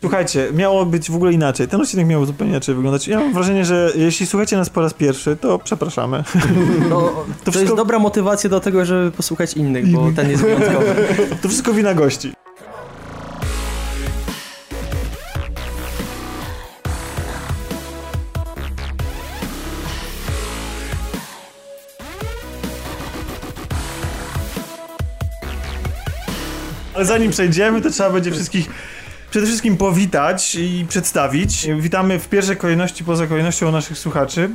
[0.00, 1.68] Słuchajcie, miało być w ogóle inaczej.
[1.68, 3.08] Ten odcinek miał zupełnie inaczej wyglądać.
[3.08, 6.24] Ja mam wrażenie, że jeśli słuchacie nas po raz pierwszy, to przepraszamy.
[6.90, 7.00] No,
[7.44, 10.94] to, wszystko- jest dobra motywacja do tego, żeby posłuchać innych, bo ten jest wyjątkowy.
[11.42, 12.32] To wszystko wina gości.
[26.94, 28.70] Ale zanim przejdziemy, to trzeba będzie wszystkich
[29.30, 31.68] przede wszystkim powitać i przedstawić.
[31.78, 34.50] Witamy w pierwszej kolejności poza kolejnością naszych słuchaczy,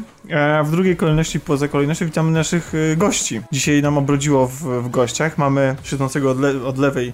[0.59, 3.41] a w drugiej kolejności poza kolejnością witamy naszych y, gości.
[3.51, 4.53] Dzisiaj nam obrodziło w,
[4.83, 5.37] w gościach.
[5.37, 7.13] Mamy siedzącego od, le, od lewej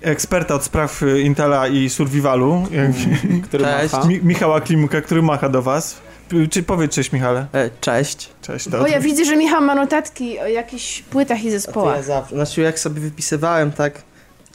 [0.00, 2.90] eksperta od spraw y, Intela i Survivalu, jak,
[3.42, 3.92] który Cześć.
[3.92, 4.08] macha.
[4.08, 6.00] Mi, Michała Klimuka, który macha do was.
[6.50, 7.46] Czy powiedz cześć Michale?
[7.52, 8.28] E, cześć.
[8.42, 8.68] Cześć.
[8.68, 12.04] To, O, ja widzę, że Michał ma notatki o jakichś płytach i To ja zespołach.
[12.04, 12.34] zawsze.
[12.34, 14.02] Znaczy, jak sobie wypisywałem, tak.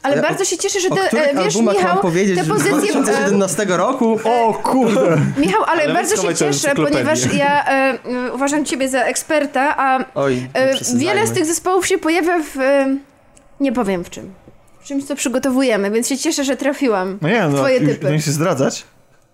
[0.04, 2.72] Ale bardzo się cieszę, że O te, których e, wiesz, Michał, powiedzieć, te pozycje...
[2.72, 4.20] E, 2011 roku?
[4.24, 5.18] O kurde!
[5.38, 10.06] Michał, ale, Ale bardzo się cieszę, ponieważ ja e, e, uważam ciebie za eksperta, a
[10.16, 12.60] Oj, e, wiele z tych zespołów się pojawia w...
[12.60, 12.98] E,
[13.60, 14.34] nie powiem w czym.
[14.82, 17.18] W czymś, co przygotowujemy, więc się cieszę, że trafiłam.
[17.22, 18.12] No nie, no, Twoje ty- typy.
[18.12, 18.84] nie się zdradzać.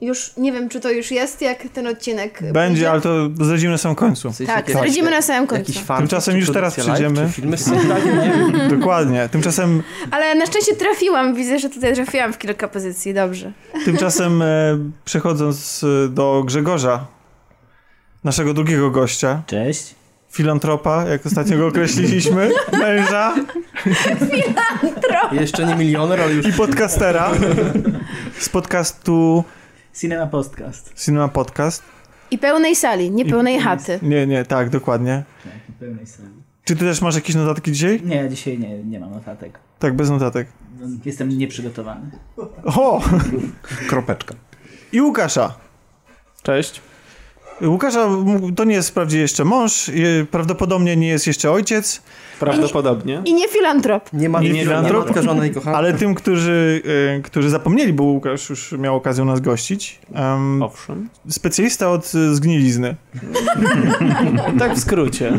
[0.02, 2.92] Już nie wiem, czy to już jest, jak ten odcinek Będzie, pójdzie.
[2.92, 4.31] ale to zdradzimy na samym końcu.
[4.47, 5.72] Tak, zdradzimy na samym końcu.
[5.72, 7.28] Jakiś fan, Tymczasem już teraz produkcja live, przejdziemy.
[7.28, 7.58] Czy filmy
[8.23, 8.80] nie wiem.
[8.80, 9.30] Dokładnie.
[9.31, 13.52] Tymczasem, Ale na szczęście trafiłam, widzę, że tutaj trafiłam w kilka pozycji, dobrze.
[13.86, 14.45] tymczasem e,
[15.06, 17.06] przechodząc e, do Grzegorza,
[18.23, 19.95] naszego drugiego gościa, Cześć.
[20.31, 23.36] filantropa, jak ostatnio go określiliśmy, męża
[25.31, 27.31] Jeszcze nie milioner, ale już i podcastera
[28.39, 29.44] z podcastu
[29.94, 30.94] Cinema Podcast.
[30.95, 31.84] Cinema Podcast.
[32.32, 34.00] I pełnej sali, nie I- pełnej chaty.
[34.02, 35.23] Nie, nie, tak, dokładnie.
[35.44, 36.30] Tak, w pełnej sali.
[36.64, 38.02] Czy ty też masz jakieś notatki dzisiaj?
[38.06, 39.59] Nie, dzisiaj nie, nie mam notatek.
[39.80, 40.48] Tak, bez notatek.
[41.06, 42.12] Jestem nieprzygotowany.
[42.66, 43.02] O!
[43.90, 44.36] Kropeczka.
[44.92, 45.56] I Łukasza.
[46.44, 46.81] Cześć.
[47.62, 48.09] Łukasza
[48.56, 49.92] to nie jest wprawdzie jeszcze mąż,
[50.31, 52.02] prawdopodobnie nie jest jeszcze ojciec,
[52.39, 53.22] Prawdopodobnie.
[53.25, 54.13] I nie filantrop.
[54.13, 55.17] Nie ma Nie nie, nie, filantrop.
[55.23, 55.77] żona i kochana.
[55.77, 56.81] ale tym, którzy,
[57.17, 61.09] e, którzy zapomnieli, bo Łukasz już miał okazję nas gościć, em, Owszem.
[61.29, 62.95] specjalista od e, zgnilizny.
[64.59, 65.31] Tak w skrócie.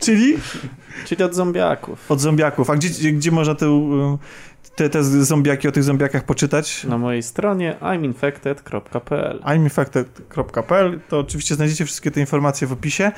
[0.00, 0.36] Czyli
[1.06, 2.10] Czyli od zombiaków.
[2.10, 2.70] od zombiaków.
[2.70, 4.18] A gdzie, gdzie można te, e,
[4.76, 6.84] te, te zombiaki o tych zombiakach poczytać?
[6.84, 13.12] Na mojej stronie iminfected.pl imeinfected.pl to oczywiście znajdziecie wszystkie te informacje w opisie.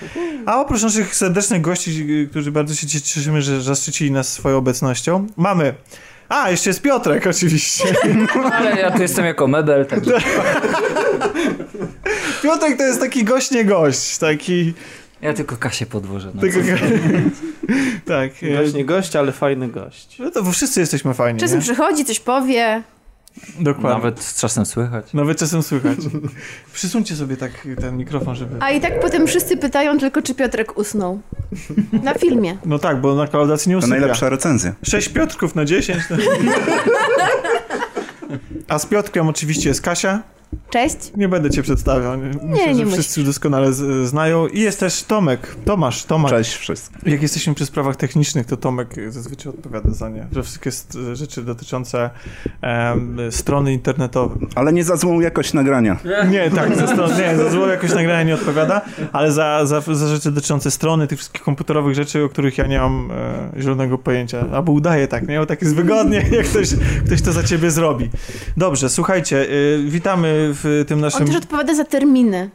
[0.46, 5.26] A oprócz naszych serdecznych gości, y, którzy bardzo się cieszymy, że zaszczycili nas swoją obecnością,
[5.36, 5.74] mamy...
[6.28, 7.84] A, jeszcze jest Piotrek oczywiście.
[8.52, 10.00] Ale ja tu jestem jako mebel, tak.
[12.42, 14.18] Piotrek to jest taki gość, nie gość.
[14.18, 14.74] Taki...
[15.24, 16.30] Ja tylko Kasię podwożę.
[16.34, 16.46] No, co?
[18.14, 18.30] tak.
[18.42, 20.18] e, Właśnie gość, ale fajny gość.
[20.18, 21.62] No to wszyscy jesteśmy fajni, Czasem nie?
[21.62, 22.82] przychodzi, coś powie.
[23.60, 23.90] Dokładnie.
[23.90, 24.34] Nawet...
[24.38, 25.12] Czasem słychać.
[25.12, 25.98] Nawet czasem słychać.
[26.74, 28.56] Przysuńcie sobie tak ten mikrofon, żeby...
[28.60, 31.20] A i tak potem wszyscy pytają tylko, czy Piotrek usnął.
[32.02, 32.56] Na filmie.
[32.64, 33.90] No tak, bo na kolaudacji nie To usypia.
[34.00, 34.72] najlepsza recenzja.
[34.82, 36.02] 6 Piotrków na 10.
[38.68, 40.22] A z Piotrkiem oczywiście jest Kasia.
[40.70, 40.96] Cześć.
[41.16, 42.18] Nie będę cię przedstawiał.
[42.18, 42.92] Myślę, nie że musisz.
[42.92, 44.46] wszyscy doskonale z, znają.
[44.46, 45.56] I jest też Tomek.
[45.64, 46.30] Tomasz, Tomek.
[46.30, 47.12] Cześć wszystkim.
[47.12, 50.26] Jak jesteśmy przy sprawach technicznych, to Tomek zazwyczaj odpowiada za nie.
[50.32, 52.10] Że wszystkie st- rzeczy dotyczące
[52.62, 54.48] em, strony internetowej.
[54.54, 55.96] Ale nie za złą jakość nagrania.
[56.30, 58.80] Nie, tak, za, stron, nie, za zło jakoś nagrania nie odpowiada,
[59.12, 62.78] ale za, za, za rzeczy dotyczące strony, tych wszystkich komputerowych rzeczy, o których ja nie
[62.78, 63.10] mam
[63.56, 64.44] e, zielonego pojęcia.
[64.52, 65.38] Albo udaję tak, nie?
[65.38, 66.68] Bo tak jest wygodnie, jak ktoś,
[67.06, 68.10] ktoś to za ciebie zrobi.
[68.56, 71.26] Dobrze, słuchajcie, y, witamy w tym On naszym...
[71.26, 72.50] też odpowiada za terminy.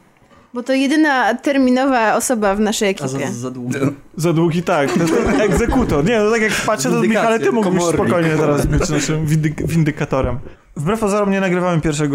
[0.53, 3.33] Bo to jedyna terminowa osoba w naszej A za, ekipie.
[3.33, 3.79] za długo.
[4.17, 4.93] Za długi, tak.
[4.93, 6.05] To jest ten egzekutor.
[6.05, 10.39] Nie, no tak jak patrzę, to Michale, ty mógłbyś spokojnie teraz być naszym windy windykatorem.
[10.75, 12.11] Wbrew pozorom nie nagrywamy 1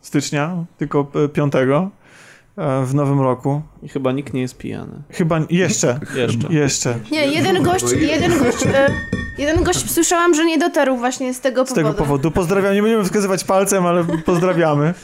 [0.00, 1.88] stycznia, tylko e, 5 e,
[2.84, 3.62] w nowym roku.
[3.82, 5.02] I chyba nikt nie jest pijany.
[5.10, 6.00] Chyba jeszcze.
[6.16, 6.48] Jeszcze.
[6.54, 6.94] Jeszcze.
[7.12, 8.90] Nie, jeden gość, jeden gość, e,
[9.38, 11.88] jeden gość słyszałam, że nie dotarł właśnie z tego Z powodu.
[11.88, 12.30] tego powodu.
[12.30, 12.74] Pozdrawiam.
[12.74, 14.94] Nie będziemy wskazywać palcem, ale pozdrawiamy.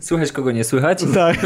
[0.00, 1.04] Słychać kogo nie słychać?
[1.14, 1.36] Tak.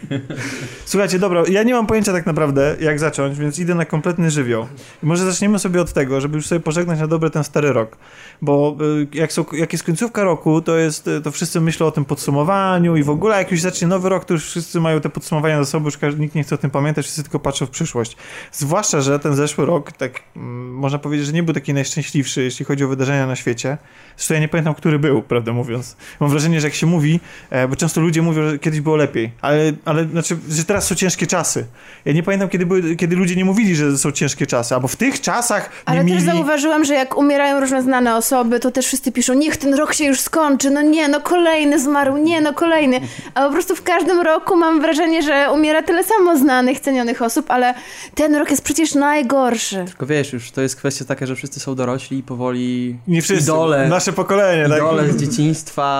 [0.84, 4.66] Słuchajcie, dobra, ja nie mam pojęcia tak naprawdę, jak zacząć, więc idę na kompletny żywioł.
[5.02, 7.96] Może zaczniemy sobie od tego, żeby już sobie pożegnać na dobre ten stary rok.
[8.42, 8.76] Bo
[9.12, 12.04] y, jak, są, jak jest końcówka roku, to jest, y, to wszyscy myślą o tym
[12.04, 15.64] podsumowaniu i w ogóle jak już zacznie nowy rok, to już wszyscy mają te podsumowania
[15.64, 18.16] za sobą, już nikt nie chce o tym pamiętać, wszyscy tylko patrzą w przyszłość.
[18.52, 22.64] Zwłaszcza, że ten zeszły rok, tak mm, można powiedzieć, że nie był taki najszczęśliwszy, jeśli
[22.64, 23.78] chodzi o wydarzenia na świecie.
[24.16, 25.96] Zresztą ja nie pamiętam, który był, prawdę mówiąc.
[26.20, 27.20] Mam wrażenie, że jak się mówi,
[27.68, 31.26] bo często ludzie mówią, że kiedyś było lepiej, ale, ale znaczy, że teraz są ciężkie
[31.26, 31.66] czasy.
[32.04, 34.96] Ja nie pamiętam, kiedy, były, kiedy ludzie nie mówili, że są ciężkie czasy, albo w
[34.96, 36.36] tych czasach Ale nie też mieli...
[36.36, 40.04] zauważyłam, że jak umierają różne znane osoby, to też wszyscy piszą, niech ten rok się
[40.04, 43.00] już skończy, no nie, no kolejny zmarł, nie, no kolejny.
[43.34, 47.50] A po prostu w każdym roku mam wrażenie, że umiera tyle samo znanych, cenionych osób,
[47.50, 47.74] ale
[48.14, 49.84] ten rok jest przecież najgorszy.
[49.86, 53.42] Tylko wiesz, już to jest kwestia taka, że wszyscy są dorośli i powoli Nie wszyscy,
[53.42, 54.78] idole, nasze pokolenie, tak?
[54.78, 55.96] idole z dzieciństwa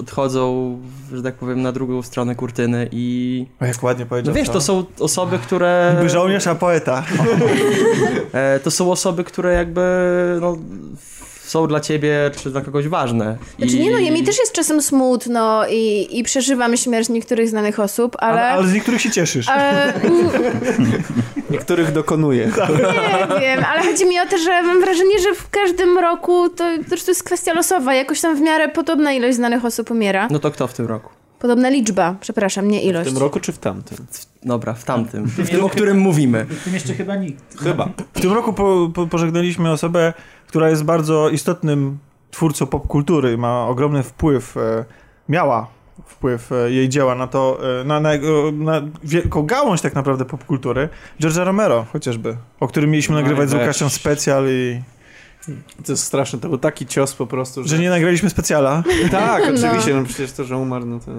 [0.00, 0.55] odchodzą,
[1.14, 3.46] że tak powiem, na drugą stronę kurtyny i...
[3.60, 4.34] O, jak ładnie No powiedział.
[4.34, 5.94] wiesz, to są osoby, które...
[5.96, 7.04] Niby żołnierz, a poeta.
[8.32, 9.82] E, to są osoby, które jakby
[10.40, 10.56] no,
[11.46, 13.36] są dla ciebie czy dla kogoś ważne.
[13.58, 17.80] Znaczy nie no, ja mi też jest czasem smutno i, i przeżywam śmierć niektórych znanych
[17.80, 18.48] osób, Ale, ale...
[18.50, 19.48] ale z niektórych się cieszysz.
[19.48, 19.92] ale
[21.50, 22.46] Niektórych dokonuje.
[23.34, 26.64] nie wiem, ale chodzi mi o to, że mam wrażenie, że w każdym roku to,
[26.90, 27.94] to jest kwestia losowa.
[27.94, 30.28] Jakoś tam w miarę podobna ilość znanych osób umiera.
[30.30, 31.10] No to kto w tym roku?
[31.38, 33.10] Podobna liczba, przepraszam, nie W ilość.
[33.10, 34.06] tym roku czy w tamtym?
[34.42, 35.24] Dobra, w tamtym.
[35.26, 36.44] W tym, o którym mówimy.
[36.44, 37.58] W tym jeszcze chyba nikt.
[37.62, 37.88] Chyba.
[38.14, 40.12] W tym roku po, po, pożegnaliśmy osobę,
[40.46, 41.98] która jest bardzo istotnym
[42.30, 44.84] twórcą popkultury, ma ogromny wpływ, e,
[45.28, 45.66] miała
[46.06, 48.10] wpływ e, jej dzieła na to, e, na, na,
[48.52, 50.88] na wielką gałąź tak naprawdę popkultury,
[51.20, 53.54] George'a Romero chociażby, o którym mieliśmy No nagrywać z.
[53.54, 54.80] Łukaszem specjal i
[55.86, 57.68] To jest straszne, to był taki cios po prostu, że...
[57.68, 58.82] że nie nagraliśmy specjala.
[59.10, 59.54] Tak, No.
[59.68, 61.12] oczywiście, no przecież to, że umarł, no to...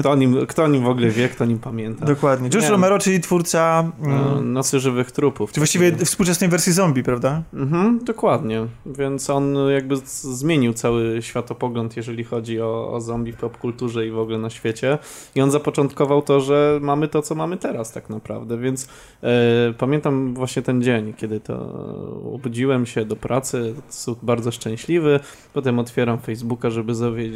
[0.00, 2.06] Kto o nim, kto o nim w ogóle wie, kto o nim pamięta?
[2.06, 2.50] Dokładnie.
[2.50, 2.70] George Nie.
[2.70, 5.52] Romero, czyli twórca, No, mm, Nocy żywych trupów.
[5.52, 7.42] czy właściwie współczesnej wersji zombie, prawda?
[7.54, 8.66] Mhm, dokładnie.
[8.86, 14.18] Więc on jakby zmienił cały światopogląd, jeżeli chodzi o, o zombie w popkulturze i w
[14.18, 14.98] ogóle na świecie.
[15.34, 18.58] I on zapoczątkował to, że mamy to, co mamy teraz tak naprawdę.
[18.58, 18.88] Więc
[19.22, 19.28] e,
[19.78, 21.54] pamiętam właśnie ten dzień, kiedy to
[22.34, 25.20] obudziłem się do pracy, są bardzo szczęśliwy.
[25.52, 26.92] Potem otwieram Facebooka, żeby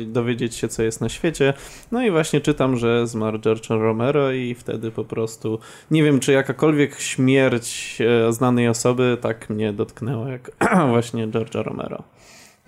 [0.06, 1.55] dowiedzieć się, co jest na świecie.
[1.93, 5.58] No i właśnie czytam, że zmarł George Romero i wtedy po prostu
[5.90, 10.50] nie wiem, czy jakakolwiek śmierć e, znanej osoby tak mnie dotknęła jak
[10.88, 12.02] właśnie George'a Romero.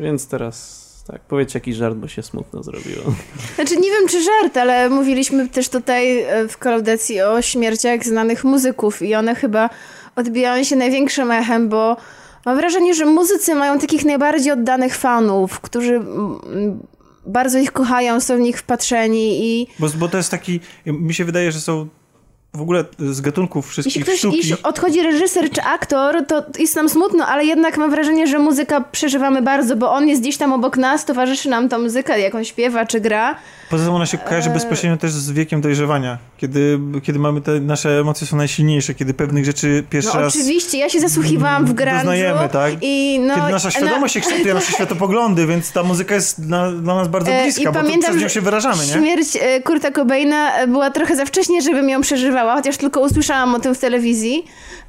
[0.00, 3.02] Więc teraz tak, powiedzcie jakiś żart, bo się smutno zrobiło.
[3.56, 8.44] Znaczy nie wiem czy żart, ale mówiliśmy też tutaj e, w kolaudacji o śmierciach znanych
[8.44, 9.70] muzyków i one chyba
[10.16, 11.96] odbijają się największym echem, bo
[12.46, 16.00] mam wrażenie, że muzycy mają takich najbardziej oddanych fanów, którzy
[17.26, 21.25] bardzo ich kochają, są w nich wpatrzeni i Bo, bo to jest taki, mi się
[21.25, 21.88] wydaje, że są
[22.54, 24.36] w ogóle z gatunków jeśli wszystkich ktoś sztuki...
[24.36, 28.80] jeśli odchodzi reżyser czy aktor, to jest nam smutno, ale jednak mam wrażenie, że muzyka
[28.80, 32.44] przeżywamy bardzo, bo on jest gdzieś tam obok nas, towarzyszy nam ta muzyka, jak on
[32.44, 33.36] śpiewa czy gra.
[33.70, 34.54] Poza tym ona się kojarzy Eee.
[34.54, 39.44] bezpośrednio też z wiekiem dojrzewania, kiedy, kiedy mamy te nasze emocje są najsilniejsze, kiedy pewnych
[39.44, 42.72] rzeczy pierwszy No raz oczywiście, ja się zasłuchiwałam w grunge'u doznajemy, tak?
[42.82, 43.34] i no...
[43.34, 47.30] kiedy nasza świadomość się kształtuje, nasze światopoglądy, więc ta muzyka jest dla, dla nas bardzo
[47.30, 48.92] E, bliska, i bo pamiętam, przez nią się wyrażamy, nie?
[48.92, 52.02] Śmierć e, Kurta Cobaina e, była trochę za wcześnie, żebym ją
[52.43, 54.44] chociaż tylko usłyszałam o tym w telewizji,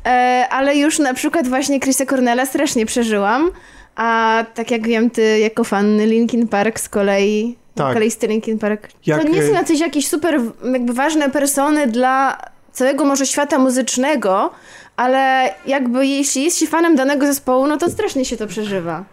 [0.05, 3.51] e, ale już na przykład właśnie Chrisa Cornella strasznie przeżyłam,
[3.95, 7.93] a tak jak wiem, ty jako fan Linkin Park z kolei, Tak.
[7.93, 10.41] koleisty Linkin Park, Jak, to nie są e, jacyś jakieś super
[10.73, 12.37] jakby ważne persony dla
[12.71, 14.51] całego może świata muzycznego,
[14.95, 19.03] ale jakby jeśli jest się fanem danego zespołu, no to strasznie się to przeżywa.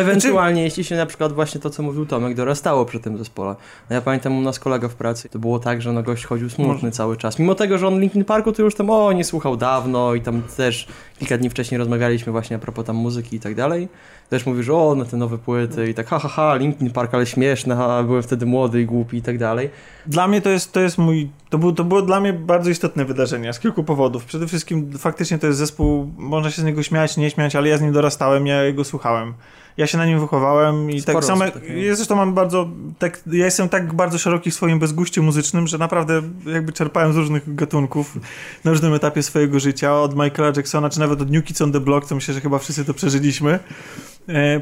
[0.00, 3.54] Ewentualnie, jeśli się na przykład właśnie to, co mówił Tomek, dorastało przy tym zespole.
[3.90, 6.50] No ja pamiętam u nas kolega w pracy, to było tak, że no gość chodził
[6.50, 7.38] smutny cały czas.
[7.38, 10.42] Mimo tego, że on Linkin Parku to już tam, o, nie słuchał dawno i tam
[10.56, 13.88] też kilka dni wcześniej rozmawialiśmy właśnie a propos tam muzyki i tak dalej.
[14.30, 17.14] Też mówił, że o, na te nowe płyty i tak, ha, ha, ha, Linkin Park,
[17.14, 19.70] ale śmieszne, ha, byłem wtedy młody i głupi i tak dalej.
[20.06, 23.04] Dla mnie to jest, to jest mój, to, był, to było dla mnie bardzo istotne
[23.04, 24.24] wydarzenie z kilku powodów.
[24.24, 27.78] Przede wszystkim faktycznie to jest zespół, można się z niego śmiać, nie śmiać, ale ja
[27.78, 29.34] z nim dorastałem, ja jego słuchałem.
[29.76, 31.80] Ja się na nim wychowałem i Sporo tak samo, takiego.
[31.80, 35.78] ja zresztą mam bardzo, tak, ja jestem tak bardzo szeroki w swoim bezguście muzycznym, że
[35.78, 38.18] naprawdę jakby czerpałem z różnych gatunków
[38.64, 41.80] na różnym etapie swojego życia, od Michaela Jacksona, czy nawet od New Kids on the
[41.80, 43.58] Block, to myślę, że chyba wszyscy to przeżyliśmy,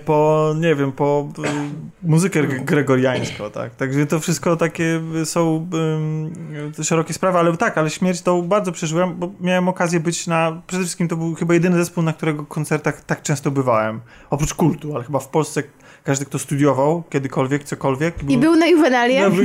[0.04, 1.50] po, nie wiem, po e,
[2.02, 5.66] muzykę gre- gregoriańską, tak, także to wszystko takie są
[6.76, 10.62] em, szerokie sprawy, ale tak, ale śmierć to bardzo przeżyłem, bo miałem okazję być na,
[10.66, 14.00] przede wszystkim to był chyba jedyny zespół, na którego koncertach tak często bywałem,
[14.30, 15.62] oprócz kultu, ale chyba w Polsce
[16.04, 18.14] każdy, kto studiował kiedykolwiek, cokolwiek.
[18.28, 19.20] I był na Juvenalie.
[19.20, 19.44] No, był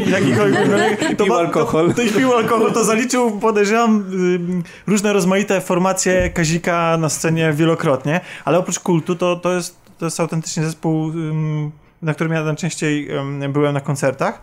[1.25, 1.87] pił alkohol.
[1.87, 7.53] To, to, i pił alkohol, to zaliczył, podejrzewam, ym, różne rozmaite formacje Kazika na scenie
[7.53, 11.11] wielokrotnie, ale oprócz kultu to, to, jest, to jest autentycznie zespół,
[12.01, 13.09] na którym ja najczęściej
[13.49, 14.41] byłem na koncertach.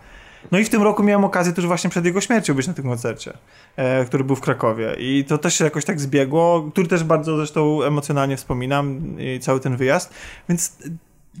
[0.51, 2.85] No i w tym roku miałem okazję też właśnie przed jego śmiercią być na tym
[2.85, 3.33] koncercie,
[3.75, 4.95] e, który był w Krakowie.
[4.99, 9.59] I to też się jakoś tak zbiegło, który też bardzo zresztą emocjonalnie wspominam i cały
[9.59, 10.13] ten wyjazd.
[10.49, 10.77] Więc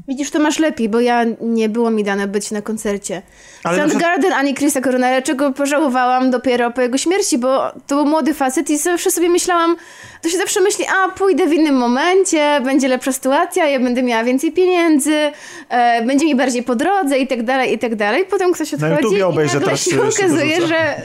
[0.07, 3.21] Widzisz, to masz lepiej, bo ja nie było mi dane być na koncercie.
[3.63, 7.95] Ale na przykład- Soundgarden ani Chrisa Coronera, czego pożałowałam dopiero po jego śmierci, bo to
[7.95, 9.75] był młody facet i zawsze sobie myślałam,
[10.21, 14.23] to się zawsze myśli, a pójdę w innym momencie, będzie lepsza sytuacja, ja będę miała
[14.23, 15.31] więcej pieniędzy,
[15.69, 18.25] e, będzie mi bardziej po drodze i tak dalej, i tak dalej.
[18.29, 20.95] Potem ktoś Na odchodzi YouTubie i nagle się okazuje, że,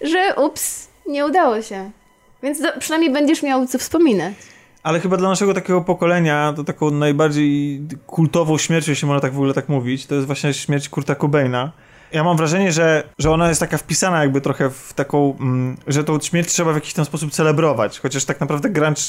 [0.00, 1.90] że ups, nie udało się.
[2.42, 4.34] Więc do, przynajmniej będziesz miał co wspominać.
[4.86, 9.36] Ale chyba dla naszego takiego pokolenia to taką najbardziej kultową śmiercią, jeśli można tak w
[9.36, 11.72] ogóle tak mówić, to jest właśnie śmierć Kurta Cobaina.
[12.12, 16.04] Ja mam wrażenie, że, że ona jest taka wpisana jakby trochę w taką, mm, że
[16.04, 19.02] tą śmierć trzeba w jakiś tam sposób celebrować, chociaż tak naprawdę grunge,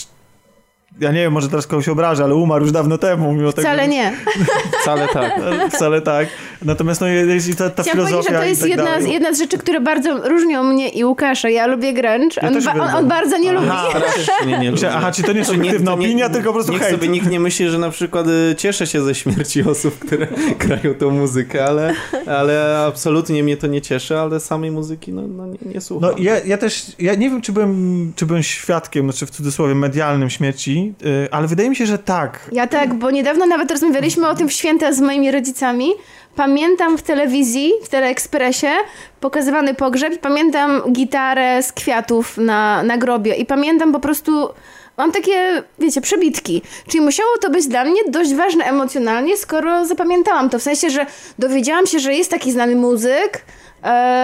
[1.00, 3.68] ja nie wiem, może teraz kogoś obrażę, ale umarł już dawno temu, mimo tego.
[3.68, 4.14] Wcale nie.
[4.88, 5.32] Wcale tak.
[5.74, 6.28] Wcale tak.
[6.62, 8.84] Natomiast no jest i ta, ta Chciałam powiedzieć, filozofia że to i jest tak jedna,
[8.86, 9.04] dalej.
[9.04, 11.50] z, jedna z rzeczy, które bardzo różnią mnie i Łukasza.
[11.50, 13.68] Ja lubię grunge, Ja on, ba- on, on bardzo nie lubi.
[13.72, 14.00] Aha,
[14.48, 14.90] Nie, nie lubię.
[14.96, 16.96] aha, czy to nie jest nie- opinia, tylko po prostu Niech hejt.
[16.96, 20.28] sobie nikt nie myśli, że na przykład y, cieszę się ze śmierci osób, które
[20.60, 21.94] grają tą muzykę, ale,
[22.28, 26.10] ale absolutnie mnie to nie cieszy, ale samej muzyki no, no nie, nie słucham.
[26.12, 29.76] No ja, ja też, ja nie wiem, czy byłem, czy byłem świadkiem, znaczy w cudzysłowie
[29.76, 32.50] medialnym śmierci, yy, ale wydaje mi się, że tak.
[32.52, 35.94] Ja tak, bo niedawno nawet rozmawialiśmy o tym w święta z moimi rodzicami.
[36.36, 38.68] Pamiętam w telewizji, w Teleekspresie
[39.20, 44.50] pokazywany pogrzeb pamiętam gitarę z kwiatów na, na grobie i pamiętam po prostu,
[44.98, 46.62] mam takie, wiecie, przebitki.
[46.88, 50.60] Czyli musiało to być dla mnie dość ważne emocjonalnie, skoro zapamiętałam to.
[50.60, 51.06] W sensie, że
[51.40, 53.46] dowiedziałam się, że jest taki znany muzyk,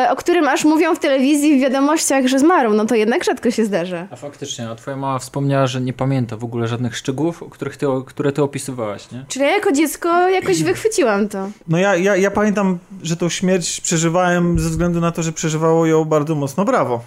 [0.09, 2.73] o którym aż mówią w telewizji, w wiadomościach, że zmarł.
[2.73, 4.07] No to jednak rzadko się zdarza.
[4.11, 7.85] A faktycznie, a twoja mama wspomniała, że nie pamięta w ogóle żadnych szczegółów, których ty,
[8.05, 9.25] które ty opisywałaś, nie?
[9.27, 11.49] Czyli ja jako dziecko jakoś wychwyciłam to.
[11.67, 15.85] No ja, ja, ja pamiętam, że tą śmierć przeżywałem ze względu na to, że przeżywało
[15.85, 17.01] ją bardzo mocno brawo.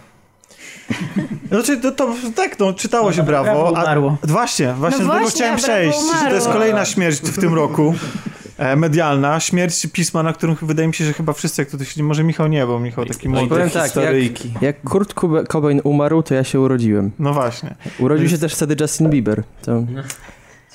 [1.52, 3.44] Znaczy, to, to tak, no, czytało się brawo.
[3.44, 4.16] Brawo umarło.
[4.24, 5.98] A, właśnie, właśnie, No właśnie, chciałem Brawo przejść.
[6.22, 7.94] że To jest kolejna śmierć w tym roku.
[8.58, 9.40] E, medialna.
[9.40, 12.46] Śmierć pisma, na którym wydaje mi się, że chyba wszyscy, jak tutaj siedzi, może Michał
[12.46, 13.48] nie, bo Michał taki młody.
[13.48, 14.52] Powiem tak, jak, historyjki.
[14.60, 15.14] jak Kurt
[15.48, 17.10] Cobain umarł, to ja się urodziłem.
[17.18, 17.74] No właśnie.
[17.98, 19.42] Urodził się też wtedy Justin Bieber.
[19.62, 19.84] To,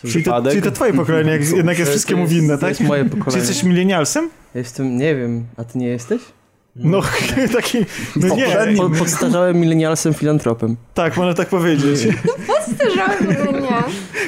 [0.08, 2.70] Czyli to, czyli to twoje pokolenie, jak, jednak jest wszystkiemu winne, to tak?
[2.70, 3.38] jest moje Czy pokolenie.
[3.40, 4.30] jesteś milenialsem?
[4.56, 6.22] Jestem, nie wiem, a ty nie jesteś?
[6.76, 7.02] No,
[7.58, 7.78] taki,
[8.16, 8.48] no nie,
[8.78, 10.76] Po, podstarzałym milenialsem filantropem.
[10.94, 12.06] tak, można tak powiedzieć.
[13.62, 13.84] nie.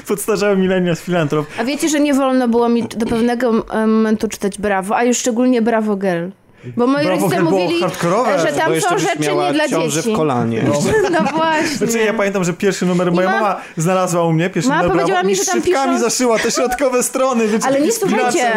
[0.07, 1.47] Podstarzały milenial z filantrop.
[1.59, 5.61] A wiecie, że nie wolno było mi do pewnego momentu czytać Brawo, a już szczególnie
[5.61, 6.27] Brawo Girl.
[6.77, 10.13] Bo moi Brawo rodzice mówili, hardkorowe, że tam są byś rzeczy miała nie dla dzieci.
[10.13, 10.63] w kolanie.
[11.11, 11.77] No właśnie.
[11.77, 15.19] Znaczy ja pamiętam, że pierwszy numer moja mama znalazła u mnie, pierwszy Mama numer powiedziała
[15.21, 17.47] brawo, mi, że tam piszą- zaszyła te środkowe strony.
[17.47, 18.51] Wiecie, Ale nie słuchajcie.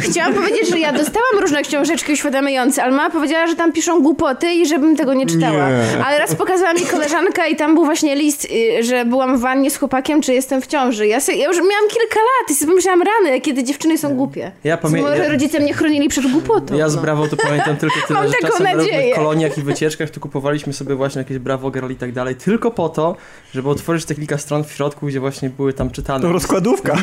[0.00, 4.52] Chciałam powiedzieć, że ja dostałam różne książeczki uświadamiające, ale mama powiedziała, że tam piszą głupoty
[4.52, 5.68] i żebym tego nie czytała.
[5.70, 6.04] Nie.
[6.06, 8.44] Ale raz pokazała mi koleżanka i tam był właśnie list,
[8.80, 11.06] y, że byłam w wannie z chłopakiem, czy jestem w ciąży.
[11.06, 14.52] Ja, sobie, ja już miałam kilka lat i sobie pomyślałam, rany, kiedy dziewczyny są głupie.
[14.64, 15.10] Ja pamiętam.
[15.10, 16.76] Może rodzice mnie chronili przed głupotą.
[16.76, 16.90] Ja no.
[17.12, 19.14] Brawo to pamiętam tylko tyle, Mam że czasem na różnych nadzieję.
[19.14, 22.88] koloniach i wycieczkach to kupowaliśmy sobie właśnie jakieś Brawo Girl i tak dalej, tylko po
[22.88, 23.16] to,
[23.54, 26.20] żeby otworzyć te kilka stron w środku, gdzie właśnie były tam czytane.
[26.22, 26.96] To rozkładówka.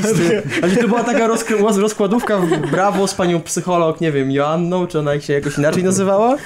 [0.63, 4.88] Ale to była taka rozk- roz- rozkładówka w Brawo z panią psycholog, nie wiem, Joanną,
[4.88, 6.38] czy ona się jakoś inaczej nazywała.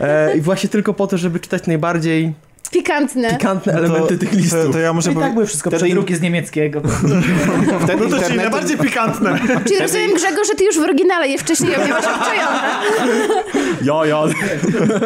[0.00, 2.32] E, I właśnie tylko po to, żeby czytać najbardziej
[2.76, 3.30] Pikantne.
[3.30, 4.66] pikantne To, elementy tych listów.
[4.66, 6.80] to, to ja muszę I tak były wszystko Wtedy- przedruki z niemieckiego.
[7.84, 9.38] Wtedy No to czyli najbardziej pikantne.
[9.66, 12.60] Czyli rozumiem, Grzegorz, że ty już w oryginale je wcześniej obiewasz obczajone.
[13.82, 14.22] Ja, ja.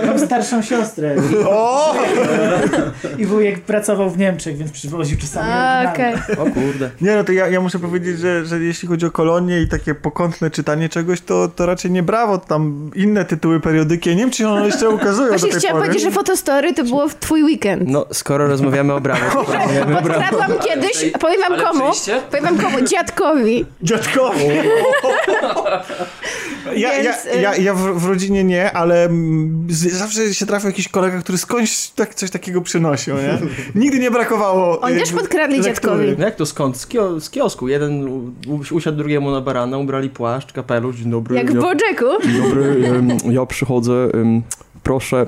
[0.07, 1.15] Mam starszą siostrę.
[1.47, 1.95] O!
[3.19, 5.91] I wujek pracował w Niemczech, więc przywoził czasami A.
[5.93, 6.15] Okej.
[6.33, 6.91] O kurde.
[7.00, 9.95] Nie no, to ja, ja muszę powiedzieć, że, że jeśli chodzi o kolonie i takie
[9.95, 14.09] pokątne czytanie czegoś, to, to raczej nie brawo, tam inne tytuły periodyki.
[14.11, 15.89] Ja nie wiem, czy one jeszcze ukazują Właśnie do tej chciałam pory.
[15.89, 17.60] powiedzieć, że fotostory to było w twój weekend.
[17.87, 20.21] No, skoro rozmawiamy o Brawo, to rozmawiamy o Brawo.
[20.21, 22.21] Podkradłam kiedyś, powiem wam komu, przejście?
[22.31, 23.64] powiem wam komu, dziadkowi.
[23.83, 24.45] Dziadkowi.
[26.76, 29.09] Ja, ja, Więc, y- ja, ja w, w rodzinie nie, ale
[29.69, 33.38] z, zawsze się trafił jakiś kolega, który skądś tak, coś takiego przynosił, nie?
[33.75, 35.75] Nigdy nie brakowało Oni też podkradli lektury.
[35.75, 36.14] dziadkowi.
[36.19, 36.76] No jak to skąd?
[36.76, 37.69] Z, kio- z kiosku.
[37.69, 38.09] Jeden
[38.71, 41.37] usiadł drugiemu na barana, ubrali płaszcz, kapelusz, dzień dobry.
[41.37, 42.05] Jak w ja, Bojacku.
[42.25, 42.76] dzień dobry,
[43.31, 44.09] ja przychodzę,
[44.83, 45.27] proszę,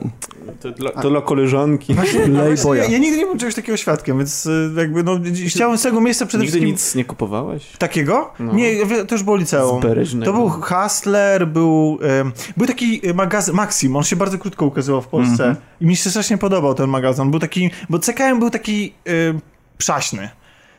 [0.60, 1.94] To dla, to dla koleżanki.
[1.94, 5.78] lej Właśnie, ja, ja nigdy nie byłem czegoś takiego świadkiem, więc y, jakby no chciałem
[5.78, 6.72] z tego miejsca przede Nigdy wszystkim...
[6.74, 7.66] nic nie kupowałeś?
[7.78, 8.30] Takiego?
[8.38, 8.52] No.
[8.52, 9.82] Nie, to już było liceum.
[10.24, 15.02] To był Hustler, był, em, był taki e, magazyn, Maxim, on się bardzo krótko ukazywał
[15.02, 15.56] w Polsce Mhm.
[15.80, 17.30] i mi się strasznie podobał ten magazyn.
[17.30, 19.10] Był taki, bo CKM był taki e,
[19.78, 20.28] przaśny.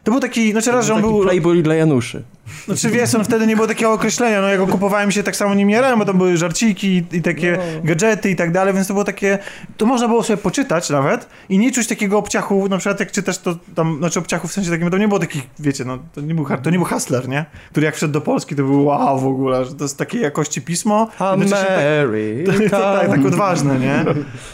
[0.03, 1.21] To był taki, znaczy raz, że on był...
[1.21, 2.23] Playboy dla Januszy.
[2.65, 5.55] Znaczy wiesz, on wtedy nie było takiego określenia, no ja go kupowałem się tak samo
[5.55, 9.03] nim jarałem, bo tam były żarciki i, takie gadżety i tak dalej, więc to było
[9.03, 9.39] takie,
[9.77, 13.37] to można było sobie poczytać nawet i nie czuć takiego obciachu, na przykład jak czytasz
[13.37, 16.35] to tam, znaczy obciachu w sensie takim, to nie było takich, wiecie, no to nie
[16.35, 17.45] był, to nie był hustler, nie?
[17.71, 20.61] Który jak wszedł do Polski, to był wow w ogóle, że to jest takiej jakości
[20.61, 21.07] pismo.
[21.31, 21.77] jednocześnie tak-
[22.71, 24.05] tak, tak odważne, nie?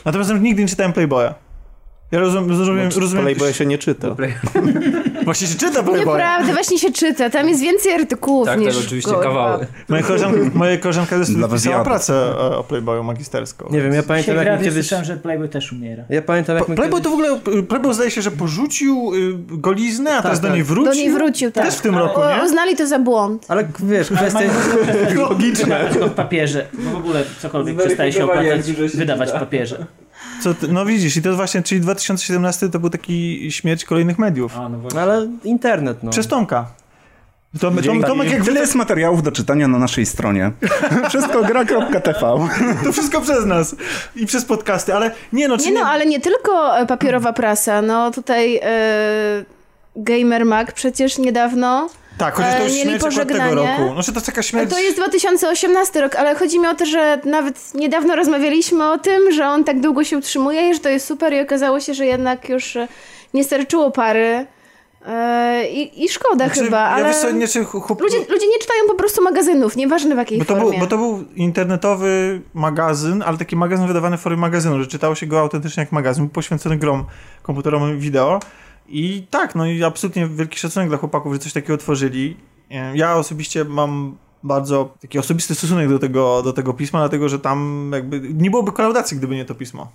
[0.06, 1.34] Natomiast nigdy nie czytałem Playboya.
[2.12, 4.16] Ja rozumiem, rozumiem, rozumiem Playboya się nie czyta.
[5.25, 6.18] Właśnie się czyta Playboya.
[6.18, 7.30] Nieprawda, właśnie się czyta.
[7.30, 8.74] Tam jest więcej artykułów Tak, niż...
[8.74, 9.24] to oczywiście kurwa.
[9.24, 9.68] kawały.
[9.89, 13.68] Moja koleżanka, moja koleżanka ze studiów pisała pracę e, o Playboyu magisterską.
[13.72, 14.74] Nie wiem, ja pamiętam jak radiu kiedyś...
[14.74, 16.04] słyszałem, że Playboy też umiera.
[16.10, 17.04] Ja pamiętam jak Playboy kiedyś...
[17.04, 20.56] to w ogóle, Playboy zdaje się, że porzucił y, goliznę, a teraz do tak.
[20.56, 20.92] niej wrócił.
[20.92, 21.66] Do niej wrócił, tak.
[21.66, 22.44] Też w tym roku, O, nie?
[22.44, 23.46] Uznali to za błąd.
[23.48, 24.39] Ale wiesz, kwestia...
[25.30, 25.89] Logiczne.
[26.16, 26.66] Papierze.
[26.74, 29.86] Bo w ogóle cokolwiek przestaje się opłacać, wydawać w papierze.
[30.41, 34.58] Co ty, no widzisz, i to właśnie, czyli 2017 to był taki śmierć kolejnych mediów.
[34.58, 36.12] A, no No ale internet, no.
[36.12, 36.65] Przez Tomka.
[37.60, 38.03] Tom, Tom.
[38.03, 40.51] Tomek jak Tyle jest materiałów do czytania na naszej stronie.
[41.10, 42.48] Wszystko gra.tv.
[42.84, 43.75] to wszystko przez nas
[44.15, 47.81] i przez podcasty, ale nie no, czy Nie no, ale nie tylko e, papierowa prasa.
[47.81, 49.46] No tutaj e,
[49.96, 51.89] Gamer Mag przecież niedawno.
[52.20, 53.78] Tak, chociaż to e, już mieli śmierć akurat tego pożegnanie.
[53.78, 53.94] roku.
[53.94, 54.72] Znaczy to jest taka śmierć...
[54.72, 59.32] To jest 2018 rok, ale chodzi mi o to, że nawet niedawno rozmawialiśmy o tym,
[59.32, 62.06] że on tak długo się utrzymuje i że to jest super i okazało się, że
[62.06, 62.88] jednak już e,
[63.34, 64.46] nie starczyło pary.
[65.06, 68.02] E, i, I szkoda Znaczy, chyba, ale co, nie, czy chłop...
[68.02, 70.70] ludzie, ludzie nie czytają po prostu magazynów, nieważne w jakiej Bo to, formie.
[70.72, 75.16] był, bo to był internetowy magazyn, ale taki magazyn wydawany w formie magazynu, że czytało
[75.16, 77.06] się go autentycznie jak magazyn, był poświęcony grom
[77.44, 78.40] komputerowym wideo.
[78.91, 82.38] I tak, no i absolutnie wielki szacunek dla chłopaków, że coś takiego tworzyli.
[82.72, 87.39] E, Ja osobiście mam bardzo taki osobisty stosunek do tego, do tego pisma, dlatego że
[87.39, 89.91] tam jakby nie byłoby kolaudacji, gdyby nie to pismo.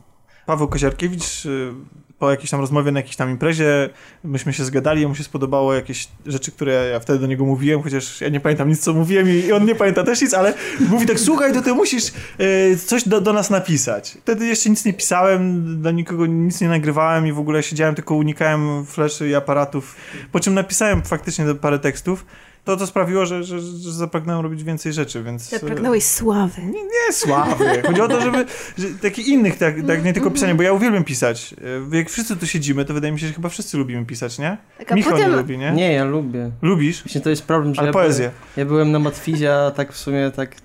[0.47, 1.73] Paweł Koziarkiewicz y,
[2.19, 3.91] po jakiejś tam rozmowie na jakiejś tam imprezie,
[4.25, 8.21] myśmy się zgadali, jemu się spodobało jakieś rzeczy, które ja wtedy do niego mówiłem, chociaż
[8.21, 11.21] ja nie pamiętam nic, co mówiłem i on nie pamięta też nic, ale mówi tak,
[11.21, 14.19] słuchaj, to ty musisz y, coś do, do nas napisać.
[14.21, 18.15] Wtedy jeszcze nic nie pisałem, do nikogo nic nie nagrywałem i w ogóle siedziałem, tylko
[18.15, 19.97] unikałem fleszy i aparatów,
[20.33, 22.25] po czym napisałem faktycznie parę tekstów.
[22.65, 25.53] To to sprawiło, że, że, że zapragnąłem robić więcej rzeczy, więc...
[25.53, 26.63] y, Zapragnąłeś sławy.
[26.63, 27.83] nie sławy.
[27.87, 28.45] Chodzi o to, żeby
[28.79, 31.55] że takich innych, tak, tak nie tylko pisanie, bo ja uwielbiam pisać.
[31.93, 34.57] E, Jak wszyscy tu siedzimy, to wydaje mi się, że chyba wszyscy lubimy pisać, nie?
[34.79, 35.73] Tak, a Michał potem nie lubi, nie?
[35.73, 36.51] Nie, ja lubię.
[36.63, 37.03] Lubisz?
[37.03, 38.29] Właśnie to jest problem, że Ale ja, poezję.
[38.31, 40.64] Byłem, ja byłem na matwizie, a tak w sumie tak...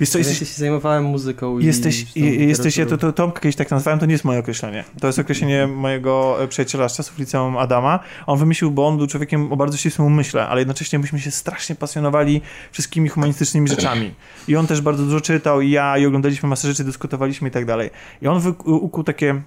[0.00, 1.66] Wiesz co, jesteś, się zajmowałem muzyką i...
[1.66, 4.84] jesteś, i jesteś ja to, to Tomka kiedyś tak nazwałem, to nie jest moje określenie.
[5.00, 8.00] To jest określenie mojego e, przyjaciela z czasów liceum Adama.
[8.26, 11.74] On wymyślił, bo on był człowiekiem o bardzo ścisłym umyśle, ale jednocześnie myśmy się strasznie
[11.74, 12.40] pasjonowali
[12.72, 14.14] wszystkimi humanistycznymi rzeczami.
[14.48, 17.64] I on też bardzo dużo czytał i ja, i oglądaliśmy masę rzeczy, dyskutowaliśmy i tak
[17.64, 17.90] dalej.
[18.22, 19.42] I on ukuł takie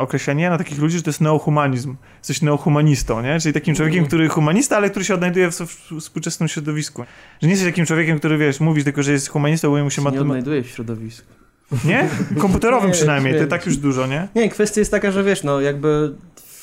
[0.00, 1.96] określenie na takich ludzi, że to jest neohumanizm.
[2.18, 3.40] Jesteś neohumanistą, nie?
[3.40, 5.54] Czyli takim człowiekiem, który humanista, ale który się odnajduje w,
[6.00, 7.04] współczesnym środowisku.
[7.42, 10.02] Że nie jesteś takim człowiekiem, który, wiesz, mówisz tylko, że jest humanistą, bo mu się
[10.02, 10.22] nie matematyka...
[10.22, 11.32] odnajduję w środowisku.
[11.84, 12.08] Nie?
[12.40, 13.48] Komputerowym Nie, przynajmniej, wiem.
[13.48, 14.28] tak już dużo, nie?
[14.34, 16.14] Nie, kwestia jest taka, że wiesz, no jakby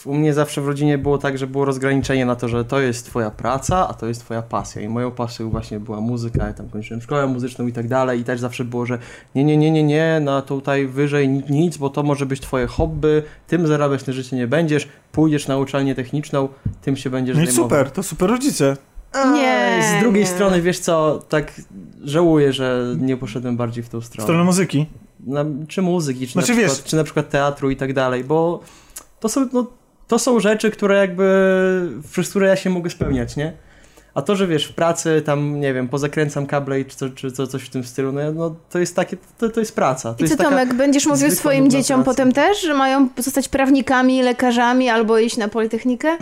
[0.06, 3.06] u mnie zawsze w rodzinie było tak, że było rozgraniczenie na to, że to jest
[3.06, 4.82] twoja praca, a to jest twoja pasja.
[4.82, 8.24] I moją pasją właśnie była muzyka, ja tam kończyłem szkołę muzyczną i tak dalej i
[8.24, 8.98] też zawsze było, że
[9.36, 12.68] nie, nie, nie, nie, nie, no tutaj wyżej ni- nic, bo to może być twoje
[12.68, 16.50] hobby, tym zarabiać na życie nie będziesz, pójdziesz na uczelnię techniczną,
[16.82, 17.70] tym się będziesz No i zajmował.
[17.70, 18.78] super, to super rodzice.
[19.34, 20.30] Nie, Z drugiej nie.
[20.30, 21.62] strony, wiesz co, tak
[22.04, 24.24] żałuję, że nie poszedłem bardziej w tą W stronę.
[24.24, 24.86] stronę muzyki.
[25.20, 28.24] na, czy muzyki, czy, Znaczy, na wiesz- przykład, czy na przykład teatru i tak dalej,
[28.24, 28.60] bo
[29.20, 29.68] to są, no,
[30.14, 31.26] to są rzeczy, które jakby,
[32.12, 33.54] przez które ja się mogę spełniać, nie?
[34.14, 37.32] A to, że wiesz, w pracy tam, nie wiem, pozakręcam kable i czy, co- czy,
[37.32, 40.14] co, coś w tym stylu, no, no to jest takie, to, to jest praca.
[40.14, 42.12] To I co Tomek, będziesz mówił swoim dzieciom praca.
[42.12, 46.18] potem też, że mają zostać prawnikami, lekarzami albo iść na politechnikę?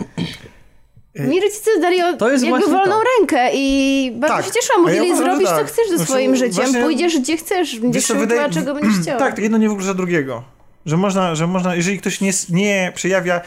[1.14, 3.02] Mi rodzice dali o, To jest jakby wolną to.
[3.18, 4.46] rękę i bardzo Tak.
[4.46, 4.82] się cieszyłam.
[4.84, 5.66] Ja Mówili, że zrobisz co tak.
[5.66, 9.00] chcesz ze Znaczy, swoim życiem, właśnie- pójdziesz gdzie chcesz, będziesz co, szukała wydaje- czego będziesz
[9.02, 9.18] chciała.
[9.18, 10.42] Tak, jedno nie wyklucza drugiego.
[10.86, 13.40] Że można, że można, jeżeli ktoś nie, nie przejawia...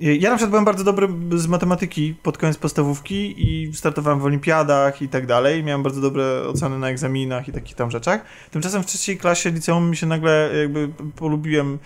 [0.00, 5.02] Ja na przykład byłem bardzo dobry z matematyki pod koniec podstawówki i startowałem w olimpiadach
[5.02, 5.64] i tak dalej.
[5.64, 8.24] Miałem bardzo dobre oceny na egzaminach i takich tam rzeczach.
[8.50, 11.78] Tymczasem w trzeciej klasie liceum mi się nagle jakby polubiłem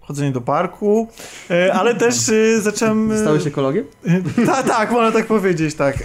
[0.00, 1.08] chodzenie do parku,
[1.50, 3.12] e, ale też e, zacząłem...
[3.12, 3.84] e, Stałeś ekologiem?
[4.46, 5.96] Tak, tak, można tak powiedzieć, tak.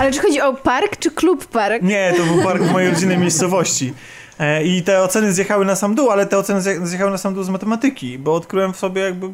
[0.00, 1.82] Ale czy chodzi o park, czy klub park?
[1.82, 3.92] Nie, to był park w mojej rodzinnej miejscowości.
[4.40, 7.34] E, I te oceny zjechały na sam dół, ale te oceny zje- zjechały na sam
[7.34, 9.26] dół z matematyki, bo odkryłem w sobie jakby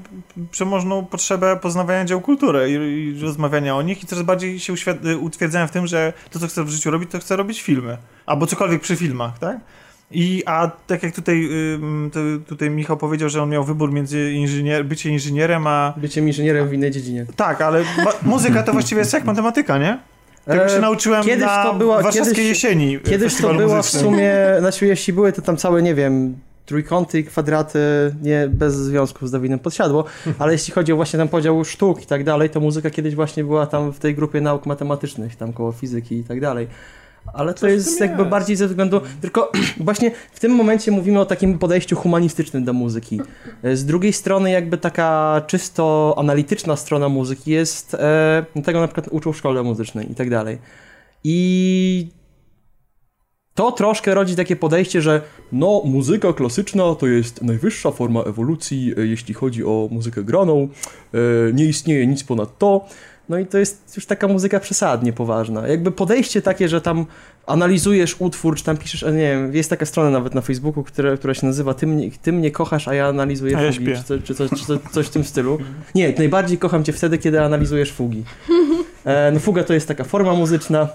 [0.51, 5.16] przemożną potrzebę poznawania dzieł kultury i, i rozmawiania o nich i coraz bardziej się uświad-
[5.21, 7.97] utwierdzałem w tym, że to, co chcę w życiu robić, to chcę robić filmy.
[8.27, 9.57] Albo cokolwiek przy filmach, tak?
[10.11, 11.49] I, a tak jak tutaj,
[12.12, 15.95] to, tutaj Michał powiedział, że on miał wybór między inżynier, bycie inżynierem, a...
[15.97, 17.27] Bycie inżynierem w innej dziedzinie.
[17.37, 17.85] Tak, ale
[18.23, 19.99] muzyka to właściwie jest jak matematyka, nie?
[20.47, 23.75] Tego E, się nauczyłem kiedyś na to była- warszawskiej kiedyś- jesieni Kiedyś to festiwalu była
[23.75, 24.03] w muzycznym.
[24.05, 27.79] sumie, znaczy jeśli były to tam całe, nie wiem, trójkąty, kwadraty,
[28.23, 30.05] nie bez związków z Dawidem Podsiadło,
[30.39, 33.45] ale jeśli chodzi o właśnie ten podział sztuk i tak dalej, to muzyka kiedyś właśnie
[33.45, 36.67] była tam w tej grupie nauk matematycznych, tam koło fizyki i tak dalej.
[37.35, 41.59] Ale to jest jakby bardziej ze względu, tylko właśnie w tym momencie mówimy o takim
[41.59, 43.21] podejściu humanistycznym do muzyki.
[43.75, 49.33] Z drugiej strony jakby taka czysto analityczna strona muzyki jest, e, tego na przykład uczył
[49.33, 50.59] w szkole muzycznej i tak dalej.
[51.25, 52.09] I
[53.57, 55.21] to troszkę rodzi takie podejście, że
[55.53, 60.69] no, muzyka klasyczna to jest najwyższa forma ewolucji, e, jeśli chodzi o muzykę graną,
[61.15, 61.19] e,
[61.53, 62.89] nie istnieje nic ponad to.
[63.29, 65.69] No i to jest już taka muzyka przesadnie poważna.
[65.69, 67.07] Jakby podejście takie, że tam
[67.47, 71.17] analizujesz utwór, czy tam piszesz, a nie wiem, jest taka strona nawet na Facebooku, która,
[71.17, 74.23] która się nazywa Ty mnie, Ty mnie kochasz, a ja analizuję A ja fugi, czy,
[74.23, 75.59] czy, coś, czy co, coś w tym stylu.
[75.95, 78.25] Nie, najbardziej kocham Cię wtedy, kiedy analizujesz fugi.
[79.05, 80.89] E, no fuga to jest taka forma muzyczna,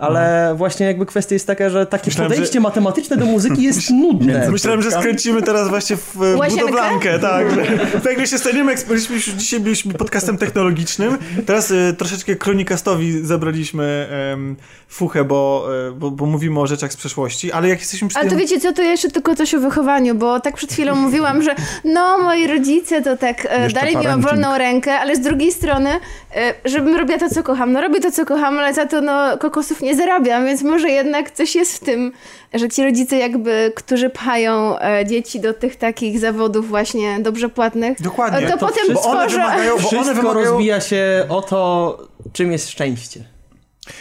[0.00, 4.50] ale właśnie jakby kwestia jest taka, że takie Myślałem, podejście matematyczne do muzyki jest nudne.
[4.50, 6.64] Myślałem, że skręcimy teraz właśnie w e, Łazienkę?
[6.64, 7.50] budowlankę, tak.
[7.50, 7.62] Że,
[8.10, 14.08] nagle się staniemy, jak byliśmy już dzisiaj byliśmy podcastem technologicznym, teraz e, troszeczkę kronikastowi zabraliśmy
[14.32, 14.56] em,
[14.88, 18.24] fuchę, bo, e, bo, bo mówimy o rzeczach z przeszłości, ale jak jesteśmy przy Ale
[18.24, 18.38] to tym...
[18.38, 22.18] wiecie co, to jeszcze tylko coś o wychowaniu, bo tak przed chwilą mówiłam, że no
[22.18, 25.90] moi rodzice to tak e, dali mi wolną rękę, ale z drugiej strony,
[26.36, 27.72] e, żebym robiła to, co kocham.
[27.72, 31.30] No robię to, co kocham, ale za to no kokosów nie zarabiam, więc może jednak
[31.30, 32.12] coś jest w tym,
[32.54, 38.02] że ci rodzice jakby, którzy pchają e, dzieci do tych takich zawodów właśnie dobrze płatnych,
[38.02, 38.46] Dokładnie.
[38.48, 40.44] to, To potem Bo one wymagają, bo one Wszystko wymagają...
[40.50, 41.98] rozbija się o to,
[42.32, 43.24] czym jest szczęście.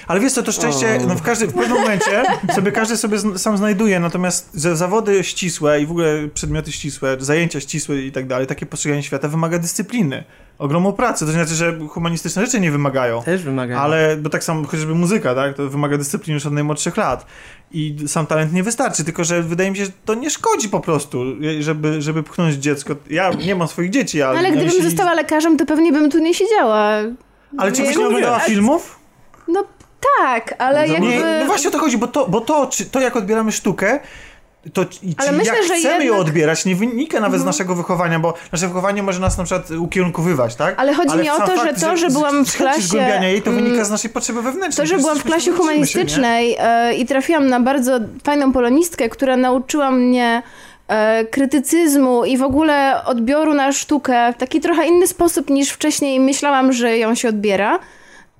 [0.07, 2.23] Ale wiesz co, to szczęście, no w, każdy, w pewnym momencie
[2.55, 7.59] sobie każdy sobie sam znajduje, natomiast że zawody ścisłe i w ogóle przedmioty ścisłe, zajęcia
[7.59, 10.23] ścisłe i tak dalej, takie postrzeganie świata wymaga dyscypliny,
[10.57, 11.25] ogromu pracy.
[11.25, 13.23] To znaczy, że humanistyczne rzeczy nie wymagają.
[13.23, 13.79] Też wymagają.
[13.79, 17.25] Ale, bo tak samo chociażby muzyka, tak, to wymaga dyscypliny już od najmłodszych lat.
[17.71, 20.79] I sam talent nie wystarczy, tylko że wydaje mi się, że to nie szkodzi po
[20.79, 21.23] prostu,
[21.59, 22.95] żeby, żeby pchnąć dziecko.
[23.09, 24.39] Ja nie mam swoich dzieci, ale...
[24.39, 26.91] Ale gdybym jeśli- została lekarzem, to pewnie bym tu nie siedziała.
[27.57, 28.99] Ale czy byś nie oglądała filmów?
[29.49, 29.63] No
[30.19, 31.07] tak, ale jakby...
[31.07, 33.99] Nie, no właśnie o to chodzi, bo to, bo to, czy, to jak odbieramy sztukę,
[34.73, 36.21] to i Ale czy myślę, jak że chcemy ją jednak- Mhm.
[36.27, 40.55] odbierać, nie wynika nawet z naszego wychowania, bo nasze wychowanie może nas na przykład ukierunkowywać,
[40.55, 40.75] tak?
[40.79, 43.63] Ale chodzi mi o to, że fakt, to, że byłam w klasie, jej, to mm,
[43.63, 44.87] wynika z naszej potrzeby wewnętrznej.
[44.87, 49.37] To, że byłam w klasie się, humanistycznej e, i trafiłam na bardzo fajną polonistkę, która
[49.37, 50.41] nauczyła mnie
[50.87, 56.19] e, krytycyzmu i w ogóle odbioru na sztukę w taki trochę inny sposób niż wcześniej
[56.19, 57.79] myślałam, że ją się odbiera.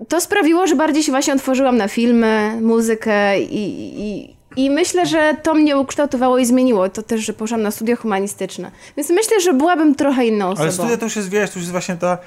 [0.07, 5.35] To sprawiło, że bardziej się właśnie otworzyłam na filmy, muzykę i, i, i myślę, że
[5.43, 6.89] to mnie ukształtowało i zmieniło.
[6.89, 8.71] To też, że poszłam na studia humanistyczne.
[8.97, 10.61] Więc myślę, że byłabym trochę inną osobą.
[10.61, 12.17] Ale studia to już jest, wiesz, to już jest właśnie ta...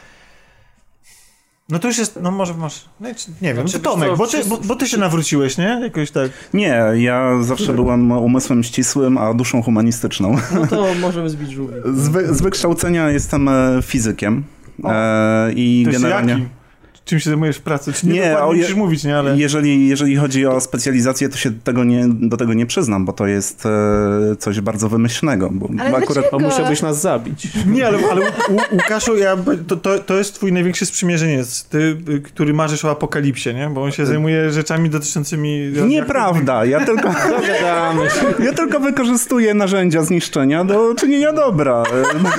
[1.68, 3.08] No to już jest, no może masz, no,
[3.42, 5.80] nie wiem, Znaczy, Tomek, bo ty, bo, bo ty się nawróciłeś, nie?
[5.82, 6.30] Jakoś tak.
[6.54, 10.36] Nie, ja zawsze byłem umysłem ścisłym, a duszą humanistyczną.
[10.54, 11.74] No to możemy zbić żółwi.
[11.94, 14.44] Z, wy, z wykształcenia jestem e, fizykiem.
[14.84, 16.32] E, I To jest generalnie.
[16.32, 16.61] jaki?
[17.04, 17.92] Czym się zajmujesz w pracy?
[17.92, 19.18] Czy nie, Nie, nie o je- musisz mówić, nie?
[19.18, 19.36] Ale...
[19.36, 23.26] Jeżeli, jeżeli chodzi o specjalizację, to się tego nie, do tego nie przyznam, bo to
[23.26, 25.50] jest e, coś bardzo wymyślnego.
[25.52, 26.22] Bo Ale dlaczego?
[26.30, 27.48] To musiałbyś nas zabić.
[27.66, 29.36] Nie, ale, ale u, Łukaszu, ja,
[29.68, 33.70] to, to, to jest twój największy sprzymierzeniec, ty, y, który marzysz o apokalipsie, nie?
[33.70, 35.72] Bo on się zajmuje rzeczami dotyczącymi...
[35.88, 37.08] Nieprawda, ja tylko,
[38.46, 41.82] ja tylko wykorzystuję narzędzia zniszczenia do czynienia dobra.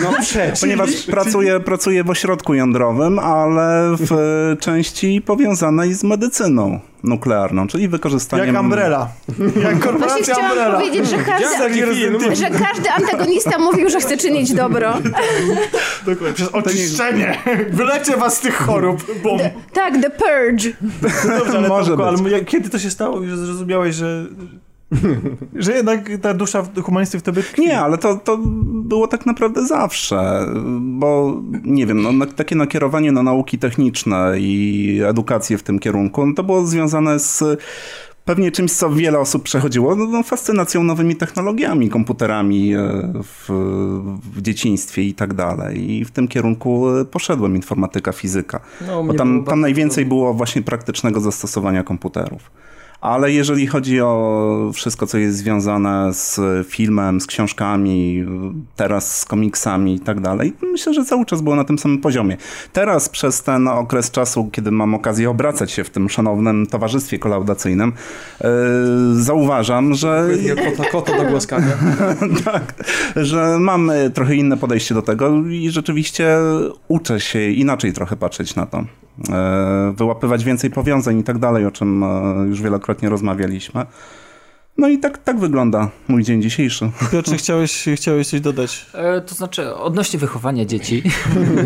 [0.04, 0.60] No przecież.
[0.62, 8.48] Ponieważ pracuję, pracuję w ośrodku jądrowym, ale w części powiązanej z medycyną nuklearną, czyli wykorzystaniem...
[8.48, 9.10] Jak Umbrella.
[9.40, 10.80] Jak Właśnie korporacja chciałam Umbrella.
[10.80, 14.94] powiedzieć, że każdy, że każdy antagonista mówił, że chce czynić dobro.
[16.06, 17.38] Dokładnie, przez oczyszczenie.
[17.70, 19.22] Wyleczę was z tych chorób.
[19.24, 19.40] Bum.
[19.74, 20.74] Tak, The Purge.
[21.40, 24.26] Dobrze, ale, Może Tomku, ale kiedy to się stało, że zrozumiałeś, że...
[25.56, 27.62] Że jednak ta dusza humanisty w tobie tkwi.
[27.62, 30.48] Nie, ale to, to było tak naprawdę zawsze,
[30.80, 36.26] bo nie wiem, no, na, takie nakierowanie na nauki techniczne i edukację w tym kierunku,
[36.26, 37.44] no, to było związane z
[38.26, 42.80] pewnie czymś, co wiele osób przechodziło, no, no, fascynacją nowymi technologiami, komputerami e,
[43.24, 43.50] w,
[44.36, 45.92] w dzieciństwie i tak dalej.
[45.92, 48.60] I w tym kierunku e, poszedłem, informatyka, fizyka.
[48.88, 50.16] No, Bo tam, tam najwięcej trudno.
[50.16, 52.52] było właśnie praktycznego zastosowania komputerów.
[53.04, 58.26] Ale jeżeli chodzi o wszystko, co jest związane z filmem, z książkami,
[58.76, 62.38] teraz z komiksami i tak dalej, myślę, że cały czas było na tym samym poziomie.
[62.74, 67.94] Teraz przez ten okres czasu, kiedy mam okazję obracać się w tym szanownym towarzystwie kolaudacyjnym,
[68.42, 68.48] yy,
[69.24, 70.28] zauważam, że...
[70.66, 71.78] Kota, kota do głaskania.
[72.46, 72.74] tak,
[73.16, 76.38] że mam e, trochę inne podejście do tego i rzeczywiście
[76.88, 78.84] uczę się inaczej trochę patrzeć na to.
[79.30, 83.86] E, wyłapywać więcej powiązań i tak dalej, o czym e, już wielokrotnie rozmawialiśmy.
[84.78, 86.92] No i tak, tak wygląda mój dzień dzisiejszy.
[87.12, 88.86] Piotrze, chciałeś, chciałeś coś dodać?
[88.94, 91.04] E, to znaczy, odnośnie wychowania dzieci.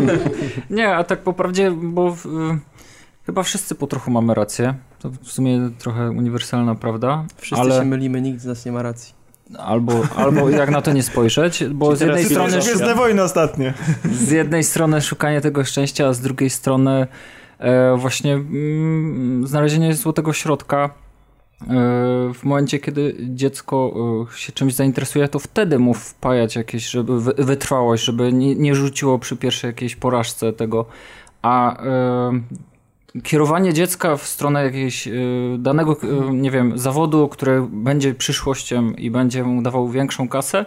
[0.70, 2.26] nie, a tak po prawdzie, bo w,
[3.26, 4.74] chyba wszyscy po trochu mamy rację.
[4.98, 7.24] To w sumie trochę uniwersalna prawda.
[7.36, 7.78] Wszyscy ale...
[7.78, 9.18] się mylimy, nikt z nas nie ma racji.
[9.58, 12.58] Albo, albo jak na to nie spojrzeć, bo z jednej strony...
[12.58, 13.74] Gwiezdne wojny ostatnie.
[14.12, 17.37] Z jednej strony szukanie tego szczęścia, a z drugiej strony e,
[17.96, 21.66] właśnie mm, znalezienie złotego środka e,
[22.34, 23.94] w momencie, kiedy dziecko
[24.30, 29.36] e, się czymś zainteresuje, to wtedy mu wpajać jakieś, żeby wytrwałość, żeby nie, rzuciło przy
[29.36, 30.86] pierwszej jakiejś porażce tego.
[31.42, 32.40] A e,
[33.22, 35.96] kierowanie dziecka w stronę jakiegoś y, danego,
[36.32, 40.66] nie wiem, zawodu, który będzie przyszłością i będzie mu dawał większą kasę,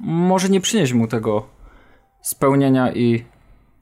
[0.00, 1.46] może nie przynieść mu tego
[2.22, 3.24] spełnienia i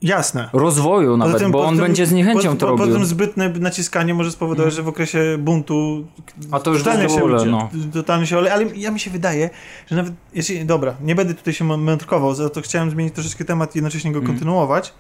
[0.05, 0.49] Jasne.
[0.53, 2.87] rozwoju nawet, tym, bo on tym, będzie z niechęcią po, to robił.
[2.87, 4.77] Poza tym zbytne naciskanie może spowodować, hmm.
[4.77, 6.07] że w okresie buntu
[6.51, 7.71] a to już totalnie się ogóle, no.
[7.93, 9.51] totalnie się, ale, ale ja mi się wydaje,
[9.87, 13.75] że nawet, jeśli, dobra, nie będę tutaj się mędrkował, za to chciałem zmienić troszeczkę temat
[13.75, 14.35] i jednocześnie go hmm.
[14.35, 14.95] kontynuować,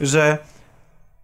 [0.00, 0.38] że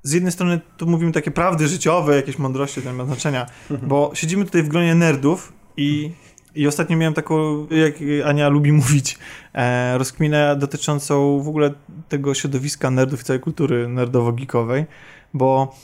[0.03, 3.47] z jednej strony tu mówimy takie prawdy życiowe, jakieś mądrości, to nie ma znaczenia,
[3.83, 6.11] bo siedzimy tutaj w gronie nerdów i,
[6.55, 9.19] i ostatnio miałem taką, jak Ania lubi mówić,
[9.55, 11.71] e, rozkminę dotyczącą w ogóle
[12.09, 14.85] tego środowiska nerdów i całej kultury nerdowo-geekowej,
[15.35, 15.75] bo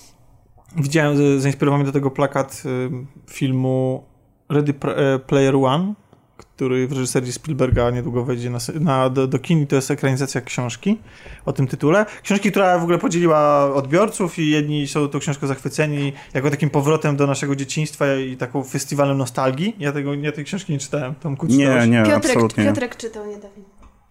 [0.76, 2.90] widziałem, zainspirowany do tego plakat y,
[3.30, 4.04] filmu
[4.48, 5.94] Ready e, Player One,
[6.40, 10.98] który w reżyserii Spielberga niedługo wejdzie na, na, do, do kin to jest ekranizacja książki
[11.46, 12.06] o tym tytule.
[12.22, 17.16] Książki, która w ogóle podzieliła odbiorców i jedni są tą książką zachwyceni jako takim powrotem
[17.16, 19.76] do naszego dzieciństwa i taką festiwalem nostalgii.
[19.78, 21.14] Ja, tego, ja tej książki nie czytałem.
[21.14, 21.56] Tomku, nie,
[21.88, 22.64] nie, Piotrek, absolutnie.
[22.64, 23.64] Piotrek czytał niedawno.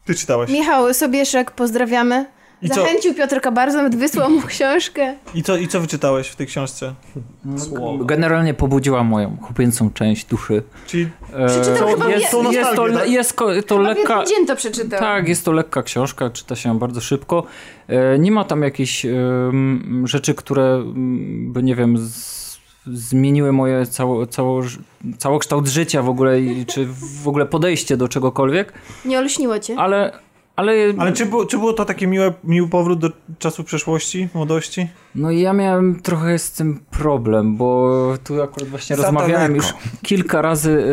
[0.06, 0.52] Ty czytałeś.
[0.52, 2.39] Michał Sobieszek, pozdrawiamy.
[2.62, 3.18] I Zachęcił co?
[3.18, 5.16] Piotrka bardzo, nawet wysłał mu książkę.
[5.36, 6.94] I co, I co wyczytałeś w tej książce?
[7.58, 8.06] Słowo.
[8.06, 10.64] Generalnie pobudziła moją chłopięcą część duszy.
[10.88, 11.10] Czyli
[11.48, 13.10] przeczytał e, chyba jest, jest, jest to, tak?
[13.10, 14.24] jest to lekka...
[14.24, 15.00] dzień to przeczytał.
[15.00, 17.44] Tak, jest to lekka książka, czyta się bardzo szybko.
[17.88, 19.12] E, nie ma tam jakichś e,
[20.04, 20.84] rzeczy, które
[21.26, 21.98] by, nie wiem...
[21.98, 22.40] Z,
[22.94, 24.62] zmieniły moje cało, cało,
[25.18, 26.88] całokształt życia w ogóle, czy
[27.24, 28.74] w ogóle podejście do czegokolwiek.
[29.06, 29.76] Nie olśniło cię?
[29.78, 30.12] Ale
[30.60, 34.88] ale, Ale czy, było, czy było to taki miły, miły powrót do czasu przeszłości, młodości?
[35.16, 40.42] No ja miałem trochę z tym problem, bo tu akurat właśnie Za rozmawiałem już kilka
[40.42, 40.84] razy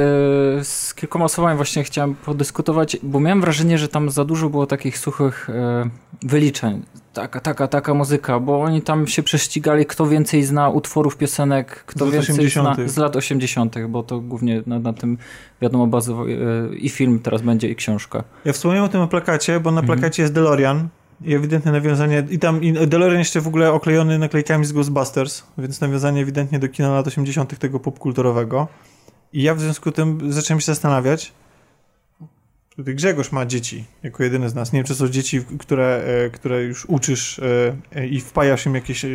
[0.61, 4.67] e, z kilkoma osobami właśnie chciałem podyskutować, bo miałem wrażenie, że tam za dużo było
[4.67, 5.91] takich suchych e,
[6.23, 6.83] wyliczeń.
[7.13, 12.07] Taka, taka, taka muzyka, bo oni tam się prześcigali, kto więcej zna utworów piosenek, kto
[12.07, 12.77] z więcej 80.
[12.77, 15.19] zna z lat 80., bo to głównie na, na tym
[15.63, 16.35] wiadomo bazowo e,
[16.77, 18.25] i film teraz będzie i książka.
[18.45, 19.99] Ja wspomniałem o tym o plakacie, bo na mhm.
[19.99, 20.89] plakacie jest DeLorean
[21.25, 25.81] i ewidentne nawiązanie, i tam i DeLorean jeszcze w ogóle oklejony naklejkami z Ghostbusters, więc
[25.81, 27.59] nawiązanie ewidentnie do kina lat 80.
[27.59, 28.69] tego popkulturowego.
[29.33, 31.33] I ja w związku z tym zacząłem się zastanawiać,
[32.77, 34.73] Tutaj Grzegorz ma dzieci, jako jedyny z nas.
[34.73, 37.41] Nie wiem, czy są dzieci, które, e, które już uczysz
[37.95, 39.05] e, i wpajasz im jakieś...
[39.05, 39.09] E,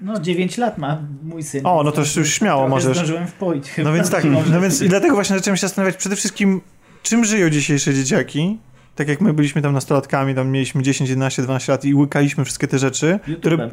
[0.00, 1.66] no, 9 lat ma mój syn.
[1.66, 2.96] O, no to już, już śmiało możesz.
[2.96, 3.90] zdążyłem wpoić chyba.
[3.90, 6.60] No więc tak, no więc i dlatego właśnie zacząłem się zastanawiać przede wszystkim,
[7.02, 8.58] czym żyją dzisiejsze dzieciaki,
[8.94, 12.68] tak jak my byliśmy tam nastolatkami, tam mieliśmy 10, 11, 12 lat i łykaliśmy wszystkie
[12.68, 13.38] te rzeczy, YouTube'em.
[13.38, 13.70] które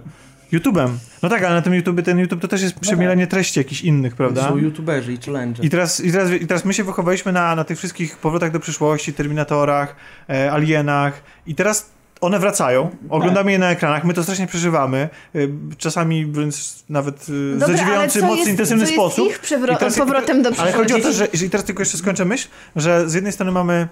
[0.54, 0.90] YouTube'em.
[1.24, 3.32] No tak, ale na tym YouTube, ten YouTube to też jest no przemielanie tak.
[3.32, 4.50] treści jakichś innych, prawda?
[4.50, 5.64] Są YouTuberzy i challenge.
[5.64, 8.60] I teraz, i teraz, i teraz my się wychowaliśmy na, na tych wszystkich powrotach do
[8.60, 9.96] przyszłości, Terminatorach,
[10.30, 11.90] e, Alienach i teraz
[12.22, 13.52] one wracają, oglądamy tak.
[13.52, 15.40] je na ekranach, my to strasznie przeżywamy, e,
[15.78, 16.56] czasami wręcz
[16.90, 19.28] nawet e, Dobra, zadziwiający, mocno intensywny co sposób.
[19.28, 20.76] Jest ich teraz, powrotem do przyszłości.
[20.76, 23.52] Ale chodzi o to, że i teraz tylko jeszcze skończę myśl, że z jednej strony
[23.52, 23.88] mamy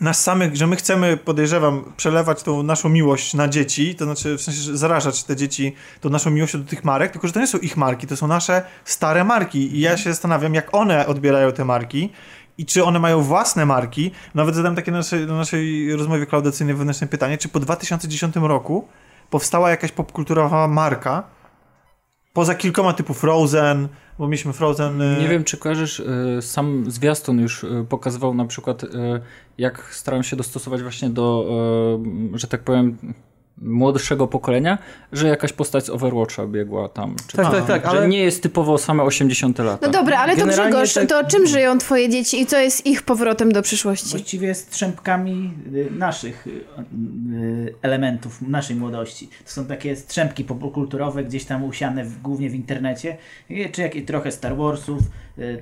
[0.00, 4.42] nas samych, że my chcemy, podejrzewam, przelewać tą naszą miłość na dzieci, to znaczy w
[4.42, 7.58] sensie zarażać te dzieci tą naszą miłością do tych marek, tylko że to nie są
[7.58, 11.64] ich marki, to są nasze stare marki i ja się zastanawiam, jak one odbierają te
[11.64, 12.10] marki
[12.58, 14.10] i czy one mają własne marki.
[14.34, 18.88] Nawet zadałem takie na naszej, na naszej rozmowie klaudacyjnej wewnętrzne pytanie, czy po 2010 roku
[19.30, 21.22] powstała jakaś popkulturowa marka,
[22.32, 23.88] poza kilkoma typu Frozen,
[24.18, 25.02] bo mieliśmy Frozen...
[25.02, 28.82] Y, nie wiem, czy kojarzysz, y, sam zwiastun już y, pokazywał na przykład,
[29.58, 31.46] jak starałem się dostosować właśnie do,
[32.34, 32.98] że tak powiem,
[33.60, 34.78] młodszego pokolenia,
[35.12, 37.16] że jakaś postać z Overwatcha biegła tam.
[37.26, 39.86] Czy Tak, tam, tak, tak, Że ale- nie jest typowo same 80 lata.
[39.86, 42.86] No dobra, ale to Generalnie Grzegorz, tak- to czym żyją twoje dzieci i co jest
[42.86, 44.10] ich powrotem do przyszłości?
[44.10, 49.28] Właściwie strzępkami y, naszych y, y, elementów, naszej młodości.
[49.44, 53.16] To są takie strzępki popkulturowe, gdzieś tam usiane w, głównie w internecie,
[53.72, 54.98] czy jak, i trochę Star Warsów,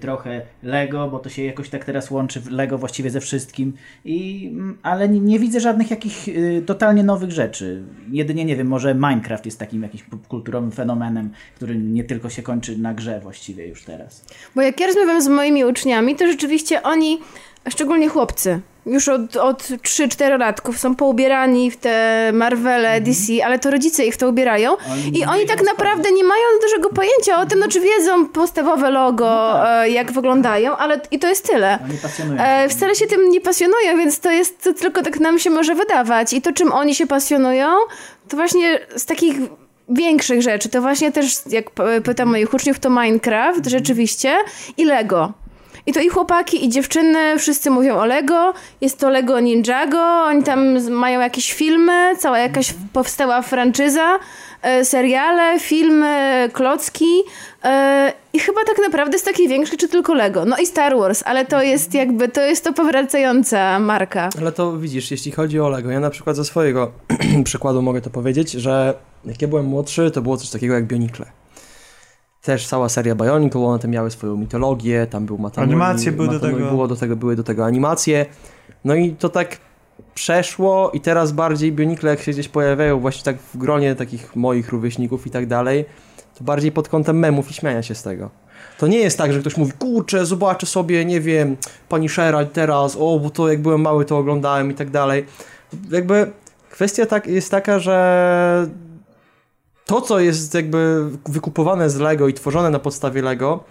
[0.01, 3.73] trochę Lego, bo to się jakoś tak teraz łączy Lego właściwie ze wszystkim,
[4.05, 7.83] I, mm, ale nie, nie widzę żadnych jakich y, totalnie nowych rzeczy.
[8.13, 12.79] Jedynie, nie wiem, może Minecraft jest takim jakimś popkulturowym fenomenem, który nie tylko się kończy
[12.79, 14.25] na grze właściwie już teraz.
[14.55, 17.19] Bo jak ja rozmawiam z moimi uczniami, to rzeczywiście oni,
[17.69, 23.71] szczególnie chłopcy, już od, od 3-4 latków są poubierani w te Marvele, DC, ale to
[23.71, 24.77] rodzice ich w to ubierają.
[25.13, 29.61] I oni tak naprawdę nie mają dużego pojęcia o tym, no czy wiedzą podstawowe logo,
[29.69, 31.79] e, jak wyglądają, ale i to jest tyle.
[31.85, 35.39] Oni pasjonują E, wcale się tym nie pasjonują, więc to jest to tylko tak nam
[35.39, 36.33] się może wydawać.
[36.33, 37.69] I to, czym oni się pasjonują,
[38.29, 39.37] to właśnie z takich
[39.89, 41.71] większych rzeczy, to właśnie też, jak
[42.05, 44.37] pytam moich uczniów, to Minecraft rzeczywiście
[44.77, 45.33] i Lego.
[45.89, 48.55] I to i chłopaki, i dziewczyny, wszyscy mówią o Lego.
[48.81, 54.19] Jest to Lego Ninjago, oni tam z- mają jakieś filmy, cała jakaś powstała franczyza,
[54.63, 57.07] e, seriale, filmy, klocki.
[57.65, 60.45] E, I chyba tak naprawdę jest taki większy, czy tylko Lego.
[60.45, 64.29] No i Star Wars, ale to jest jakby, to jest to powracająca marka.
[64.41, 66.91] Ale to widzisz, jeśli chodzi o Lego, ja na przykład ze swojego
[67.45, 71.27] przykładu mogę to powiedzieć, że jak ja byłem młodszy, to było coś takiego jak Bionicle.
[72.43, 76.41] Też cała seria Bionicle, one tam miały swoją mitologię, tam był Matanoi, Animacje były do
[76.41, 76.59] tego.
[76.59, 77.17] Było do tego.
[77.17, 78.27] Były do tego animacje.
[78.85, 79.57] No i to tak
[80.15, 84.69] przeszło i teraz bardziej Bionicle jak się gdzieś pojawiają właśnie tak w gronie takich moich
[84.69, 85.85] rówieśników i tak dalej,
[86.39, 88.31] to bardziej pod kątem memów i śmiania się z tego.
[88.79, 91.57] To nie jest tak, że ktoś mówi, kurczę, zobaczę sobie, nie wiem,
[91.89, 95.27] pani Sherald teraz, o, bo to jak byłem mały, to oglądałem i tak dalej.
[95.91, 96.31] Jakby
[96.71, 98.69] kwestia tak, jest taka, że
[99.89, 103.65] to, co jest jakby wykupowane z Lego i tworzone na podstawie Lego,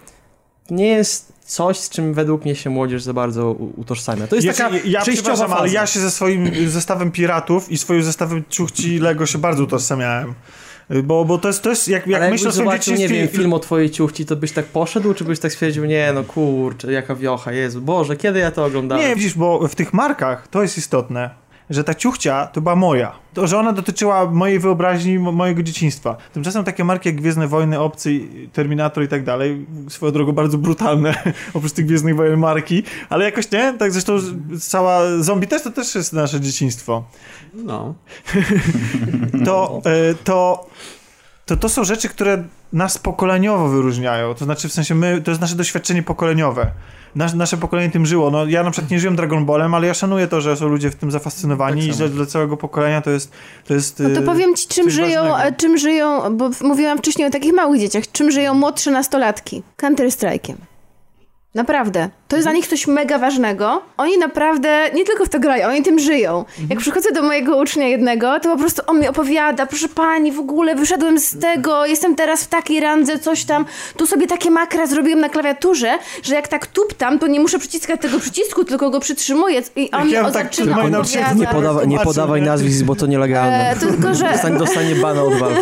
[0.70, 4.26] nie jest coś, z czym według mnie się młodzież za bardzo utożsamia.
[4.26, 5.56] To jest ja, taka ja przejściowa faza.
[5.56, 10.34] ale ja się ze swoim zestawem piratów i swoim zestawem ciuchci Lego się bardzo utożsamiałem.
[11.04, 13.26] Bo, bo to jest, to jest jak, jak ale myślę o swoim zobaczył, nie dzieciństwie...
[13.26, 16.24] wiem, film o twojej ciuchci, to byś tak poszedł, czy byś tak stwierdził, nie no
[16.24, 19.04] kurczę, jaka wiocha, Jezu, Boże, kiedy ja to oglądałem?
[19.04, 21.30] Nie, widzisz, bo w tych markach to jest istotne,
[21.70, 23.12] że ta ciuchcia to była moja.
[23.34, 26.16] To, że ona dotyczyła mojej wyobraźni, mo- mojego dzieciństwa.
[26.32, 28.20] Tymczasem takie marki jak Gwiezdne Wojny, Obcy,
[28.52, 31.14] Terminator i tak dalej, swoją drogą bardzo brutalne,
[31.54, 34.18] oprócz tych Gwiezdnych Wojen marki, ale jakoś nie, tak zresztą
[34.60, 37.04] cała zombie też to też jest nasze dzieciństwo.
[37.54, 37.94] No.
[39.46, 40.66] To, e, to,
[41.46, 44.34] to, to są rzeczy, które nas pokoleniowo wyróżniają.
[44.34, 46.70] To znaczy, w sensie, my, to jest nasze doświadczenie pokoleniowe.
[47.14, 48.30] Nasz, nasze pokolenie tym żyło.
[48.30, 50.90] No, ja na przykład nie żyłem Dragon Ballem, ale ja szanuję to, że są ludzie
[50.90, 53.32] w tym zafascynowani Tak i że dla całego pokolenia to jest.
[53.66, 55.42] To jest No to e, powiem ci, czym żyją, ważnego.
[55.42, 59.62] e, czym żyją, bo mówiłam wcześniej o takich małych dzieciach, czym żyją młodsze nastolatki.
[59.82, 60.54] Counter-Strike'iem.
[61.54, 62.10] Naprawdę.
[62.28, 63.82] To jest dla nich coś mega ważnego.
[63.96, 66.44] Oni naprawdę nie tylko w to grają, oni tym żyją.
[66.70, 70.38] Jak przychodzę do mojego ucznia jednego, to po prostu on mi opowiada, proszę pani, w
[70.40, 73.64] ogóle wyszedłem z tego, jestem teraz w takiej randze, coś tam,
[73.96, 78.00] tu sobie takie makra zrobiłem na klawiaturze, że jak tak tuptam, to nie muszę przyciskać
[78.00, 80.76] tego przycisku, tylko go przytrzymuję i on mi ja o- tak zaczyna.
[81.36, 83.70] Nie, podawa, nie podawaj nazwisk, bo to nielegalne.
[83.70, 84.28] E, to tylko, że...
[84.58, 85.58] Dostanie bana od Valve.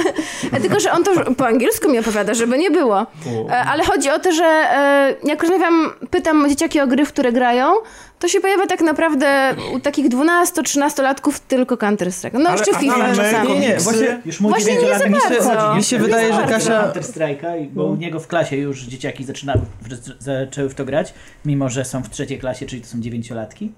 [0.52, 3.06] E, Tylko, że on to po angielsku mi opowiada, żeby nie było.
[3.50, 7.32] E, Ale chodzi o to, że e, jak rozmawiam, pytam dzieciaki o gry, w które
[7.32, 7.72] grają,
[8.18, 12.38] to się pojawia tak naprawdę u takich 12-13-latków tylko Counter-Strike.
[12.38, 13.48] No Ale- jeszcze FIFA ale- czasami.
[13.48, 15.74] Nie, nie, właśnie Już mój Właśnie nie za bardzo.
[15.76, 19.24] Mi się wydaje, że Kasia- na Counter Strike'a, bo u niego w klasie już dzieciaki
[19.24, 21.14] zaczynały, w- zaczęły w to grać,
[21.44, 23.72] mimo że są w trzeciej klasie, czyli to są dziewięciolatki.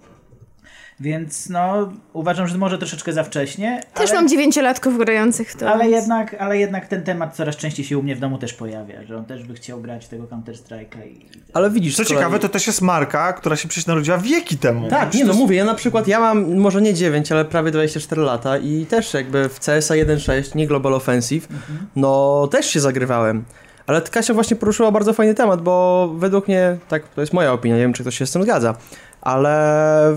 [1.00, 3.82] Więc no, uważam, że może troszeczkę za wcześnie.
[3.94, 5.70] Też ale, mam dziewięciolatków grających w to.
[5.70, 8.52] ale, więc- jednak, ale jednak ten temat coraz częściej się u mnie w domu też
[8.54, 11.06] pojawia, że on też by chciał grać w tego Counter Strike'a.
[11.06, 11.26] I...
[11.54, 14.88] Ale widzisz, Co kolei- ciekawe, to też jest marka, która się przecież narodziła wieki temu.
[14.88, 18.22] Tak, nie no mówię, ja na przykład, ja mam może nie 9, ale prawie 24
[18.22, 21.48] lata i też jakby w CSA 1.6, nie Global Offensive,
[21.96, 23.44] no też się zagrywałem.
[23.87, 27.76] Ale Kasia właśnie poruszyła bardzo fajny temat, bo według mnie, tak, to jest moja opinia,
[27.76, 28.74] nie wiem czy ktoś się z tym zgadza,
[29.20, 29.58] ale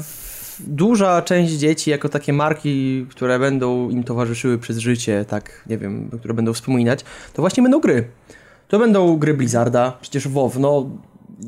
[0.02, 0.21] w-
[0.68, 6.10] duża część dzieci jako takie marki, które będą im towarzyszyły przez życie, tak, nie wiem,
[6.20, 8.08] które będą wspominać, to właśnie będą gry.
[8.68, 10.90] To będą gry Blizzarda, przecież WoW, no...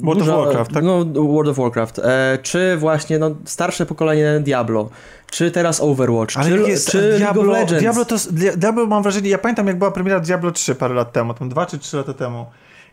[0.04, 0.84] World of Warcraft, tak?
[0.84, 1.99] No, World of Warcraft.
[1.99, 4.89] E, czy właśnie no, starsze pokolenie Diablo,
[5.32, 7.82] czy teraz Overwatch, Ale czy, jest czy League Diablo, of Legends.
[7.82, 8.15] Diablo, to,
[8.58, 11.65] Diablo mam wrażenie, ja pamiętam jak była premiera Diablo 3 parę lat temu, tam 2
[11.65, 12.45] czy 3 lata temu.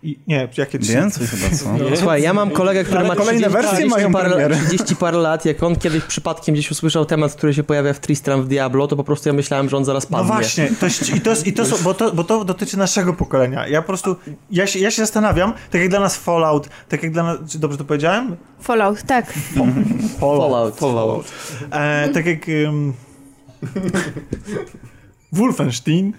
[0.02, 0.92] I, nie, jakie trzy?
[0.92, 1.96] Więcej chyba, co?
[1.96, 4.56] Słuchaj, ja mam kolegę, który Ale ma kolejne 30, wersje 30, mają premierę.
[4.66, 8.42] 30 parę lat, jak on kiedyś przypadkiem gdzieś usłyszał temat, który się pojawia w Tristram
[8.42, 10.32] w Diablo, to po prostu ja myślałem, że on zaraz No padnie.
[10.32, 13.68] właśnie, to jest, i to, i to są, bo, to, bo to dotyczy naszego pokolenia.
[13.68, 14.16] Ja po prostu,
[14.50, 17.58] ja się, ja się zastanawiam, tak jak dla nas Fallout, tak jak dla nas, czy
[17.58, 18.36] dobrze to powiedziałem?
[18.60, 19.32] Fallout, tak.
[20.20, 20.76] Fallout.
[20.76, 21.32] Fallout.
[21.70, 22.46] E, tak jak...
[22.66, 22.92] Um,
[25.32, 26.12] Wolfenstein.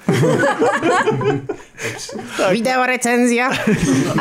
[2.52, 3.50] Wideo recenzja.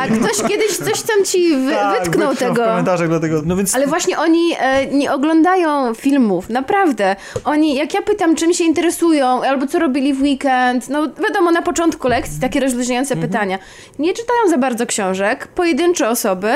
[0.01, 2.65] A ktoś kiedyś coś tam ci wy, Tak, wytknął w tego.
[2.65, 3.75] komentarzach dlatego, no więc...
[3.75, 7.17] Ale właśnie oni e, nie oglądają filmów, naprawdę.
[7.45, 11.63] Oni, jak ja pytam, czym się interesują, albo co robili w weekend, no wiadomo, na
[11.63, 13.59] początku lekcji takie rozluźniające pytania.
[13.99, 16.53] Nie czytają za bardzo książek, pojedyncze osoby,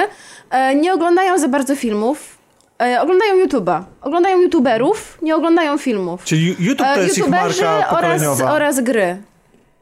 [0.50, 2.38] e, nie oglądają za bardzo filmów,
[2.82, 3.82] e, oglądają YouTube'a.
[4.02, 6.24] Oglądają YouTuberów, nie oglądają filmów.
[6.24, 9.16] Czyli YouTube to E, jest ich marka oraz, oraz gry.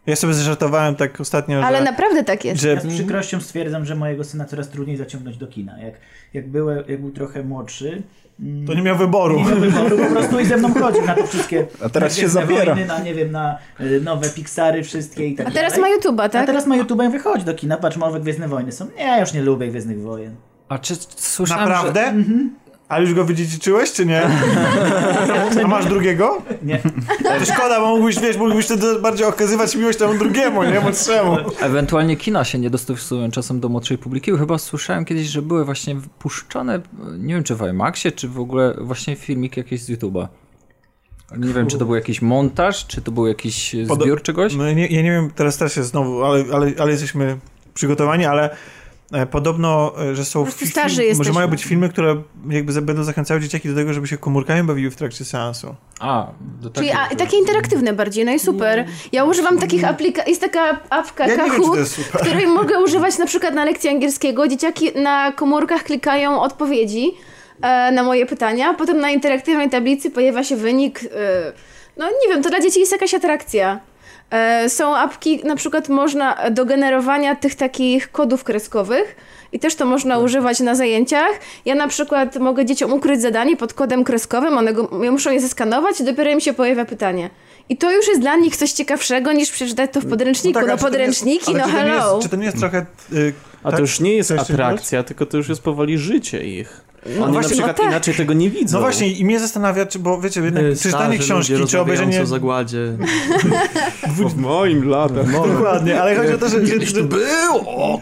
[0.06, 1.84] Ja sobie zażartowałem tak ostatnio, Ale że...
[1.84, 2.60] naprawdę tak jest.
[2.60, 5.78] że Ja z przykrością stwierdzam, że mojego syna coraz trudniej zaciągnąć do kina.
[5.78, 5.94] Jak,
[6.34, 8.02] jak, byłem, jak był trochę młodszy,
[8.40, 9.36] mm, to nie miał wyboru.
[9.38, 11.66] nie miał wyboru, po prostu i ze mną chodził na to wszystkie.
[11.84, 12.74] A teraz się zabiera.
[12.74, 15.92] Wojny, na nie wiem, na y, nowe Pixary wszystkie i tak A teraz dalej.
[15.92, 16.46] ma YouTube'a, A tak?
[16.46, 18.86] teraz ma YouTube wychodzi do kina, patrz, nowe Gwiezdne Wojny są.
[18.96, 20.34] Nie, ja już nie lubię Gwiezdnych Wojen.
[20.68, 22.04] A czy słyszałem, Naprawdę?
[22.04, 22.71] Że...
[22.88, 24.22] Ale już go wydziedziczyłeś, czy nie?
[25.64, 26.42] A masz drugiego?
[26.62, 26.78] Nie.
[27.22, 30.80] To szkoda, bo mógłbyś, wiesz, mógłbyś wtedy bardziej okazywać miłość temu drugiemu, nie?
[30.80, 31.36] Młodszemu.
[31.60, 34.32] Ewentualnie kina się nie dostosowują czasem do młodszej publiki.
[34.38, 36.80] Chyba słyszałem kiedyś, że były właśnie puszczane,
[37.18, 40.28] nie wiem czy w IMAXie, czy w ogóle właśnie filmik jakiś z YouTube'a.
[41.38, 44.54] Nie wiem, czy to był jakiś montaż, czy to był jakiś zbiór czegoś.
[44.54, 47.38] No nie, ja nie wiem, teraz też jest znowu, ale, ale, ale jesteśmy
[47.74, 48.56] przygotowani, ale
[49.30, 50.44] podobno, e, że są...
[50.44, 51.32] Fi- starzy Może jesteśmy.
[51.32, 54.96] mają być filmy, które jakby będą zachęcały dzieciaki do tego, żeby się komórkami bawiły w
[54.96, 55.74] trakcie seansu.
[56.00, 56.26] A,
[56.60, 58.86] do Czyli a, takie interaktywne bardziej, no i super.
[59.12, 61.78] Ja używam takich aplikacji, jest taka apka Ja Kahoot,
[62.20, 64.48] której mogę używać na przykład na lekcji angielskiego.
[64.48, 67.10] Dzieciaki na komórkach klikają odpowiedzi
[67.62, 71.00] e, na moje pytania, potem na interaktywnej tablicy pojawia się wynik.
[71.04, 71.52] E,
[71.96, 73.80] no nie wiem, to dla dzieci jest jakaś atrakcja.
[74.32, 79.16] E, są apki, na przykład można do generowania tych takich kodów kreskowych
[79.52, 81.30] i też to można używać na zajęciach.
[81.64, 86.00] Ja na przykład mogę dzieciom ukryć zadanie pod kodem kreskowym, one go, muszą je zeskanować
[86.00, 87.30] i dopiero im się pojawia pytanie.
[87.68, 90.60] I to już jest dla nich coś ciekawszego niż przeczytać to w podręczniku.
[90.60, 92.14] No, tak, to nie podręczniki, jest, no czy to nie hello.
[92.14, 92.86] Jest, czy to nie jest trochę...
[93.12, 93.76] y, A tak?
[93.76, 96.92] to już nie jest Chcesz atrakcja, tylko to już jest powoli życie ich.
[97.06, 97.92] Oni na właśnie, przykład no tak.
[97.92, 98.76] inaczej tego nie widzą.
[98.76, 102.22] No właśnie i mnie zastanawia, czy, bo wiecie, jednak przeczytanie starzy książki, ludzie czy obejrzenie...
[102.22, 102.92] o zagładzie.
[104.16, 105.32] w moim latach.
[105.52, 106.66] Dokładnie, ale chodzi o to, że...
[106.66, 108.00] że, że było!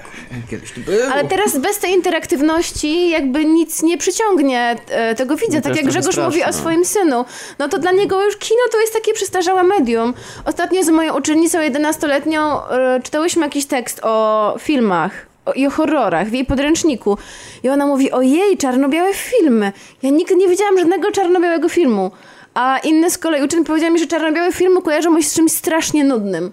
[0.50, 1.12] Kiedyś to było.
[1.12, 5.76] Ale teraz bez tej interaktywności jakby nic nie przyciągnie e, tego widza, No to tak
[5.76, 6.61] jak Grzegorz mówi o straszne.
[6.61, 7.24] swoim synu.
[7.58, 10.14] No to dla niego już kino to jest takie przestarzałe medium.
[10.44, 16.28] Ostatnio z moją uczennicą 11-letnią e, czytałyśmy jakiś tekst o filmach o, i o horrorach
[16.28, 17.18] w jej podręczniku.
[17.62, 19.72] I ona mówi, ojej, czarno-białe filmy.
[20.03, 22.11] Ja nigdy nie widziałam żadnego czarno-białego filmu.
[22.55, 25.53] A inny z kolei uczeń powiedział mi, że czarno-białe filmy kojarzą mu się z czymś
[25.53, 26.53] strasznie nudnym.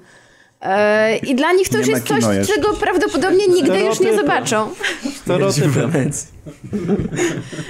[0.61, 2.53] E, I dla nich to Nie już jest coś, jeszcze.
[2.53, 4.69] czego prawdopodobnie nigdy już nie zobaczą.
[5.15, 5.89] Stereotypy.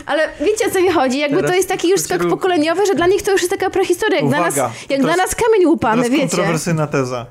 [0.06, 1.20] Ale wiecie o co mi chodzi?
[1.20, 4.20] Jakby to jest taki już skok pokoleniowy, że dla nich to już jest taka prehistoria.
[4.20, 6.28] Jak, dla nas, Uwaga, jak to dla jest- nas kamień łupany, teraz wiecie.
[6.30, 7.26] kontrowersyjna teza.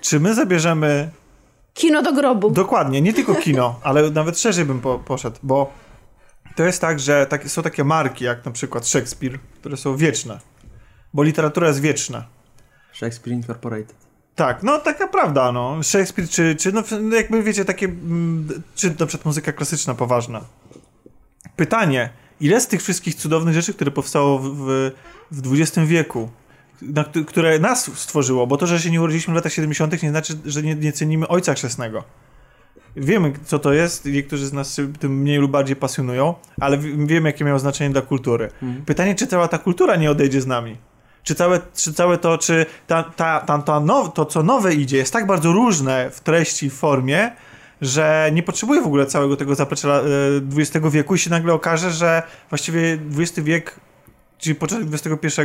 [0.00, 1.08] Czy my zabierzemy
[1.74, 2.50] Kino do grobu.
[2.50, 5.72] Dokładnie, nie tylko kino, ale nawet szerzej bym po, poszedł, bo
[6.56, 10.40] to jest tak, że takie, są takie marki, jak na przykład Shakespeare, które są wieczne,
[11.14, 12.24] bo literatura jest wieczna.
[12.92, 13.96] Shakespeare Incorporated.
[14.34, 15.82] Tak, no taka prawda, no.
[15.82, 20.40] Shakespeare, czy, czy no, no jakby wiecie, takie, mm, czy na przykład muzyka klasyczna poważna.
[21.56, 22.10] Pytanie,
[22.40, 24.90] ile z tych wszystkich cudownych rzeczy, które powstało w, w,
[25.30, 26.28] w XX wieku,
[26.82, 30.10] na, któ- które nas stworzyło, bo to, że się nie urodziliśmy w latach 70., nie
[30.10, 32.04] znaczy, że nie, nie cenimy Ojca Chrzestnego.
[32.96, 37.06] Wiemy, co to jest, niektórzy z nas się tym mniej lub bardziej pasjonują, ale wi-
[37.06, 38.48] wiemy, jakie miało znaczenie dla kultury.
[38.86, 40.76] Pytanie, czy cała ta kultura nie odejdzie z nami?
[41.22, 44.96] Czy całe, czy całe to, czy ta, ta, ta, ta now, to, co nowe idzie,
[44.96, 47.30] jest tak bardzo różne w treści, w formie,
[47.80, 50.02] że nie potrzebuje w ogóle całego tego zaplecza e,
[50.56, 53.80] XX wieku i się nagle okaże, że właściwie XX wiek,
[54.38, 55.40] czyli początek XXI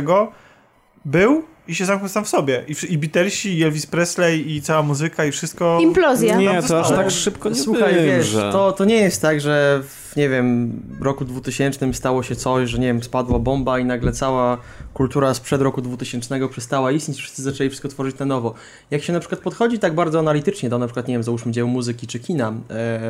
[1.04, 2.64] był i się zamknął sam w sobie.
[2.68, 5.78] I, i Beatlesi, i Elvis Presley, i cała muzyka, i wszystko...
[5.80, 6.36] Implozja.
[6.36, 8.52] Nie, to aż tak szybko nie Słuchaj, wiesz, że...
[8.52, 12.78] to, to nie jest tak, że w, nie wiem, roku 2000 stało się coś, że
[12.78, 14.58] nie wiem, spadła bomba i nagle cała
[14.94, 18.54] kultura sprzed roku 2000 przestała istnieć, wszyscy zaczęli wszystko tworzyć na nowo.
[18.90, 21.68] Jak się na przykład podchodzi tak bardzo analitycznie do na przykład, nie wiem, załóżmy dzieł
[21.68, 23.00] muzyki czy kina, e,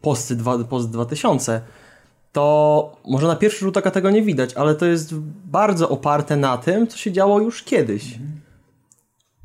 [0.00, 1.60] post, dwa, post 2000,
[2.34, 5.14] to może na pierwszy rzut oka tego nie widać, ale to jest
[5.44, 8.04] bardzo oparte na tym, co się działo już kiedyś.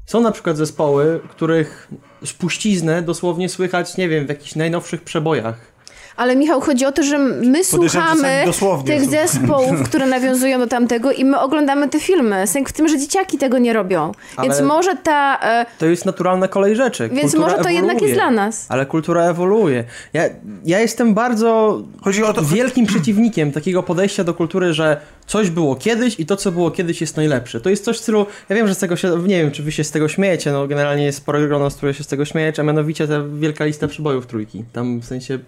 [0.05, 1.87] Są na przykład zespoły, których
[2.25, 5.71] spuściznę dosłownie słychać, nie wiem, w jakichś najnowszych przebojach.
[6.19, 8.43] Ale Michał, chodzi o to, że my słuchamy
[8.85, 12.47] tych zespołów, które nawiązują do tamtego i my oglądamy te filmy.
[12.47, 14.11] Sęk w tym, że dzieciaki tego nie robią.
[14.43, 15.39] Więc Ale- może ta...
[15.43, 17.09] E, To jest naturalna kolej rzeczy.
[17.09, 18.07] więc Kultura może to jednak ewoluuje.
[18.09, 18.65] jest dla nas.
[18.69, 19.83] Ale kultura ewoluuje.
[20.13, 20.23] Ja,
[20.65, 25.75] ja jestem bardzo Chodzi o to, wielkim przeciwnikiem takiego podejścia do kultury, że coś było
[25.75, 27.61] kiedyś i to, co było kiedyś jest najlepsze.
[27.61, 29.71] To jest coś w stylu, ja wiem, że z tego się, nie wiem, czy wy
[29.71, 32.61] się z tego śmiejecie, no generalnie jest spore grono, z które się z tego śmiejecie,
[32.61, 34.63] a mianowicie ta wielka lista przybojów trójki.
[34.73, 35.39] Tam w sensie,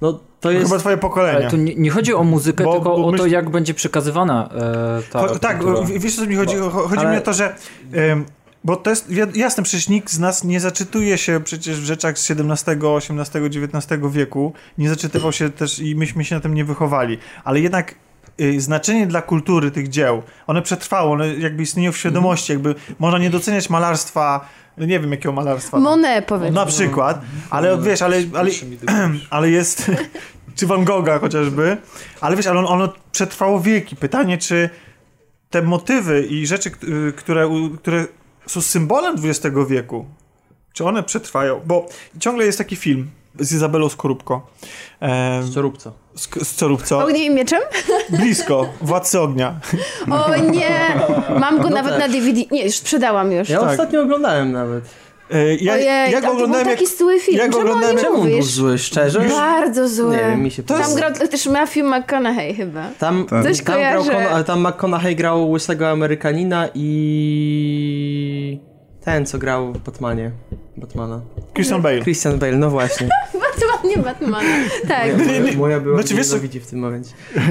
[0.00, 0.66] no to jest...
[0.66, 1.38] chyba twoje pokolenie.
[1.38, 3.74] Ale tu nie, nie chodzi o muzykę, Bo- tylko bo o to, myśl- jak będzie
[3.74, 5.58] przekazywana e, ta Cho- tak,
[5.98, 6.56] wiesz o co mi chodzi?
[6.56, 7.54] Cho- Chodzi ale- mi o to, że
[8.64, 12.30] bo to jest jasne, przecież nikt z nas nie zaczytuje się przecież w rzeczach z
[12.30, 12.74] XVII,
[13.20, 17.60] XVIII, XIX wieku, nie zaczytywał się też i myśmy się na tym nie wychowali, ale
[17.60, 17.94] jednak
[18.40, 23.18] y, znaczenie dla kultury tych dzieł, one przetrwało, one jakby istnieją w świadomości, jakby można
[23.18, 24.48] nie doceniać malarstwa,
[24.86, 25.78] nie wiem jakiego malarstwa.
[25.78, 26.54] Monet powiedzmy.
[26.54, 27.20] Na przykład,
[27.50, 28.50] ale wiesz, ale, ale,
[29.30, 29.90] ale jest,
[30.56, 31.76] czy Van Gogha chociażby,
[32.20, 33.96] ale wiesz, ale on, ono przetrwało wieki.
[33.96, 34.70] Pytanie, czy
[35.50, 36.70] te motywy i rzeczy,
[37.08, 38.06] y, które, które
[38.46, 40.06] są symbolem XX wieku,
[40.72, 41.60] czy one przetrwają?
[41.66, 41.86] Bo
[42.20, 43.10] ciągle jest taki film
[43.40, 44.46] z Izabelą Skorupko.
[45.00, 45.92] Em, Scorupco.
[46.14, 46.98] z, z Skorupco.
[47.04, 47.60] Ogniem i mieczem?
[48.10, 48.68] Blisko.
[48.80, 49.54] Władcy ognia.
[50.10, 50.70] O nie!
[51.40, 52.00] Mam go No nawet tak.
[52.00, 52.40] na DVD.
[52.50, 53.48] Nie, już sprzedałam już.
[53.48, 53.70] Ja Tak.
[53.70, 54.84] ostatnio oglądałem nawet.
[55.30, 56.78] E, Ja, Ojej, ja go to był oglądałem jak...
[56.78, 57.38] taki zły film.
[57.38, 59.20] ja go Czemu oglądałem on był zły, szczerze?
[59.20, 60.10] Bardzo zły.
[60.16, 62.88] Nie wiem, mi się To Tam jest- grał też Matthew McConaughey chyba.
[62.98, 63.42] Tam, Tak.
[63.44, 64.02] Coś tam, grał.
[64.04, 68.58] Con- tam McConaughey grał łysego Amerykanina i
[69.04, 70.30] ten, co grał w Batmanie.
[70.80, 71.20] Batmana.
[71.54, 72.02] Christian Bale.
[72.02, 73.08] Christian Bale, no właśnie.
[73.42, 74.44] Batman, nie Batman.
[74.88, 75.26] Tak.
[75.26, 77.10] Moja, moja była Znaczy, wiesz co- widzi w tym momencie.
[77.36, 77.42] No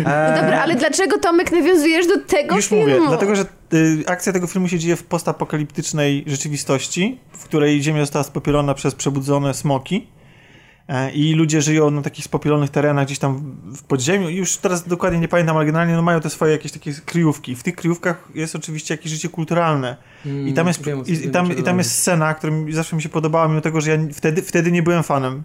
[0.42, 2.84] dobra, ale dlaczego Tomek nawiązujesz do tego Już filmu?
[2.84, 8.02] mówię, dlatego że y, akcja tego filmu się dzieje w postapokaliptycznej rzeczywistości, w której Ziemia
[8.02, 10.17] została spopielona przez przebudzone smoki e,
[11.14, 14.30] i ludzie żyją na takich spopielonych terenach gdzieś tam w- podziemiu.
[14.30, 17.56] Już teraz dokładnie nie pamiętam, ale generalnie no, mają te swoje jakieś takie kryjówki.
[17.56, 19.98] W tych kryjówkach jest oczywiście jakieś życie kulturalne.
[20.46, 22.54] I tam jest, Mm, Wiem, i, wiem, i o tam, i tam jest scena, która
[22.54, 25.44] mi zawsze mi się podobała, mimo tego, że ja wtedy, wtedy nie byłem fanem.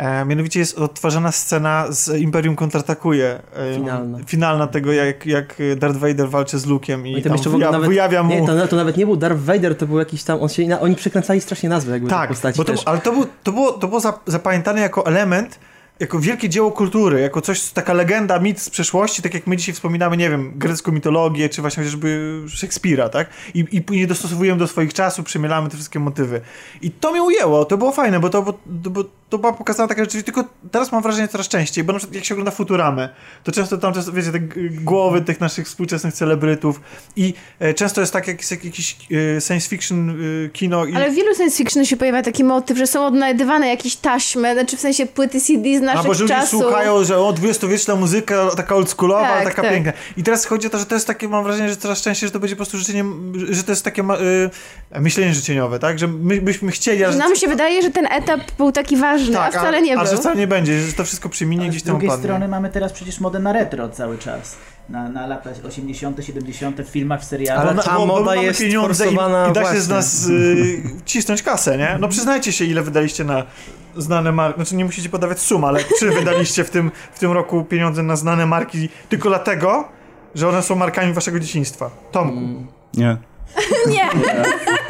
[0.00, 3.40] E, mianowicie jest odtwarzana scena z Imperium kontratakuje.
[3.56, 4.18] E, Finalna.
[4.26, 7.70] Finalna tego, jak, jak Darth Vader walczy z Luke'em i, No i tam jeszcze wyja,
[7.70, 8.30] nawet, wyjawia mu...
[8.30, 10.96] Nie, to, to nawet nie był Darth Vader, to był jakiś tam, on się, oni
[10.96, 12.82] przekręcali strasznie nazwy jakby tak, postaci bo to, też.
[12.84, 15.58] ale to, był, to było, to było za- zapamiętane jako element,
[16.00, 19.74] jako wielkie dzieło kultury, jako coś, taka legenda, mit z przeszłości, tak jak my dzisiaj
[19.74, 23.28] wspominamy, nie wiem, grecką mitologię, czy właśnie chociażby Szekspira, tak?
[23.54, 26.40] I, I później dostosowujemy do swoich czasów, przemielamy te wszystkie motywy.
[26.82, 30.02] I to mnie ujęło, to było fajne, bo to, bo, bo to była pokazana taka
[30.02, 33.08] rzeczywistość, tylko teraz mam wrażenie coraz częściej, bo na przykład jak się ogląda Futuramę,
[33.44, 36.80] to często tam, często, wiecie, te głowy tych naszych współczesnych celebrytów
[37.16, 38.96] i e, często jest tak, jak jest jakiś
[39.36, 40.94] e, science fiction e, kino i...
[40.94, 44.76] Ale w wielu science fiction się pojawia taki motyw, że są odnajdywane jakieś taśmy, znaczy
[44.76, 46.62] w sensie płyty CD z naszych Albo że ludzie czasów.
[46.62, 49.70] słuchają, że o, dwudziestowieczna muzyka, taka oldschoolowa, Tak, taka tak.
[49.70, 49.92] piękna.
[50.16, 52.32] I teraz chodzi o to, że to jest takie, mam wrażenie, że coraz częściej, że
[52.32, 53.04] to będzie po prostu życzenie,
[53.50, 55.98] że to jest takie y, myślenie życzeniowe, tak?
[55.98, 56.98] Że my byśmy chcieli.
[56.98, 60.02] Że nam się wydaje, że ten etap był taki ważny, tak, a wcale nie a,
[60.02, 60.10] był.
[60.10, 62.24] że wcale nie będzie, że to wszystko przeminie gdzieś z tam drugiej opadnie.
[62.24, 64.56] strony mamy teraz przecież modę na retro cały czas.
[64.88, 66.80] Na, na lata 80., 70.
[66.80, 67.66] w filmach, w serialach.
[67.68, 69.80] Ale ta bo- moda mamy jest pieniądze i, i da się właśnie.
[69.80, 71.96] z nas y, cisnąć kasę, nie?
[72.00, 73.42] No przyznajcie się, ile wydaliście na
[73.96, 77.64] znane marki, znaczy nie musicie podawać sum, ale czy wydaliście w tym, w tym roku
[77.64, 79.88] pieniądze na znane marki tylko dlatego,
[80.34, 81.90] że one są markami waszego dzieciństwa?
[82.12, 82.66] Tomku, Mm.
[82.94, 83.16] Nie.
[83.88, 84.08] Nie,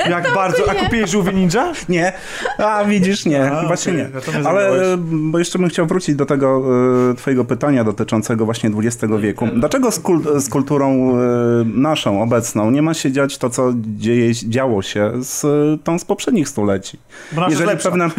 [0.10, 1.72] jak bardzo, a kupiłeś żółwie ninja?
[1.88, 2.12] Nie.
[2.58, 3.52] A widzisz, nie.
[3.52, 4.42] A, właśnie okej, nie.
[4.42, 4.70] to Ale
[5.00, 6.62] bo jeszcze bym chciał wrócić do tego
[7.10, 9.48] e, twojego pytania dotyczącego właśnie XX wieku.
[9.56, 11.16] Dlaczego z, kul- z kulturą e,
[11.64, 15.48] naszą, obecną, nie ma się dziać to, co dzieje, działo się z e,
[15.84, 16.98] tą z poprzednich stuleci?
[17.32, 17.90] Bo nasza Jeżeli lepsza.
[17.90, 18.10] pewne,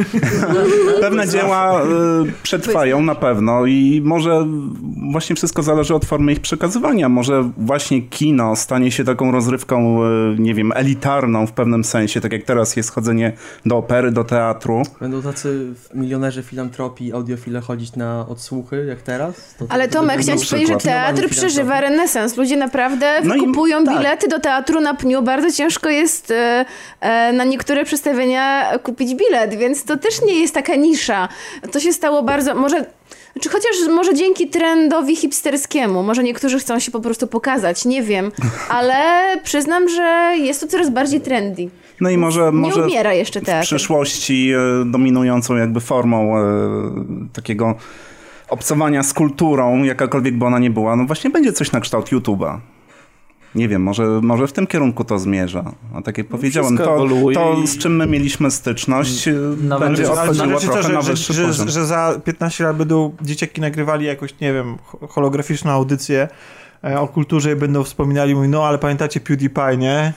[1.02, 1.86] pewne dzieła e,
[2.44, 4.48] przetrwają na pewno i może
[5.12, 7.10] właśnie wszystko zależy od formy ich przekazywania.
[7.10, 10.00] Może właśnie kino stanie się taką rozrywką,
[10.40, 13.34] nie wiem, elitarną w pewnym sensie, tak jak teraz jest chodzenie
[13.66, 14.84] do opery, do teatru.
[15.02, 19.56] Będą tacy milionerzy filantropii, audiofile chodzić na odsłuchy, jak teraz?
[19.60, 22.38] To, ale to Tomek, chciałem ci powiedzieć, że teatr przeżywa renesans.
[22.38, 23.98] Ludzie naprawdę No kupują tak.
[23.98, 25.22] bilety do teatru na pniu.
[25.22, 26.66] Bardzo ciężko jest e,
[27.02, 31.28] e, na niektóre przedstawienia kupić bilet, więc to też nie jest taka nisza.
[31.72, 32.56] To się stało bardzo...
[32.56, 32.86] Może...
[33.40, 38.32] Czy chociaż może dzięki trendowi hipsterskiemu, może niektórzy chcą się po prostu pokazać, nie wiem,
[38.70, 38.96] ale
[39.44, 41.70] przyznam, że jest to coraz bardziej trendy.
[42.02, 43.66] No i może, może umiera jeszcze w teatr.
[43.68, 46.42] przyszłości e, dominującą jakby formą e,
[47.34, 47.76] takiego
[48.50, 52.60] obcowania z kulturą, jakakolwiek by ona nie była, no właśnie będzie coś na kształt YouTube'a.
[53.56, 55.72] Nie wiem, może, może w tym kierunku to zmierza.
[55.94, 59.30] A tak jak No, powiedziałem, to, to z czym my mieliśmy styczność,
[59.62, 63.16] Nawet- będzie odchodziło trochę to, na że, wyższy że, że, że za 15 lat będą
[63.22, 66.28] dzieciaki nagrywali jakąś, nie wiem, ho- holograficzną audycję
[67.00, 70.14] o kulturze i będą wspominali, mówi, no ale pamiętacie PewDiePie, nie?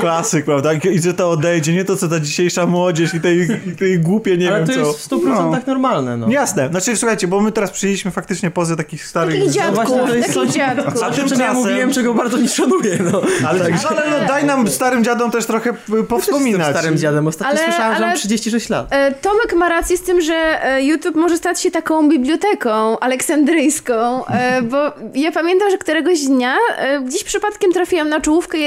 [0.00, 0.72] Klasyk, prawda?
[0.72, 3.88] I że to odejdzie, nie to co ta dzisiejsza młodzież i te ich, i te
[3.88, 4.78] ich głupie, nie Ale wiem to co.
[4.80, 6.28] jest w 100% tak normalne, no.
[6.30, 9.34] Jasne, znaczy słuchajcie, bo my teraz przyjęliśmy faktycznie pozy takich starych...
[9.38, 11.02] Takich dziadków, właśnie to jest takich coś- dziadków.
[11.02, 13.20] A tym, ja mówiłem, czego bardzo nie szanuję, no.
[13.48, 16.76] Ale, ale no, daj nam starym dziadom też trochę Jestem powspominać.
[16.76, 17.26] starym dziadem.
[17.26, 18.86] Ostatnio Ale- słyszałem, że mam ale- 36 lat.
[18.90, 20.34] E, Tomek ma rację z tym, że
[20.64, 24.76] e, YouTube może stać się taką biblioteką aleksandryjską, e, bo
[25.14, 28.58] ja pamiętam, że któregoś dnia e, gdzieś przypadkiem trafiłam na czołówkę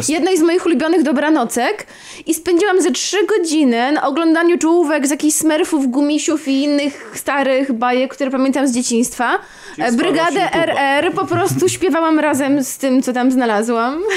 [0.00, 1.86] z, jednej z moich ulubionych dobranocek
[2.26, 7.72] i spędziłam ze trzy godziny na oglądaniu czołówek z jakichś smerfów, gumisiów i innych starych
[7.72, 9.38] bajek, które pamiętam z dzieciństwa.
[9.78, 10.78] E, Brygadę YouTube'a.
[10.78, 14.02] RR po prostu śpiewałam razem z tym, co tam znalazłam.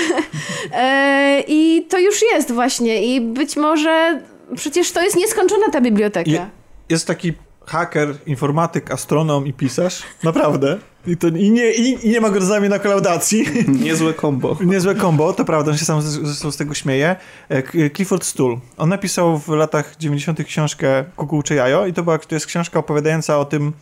[0.74, 4.22] E, I to już jest właśnie i być może
[4.56, 6.32] przecież to jest nieskończona ta biblioteka.
[6.32, 6.50] Je,
[6.90, 7.34] jest taki
[7.66, 10.04] haker, informatyk, astronom i pisarz.
[10.24, 10.78] Naprawdę.
[11.08, 13.46] I, to, i, nie, i, I nie ma go z nami na kolaudacji.
[13.84, 14.58] Niezłe kombo.
[14.66, 17.16] Niezłe kombo, to prawda, on się sam z- zresztą z tego śmieje.
[17.50, 18.58] E, Clifford Stool.
[18.78, 20.44] On napisał w latach 90.
[20.44, 23.74] książkę Kukułcze Jajo i to, była, to jest książka opowiadająca o tym,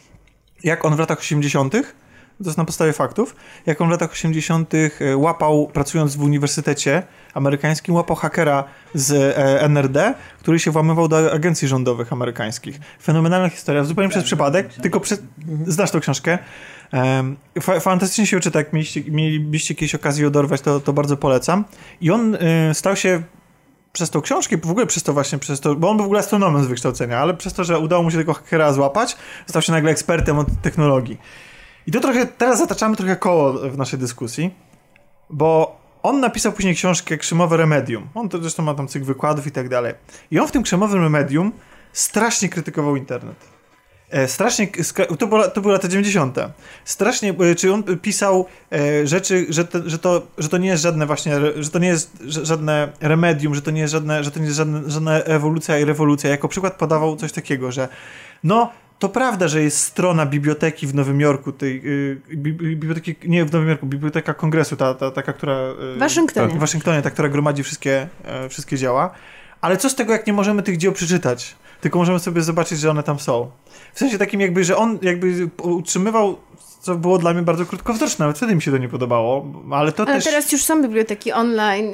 [0.64, 1.74] jak on w latach 80.,
[2.38, 4.74] to jest na podstawie faktów, jak on w latach 80.
[4.74, 7.04] e, łapał, pracując w uniwersytecie
[7.34, 8.64] amerykańskim, łapał hakera
[8.94, 12.80] z e, NRD, który się włamywał do agencji rządowych amerykańskich.
[13.04, 15.22] Fenomenalna historia, zupełnie przez przypadek, tylko przez...
[15.68, 16.38] Znasz tą książkę?
[17.82, 21.66] Fantastycznie się czyta, jak mieliście, mielibyście kiedyś okazję ją dorwać, to, to bardzo polecam.
[22.02, 22.40] I on y,
[22.74, 23.24] stał się
[23.94, 26.20] przez tą książkę, w ogóle przez to właśnie, przez to, bo on był w ogóle
[26.20, 29.18] astronomem z wykształcenia, ale przez to, że udało mu się tego hakera złapać,
[29.48, 31.18] stał się nagle ekspertem od technologii.
[31.88, 34.54] I to trochę, teraz zataczamy trochę koło w naszej dyskusji,
[35.30, 38.08] bo on napisał później książkę Krzemowe Remedium.
[38.14, 39.94] On to zresztą ma tam cykl wykładów i tak dalej.
[40.32, 41.52] I on w tym Krzemowym Remedium
[41.94, 43.36] strasznie krytykował internet.
[44.12, 44.68] E, strasznie,
[45.20, 46.38] to, było, to były lata 90.
[46.86, 50.84] Strasznie, e, czy on pisał e, rzeczy, że, te, że, to, że to nie jest
[50.84, 54.40] żadne właśnie, że to nie jest żadne remedium, że to nie jest żadne, że to
[54.40, 56.30] nie jest żadne, żadna ewolucja i rewolucja.
[56.30, 57.88] Jako przykład podawał coś takiego, że
[58.44, 58.72] no,
[59.02, 63.52] to prawda, że jest strona biblioteki w Nowym Jorku, tej y, bi- biblioteki, nie w
[63.54, 65.56] Nowym Jorku, biblioteka kongresu, ta, ta taka, która...
[65.96, 66.48] y, Waszyngtonie.
[66.48, 69.12] tak, w Waszyngtonie, ta, która gromadzi wszystkie, e, wszystkie dzieła.
[69.62, 71.56] Ale co z tego, jak nie możemy tych dzieł przeczytać?
[71.82, 73.52] Tylko możemy sobie zobaczyć, że one tam są.
[73.94, 76.38] W sensie takim jakby, że on jakby utrzymywał,
[76.82, 80.04] co było dla mnie bardzo krótkowzroczne, nawet wtedy mi się to nie podobało, ale to
[80.04, 80.24] Ale też...
[80.24, 81.92] teraz już są biblioteki online.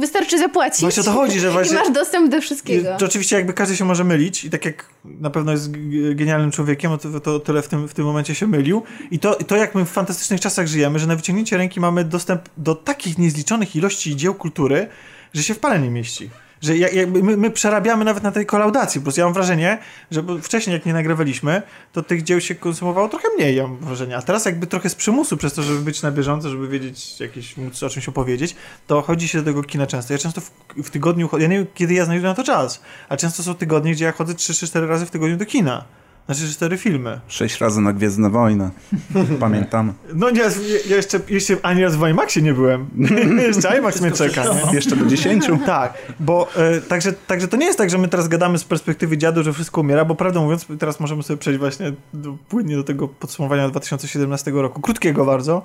[0.00, 0.80] Wystarczy zapłacić.
[0.80, 2.96] Właśnie o to chodzi, że właśnie- I masz dostęp do wszystkiego.
[2.98, 5.70] To oczywiście jakby każdy się może mylić i tak jak na pewno jest
[6.14, 8.82] genialnym człowiekiem, to, to tyle w tym, w tym momencie się mylił.
[9.10, 12.42] I to, to jak my w fantastycznych czasach żyjemy, że na wyciągnięcie ręki mamy dostęp
[12.56, 14.88] do takich niezliczonych ilości dzieł kultury,
[15.34, 16.30] że się w pale nie mieści.
[16.60, 19.00] Że jak, jakby my, my przerabiamy nawet na tej kolaudacji.
[19.00, 19.78] Prostu ja mam wrażenie,
[20.10, 23.76] że bo wcześniej jak nie nagrywaliśmy, to tych dzieł się konsumowało trochę mniej, ja mam
[23.76, 24.16] wrażenie.
[24.16, 27.56] A teraz jakby trochę z przymusu, przez to, żeby być na bieżąco, żeby wiedzieć jakieś,
[27.56, 28.56] móc o czymś opowiedzieć,
[28.86, 30.12] to chodzi się do tego kina często.
[30.12, 33.16] Ja często w, w tygodniu, ja nie wiem kiedy ja znajdę na to czas, a
[33.16, 35.84] często są tygodnie, gdzie ja chodzę 3-4 razy w tygodniu do kina.
[36.28, 37.20] Znaczy 4 filmy.
[37.28, 38.70] Sześć razy na Gwiezdne Wojny.
[39.40, 39.92] Pamiętam.
[40.14, 40.40] No nie,
[40.88, 42.86] ja jeszcze, jeszcze ani raz w IMAXie nie byłem.
[43.48, 44.44] jeszcze IMAX mnie czeka.
[44.44, 44.74] Nie?
[44.74, 45.58] Jeszcze do dziesięciu.
[45.68, 49.18] Tak, bo e, także, także to nie jest tak, że my teraz gadamy z perspektywy
[49.18, 52.84] dziadu, że wszystko umiera, bo prawdę mówiąc, teraz możemy sobie przejść właśnie do, płynnie do
[52.84, 55.62] tego podsumowania 2017 roku, krótkiego bardzo.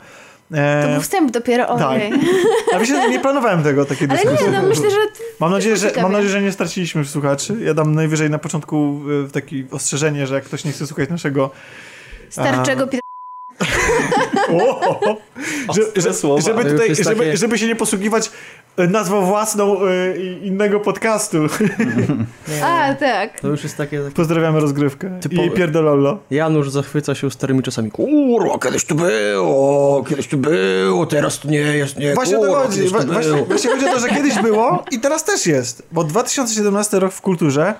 [0.52, 1.88] E, To był wstęp dopiero, tak.
[1.88, 2.12] ojej.
[2.76, 4.46] a wiecie, nie planowałem tego, takiej Ale dyskusji.
[4.46, 4.98] nie, no myślę, że
[5.40, 7.56] Mam nadzieję, że, mam nadzieję, że nie straciliśmy słuchaczy.
[7.62, 11.50] Ja dam najwyżej na początku e, takie ostrzeżenie, że jak ktoś nie chce słuchać naszego
[12.30, 13.13] starczego Pietra
[14.50, 15.16] O,
[15.76, 16.42] że, że, słowa.
[16.42, 18.32] żeby, tutaj, żeby, żeby się nie posługiwać
[18.78, 21.38] e, nazwą własną e, innego podcastu.
[22.64, 23.40] A, tak.
[23.40, 24.00] To już jest takie...
[24.00, 24.16] takie...
[24.16, 25.20] Pozdrawiamy rozgrywkę.
[25.22, 25.48] Typowe.
[25.48, 26.20] I pierdololo.
[26.32, 27.92] Janusz zachwyca się starymi czasami.
[27.92, 32.64] Kurwa, kiedyś to było, kiedyś to było, teraz to nie jest, nie, Właśnie to kurwa,
[32.64, 32.92] chodzi.
[32.92, 35.84] to Wa- Właśnie, właśnie chodzi o to, że kiedyś było i teraz też jest.
[35.92, 37.74] Bo 2017 rok w kulturze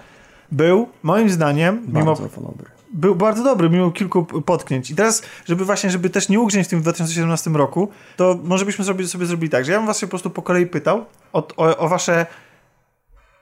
[0.52, 2.83] był, moim zdaniem, mimo Bardzo dobry.
[2.94, 4.92] Był bardzo dobry, mimo kilku potknięć.
[4.92, 8.86] I teraz, żeby właśnie, żeby też nie ugrzeć w tym 2017 roku, to może byśmy
[8.86, 11.48] sobie, sobie zrobili tak, że ja bym was się po prostu po kolei pytał o,
[11.58, 12.26] o, o wasze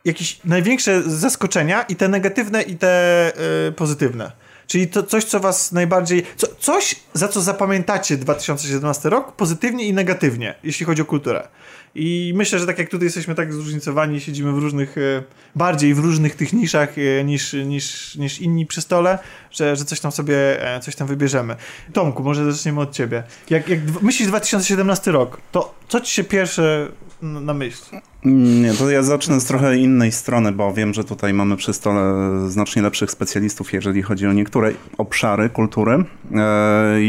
[0.06, 3.32] jakieś największe zaskoczenia i te negatywne i te
[3.68, 4.32] y, pozytywne.
[4.68, 6.24] Czyli to coś, co was najbardziej...
[6.38, 11.48] Co, coś, za co zapamiętacie 2017 rok pozytywnie i negatywnie, jeśli chodzi o kulturę.
[11.96, 15.24] I myślę, że tak jak tutaj jesteśmy tak zróżnicowani, siedzimy w różnych, e,
[15.56, 19.20] bardziej w różnych tych niszach e, niż, niż, niż inni przy stole,
[19.52, 21.56] że, że coś tam sobie, e, coś tam wybierzemy.
[21.94, 23.24] Tomku, może zaczniemy od ciebie.
[23.50, 26.88] Jak, jak myślisz 2017 rok, to co ci się pierwsze
[27.22, 27.84] na myśl?
[28.26, 32.02] Nie, to ja zacznę z trochę innej strony, bo wiem, że tutaj mamy przy stole
[32.50, 36.04] znacznie lepszych specjalistów, jeżeli chodzi o niektóre obszary kultury.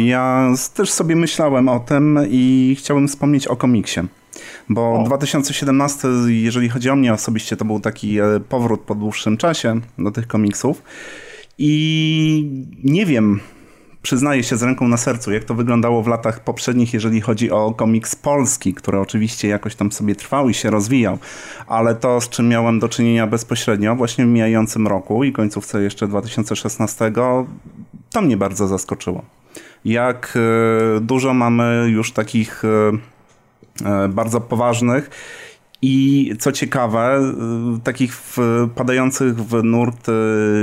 [0.04, 4.00] Ja też sobie myślałem o tym i chciałem wspomnieć o komiksie.
[4.68, 5.04] Bo o.
[5.04, 10.10] 2017, jeżeli chodzi o mnie osobiście, to był taki e, powrót po dłuższym czasie do
[10.10, 10.82] tych komiksów.
[11.58, 13.40] I nie wiem,
[14.02, 17.74] przyznaję się z ręką na sercu, jak to wyglądało w latach poprzednich, jeżeli chodzi o
[17.74, 21.18] komiks polski, który oczywiście jakoś tam sobie trwał i się rozwijał,
[21.66, 26.08] ale to, z czym miałem do czynienia bezpośrednio właśnie w mijającym roku i końcówce jeszcze
[26.08, 27.12] 2016,
[28.10, 29.22] to mnie bardzo zaskoczyło.
[29.84, 30.38] Jak
[30.96, 32.68] e, dużo mamy już takich e,
[34.08, 35.10] bardzo poważnych
[35.82, 37.20] i co ciekawe,
[37.84, 40.06] takich wpadających w nurt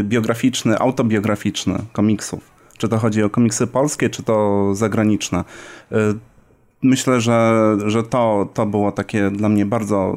[0.03, 2.39] biograficzny, autobiograficzny komiksów.
[2.78, 5.43] Czy to chodzi o komiksy polskie, czy to zagraniczne.
[6.84, 10.16] Myślę, że, że to, to było takie dla mnie bardzo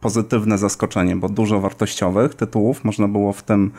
[0.00, 3.70] pozytywne zaskoczenie, bo dużo wartościowych tytułów można było w, tym,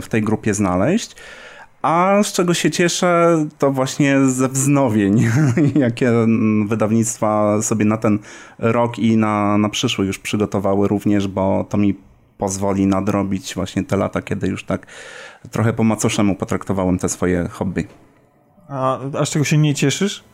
[0.00, 1.16] w tej grupie znaleźć.
[1.84, 5.30] A z czego się cieszę, to właśnie ze wznowień,
[5.76, 6.12] jakie
[6.66, 8.18] wydawnictwa sobie na ten
[8.58, 11.94] rok i na, na przyszły już przygotowały również, bo to mi
[12.38, 14.86] pozwoli nadrobić właśnie te lata, kiedy już tak
[15.50, 17.86] trochę po macoszemu potraktowałem te swoje hobby.
[18.68, 20.24] A, a z czego się nie cieszysz?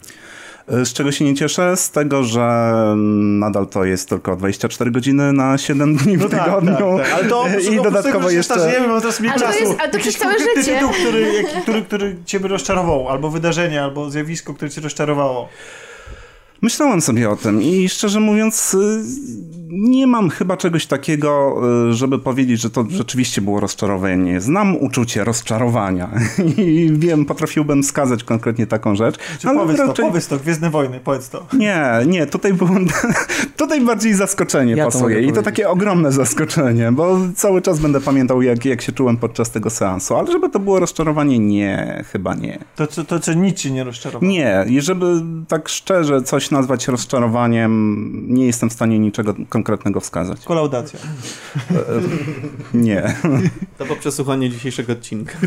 [0.71, 1.77] E, z czego się nie cieszę?
[1.77, 2.95] Z tego, że
[3.39, 6.99] nadal to jest tylko 24 godziny na 7 dni w no tak, tygodniu.
[6.99, 7.13] Tak, tak.
[7.15, 8.55] Ale to I dodatkowo tego, jeszcze...
[8.55, 10.75] Starzejemy, bo teraz ale, to jest, ale to przez całe życie.
[10.75, 15.49] Tytuł, który, który, który ciebie rozczarował, albo wydarzenie, albo zjawisko, które cię rozczarowało.
[16.63, 19.03] Myślałem sobie o tym i szczerze mówiąc y,
[19.71, 24.41] nie mam chyba czegoś takiego, y, żeby powiedzieć, że to rzeczywiście było rozczarowanie.
[24.41, 26.11] Znam uczucie rozczarowania
[26.57, 29.19] i wiem, potrafiłbym wskazać konkretnie taką rzecz.
[29.39, 29.95] Czy ale powiedz raczej...
[29.95, 31.47] to, powiedz to, Gwiezdne Wojny, powiedz to.
[31.53, 32.71] Nie, nie, tutaj było
[33.57, 38.43] tutaj bardziej zaskoczenie ja pasuje i to takie ogromne zaskoczenie, bo cały czas będę pamiętał,
[38.43, 42.59] jak, jak się czułem podczas tego seansu, ale żeby to było rozczarowanie, nie, chyba nie.
[42.77, 44.33] To, co, to, co nic ci nie rozczarowało?
[44.33, 50.45] Nie, i żeby tak szczerze coś nazwać rozczarowaniem, nie jestem w stanie niczego konkretnego wskazać.
[50.45, 51.01] Kolaudacja.
[52.75, 53.15] nie.
[53.79, 55.35] To po przesłuchaniu dzisiejszego odcinka.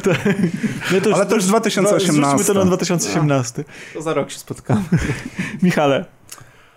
[0.93, 2.45] No to już, Ale to już 2018.
[2.45, 3.63] to na 2018.
[3.93, 4.81] To za rok się spotkamy.
[5.63, 6.05] Michale.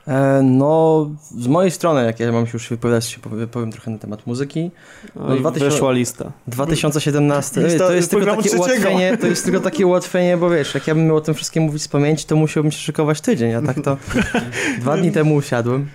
[0.09, 3.18] E, no, z mojej strony, jak ja mam się już wypowiadać, się
[3.50, 4.70] powiem trochę na temat muzyki.
[5.16, 6.32] No, no 2000, wyszła lista.
[6.46, 7.61] 2017.
[7.61, 10.94] Lista to jest tylko takie ułatwienie, to jest tylko takie ułatwienie, bo wiesz, jak ja
[10.94, 13.80] bym miał o tym wszystkim mówić z pamięci, to musiałbym się szykować tydzień, a tak
[13.80, 13.96] to
[14.80, 15.88] dwa dni temu usiadłem.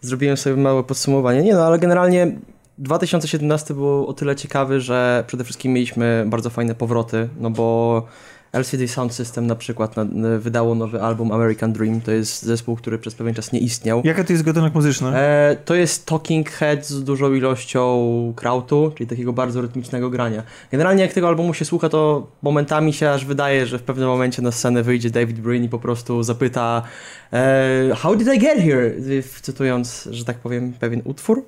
[0.00, 1.42] Zrobiłem sobie małe podsumowanie.
[1.42, 2.32] Nie no, ale generalnie
[2.78, 8.06] 2017 było o tyle ciekawy, że przede wszystkim mieliśmy bardzo fajne powroty, no bo
[8.56, 10.04] LCD Sound System na przykład na,
[10.38, 12.00] wydało nowy album American Dream.
[12.00, 14.02] To jest zespół, który przez pewien czas nie istniał.
[14.04, 15.16] Jaka to jest gatunek muzyczny?
[15.16, 20.42] E, to jest Talking Head z dużą ilością krautu, czyli takiego bardzo rytmicznego grania.
[20.72, 24.42] Generalnie jak tego albumu się słucha, to momentami się aż wydaje, że w pewnym momencie
[24.42, 26.82] na scenę wyjdzie David Brin i po prostu zapyta
[27.32, 28.94] e, How did I get here?
[29.42, 31.42] Cytując, że tak powiem, pewien utwór.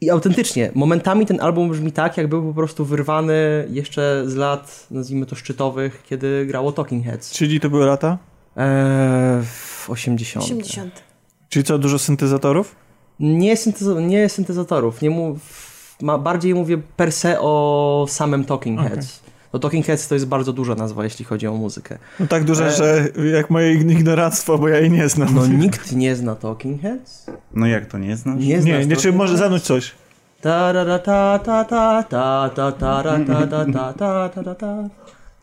[0.00, 4.86] I autentycznie, momentami ten album brzmi tak, jak był po prostu wyrwany jeszcze z lat,
[4.90, 7.32] nazwijmy to szczytowych, kiedy grało Talking Heads.
[7.32, 8.18] Czyli to były lata?
[8.56, 9.42] Eee,
[9.88, 10.44] 80.
[10.44, 11.02] 80.
[11.48, 12.76] Czyli co, dużo syntezatorów?
[13.20, 15.02] Nie, syntezo nie syntezatorów.
[15.02, 19.20] Nie mów, ma, bardziej mówię per se o samym Talking Heads.
[19.20, 19.35] Okay.
[19.56, 21.98] No Talking Heads to jest bardzo duża nazwa, jeśli chodzi o muzykę.
[22.20, 22.70] No tak duża, e...
[22.70, 25.34] że jak moje ignoractwo, bo ja jej nie znam.
[25.34, 27.26] No nikt nie zna Talking Heads?
[27.54, 28.40] No jak to nie znasz?
[28.40, 29.92] Nie, nie, nie czy może zanuć coś.
[30.40, 34.88] Ta ta ta ta ta ta ta ta ta ta ta ta ta ta ta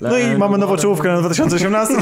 [0.09, 1.93] no i mamy nową czołówkę na 2018.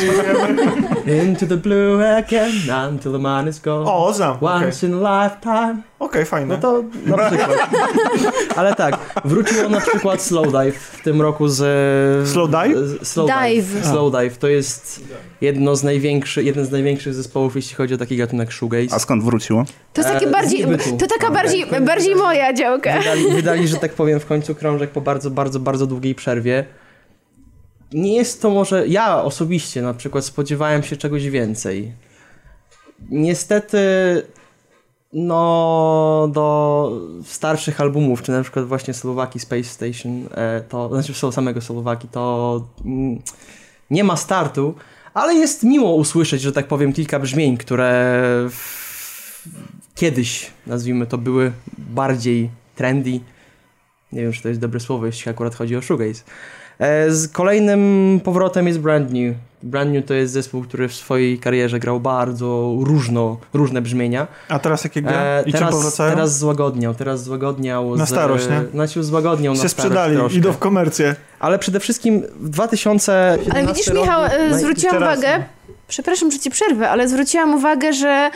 [1.25, 2.51] Into the blue again,
[2.89, 3.91] until the man is gone.
[3.91, 4.37] O, znam.
[4.41, 4.89] Once okay.
[4.89, 5.81] in a lifetime.
[5.99, 6.55] Okej, okay, fajne.
[6.55, 7.69] No to na przykład.
[8.57, 12.29] Ale tak, wróciło na przykład Slowdive w tym roku z...
[12.29, 12.77] Slowdive?
[13.03, 13.73] Slowdive.
[13.73, 13.85] Dive.
[13.85, 14.37] Slowdive.
[14.37, 15.03] To jest
[15.41, 18.95] jedno z największych, jeden z największych zespołów, jeśli chodzi o taki gatunek shoegaze.
[18.95, 19.65] A skąd wróciło?
[19.93, 20.65] To jest takie e, bardziej,
[20.99, 22.97] to taka bardziej, bardziej moja działka.
[22.97, 26.65] Wydali, wydali, że tak powiem, w końcu krążek po bardzo, bardzo, bardzo długiej przerwie
[27.93, 28.87] nie jest to może.
[28.87, 31.93] Ja osobiście na przykład spodziewałem się czegoś więcej.
[33.09, 33.77] Niestety,
[35.13, 36.91] no, do
[37.23, 42.63] starszych albumów, czy na przykład właśnie Słowaki Space Station, e, to znaczy samego Słowaki, to
[42.85, 43.21] mm,
[43.89, 44.75] nie ma startu,
[45.13, 48.23] ale jest miło usłyszeć, że tak powiem, kilka brzmień, które
[49.95, 53.19] kiedyś, nazwijmy to, były bardziej trendy.
[54.11, 56.23] Nie wiem, czy to jest dobre słowo, jeśli akurat chodzi o shoegaze
[57.09, 59.35] z kolejnym powrotem jest Brand New.
[59.63, 64.27] Brand New to jest zespół, który w swojej karierze grał bardzo różno, różne brzmienia.
[64.49, 65.11] A teraz jakie gra?
[65.11, 66.11] E, I czym teraz, powracają?
[66.11, 67.95] teraz złagodniał, teraz złagodniał.
[67.95, 68.61] Na z, starość, nie?
[68.71, 70.37] Znaczy złagodniał na się starość sprzedali, troszkę.
[70.37, 71.15] idą w komercję.
[71.39, 75.43] Ale przede wszystkim w 2017 Ale widzisz, Michał, e, zwróciłam uwagę,
[75.87, 78.31] przepraszam, że ci przerwę, ale zwróciłam uwagę, że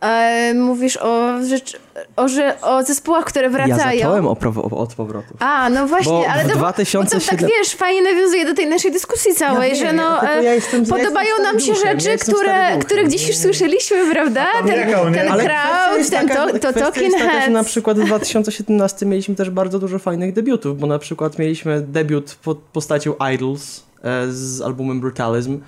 [0.00, 1.76] e, mówisz o, rzecz,
[2.16, 4.00] o, że, o zespołach, które Ja wracają.
[4.00, 5.34] zacząłem o, prawo- od powrotu.
[5.38, 8.54] A, no właśnie, Bo ale w to, bo to 2007 tak wiesz, fajnie nawiązuje do
[8.54, 12.00] tej naszej dyskusji całej, że no, e, ja jestem- ja podobają nam się duchem, ja
[12.00, 14.46] rzeczy, które, które gdzieś już słyszeliśmy, prawda?
[14.66, 14.74] Ten, nie?
[15.14, 17.70] ten kwestia crowd, ten taka, to, to Talking taka, że na Heads.
[17.70, 22.58] przykład w 2017 mieliśmy też bardzo dużo fajnych debiutów, bo na przykład mieliśmy debiut pod
[22.58, 25.60] postacią Idols e, z albumem Brutalism,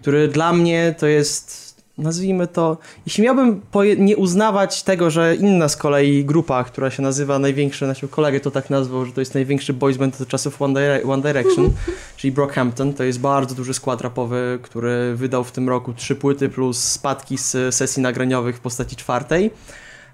[0.00, 1.69] który dla mnie to jest,
[2.00, 3.60] nazwijmy to, jeśli miałbym
[3.98, 8.50] nie uznawać tego, że inna z kolei grupa, która się nazywa największy, naszą kolegę to
[8.50, 11.70] tak nazwał, że to jest największy boys band od czasów One, Dire- One Direction,
[12.16, 16.48] czyli Brockhampton, to jest bardzo duży skład rapowy, który wydał w tym roku trzy płyty
[16.48, 19.50] plus spadki z sesji nagraniowych w postaci czwartej.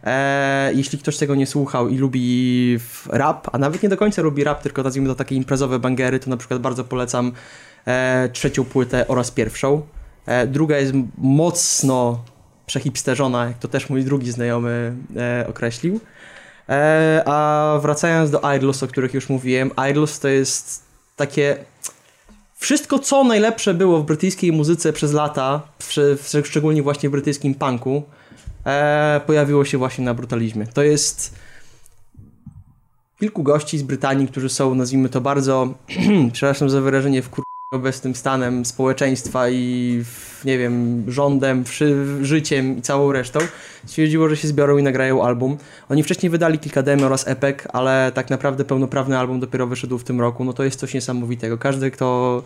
[0.05, 2.79] E, jeśli ktoś tego nie słuchał i lubi
[3.09, 6.31] rap, a nawet nie do końca lubi rap, tylko nazwijmy to takie imprezowe bangery, to
[6.31, 7.33] na przykład bardzo polecam
[7.87, 9.83] e, trzecią płytę oraz pierwszą.
[10.27, 12.25] E, druga jest mocno
[12.67, 16.01] przehipsterzona, jak to też mój drugi znajomy e, określił.
[16.69, 20.83] E, a wracając do Idols, o których już mówiłem, Idols to jest
[21.17, 21.57] takie
[22.57, 25.63] wszystko, co najlepsze było w brytyjskiej muzyce przez lata,
[26.45, 28.03] szczególnie właśnie w brytyjskim punku,
[28.67, 30.67] e, pojawiło się właśnie na brutalizmie.
[30.67, 31.35] To jest
[33.21, 35.75] kilku gości z Brytanii, którzy są, nazwijmy to bardzo,
[36.33, 37.31] przepraszam za wyrażenie, w
[37.77, 40.03] obecnym stanem społeczeństwa i
[40.45, 41.65] nie wiem, rządem,
[42.23, 43.41] życiem i całą resztą,
[43.87, 45.57] stwierdziło, że się zbiorą i nagrają album.
[45.89, 50.05] Oni wcześniej wydali kilka demo oraz epek, ale tak naprawdę pełnoprawny album dopiero wyszedł w
[50.05, 50.45] tym roku.
[50.45, 51.59] No to jest coś niesamowitego.
[51.59, 52.43] Każdy, kto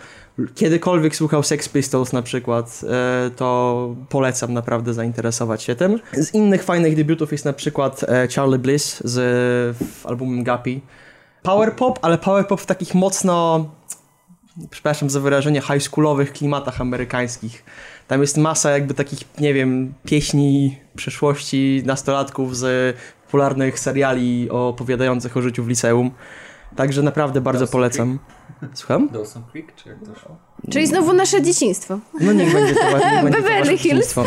[0.55, 6.01] kiedykolwiek słuchał Sex Pistols na przykład, e, to polecam naprawdę zainteresować się tym.
[6.13, 10.81] Z innych fajnych debiutów jest na przykład e, Charlie Bliss z albumem Guppy.
[11.43, 13.65] Power pop, ale power pop w takich mocno
[14.71, 17.65] przepraszam za wyrażenie, high schoolowych klimatach amerykańskich.
[18.09, 25.43] Tam jest masa jakby takich, nie wiem, pieśni przeszłości nastolatków z popularnych seriali opowiadających o
[25.43, 26.11] życiu w liceum.
[26.77, 28.19] Także naprawdę bardzo Dawson polecam.
[28.75, 29.09] Słucham?
[29.09, 30.37] Dawson Creek, czy jak to szło?
[30.71, 31.99] Czyli znowu nasze dzieciństwo.
[32.21, 32.81] No niech będzie to,
[33.23, 34.15] będzie to Beverly Hills.
[34.15, 34.25] dzieciństwo.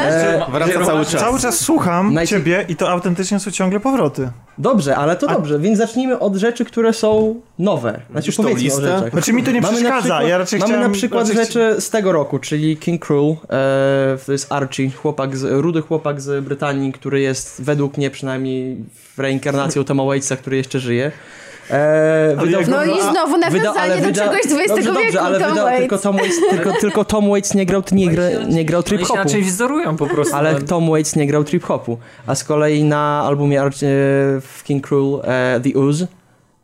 [0.00, 1.20] E, Wraca cały czas.
[1.20, 4.30] Cały czas słucham Najcie- ciebie i to autentycznie są ciągle powroty.
[4.58, 8.00] Dobrze, ale to dobrze, więc zacznijmy od rzeczy, które są nowe.
[8.10, 8.82] Znaczy tą powiedzmy o listę?
[8.82, 9.10] rzeczach.
[9.12, 10.90] Znaczy mi to nie Mamy przeszkadza, przykład, ja raczej mamy chciałem...
[10.90, 15.36] na przykład raczej rzeczy z tego roku, czyli King Cruel, e, to jest Archie, chłopak
[15.36, 18.76] z, rudy chłopak z Brytanii, który jest według mnie przynajmniej
[19.18, 21.12] reinkarnacją Toma Waitsa, który jeszcze żyje.
[21.70, 25.48] E, wydał, No i znowu nawiązanie do czegoś z XX dobrze, wieku, dobrze, ale Tom
[25.50, 25.80] wydał, Waits.
[25.80, 28.96] tylko, Tom Waits, tylko, tylko Tom Waits nie grał, nie, gra, nie grał Oni się
[28.96, 29.16] trip-hopu.
[29.16, 30.36] raczej wzorują po prostu.
[30.36, 31.96] Ale na- Tom Waits nie grał trip-hopu.
[32.26, 33.70] A z kolei na albumie e,
[34.40, 36.06] w King Cruel e, The Ooze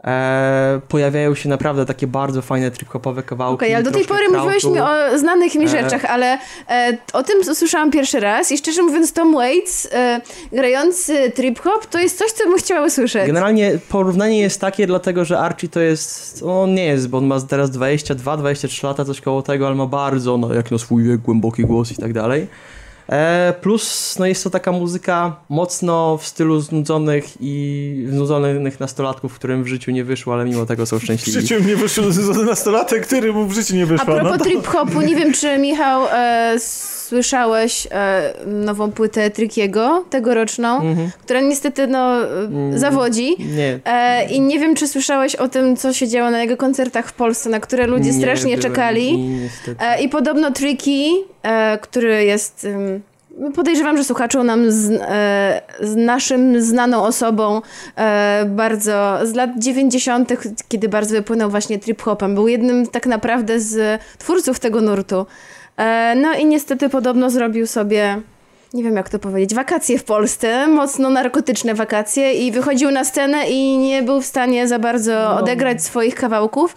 [0.07, 3.55] e, pojawiają się naprawdę takie bardzo fajne trip-hopowe kawałki.
[3.55, 5.15] Okej, ale do tej pory mówiłeś mi krautu.
[5.15, 5.69] o znanych mi E.
[5.69, 6.39] rzeczach, ale
[6.69, 10.21] e, o tym usłyszałam pierwszy raz i szczerze mówiąc Tom Waits e,
[10.53, 13.27] grający trip-hop to jest coś, co bym chciała usłyszeć.
[13.27, 17.41] Generalnie porównanie jest takie, dlatego że Archie to jest, on nie jest, bo on ma
[17.41, 21.65] teraz 22-23 lata, coś koło tego, ale ma bardzo, no jak na swój wiek, głęboki
[21.65, 22.47] głos i tak dalej.
[23.09, 29.65] E, plus, no jest to taka muzyka mocno w stylu znudzonych i znudzonych nastolatków, którym
[29.65, 31.41] w życiu nie wyszło, ale mimo tego są W szczęśliwi.
[31.41, 34.07] życiu mnie wyszł z nastolatek, który mu w życiu nie A wyszło.
[34.07, 34.45] propos no to...
[34.45, 36.57] trip-hopu, nie wiem czy Michał e,
[37.11, 41.11] słyszałeś e, nową płytę Trickiego, tegoroczną, Mhm.
[41.25, 42.79] która niestety no e, Mm.
[42.79, 43.37] zawodzi.
[43.57, 43.79] Nie.
[43.85, 47.13] E, I nie wiem, czy słyszałeś o tym, co się działo na jego koncertach w
[47.13, 49.19] Polsce, na które ludzie nie strasznie czekali.
[49.19, 49.49] nie.
[49.81, 51.11] E, I podobno Tricky,
[51.43, 52.65] e, który jest.
[52.65, 53.03] ym,
[53.55, 57.63] Podejrzewam, że słuchaczą nam z, e, z naszym znaną osobą
[58.47, 60.33] bardzo z lat 90.,
[60.69, 62.35] kiedy bardzo wypłynął właśnie trip hopem.
[62.35, 65.27] Był jednym tak naprawdę z twórców tego nurtu.
[65.77, 68.21] E, no i niestety podobno zrobił sobie,
[68.75, 73.49] nie wiem jak to powiedzieć, wakacje w Polsce, mocno narkotyczne wakacje i wychodził na scenę
[73.51, 76.75] i nie był w stanie za bardzo odegrać swoich kawałków.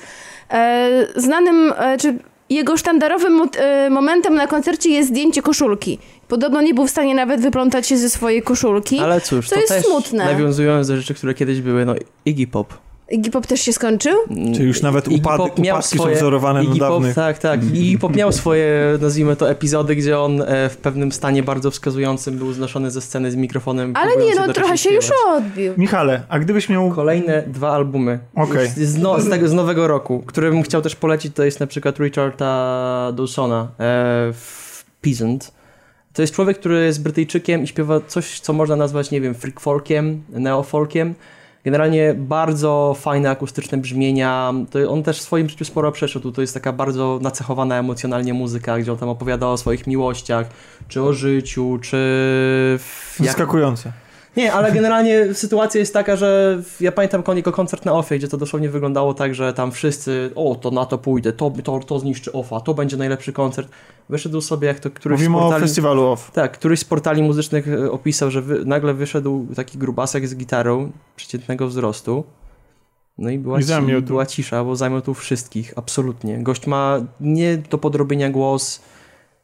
[0.52, 2.18] E, znanym, e, czy
[2.50, 3.45] jego sztandarowym mo-
[3.89, 6.00] momentem na koncercie jest zdjęcie koszulki.
[6.28, 9.00] Podobno nie był w stanie nawet wyplątać się ze swojej koszulki.
[9.00, 10.26] Ale cóż, to to, jest też smutne.
[10.26, 11.95] nawiązując do rzeczy, które kiedyś były, no
[12.26, 12.74] Iggy Pop.
[13.12, 14.14] Iggy Pop też się skończył?
[14.55, 17.16] Czy już nawet upady, Pop miał upadki swoje- są wzorowane na Iggy Pop, dawnych.
[17.16, 17.60] tak, tak.
[17.74, 22.38] I Pop miał swoje, nazwijmy to, epizody, gdzie on e, w pewnym stanie bardzo wskazującym
[22.38, 23.93] był znoszony ze sceny z mikrofonem.
[23.95, 25.38] Ale nie, no trochę się już śpiewać.
[25.38, 25.74] odbił.
[25.78, 26.89] Michale, a gdybyś miał...
[26.89, 28.68] Kolejne dwa albumy Okej.
[28.68, 31.68] z, no, z, tego, z nowego roku, które bym chciał też polecić, to jest na
[31.68, 33.68] przykład Richarda Dawsona e,
[34.34, 35.51] w Peasant.
[36.14, 39.60] To jest człowiek, który jest Brytyjczykiem i śpiewa coś, co można nazwać, nie wiem, freak
[39.60, 41.14] folkiem, neofolkiem.
[41.70, 44.53] Generalnie bardzo fajne akustyczne brzmienia.
[44.72, 46.32] To on też w swoim życiu sporo przeszedł.
[46.32, 50.47] To jest taka bardzo nacechowana emocjonalnie muzyka, gdzie on tam opowiada o swoich miłościach,
[50.88, 52.80] czy o życiu, czy...
[53.20, 53.91] jak- Zaskakujące.
[54.40, 58.38] Nie, ale generalnie sytuacja jest taka, że ja pamiętam jego koncert na OFie, gdzie to
[58.38, 62.32] dosłownie wyglądało tak, że tam wszyscy, o to na to pójdę, to, to, to zniszczy
[62.32, 63.70] OFA, to będzie najlepszy koncert.
[64.10, 66.32] Wyszedł sobie jak to któryś z Mówimy o portali, festiwalu OFF.
[66.32, 70.92] tak, któryś z portali muzycznych e, opisał, że wy, nagle wyszedł taki grubasek z gitarą
[71.16, 72.24] przeciętnego wzrostu.
[73.18, 74.08] No i była, I zamiótł.
[74.08, 76.44] była cisza, bo zamiótł wszystkich, absolutnie.
[76.44, 78.82] Gość ma nie do podrobienia głos,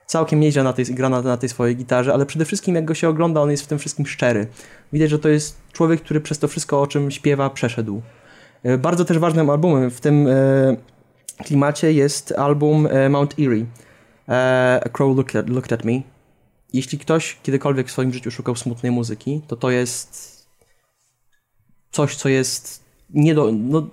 [0.06, 2.94] całkiem nieźle na tej, gra na, na tej swojej gitarze, ale przede wszystkim jak go
[2.94, 4.48] się ogląda, on jest w tym wszystkim szczery.
[4.94, 8.02] Widać, że to jest człowiek, który przez to wszystko, o czym śpiewa, przeszedł.
[8.64, 10.76] E, Bardzo też ważnym albumem w tym e,
[11.44, 13.66] klimacie jest album e, Mount Erie.
[14.30, 16.02] E, A Crow Looked at, Looked at Me.
[16.74, 20.36] Jeśli ktoś kiedykolwiek w swoim życiu szukał smutnej muzyki, to to jest
[21.92, 23.52] coś, co jest nie do...
[23.54, 23.88] No,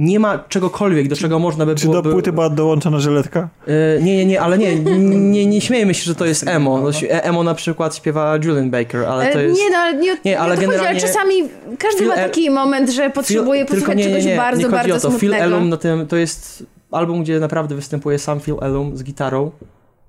[0.00, 2.02] nie ma czegokolwiek, do czego można by Czy było...
[2.02, 3.48] do płyty była dołączona żyletka?
[3.66, 4.74] E, nie, nie, nie, ale nie,
[5.34, 6.82] nie, nie śmiejemy się, że to jest emo.
[7.10, 9.60] Emo na przykład śpiewa Julian Baker, ale to E, jest...
[9.60, 11.34] Nie, no, ale nie, Nie, ale to generalnie- czasami
[11.78, 15.18] każdy Phil ma El- taki moment, że potrzebuje Phil- posłuchać czegoś bardzo, bardzo o to.
[15.18, 15.34] Phil.
[15.34, 19.50] Elum na tym, to jest album, gdzie naprawdę występuje sam Phil Elum z gitarą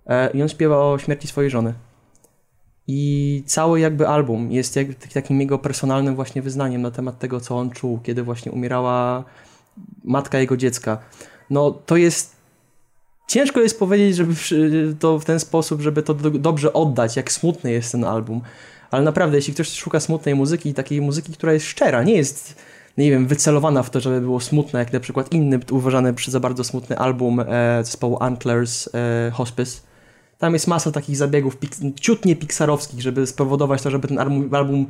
[0.07, 1.73] e, i on śpiewa o śmierci swojej żony.
[2.87, 7.39] I cały jakby album jest jak, tak- takim jego personalnym właśnie wyznaniem na temat tego,
[7.39, 9.23] co on czuł, kiedy właśnie umierała
[10.03, 10.97] matka jego dziecka.
[11.49, 12.35] No to jest
[13.31, 14.33] ciężko jest powiedzieć, żeby
[14.99, 18.41] to w ten sposób, żeby to do, dobrze oddać, jak smutny jest ten album.
[18.91, 22.55] Ale naprawdę, jeśli ktoś szuka smutnej muzyki, takiej muzyki, która jest szczera, nie jest,
[22.97, 26.39] nie wiem, wycelowana w to, żeby było smutne, jak na przykład inny uważany przy za
[26.39, 27.45] bardzo smutny album e,
[27.83, 29.81] zespołu Antlers e, Hospice.
[30.37, 31.57] Tam jest masa takich zabiegów
[31.99, 34.87] ciutnie pixarowskich, żeby spowodować to, żeby ten album, album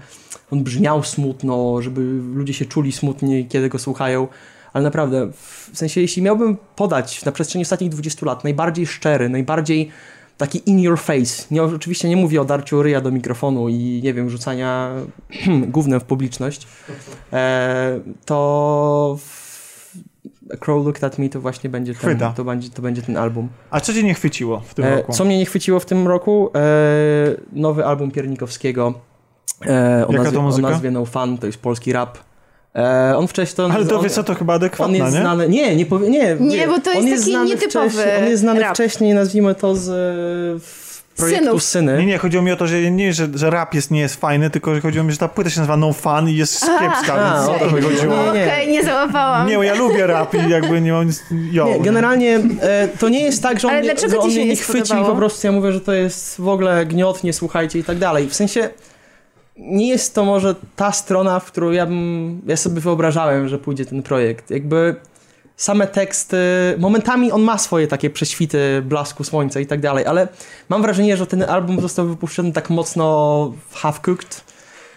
[0.51, 2.01] on brzmiał smutno, żeby
[2.33, 4.27] ludzie się czuli smutnie, kiedy go słuchają.
[4.73, 9.89] Ale naprawdę, w sensie, jeśli miałbym podać na przestrzeni ostatnich 20 lat najbardziej szczery, najbardziej
[10.37, 14.13] taki in your face, nie, oczywiście nie mówię o darciu ryja do mikrofonu i nie
[14.13, 14.91] wiem, rzucania
[15.67, 16.67] gównem w publiczność,
[17.33, 19.17] e, to
[20.53, 22.33] A Crow Looked At Me to właśnie będzie ten, Chwyta.
[22.33, 23.49] to będzie, to będzie ten album.
[23.71, 25.13] A co cię nie chwyciło w tym E, roku?
[25.13, 26.49] co mnie nie chwyciło w tym roku?
[26.55, 26.59] E,
[27.53, 28.93] nowy album Piernikowskiego
[29.67, 32.17] e, o, nazwie, o nazwie No Fun, to jest polski rap.
[32.75, 33.73] E, on wcześniej to...
[33.73, 35.21] Ale to on, wiesz co, to chyba on adekwatne, jest nie?
[35.21, 35.49] znany.
[35.49, 36.35] Nie, nie powie, nie.
[36.39, 38.73] Nie, bo to on jest taki nietypowy On jest znany rap.
[38.73, 40.63] wcześniej, nazwijmy to z
[41.17, 41.63] projektu Synów.
[41.63, 41.97] Syny.
[41.97, 44.49] Nie, nie, chodziło mi o to, że nie, że, że rap jest, nie jest fajny,
[44.49, 47.49] tylko że chodziło mi, że ta płyta się nazywa No Fun i jest kiepska, więc
[47.49, 47.97] o to mi okej.
[47.97, 48.15] chodziło.
[48.15, 48.45] Nie, nie.
[48.45, 49.47] Okej, nie załapałam.
[49.47, 51.23] Nie, bo ja lubię rap i jakby nie mam nic...
[51.51, 51.67] Jo.
[51.67, 54.45] Nie, generalnie e, to nie jest tak, że on, Ale mnie, że on mnie nie
[54.45, 57.79] nie chwycił i po prostu ja mówię, że to jest w ogóle gniot, nie słuchajcie
[57.79, 58.29] i tak dalej.
[58.29, 58.69] W sensie
[59.57, 63.85] nie jest to może ta strona, w którą ja bym, ja sobie wyobrażałem, że pójdzie
[63.85, 64.51] ten projekt.
[64.51, 64.95] Jakby
[65.55, 66.37] same teksty,
[66.79, 70.27] momentami on ma swoje takie prześwity blasku słońca i tak dalej, ale
[70.69, 73.05] mam wrażenie, że ten album został wypuszczony tak mocno
[73.73, 74.41] half-cooked,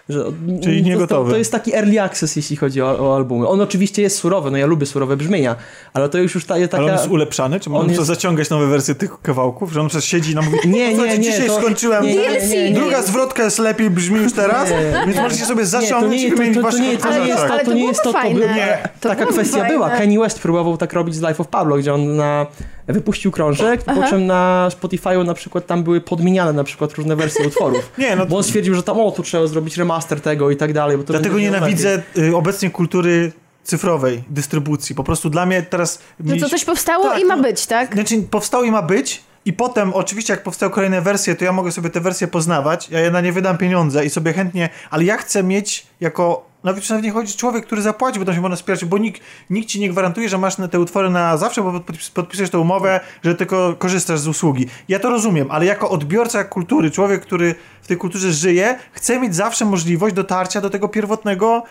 [0.08, 0.24] że
[0.62, 1.28] Czyli to- niegotowy.
[1.30, 3.48] To, to jest taki early access, jeśli chodzi o, o albumy.
[3.48, 5.56] On oczywiście jest surowy, no ja lubię surowe brzmienia,
[5.92, 6.76] ale to już już ta, taka...
[6.76, 7.60] Ale on jest ulepszany?
[7.60, 9.72] Czy On można jest- zaciągać nowe wersje tych kawałków?
[9.72, 12.14] Że on przez siedzi i nam mówi, Nie, nie, "Słuchajcie, nie, dzisiaj to- skończyłem, nie,
[12.14, 12.74] nie, nie, nie, nie.
[12.76, 15.02] druga zwrotka jest lepiej brzmi już teraz, Nie.
[15.06, 17.26] więc możecie sobie Nie, to zaciągnąć nie, i to, wymienić to, to, nie, to nie
[17.28, 19.74] jest to- to, to to nie jest to, to nie, To taka byłoby kwestia fajne.
[19.74, 19.90] była.
[19.90, 22.46] Kanye West próbował tak robić z Life of Pablo, gdzie on na,
[22.86, 27.46] wypuścił krążek, po czym na Spotify'u na przykład tam były podmieniane na przykład różne wersje
[27.46, 27.92] utworów.
[27.98, 30.72] Nie, no Bo on stwierdził, że tam o, tu trzeba zrobić remaster tego i tak
[30.72, 30.96] dalej.
[30.98, 33.32] Bo to Dlatego nienawidzę y, obecnie kultury
[33.62, 34.94] cyfrowej, dystrybucji.
[34.94, 36.02] Po prostu dla mnie teraz...
[36.26, 37.42] Że mi- to coś powstało Tak, i ma no.
[37.42, 37.94] być, tak?
[37.94, 39.22] Znaczy, powstało i ma być.
[39.44, 42.88] I potem, oczywiście, jak powstają kolejne wersje, to ja mogę sobie te wersje poznawać.
[42.90, 46.54] Ja na nie wydam pieniądze i sobie chętnie, ale ja chcę mieć jako.
[46.64, 49.68] Nawet nawet nie chodzi człowiek, który zapłaci, bo to się można wspierać, bo nikt, nikt
[49.68, 53.34] ci nie gwarantuje, że masz te utwory na zawsze, bo podpis- podpisujesz tę umowę, że
[53.34, 54.66] tylko korzystasz z usługi.
[54.88, 59.34] Ja to rozumiem, ale jako odbiorca kultury, człowiek, który w tej kulturze żyje, chce mieć
[59.34, 61.62] zawsze możliwość dotarcia do tego pierwotnego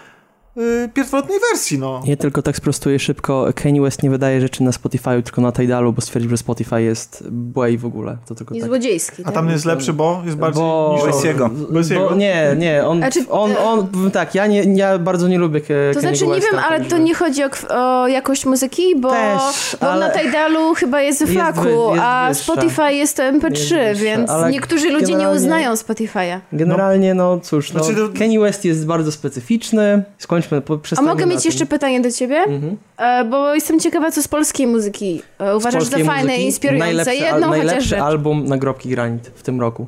[0.93, 2.01] pierwotnej wersji, no.
[2.07, 5.93] Nie tylko tak sprostuję szybko, Kanye West nie wydaje rzeczy na Spotify, tylko na Tidalu,
[5.93, 8.17] bo stwierdził, że Spotify jest błej w ogóle.
[8.25, 8.69] To tylko I tak.
[8.69, 9.21] złodziejski.
[9.21, 9.33] A tak?
[9.33, 10.99] tam jest lepszy, bo jest bardziej Bo.
[11.05, 11.49] Bez jego.
[11.49, 12.09] Bez jego?
[12.09, 15.93] Bo nie, nie, on, Znaczy, on, on, tak, ja, nie, ja bardzo nie lubię Ke-
[15.93, 19.89] To znaczy, nie wiem, ale to nie chodzi o, o jakość muzyki, bo, Też, bo
[19.91, 22.43] ale- na Tidalu chyba jest w Jest flaku, wy- jest a wyższa.
[22.43, 26.39] Spotify jest to MP3, Jest więc ale niektórzy ludzie nie uznają Spotify'a.
[26.53, 30.03] Generalnie, no cóż, no, Znaczy, to- Kanye West jest bardzo specyficzny.
[30.45, 31.49] Skończmy, po, A mogę mieć tym.
[31.49, 32.37] jeszcze pytanie do ciebie?
[32.37, 32.77] Mhm.
[32.97, 36.85] E, bo jestem ciekawa, co z polskiej muzyki e, uważasz za polskiej fajne i inspirujące.
[36.85, 39.85] najlepszy, Jedną al- najlepszy album Nagrobki Granit w tym roku.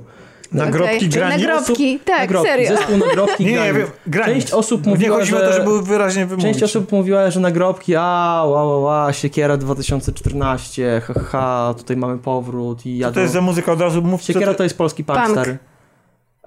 [0.51, 1.47] Nagrobki Okej, granit?
[1.47, 2.70] Nagrobki, tak, Nagrobki, serio.
[2.78, 3.78] Zespół Nagrobki Nie, nie, Granit.
[3.78, 4.34] wiem, granit.
[4.36, 5.45] Część osób Nie mówiła, chodziło że...
[5.45, 6.51] o to, żeby wyraźnie wymówić.
[6.51, 8.01] Część osób mówiła, że nagrobki, a,
[8.47, 13.14] ła, ła, ła, Siekiera 2014, ha, ha, tutaj mamy powrót i Co jadą...
[13.14, 13.72] to jest za muzyka?
[13.72, 14.58] Od razu mów, Siekiera to...
[14.58, 15.32] to jest polski punk, Punk.
[15.32, 15.58] stary.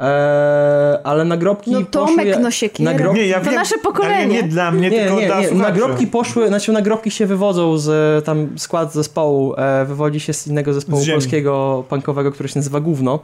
[0.00, 2.42] Eee, ale nagrobki No Tomek, poszły...
[2.42, 2.48] no
[2.92, 4.34] nagrobki- Nie, ja To wiem, nasze ale pokolenie.
[4.34, 5.50] Nie dla mnie, Nie, tylko nie, dla nie.
[5.50, 10.74] Nagrobki poszły, znaczy nagrobki się wywodzą z tam skład zespołu, e, wywodzi się z innego
[10.74, 13.18] zespołu Z polskiego punkowego, który się nazywa Gówno.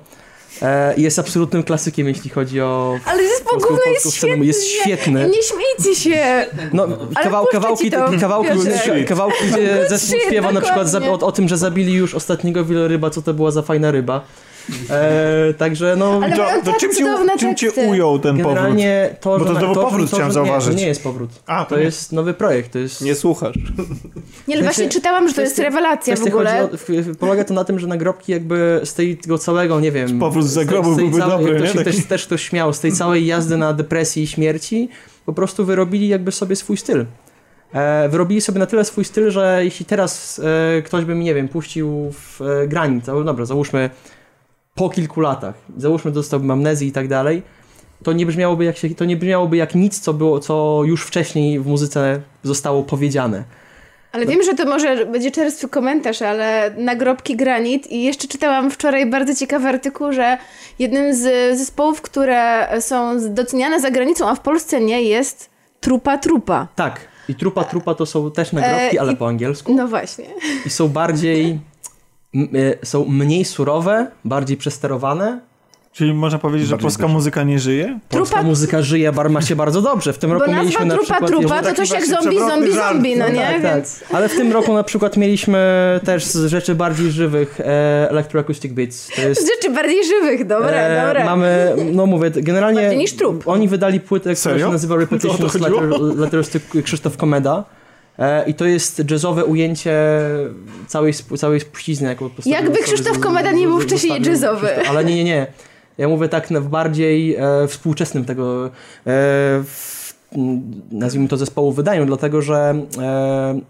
[0.62, 4.46] E, i jest absolutnym klasykiem, jeśli chodzi o Ale zespół polską jest świetny.
[4.46, 5.30] Jest świetny.
[5.30, 6.46] Nie śmiejcie się.
[6.72, 6.86] No,
[7.22, 8.48] kawał, kawałki, to, kawałki,
[9.08, 13.10] kawałki, gdzie zespół Shit, śpiewa na przykład o, o tym, że zabili już ostatniego wieloryba,
[13.10, 14.20] co to była za fajna ryba.
[14.90, 16.20] E, także no...
[16.24, 17.04] Ale To, to tak czym, cię,
[17.38, 18.54] czym cię ujął ten powrót?
[18.54, 20.68] Generalnie to, Bo to znowu to, powrót to, chciałem że zauważyć.
[20.70, 21.30] Nie, to nie jest powrót.
[21.46, 23.00] A, To jest nowy projekt, to jest...
[23.00, 23.54] Nie słuchasz.
[24.48, 26.64] Nie, ale właśnie czytałam, że to jest rewelacja w ogóle.
[26.64, 30.18] o, w- polega to na tym, że nagrobki jakby z tej, tego całego, nie wiem...
[30.18, 31.68] Powrót z zagrobu byłby całej- dobry, jak nie?
[31.68, 34.88] To się Taki- też, też ktoś śmiał, z tej całej jazdy na depresji i śmierci
[35.26, 37.04] po prostu wyrobili jakby sobie swój styl.
[37.74, 40.40] E, wyrobili sobie na tyle swój styl, że jeśli teraz
[40.78, 43.90] e, ktoś by mi, nie wiem, puścił w e, granit, to dobra, załóżmy
[44.74, 47.42] po kilku latach, załóżmy dostałbym amnezji i tak dalej,
[48.02, 51.60] to nie brzmiałoby jak się, to nie brzmiałoby jak nic, co było, co już wcześniej
[51.60, 53.44] w muzyce zostało powiedziane.
[54.12, 59.06] Ale wiem, że to może będzie czerstwy komentarz, ale nagrobki granit i jeszcze czytałam wczoraj
[59.10, 60.38] bardzo ciekawy artykuł, że
[60.78, 65.50] jednym z zespołów, które są doceniane za granicą, a w Polsce nie, jest
[65.80, 66.68] Trupa Trupa.
[66.76, 67.00] Tak.
[67.28, 69.74] I trupa trupa to są też nagrobki, E, ale i- po angielsku.
[69.74, 70.24] No właśnie.
[70.66, 71.58] I są bardziej.
[72.34, 72.48] m,
[72.82, 75.40] e, są mniej surowe, bardziej przesterowane.
[75.92, 77.98] Czyli można powiedzieć, że polska muzyka nie żyje?
[78.08, 80.12] Polska Trupa- muzyka żyje, bar ma się bardzo dobrze.
[80.12, 81.30] W tym Bo roku mieliśmy nazwa na Trupa przykład.
[81.40, 82.92] Trupa Taki to coś jak zombie, zombie, żart.
[82.94, 83.40] zombie, no No nie?
[83.40, 83.74] tak, tak.
[83.74, 84.04] Więc...
[84.12, 85.60] Ale w tym roku na przykład mieliśmy
[86.04, 89.08] też z rzeczy bardziej żywych e, Electroacoustic Beats.
[89.16, 89.48] To jest.
[89.54, 91.24] Rzeczy bardziej żywych, dobre, e, dobre.
[91.24, 93.42] Mamy, no mówię, generalnie Bardziej niż trup.
[93.48, 94.66] oni wydali płytę, która Serio?
[94.66, 95.34] się nazywa chodziło?
[95.34, 97.64] Letter, Letters to Krzysztof Komeda.
[98.18, 100.20] E, I to jest jazzowe ujęcie
[100.86, 102.08] całej, całej spuścizny.
[102.08, 104.66] Jaką Jakby Krzysztof Komeda nie był wcześniej jazzowy.
[104.66, 105.46] Krzysztof- Ale nie, nie, nie.
[105.98, 108.70] Ja mówię tak w bardziej e, współczesnym tego, e,
[109.64, 110.14] w,
[110.92, 113.60] nazwijmy to zespołu wydaniu, dlatego że e,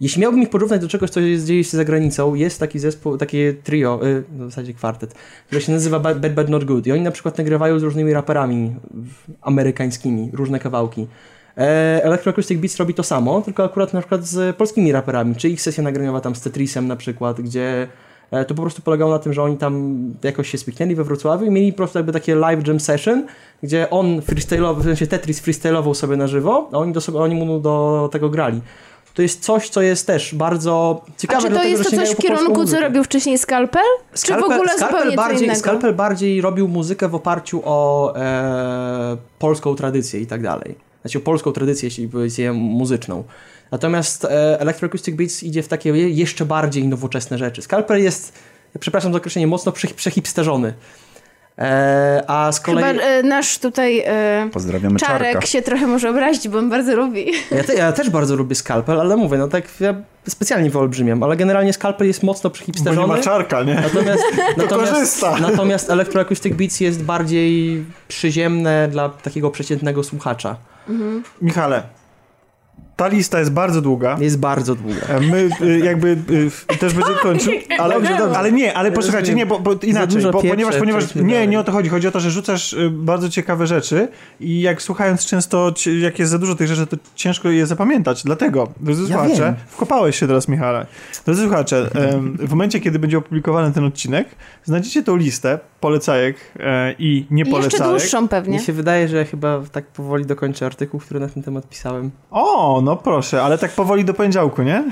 [0.00, 3.18] jeśli miałbym ich porównać do czegoś, co jest, dzieje się za granicą, jest taki zespół,
[3.18, 5.14] takie trio, y, w zasadzie kwartet,
[5.46, 8.12] który się nazywa Bad Bad, Bad Not Good i oni na przykład nagrywają z różnymi
[8.12, 8.74] raperami
[9.40, 11.06] amerykańskimi, różne kawałki.
[11.58, 15.62] E, Electroacoustic Beats robi to samo, tylko akurat na przykład z polskimi raperami, czy ich
[15.62, 17.88] sesja nagraniowa tam z Tetrisem na przykład, gdzie
[18.30, 21.46] e, to po prostu polegało na tym, że oni tam jakoś się spiknęli we Wrocławiu
[21.46, 23.26] i mieli po prostu jakby takie live jam session,
[23.62, 27.34] gdzie on freestyle'ował, w sensie Tetris freestyle'ował sobie na żywo, a oni, do sobie, oni
[27.34, 28.60] mu do tego grali.
[29.14, 32.10] To jest coś, co jest też bardzo ciekawe, A czy to dlatego, jest to coś
[32.10, 33.82] w kierunku, co robił wcześniej Scalpel?
[34.24, 35.60] Czy w ogóle zupełnie co bardziej, innego?
[35.60, 40.87] Skalpel bardziej robił muzykę w oparciu o e, polską tradycję i tak dalej.
[41.02, 43.24] Znaczy o polską tradycję, jeśli powiedzmy muzyczną.
[43.70, 47.62] Natomiast e, Electroacoustic Beats idzie w takie je- jeszcze bardziej nowoczesne rzeczy.
[47.62, 48.32] Skalpel jest,
[48.80, 50.74] przepraszam za określenie, mocno prze, przehipsterzony.
[51.58, 52.84] E, a z kolei...
[52.84, 55.46] Chyba e, nasz tutaj e, Pozdrawiamy Czarek Czarka.
[55.46, 57.26] się trochę może obrazić, bo on bardzo lubi.
[57.50, 59.94] Ja, te, ja też bardzo lubię Skalpel, ale mówię, no tak ja
[60.28, 62.50] specjalnie wyolbrzymiam, ale generalnie Skalpel jest mocno
[62.84, 63.74] Bo nie ma czarka, nie?
[63.74, 64.22] Natomiast,
[64.56, 65.38] natomiast, korzysta.
[65.38, 70.56] natomiast Electroacoustic Beats jest bardziej przyziemne dla takiego przeciętnego słuchacza.
[71.42, 71.82] Michale,
[72.98, 74.16] ta lista jest bardzo długa.
[74.20, 75.00] Jest bardzo długa.
[75.08, 76.08] E, My y, jakby
[76.72, 77.94] y, też będzie kończył, ale,
[78.36, 81.72] ale nie, ale posłuchajcie, nie, bo, bo inaczej, bo, ponieważ, ponieważ nie, nie o to
[81.72, 84.08] chodzi, chodzi o to, że rzucasz bardzo ciekawe rzeczy
[84.40, 88.68] i jak słuchając często, jak jest za dużo tych rzeczy, to ciężko je zapamiętać, dlatego,
[88.80, 89.54] drodzy Ja słuchacze, wiem.
[89.68, 90.86] wkopałeś się teraz Michale,
[91.24, 91.90] drodzy słuchacze,
[92.38, 94.28] w momencie, kiedy będzie opublikowany ten odcinek,
[94.64, 97.88] znajdziecie tą listę polecajek e, i I jeszcze niepolecajek.
[97.88, 98.56] dłuższą pewnie.
[98.56, 102.10] Mnie się wydaje, że ja chyba tak powoli dokończę artykuł, który na ten temat pisałem.
[102.30, 104.84] O, no proszę, ale tak powoli do poniedziałku, nie?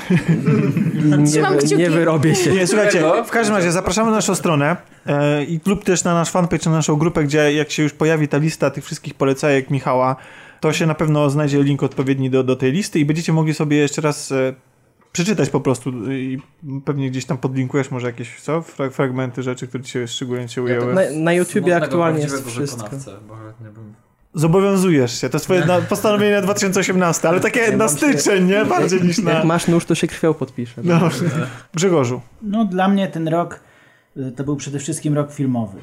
[1.17, 2.51] Nie, nie wyrobię się.
[2.51, 4.77] Nie, słuchajcie, w każdym razie zapraszamy na naszą stronę
[5.07, 8.29] e, i lub też na nasz fanpage, na naszą grupę, gdzie jak się już pojawi
[8.29, 10.17] ta lista tych wszystkich polecajek Michała,
[10.61, 13.77] to się na pewno znajdzie link odpowiedni do, do tej listy i będziecie mogli sobie
[13.77, 14.55] jeszcze raz e,
[15.17, 16.39] przeczytać po prostu i
[16.85, 18.63] pewnie gdzieś tam podlinkujesz może jakieś co?
[18.63, 20.95] Fra fragmenty rzeczy, które ci się szczególnie cię ujęły.
[20.95, 22.91] Na, na YouTubie aktualnie jest wszystko.
[24.35, 28.65] Zobowiązujesz się, to jest twoje na, postanowienie na 2018, ale takie na styczeń, nie?
[28.65, 29.33] Bardziej niż na...
[29.33, 30.81] Jak masz nóż, to się krwią podpisze.
[30.85, 31.01] No,
[31.75, 32.21] Grzegorzu.
[32.43, 33.61] No dla mnie ten rok
[34.17, 35.79] y, to był przede wszystkim rok filmowy,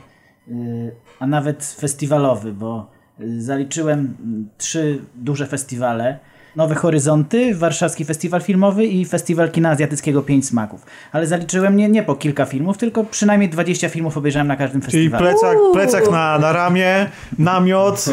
[0.48, 6.20] y, a nawet festiwalowy, bo y, zaliczyłem mm, trzy duże festiwale.
[6.56, 10.86] Nowe Horyzonty, Warszawski Festiwal Filmowy i Festiwal Kina Azjatyckiego Pięć Smaków.
[11.12, 15.10] Ale zaliczyłem nie, nie po kilka filmów, tylko przynajmniej 20 filmów obejrzałem na każdym Czyli
[15.10, 15.40] festiwalu.
[15.40, 17.10] plecak, plecak na, na ramię,
[17.40, 18.06] namiot,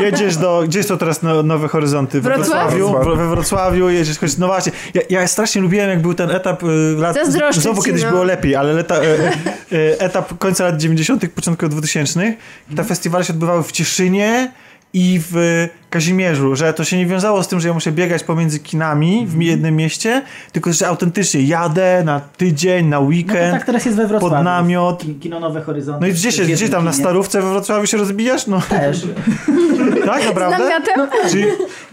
[0.00, 0.62] jedziesz do...
[0.66, 2.20] Gdzie są teraz no, Nowe Horyzonty?
[2.20, 2.74] We Wrocław?
[2.74, 3.16] Wrocławiu.
[3.16, 6.96] We Wrocławiu jedziesz, choć no właśnie, ja, ja strasznie lubiłem jak był ten etap y,
[6.98, 7.14] lat...
[7.14, 8.10] Zazdroszczę Znowu kiedyś no.
[8.10, 12.34] było lepiej, ale leta, y, y, etap końca lat 90., początku 2000
[12.76, 14.52] te festiwale się odbywały w Cieszynie
[14.92, 15.68] i w
[16.00, 19.42] Kazimierzu, że to się nie wiązało z tym, że ja muszę biegać pomiędzy kinami w
[19.42, 23.96] jednym mieście, tylko że autentycznie jadę na tydzień, na No to weekend, tak teraz jest
[23.96, 24.34] we Wrocławiu.
[24.36, 25.02] pod namiot.
[25.02, 26.00] Ki- Kino Nowe Horyzonty.
[26.00, 26.92] No i gdzie się, gdzie tam, na.
[26.92, 28.46] Starówce we Wrocławiu się rozbijasz?
[28.46, 29.02] No, Też.
[30.06, 30.58] tak Z naprawdę?
[30.58, 31.08] namiotem?
[31.30, 31.44] Czyli,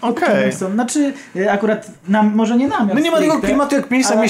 [0.01, 0.53] okej.
[0.53, 0.71] Są.
[0.71, 2.93] Znaczy, y, akurat nam, może nie namiot.
[2.93, 4.27] No nie ma tego klimatu jak mniejsza, ale-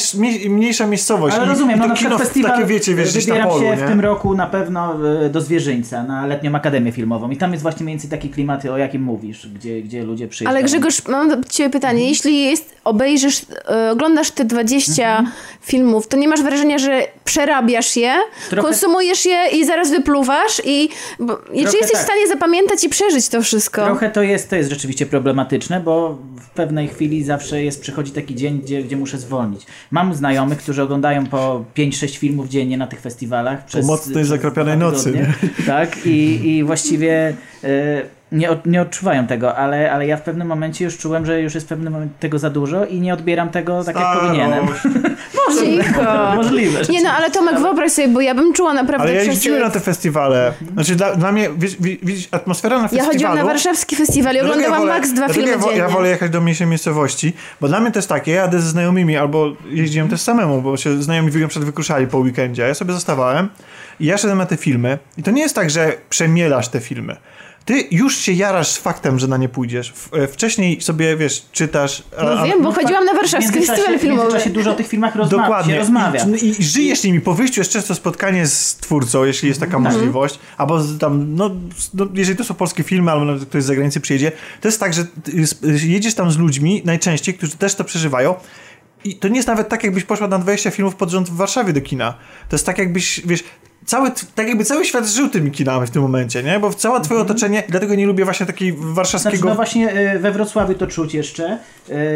[0.50, 1.36] mniejsza miejscowość.
[1.36, 3.64] Ale rozumiem, no to na kino przykład festiwal takie wiecie, wiesz, gdzieś na wybieram polu,
[3.64, 3.78] się nie?
[3.78, 4.96] w tym roku na pewno
[5.26, 8.66] y, do Zwierzyńca, na letnią Akademię Filmową i tam jest właśnie mniej więcej taki klimat,
[8.66, 10.58] o jakim mówisz, gdzie, gdzie ludzie przyjeżdżają.
[10.58, 12.10] Ale Grzegorz, mam do ciebie pytanie.
[12.10, 15.36] Jeśli jest, obejrzysz, e, oglądasz te 20 Mhm.
[15.62, 18.14] filmów, to nie masz wrażenia, że przerabiasz je,
[18.50, 22.02] Trochę konsumujesz je i zaraz wypluwasz i, bo, i czy jesteś tak.
[22.02, 23.86] w stanie zapamiętać i przeżyć to wszystko?
[23.86, 28.36] Trochę to jest, to jest rzeczywiście problematyczne, bo w pewnej chwili zawsze jest, przychodzi taki
[28.36, 29.62] dzień, gdzie, gdzie muszę zwolnić.
[29.92, 33.66] Mam znajomych, którzy oglądają po 5-6 filmów dziennie na tych festiwalach.
[33.66, 35.34] Przez, mocnej, przez zakropianej dwa nocy, tygodnie.
[35.66, 37.34] Tak, i, i właściwie
[37.64, 38.02] e,
[38.34, 41.54] nie, od- nie odczuwają tego, ale, ale ja w pewnym momencie już czułem, że już
[41.56, 44.66] jest w pewnym momencie tego za dużo i nie odbieram tego tak, jak powinienem.
[45.60, 46.36] Cicho.
[46.36, 46.82] Możliwe.
[46.90, 49.70] Nie no, ale Tomek, wyobraź sobie, bo ja bym czuła naprawdę Ale ja jeździłem na
[49.70, 50.54] te festiwale.
[50.74, 53.12] Znaczy dla, dla mnie, widzisz, widzisz, atmosfera na Ja festiwalu...
[53.12, 55.78] chodziłam na warszawski festiwal i oglądałam ja wolę- max dwa filmy ja, dziennie.
[55.78, 59.18] ja wolę jechać do mniejszej miejscowości, bo dla mnie też takie, ja jadę ze znajomymi
[59.18, 62.94] albo jeździłem też samemu, bo się znajomi na przykład wykruszali po weekendzie, a ja sobie
[62.94, 63.50] zostawałem
[64.00, 67.16] i ja szedłem na te filmy i to nie jest tak, że przemielasz te filmy.
[67.66, 69.92] Ty już się jarasz z faktem, że na nie pójdziesz.
[69.96, 72.04] W, e, wcześniej sobie, wiesz, czytasz...
[72.24, 74.22] No a- wiem, bo tak, chodziłam na W warszawski festiwal W filmowy.
[74.24, 75.78] międzyczasie dużo o tych filmach rozma- Dokładnie.
[75.80, 76.26] rozmawia.
[76.42, 77.22] I, I żyjesz nimi.
[77.22, 79.96] Po wyjściu jest często spotkanie z twórcą, jeśli jest taka Mhm.
[79.96, 80.40] możliwość.
[80.58, 81.50] Albo tam, no,
[81.94, 84.32] no, jeżeli to są polskie filmy, albo nawet ktoś z zagranicy przyjedzie.
[84.62, 85.06] To jest tak, że
[85.88, 88.36] jedziesz tam z ludźmi najczęściej, którzy też to przeżywają.
[89.04, 91.74] I to nie jest nawet tak, jakbyś poszła na 20 filmów pod rząd w Warszawie
[91.74, 92.14] do kina.
[92.50, 93.44] To jest tak, jakbyś, wiesz,
[93.86, 96.60] cały, tak jakby cały świat żył tymi kinami w tym momencie, nie?
[96.60, 99.50] Bo całe twoje otoczenie, dlatego nie lubię właśnie takiej Znaczy, warszawskiego...
[99.50, 101.54] no właśnie y, we Wrocławiu to czuć jeszcze.
[101.54, 101.58] Y,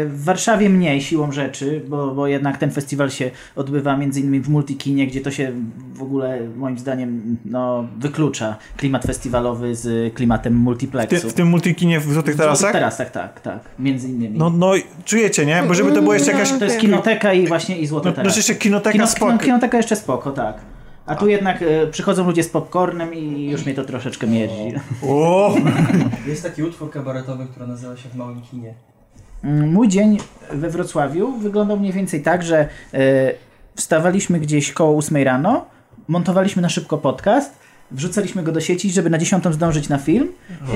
[0.08, 4.48] W Warszawie mniej siłą rzeczy, bo, bo jednak ten festiwal się odbywa między innymi w
[4.48, 5.52] Multikinie, gdzie to się
[5.94, 11.30] w ogóle moim zdaniem no, wyklucza klimat festiwalowy z klimatem w, ty, multiplexu.
[11.30, 12.72] w tym multikinie w Złotych W Złotych Tarasach?
[12.72, 13.58] Tarasach, tak, tak.
[13.78, 14.38] Między innymi.
[14.38, 14.72] No, no,
[15.04, 15.62] czujecie, nie?
[15.68, 16.52] Bo żeby to było jeszcze jakaś...
[16.52, 18.30] to jest kinoteka i właśnie i Złote No, Tarasy.
[18.30, 19.32] znaczy jeszcze kinoteka Kino, spoko.
[19.32, 20.56] kino, kinoteka jeszcze spoko, tak.
[21.08, 24.72] A tu jednak y, przychodzą ludzie z popcornem i już mnie to troszeczkę mierdzi.
[25.02, 25.54] O!
[26.28, 28.74] Jest taki utwór kabaretowy, który nazywa się W Małym Kinie.
[29.44, 30.18] Mm, Mój dzień
[30.52, 32.98] we Wrocławiu wyglądał mniej więcej tak, że e,
[33.74, 35.66] wstawaliśmy gdzieś koło 8 rano,
[36.08, 37.58] montowaliśmy na szybko podcast,
[37.90, 40.28] wrzucaliśmy go do sieci, żeby na 10 zdążyć na film.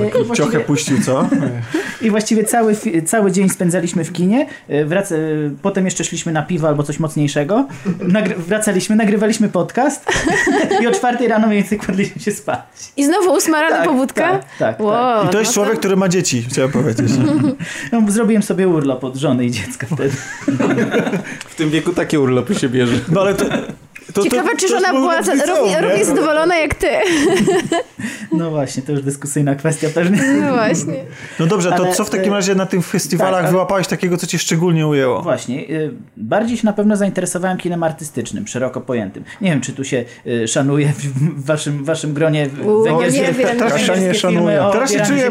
[0.09, 1.29] I, Trochę właściwie, puścił, co?
[2.03, 2.77] I właściwie cały,
[3.07, 4.47] cały dzień spędzaliśmy w kinie.
[4.69, 5.19] E, Wrac- e,
[5.63, 7.67] potem jeszcze szliśmy na piwo albo coś mocniejszego.
[8.01, 10.07] Nagry- wracaliśmy, nagrywaliśmy podcast
[10.83, 12.59] i o 4 rano mniej więcej kładliśmy się spać.
[12.97, 14.31] I znowu ósma rano Tak, pobudka?
[14.31, 17.13] tak, tak, Wow, I to jest no człowiek, który ma dzieci, chciałem powiedzieć.
[17.93, 20.11] No, zrobiłem sobie urlop od żony i dziecka wtedy.
[21.49, 22.95] W tym wieku takie urlopy się bierze.
[23.09, 23.45] No ale to...
[24.13, 25.81] to Ciekawe, to, czy był była równie, nie?
[25.81, 26.87] równie zadowolona jak ty.
[28.33, 30.23] No właśnie, to już dyskusyjna kwestia pewnie.
[30.41, 30.95] No właśnie.
[31.41, 33.87] No dobrze, to Ale, co w takim e, razie na tych festiwalach tak, ale- wyłapałeś
[33.87, 35.23] takiego, co cię szczególnie ujęło?
[35.23, 35.69] Właśnie.
[35.71, 39.25] y, Bardziej się na pewno zainteresowałem kinem artystycznym, szeroko pojętym.
[39.41, 42.49] Nie wiem, czy tu się y, szanuje w waszym, waszym gronie
[42.85, 43.59] węgierskie, nie wiem.
[43.59, 44.65] Teraz się nie szanuje.
[44.73, 45.31] Teraz się czuję-.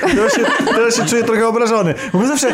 [0.00, 0.40] Teraz się,
[0.74, 1.94] teraz się czuję trochę obrażony.
[2.12, 2.48] Bo my zawsze,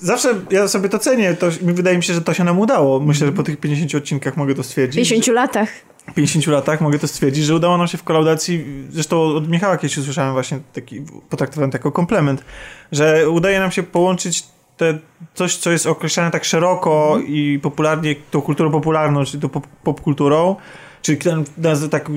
[0.00, 3.00] zawsze ja sobie to cenię, to, mi wydaje mi się, że to się nam udało.
[3.00, 5.08] Myślę, że po tych 50 odcinkach mogę to W stwierdzić.
[5.08, 5.68] 50 latach.
[6.14, 9.98] 50 latach mogę to stwierdzić, że udało nam się w kolaudacji, zresztą od Michała kiedyś
[9.98, 12.44] usłyszałem właśnie taki, potraktowałem to jako komplement,
[12.92, 14.44] że udaje nam się połączyć
[14.76, 14.98] te,
[15.34, 20.56] coś, co jest określane tak szeroko i popularnie tą kulturą popularną, czyli tą pop, popkulturą,
[21.04, 22.10] czyli kinem, nazwę tak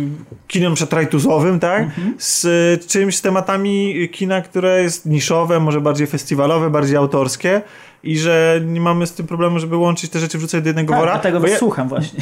[0.47, 1.85] kinem przetrajtuzowym, tak?
[2.17, 7.61] Z y, czymś, z tematami kina, które jest niszowe, może bardziej festiwalowe, bardziej autorskie
[8.03, 10.99] i że nie mamy z tym problemu, żeby łączyć te rzeczy, wrzucać do jednego Tak,
[10.99, 11.11] wora.
[11.11, 12.19] dlatego bo ja, słucham właśnie.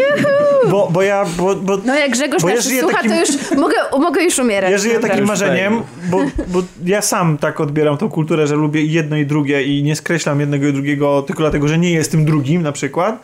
[0.70, 3.76] bo, bo ja, bo, bo No jak Grzegorz Bo ja słucha, takim- to już mogę,
[3.98, 4.70] mogę już umierać.
[4.70, 5.10] Ja żyję Dobra.
[5.10, 6.18] takim marzeniem, bo,
[6.48, 10.40] bo ja sam tak odbieram tą kulturę, że lubię jedno i drugie i nie skreślam
[10.40, 13.22] jednego i drugiego tylko dlatego, że nie jestem drugim na przykład,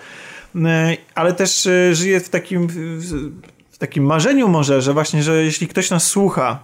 [1.14, 5.90] ale też e, żyję w takim, w- takim marzeniu może, że właśnie, że jeśli ktoś
[5.90, 6.58] nas słucha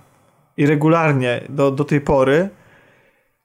[0.56, 2.48] i regularnie do, do tej pory,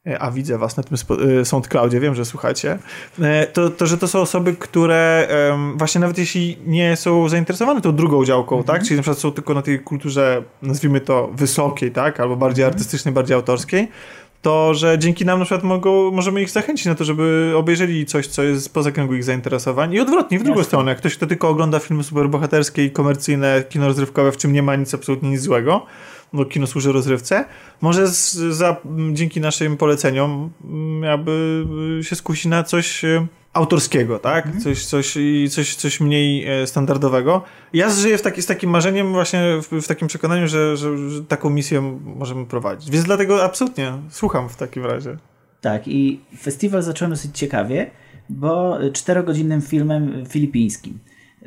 [0.07, 0.97] e, a widzę was na tym
[1.39, 2.79] e, SoundCloudzie, wiem, że słuchacie,
[3.21, 5.27] e, to, to że to są osoby, które
[5.75, 9.53] właśnie nawet jeśli nie są zainteresowane tą drugą działką, tak, czyli na przykład są tylko
[9.53, 13.87] na tej kulturze, nazwijmy to wysokiej, tak, albo bardziej artystycznej, bardziej autorskiej,
[14.45, 18.27] to, że dzięki nam na przykład mogą, możemy ich zachęcić na to, żeby obejrzeli coś,
[18.27, 20.91] co jest poza kręgu ich zainteresowań i odwrotnie, w drugą stronę.
[20.91, 24.75] Jak ktoś, kto tylko ogląda filmy superbohaterskie i komercyjne, kino rozrywkowe, w czym nie ma
[24.75, 25.85] nic, absolutnie nic złego,
[26.33, 27.45] bo kino służy rozrywce,
[27.81, 28.75] może z, za,
[29.13, 30.49] dzięki naszym poleceniom
[31.01, 31.65] jakby
[31.99, 34.57] y, się skusi na coś y, autorskiego, tak?
[34.63, 37.43] Coś, coś, i coś, coś mniej e, standardowego.
[37.73, 41.23] Ja żyję w taki, z takim marzeniem właśnie, w, w takim przekonaniu, że, że, że
[41.23, 42.91] taką misję możemy prowadzić.
[42.91, 45.17] Więc dlatego absolutnie słucham w takim razie.
[45.61, 47.91] Tak, i festiwal zacząłem dosyć ciekawie,
[48.29, 50.99] bo czterogodzinnym filmem filipińskim.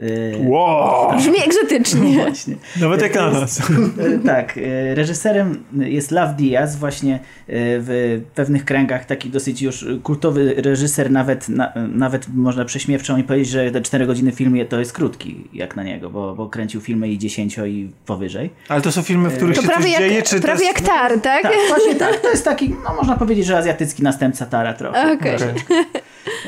[0.03, 1.17] Yy, Wow!
[1.17, 2.15] Brzmi egzotycznie.
[2.25, 2.55] Właśnie.
[2.81, 3.59] Nawet jak na nas.
[3.59, 3.71] jest-
[4.15, 9.87] e, Tak, e, reżyserem jest Lav Diaz, właśnie e, w pewnych kręgach taki dosyć już
[10.03, 14.79] kultowy reżyser, nawet, na, nawet można prześmiewczo mi powiedzieć, że te 4 godziny film to
[14.79, 18.51] jest krótki jak na niego, bo, bo kręcił filmy i 10 i powyżej.
[18.69, 20.65] Ale to są filmy, w których To się prawie coś jak, dzieje, czy prawie to
[20.67, 20.91] jak jest...
[20.91, 21.43] tar, tak?
[21.43, 25.13] Tak, właśnie tak, to jest taki, no można powiedzieć, że azjatycki następca Tara trochę.
[25.13, 25.37] Okej.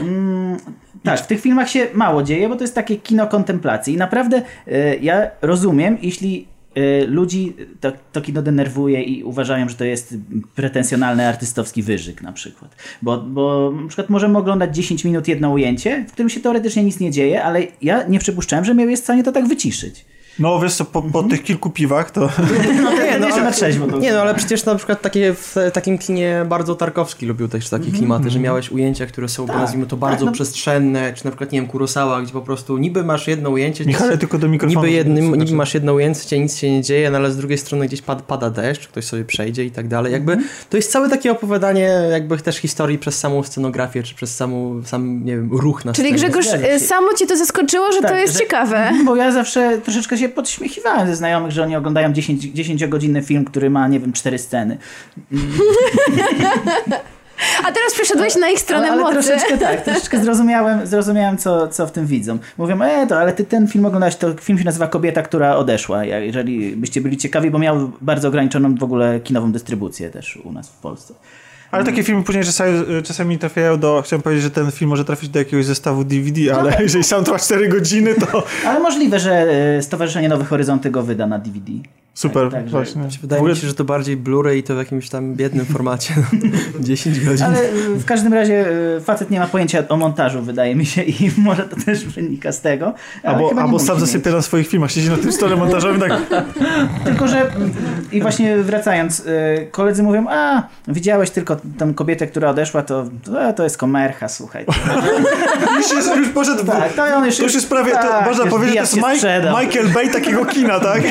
[0.01, 0.57] Mm,
[1.03, 3.95] tak, w tych filmach się mało dzieje, bo to jest takie kino kontemplacji.
[3.95, 9.75] I naprawdę e, ja rozumiem, jeśli e, ludzi to, to kino denerwuje i uważają, że
[9.75, 10.15] to jest
[10.55, 12.77] pretensjonalny artystowski wyżyk na przykład.
[13.03, 17.01] Bo, bo na przykład możemy oglądać 10 minut jedno ujęcie, w którym się teoretycznie nic
[17.01, 20.05] nie dzieje, ale ja nie przypuszczałem, że mnie jest w stanie to tak wyciszyć.
[20.39, 22.21] No wiesz co, po, po tych kilku piwach to...
[22.83, 25.35] No, Nie, no, nie, ale- na trzeźwo to Nie no, ale przecież na przykład takie
[25.35, 29.57] w takim kinie bardzo Tarkowski lubił też takie klimaty, że miałeś ujęcia, które są, Tak,
[29.57, 30.33] nazwijmy to, bardzo tak, no.
[30.33, 34.19] przestrzenne, czy na przykład, nie wiem, Kurosawa, gdzie po prostu niby masz jedno ujęcie, Michale,
[34.19, 34.81] tylko do mikrofonu.
[34.81, 37.59] niby, jednym, Znaczy- niby masz jedno ujęcie, nic się nie dzieje, no ale z drugiej
[37.59, 40.13] strony gdzieś pada, pada deszcz, ktoś sobie przejdzie i tak dalej.
[40.13, 40.51] Jakby Mhm.
[40.71, 45.25] to jest całe takie opowiadanie jakby też historii przez samą scenografię, czy przez samą, sam,
[45.25, 46.19] nie wiem, ruch na Czyli scenie.
[46.33, 46.47] Grzegorz,
[46.87, 48.91] samo cię to zaskoczyło, że to Tak, jest że- ciekawe.
[49.05, 52.53] Bo ja zawsze troszeczkę się podśmiechiwałem ze znajomych, że oni oglądają 10,
[53.11, 54.79] 10-godzinny film, który ma, nie wiem, cztery sceny.
[57.65, 59.29] A teraz przeszedłeś na ich stronę ale, ale mocy.
[59.29, 62.39] troszeczkę tak, troszeczkę zrozumiałem, zrozumiałem co, co w tym widzą.
[62.59, 66.05] Mówią, e, to, ale ty ten film oglądałeś, to film się nazywa Kobieta, która odeszła.
[66.05, 70.69] Jeżeli byście byli ciekawi, bo miał bardzo ograniczoną w ogóle kinową dystrybucję też u nas
[70.69, 71.15] w Polsce.
[71.71, 74.03] Ale takie filmy później czasami, czasami trafiają do...
[74.03, 77.39] Chciałem powiedzieć, że ten film może trafić do jakiegoś zestawu DVD, ale jeżeli sam trwa
[77.39, 81.73] 4 godziny, to Ale możliwe, że e, Stowarzyszenie Nowe Horyzonty go wyda na DVD.
[82.15, 83.03] Super, Tak, także- właśnie.
[83.21, 86.15] Wydaje mi się, że to bardziej Blu-ray i to w jakimś tam biednym formacie.
[86.33, 86.41] no.
[86.81, 87.47] 10 godzin.
[87.47, 88.67] Ale e, w każdym razie
[88.97, 92.53] e, facet nie ma pojęcia o montażu, wydaje mi się, i może to też wynika
[92.53, 92.95] z tego.
[93.25, 96.13] Albo, albo sam zasypia na swoich filmach, siedzi na tym stole montażowym tak...
[97.05, 97.71] Tylko, że mm,
[98.13, 99.25] i właśnie wracając, y,
[99.71, 104.65] koledzy mówią, a widziałeś tylko tę kobietę, która odeszła, to, to, to jest komercha, słuchaj.
[105.77, 106.65] Myślę, że już poszedł...
[106.65, 108.97] Tak, to on już, To już jest prawie, tak, to można już powiedzieć, to jest
[108.97, 109.41] Mike.
[109.61, 111.03] Michael Bay takiego kina, tak?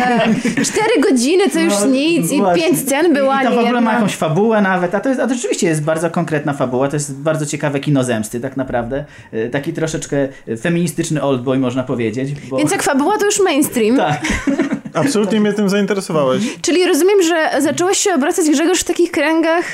[0.64, 2.64] Cztery godziny to już No, nic i właśnie.
[2.64, 5.22] pięć scen była, I to nie w ogóle ma jakąś fabułę nawet, a to, jest,
[5.22, 9.06] a to rzeczywiście jest bardzo konkretna fabuła, to jest bardzo ciekawe kino zemsty tak naprawdę.
[9.34, 10.28] Y, Taki troszeczkę
[10.62, 12.30] feministyczny oldboy można powiedzieć.
[12.50, 12.58] Bo...
[12.58, 13.98] Więc jak fabuła to już mainstream.
[13.98, 14.22] Tak.
[14.94, 16.44] Absolutnie mnie tym zainteresowałeś.
[16.62, 19.66] Czyli rozumiem, że zacząłeś się obracać Grzegorz w takich kręgach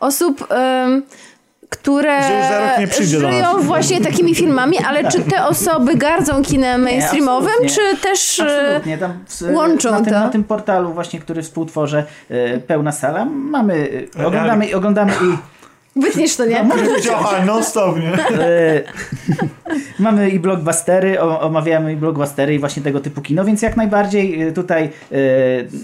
[0.00, 0.46] osób,
[1.76, 2.20] które
[2.78, 7.96] nie żyją właśnie takimi filmami, ale czy te osoby gardzą kinem mainstreamowym, absolutnie.
[7.96, 8.40] czy też...
[8.40, 8.98] e, Absolutnie.
[8.98, 10.10] Tam w, łączą na, tym, to.
[10.20, 15.53] na tym portalu właśnie, który współtworzę, e, pełna sala, mamy, e, oglądamy, oglądamy i
[15.96, 16.68] Wytniesz to, nie?
[17.02, 18.12] Działaj, non stop, nie?
[18.12, 18.82] E,
[19.98, 24.52] mamy i blockbustery, omawiamy i blockbustery i właśnie tego typu kino, więc jak najbardziej e,
[24.52, 25.16] tutaj e,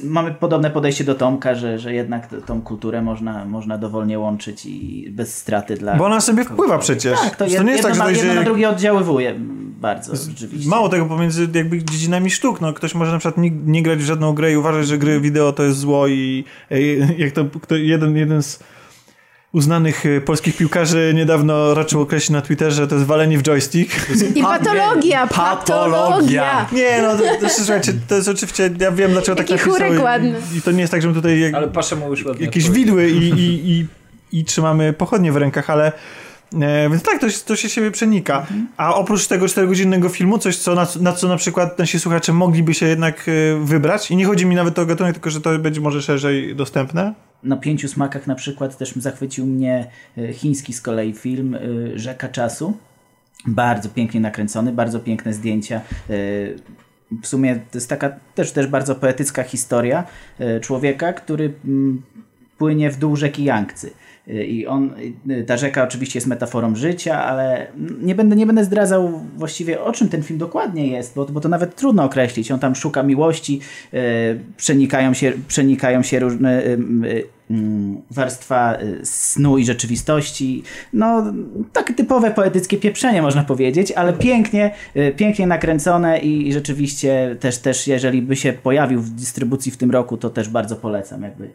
[0.05, 5.09] mamy podobne podejście do Tomka, że, że jednak tą kulturę można, można dowolnie łączyć i
[5.11, 5.97] bez straty dla...
[5.97, 7.21] Bo ona sobie wpływa przecież.
[7.21, 9.35] Tak, to, to jed, nie jest jedno, tak, że na, to jedno na drugie oddziaływuje
[9.81, 10.69] bardzo, rzeczywiście.
[10.69, 12.61] Mało tego pomiędzy jakby dziedzinami sztuk.
[12.61, 15.21] No, ktoś może na przykład nie, nie grać w żadną grę i uważać, że gry
[15.21, 16.81] wideo to jest zło i e,
[17.19, 18.59] jak to kto, jeden, jeden z
[19.53, 24.11] uznanych y, polskich piłkarzy niedawno raczył określić na Twitterze, że to jest walenie w joystick.
[24.35, 26.67] I patologia, patologia.
[26.73, 29.73] Nie, no to, to, słuchajcie, to jest oczywiście, ja wiem dlaczego tak Jaki napisał.
[29.89, 30.35] chórek i- ładny.
[30.59, 31.53] I to nie jest tak, że my tutaj jak,
[32.41, 33.87] jakieś widły i, i, i,
[34.33, 35.93] i trzymamy pochodnie w rękach, ale
[36.61, 38.47] e, więc tak, to, się- to się siebie przenika.
[38.77, 42.75] A oprócz tego 4-godzinnego filmu, coś, co, na, na co na przykład nasi słuchacze mogliby
[42.75, 45.81] się jednak e, wybrać i nie chodzi mi nawet o gatunek, tylko że to będzie
[45.81, 47.15] może szerzej dostępne.
[47.43, 49.87] Na pięciu smakach na przykład też zachwycił mnie
[50.19, 51.59] e, chiński z kolei film e,
[51.99, 52.77] Rzeka Czasu.
[53.47, 55.77] Bardzo pięknie nakręcony, bardzo piękne zdjęcia.
[55.77, 55.81] E,
[57.23, 60.05] W sumie to jest taka też, też bardzo poetycka historia
[60.61, 62.03] człowieka, który mm,
[62.59, 63.89] płynie w dół rzeki Yangtze.
[64.27, 64.91] I on,
[65.47, 67.67] ta rzeka oczywiście jest metaforą życia, ale
[68.03, 71.49] nie będę, nie będę zdradzał właściwie o czym ten film dokładnie jest, bo, bo to
[71.49, 72.51] nawet trudno określić.
[72.51, 73.61] On tam szuka miłości,
[73.93, 73.99] e,
[74.57, 76.77] przenikają, się, przenikają się różne e, e,
[78.11, 80.63] warstwa snu i rzeczywistości.
[80.93, 81.33] No,
[81.73, 84.75] takie typowe poetyckie pieprzenie można powiedzieć, ale pięknie,
[85.17, 89.91] pięknie nakręcone i, i rzeczywiście też, też jeżeli by się pojawił w dystrybucji w tym
[89.91, 91.51] roku, to też bardzo polecam jakby.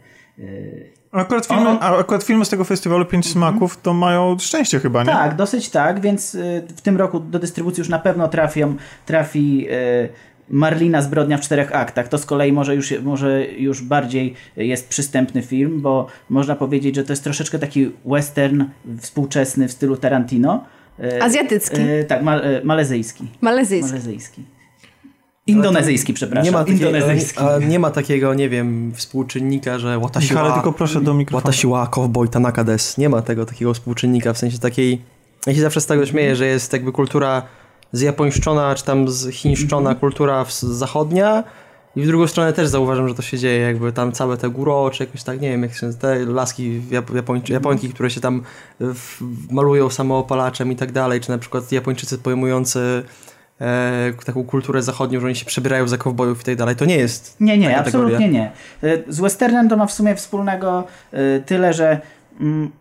[1.15, 5.03] A Akurat filmy, On- akurat filmy z tego festiwalu Pięć Smaków to mają szczęście chyba,
[5.03, 5.09] nie?
[5.09, 8.75] Tak, dosyć tak, więc y, w tym roku do dystrybucji już na pewno trafią,
[9.05, 10.09] trafi y,
[10.49, 12.07] Marlina Zbrodnia w czterech aktach.
[12.07, 17.03] To z kolei może już, może już bardziej jest przystępny film, bo można powiedzieć, że
[17.03, 18.63] to jest troszeczkę taki western
[18.99, 20.63] współczesny w stylu Tarantino.
[20.99, 21.77] Y, Azjatycki.
[22.07, 23.27] tak, ma, malezyjski.
[23.41, 23.91] Malezyjski.
[23.91, 24.54] Malezyjski.
[25.47, 26.45] Indonezyjski, przepraszam.
[26.45, 27.39] Nie ma, takiego, Indonezyjski.
[27.39, 31.41] a nie ma takiego, nie wiem, współczynnika, że watashi Michale, wa, tylko proszę do mikrofonu.
[31.43, 32.97] watashi wa cowboy Tanaka des.
[32.97, 35.01] Nie ma tego takiego współczynnika, w sensie takiej...
[35.47, 37.41] Ja się zawsze z tego śmieję, że jest jakby kultura
[37.91, 41.43] zjapońszczona, czy tam zchińszczona kultura zachodnia
[41.95, 44.89] i w drugą stronę też zauważam, że to się dzieje, jakby tam całe te góro,
[44.93, 48.41] czy jakoś tak, nie wiem, jak się te laski Jap- Japończy, Japońki, które się tam
[48.79, 53.03] w, malują samoopalaczem i tak dalej, czy na przykład Japończycy pojmujący
[53.61, 56.97] e, taką kulturę zachodnią, że oni się przebierają za kowbojów i tak dalej, to nie
[56.97, 58.51] jest Nie, nie, absolutnie kategoria.
[58.81, 58.89] nie.
[58.89, 62.01] Y, Z westernem to ma w sumie wspólnego y, tyle, że
[62.39, 62.71] mm,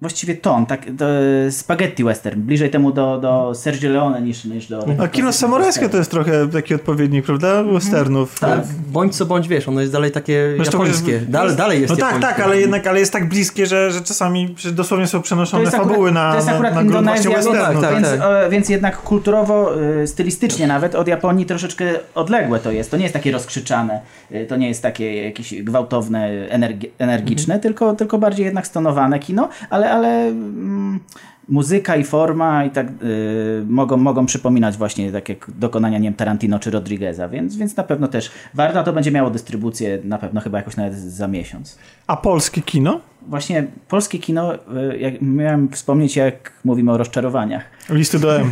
[0.00, 1.04] właściwie ton, tak, to,
[1.50, 4.86] spaghetti western, bliżej temu do, do Sergio Leone niż, niż do...
[4.98, 7.62] A kino samurajskie to jest trochę taki odpowiednik, prawda?
[7.64, 8.40] Westernów.
[8.40, 11.12] Tak, bądź co bądź wiesz, ono jest dalej takie Zresztą japońskie.
[11.12, 12.28] jest- Dal, dalej jest No tak, japońskie.
[12.34, 15.68] tak, ale jednak ale jest tak bliskie, że, że czasami że dosłownie są przenoszone To
[15.70, 17.80] akurat- fabuły na, to jest na, akurat na właśnie Indonezja, westernu.
[17.80, 17.94] tak, tak.
[17.94, 21.84] więc, e, więc jednak kulturowo, y, stylistycznie nawet od Japonii troszeczkę
[22.14, 22.90] odległe to jest.
[22.90, 24.00] To nie jest takie rozkrzyczane,
[24.32, 27.60] y, to nie jest takie jakieś gwałtowne, energi- energiczne, Mhm.
[27.60, 31.00] tylko, tylko bardziej jednak stonowane kino, ale, ale mm,
[31.48, 36.14] muzyka i forma i tak y, mogą, mogą przypominać właśnie tak jak dokonania nie wiem,
[36.14, 40.18] Tarantino czy Rodrigueza, więc, więc na pewno też warto, a to będzie miało dystrybucję na
[40.18, 41.78] pewno chyba jakoś nawet za miesiąc.
[42.06, 43.00] A polskie kino?
[43.28, 47.64] Właśnie polskie kino, y, jak miałem wspomnieć, jak mówimy o rozczarowaniach.
[47.90, 48.50] Listy do M.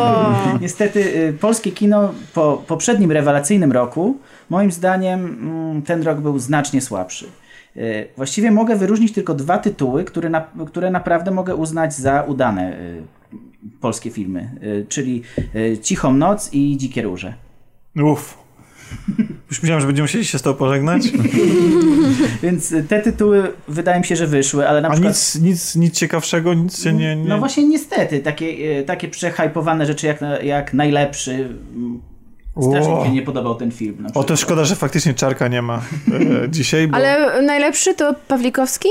[0.60, 4.18] Niestety y, polskie kino po poprzednim rewelacyjnym roku,
[4.50, 7.26] moim zdaniem mm, ten rok był znacznie słabszy.
[7.76, 12.80] Y, Właściwie mogę wyróżnić tylko dwa tytuły, które, na, które naprawdę mogę uznać za udane
[12.80, 13.02] y,
[13.80, 15.22] polskie filmy, y, czyli
[15.82, 17.34] Cichą Noc i Dzikie Róże.
[17.96, 18.44] Uff.
[19.50, 21.02] Już myślałem, że będziemy musieli się z tobą pożegnać.
[22.42, 25.14] Więc te tytuły wydaje mi się, że wyszły, ale na A przykład...
[25.14, 27.16] nic, nic, nic ciekawszego, nic się nie...
[27.16, 27.28] nie...
[27.28, 31.48] No właśnie niestety, takie, e, takie przehajpowane rzeczy jak, jak najlepszy.
[32.62, 34.06] Strasznie mi się nie podobał ten film.
[34.14, 35.80] O, to szkoda, że faktycznie Czarka nie ma e,
[36.48, 36.96] dzisiaj, bo...
[36.96, 38.88] ale najlepszy to Pawlikowski?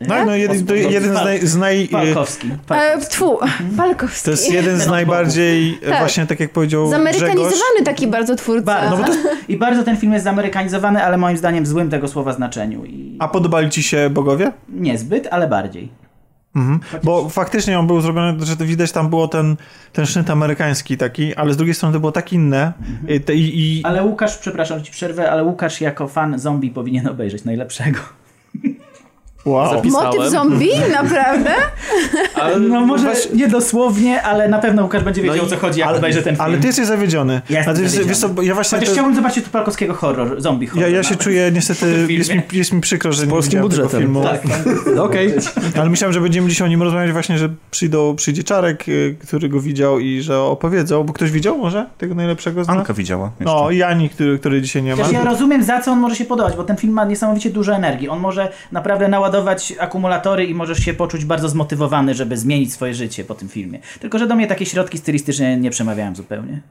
[0.00, 1.46] No, no jeden, to jeden z naj...
[1.46, 2.46] Z naj e, Palkowski.
[2.48, 3.10] E, Palkowski.
[3.12, 3.38] tfu,
[3.76, 4.24] Palkowski.
[4.24, 5.98] to jest jeden z najbardziej, e, Tak.
[5.98, 8.64] właśnie tak jak powiedział Grzegorz, Zamerykanizowany taki bardzo twórca.
[8.64, 8.90] Bardzo.
[8.90, 9.12] No bo to
[9.48, 12.84] I bardzo ten film jest zamerykanizowany, ale moim zdaniem w złym tego słowa znaczeniu.
[12.84, 14.52] I A podobali ci się bogowie?
[14.68, 15.88] niezbyt, ale bardziej.
[16.56, 16.80] Mhm.
[17.04, 19.56] Bo faktycznie on był zrobiony, że widać tam było ten,
[19.92, 22.72] ten sznyt amerykański taki, ale z drugiej strony to było tak inne.
[23.24, 27.08] Te- i, i Ale Łukasz, przepraszam, że ci przerwę, ale Łukasz jako fan zombie powinien
[27.08, 27.98] obejrzeć najlepszego.
[29.46, 29.74] Wow.
[29.74, 30.06] Zapisałem.
[30.16, 30.70] Motyw zombie?
[31.02, 31.50] Naprawdę?
[32.34, 35.50] Ale No może właśnie- nie dosłownie, ale na pewno Łukasz będzie wiedział No o i-
[35.50, 36.44] co chodzi, jak Ale, obejrzy ten film.
[36.44, 37.40] ale ty jesteś zawiedziony.
[37.50, 38.08] Ja jestem Znaczy, wiesz- zawiedziony.
[38.08, 38.78] wiesz co, ja właśnie...
[38.78, 40.90] Chociaż to- chciałbym zobaczyć tu Palkowskiego horror, zombie horror.
[40.90, 41.24] Ja, ja się nawet.
[41.24, 44.00] czuję niestety, jest mi, jest mi przykro, że nie polskim tego budżetem.
[44.00, 44.22] filmu.
[44.22, 44.40] Tak,
[45.06, 45.34] Okej.
[45.80, 49.48] Ale myślałem, że będziemy dzisiaj o nim rozmawiać właśnie, że przyjdą, przyjdzie Czarek, y, który
[49.48, 52.76] go widział i że opowiedzą, bo ktoś widział może tego najlepszego z nas?
[52.76, 53.54] Anka widziała jeszcze.
[53.54, 55.02] No i Ani, który, który dzisiaj nie ma.
[55.02, 57.74] Chociaż ja rozumiem, za co on może się podobać, bo ten film ma niesamowicie dużo
[57.74, 58.08] energii.
[58.08, 59.35] On może naprawdę naładować
[59.78, 63.78] akumulatory i możesz się poczuć bardzo zmotywowany, żeby zmienić swoje życie po tym filmie.
[64.00, 66.62] Tylko, że do mnie takie środki stylistyczne nie przemawiają zupełnie.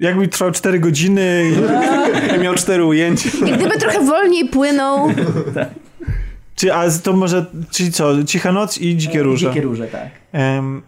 [0.00, 1.50] Jakby trwał 4 godziny.
[2.42, 3.30] miał cztery ujęcia.
[3.46, 5.08] I gdyby trochę wolniej płynął.
[6.56, 9.48] Czy, a to może, czyli co, Cicha Noc i Dzikie Róże.
[9.48, 10.08] Dzikie róże, tak.
[10.32, 10.82] Em,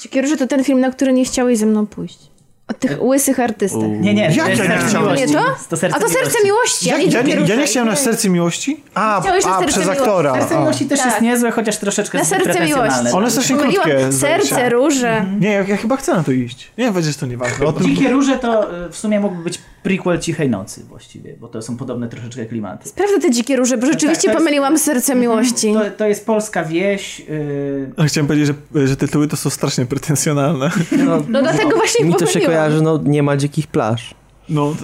[0.00, 2.29] Dzikie Róże to ten film, na który nie chciałeś ze mną pójść.
[2.70, 3.82] O tych łysych artystach.
[4.00, 5.06] Nie, nie, Jak ja nie serce chciałem?
[5.06, 5.26] miłości.
[5.26, 5.44] Nie to?
[5.70, 8.28] To serce A to Serce Miłości, ja, nie ja, nie, ja nie chciałem na Serce
[8.28, 8.82] Miłości?
[8.94, 10.02] A, Chciałeś na a Serce przez Miłości.
[10.02, 10.34] aktora.
[10.34, 10.60] Serce a.
[10.60, 11.08] miłości też Tak.
[11.08, 13.10] jest niezłe, chociaż troszeczkę Na zbyt Serce pretensjonalne.
[13.10, 13.16] Miłości.
[13.16, 14.46] One są Pomyliłam krótkie, zdaje się.
[14.48, 15.26] Serce, Róże.
[15.40, 16.70] Nie, ja, ja chyba chcę na to iść.
[16.78, 17.66] Nie, będzie to nieważne.
[17.66, 21.48] O tym, Dzikie róże to y, w sumie mógłby być prequel Cichej Nocy właściwie, bo
[21.48, 22.88] to są podobne troszeczkę klimaty.
[22.88, 25.72] Sprawdzę te Dzikie Róże, bo rzeczywiście tak, to jest- pomyliłam Serce Miłości.
[25.74, 27.20] To, to jest polska wieś.
[27.20, 30.70] y, Ale chciałem powiedzieć, że, że tytuły to są strasznie pretensjonalne.
[31.06, 32.54] No, No dlatego właśnie mi to się pomyliłam.
[32.60, 34.14] Kojarzy, no nie ma dzikich plaż.
[34.48, 34.74] No,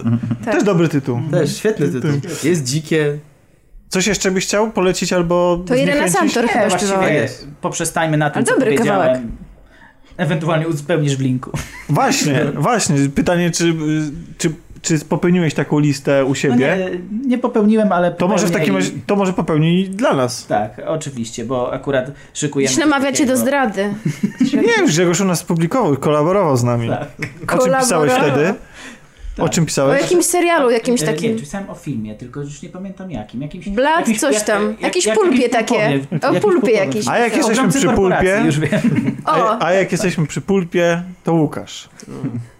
[0.44, 0.54] Tak.
[0.54, 1.20] też dobry tytuł.
[1.30, 2.10] Też świetny tytuł.
[2.44, 3.18] Jest dzikie.
[3.88, 6.34] Coś jeszcze byś chciał polecić albo To Irena zniechęcić?
[6.34, 7.52] Santor Nie, chyba właściwie śpiewała.
[7.60, 9.00] poprzestańmy na tym, Ale co dobry powiedziałem.
[9.06, 9.22] kawałek.
[10.16, 11.50] Ewentualnie uzupełnisz w linku.
[11.88, 12.96] Właśnie, właśnie.
[13.14, 13.74] Pytanie, czy,
[14.38, 14.50] czy,
[14.82, 16.56] czy popełniłeś taką listę u No siebie?
[16.56, 16.90] nie,
[17.28, 20.46] nie popełniłem, ale to może w takim razie, to może popełnij dla nas.
[20.46, 22.68] Tak, oczywiście, bo akurat szykujemy...
[22.68, 23.94] Dziś namawiacie do zdrady.
[24.40, 26.88] Nie, już Grzegorz u nas publikował, kolaborował z nami.
[26.88, 27.08] Tak.
[27.54, 28.54] O czym pisałeś Kolaborował.
[29.36, 29.46] Wtedy?
[29.48, 30.02] O czym O pisałeś?
[30.02, 31.32] jakimś serialu, jakimś E, takim.
[31.34, 33.42] Nie, pisałem o filmie, tylko już nie pamiętam jakim.
[33.42, 34.68] jakimś, Blat, jakimś- coś tam.
[34.70, 36.00] jak- Jakieś jak- pulpie jakiś takie.
[36.22, 37.08] O, jakiś pulpie jakieś.
[37.08, 38.42] A jak O, jesteśmy przy pulpie?
[38.46, 38.80] Już wiem.
[39.26, 41.88] O, A, a jak jesteśmy przy pulpie, to Łukasz.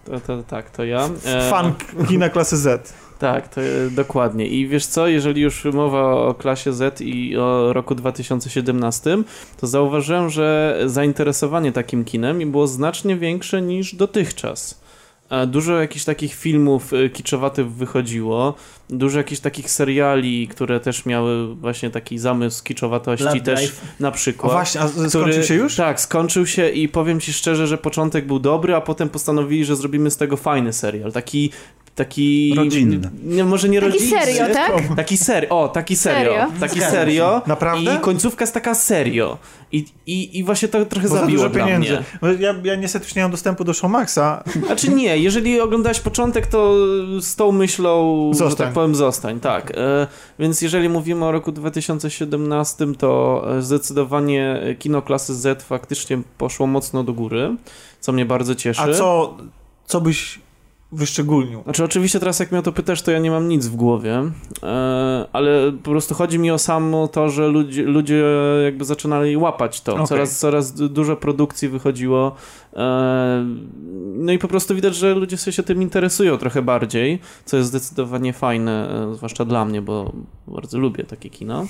[0.05, 1.09] To, to, tak, to ja.
[1.25, 1.73] E, Fan
[2.09, 2.93] kina klasy Z.
[3.19, 4.47] Tak, to e, dokładnie.
[4.47, 9.17] I wiesz co, jeżeli już mowa o klasie Z i o roku 2017,
[9.57, 14.79] to zauważyłem, że zainteresowanie takim kinem było znacznie większe niż dotychczas.
[15.47, 18.53] Dużo jakichś takich filmów e, kiczowatych wychodziło,
[18.89, 23.81] dużo jakichś takich seriali, które też miały właśnie taki zamysł kiczowatości Blood też Drive.
[23.99, 24.51] na O przykład.
[24.51, 25.75] właśnie, a który- skończył się już?
[25.75, 29.75] Tak, skończył się i powiem ci szczerze, że początek był dobry, a potem postanowili, że
[29.75, 31.11] zrobimy z tego fajny serial.
[31.11, 31.51] Taki.
[31.97, 32.53] Taki.
[32.55, 33.09] Rodzinny.
[33.23, 34.19] Nie, może nie taki rodzinny.
[34.21, 34.71] serio, tak?
[34.95, 36.31] Taki serio, o, taki serio.
[36.33, 36.59] Serio?
[36.59, 37.41] Taki serio.
[37.47, 37.95] Naprawdę?
[37.95, 39.37] I końcówka jest taka serio.
[39.71, 41.91] I, i, i właśnie to trochę Bo za zabiło dużo dla pieniędzy.
[42.21, 42.33] mnie.
[42.39, 44.43] Ja, ja niestety już nie mam dostępu do Showmaxa.
[44.65, 46.75] Znaczy nie, jeżeli oglądałeś początek, to
[47.21, 48.67] z tą myślą, że Zostań.
[48.67, 49.71] tak powiem, zostań, tak.
[49.77, 50.07] E,
[50.39, 57.03] więc jeżeli mówimy o roku 2017, to e, zdecydowanie kino klasy Z faktycznie poszło mocno
[57.03, 57.55] do góry,
[57.99, 58.81] co mnie bardzo cieszy.
[58.81, 59.37] A co,
[59.85, 60.39] co byś
[60.91, 61.63] wyszczególnił?
[61.63, 64.23] Znaczy oczywiście teraz jak mnie o to pytasz, to ja nie mam nic w głowie,
[64.63, 68.23] e, ale po prostu chodzi mi o samo to, że ludzie, ludzie
[68.63, 69.93] jakby zaczynali łapać to.
[69.93, 70.07] Okej.
[70.07, 72.35] Coraz, coraz du- dużo produkcji wychodziło.
[72.75, 73.45] E,
[74.15, 77.69] no i po prostu widać, że ludzie sobie się tym interesują trochę bardziej, co jest
[77.69, 80.13] zdecydowanie fajne, e, zwłaszcza dla mnie, bo
[80.47, 81.65] bardzo lubię takie kino.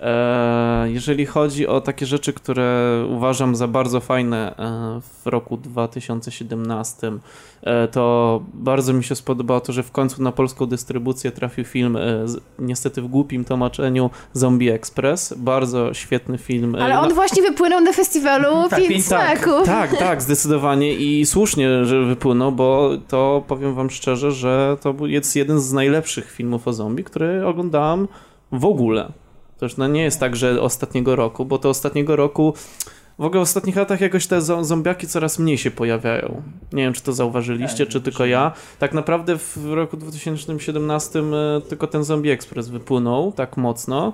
[0.00, 7.12] E, Jeżeli chodzi o takie rzeczy, które uważam za bardzo fajne e, w roku 2017,
[7.62, 11.98] e, to bardzo mi się spodobało to, że w końcu na polską dystrybucję trafił film,
[12.24, 15.34] z- niestety w głupim tłumaczeniu, Zombie Express.
[15.36, 16.74] Bardzo świetny film.
[16.80, 19.66] Ale on no- właśnie wypłynął na festiwalu Tak, Pięć pięć- Smaków.
[19.66, 25.06] tak, tak, zdecydowanie i słusznie, że wypłynął, bo to powiem wam szczerze, że to był-
[25.06, 28.08] jest jeden z najlepszych filmów o zombie, który oglądałem
[28.52, 29.12] w ogóle.
[29.60, 32.54] To już no nie jest tak, że ostatniego roku, bo to ostatniego roku
[33.18, 36.42] w ogóle w ostatnich latach jakoś te zo- zombiaki coraz mniej się pojawiają.
[36.72, 38.52] Nie wiem, czy to zauważyliście, Tak, czy tylko ja.
[38.78, 44.12] Tak naprawdę w roku 2017 e, tylko ten Zombie Express wypłynął tak mocno.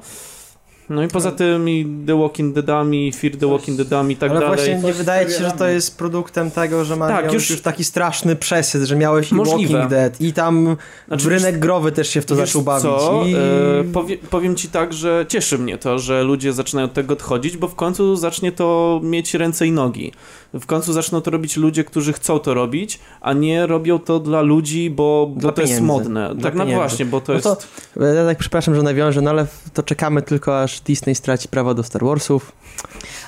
[0.91, 4.41] No i poza tym i The Walking Deadami, Fear the Walking Deadami i tak Ale
[4.41, 4.57] dalej.
[4.57, 7.61] właśnie nie wydaje ci się, że to jest produktem tego, że ma Tak, już- już...
[7.61, 9.73] taki straszny przesyt, że miałeś i Możliwe.
[9.73, 10.77] Walking Dead i tam
[11.09, 12.83] Znaczy, rynek growy też się w to zaczął bawić.
[12.83, 13.23] Co?
[13.27, 13.35] I...
[13.35, 17.57] E, powie, powiem ci tak, że cieszy mnie to, że ludzie zaczynają od tego odchodzić,
[17.57, 20.13] bo w końcu zacznie to mieć ręce i nogi.
[20.55, 24.43] W końcu zaczną to robić ludzie, którzy chcą to robić, a nie robią to dla
[24.43, 25.87] ludzi, bo, bo Dla to jest pieniędzy.
[25.93, 26.35] modne.
[26.35, 26.81] Dla tak, no pieniędzy.
[26.89, 27.45] właśnie, bo to No jest...
[27.45, 31.75] to- Ja tak przepraszam, że nawiążę, no ale to czekamy tylko aż Disney straci prawo
[31.75, 32.53] do Star Warsów.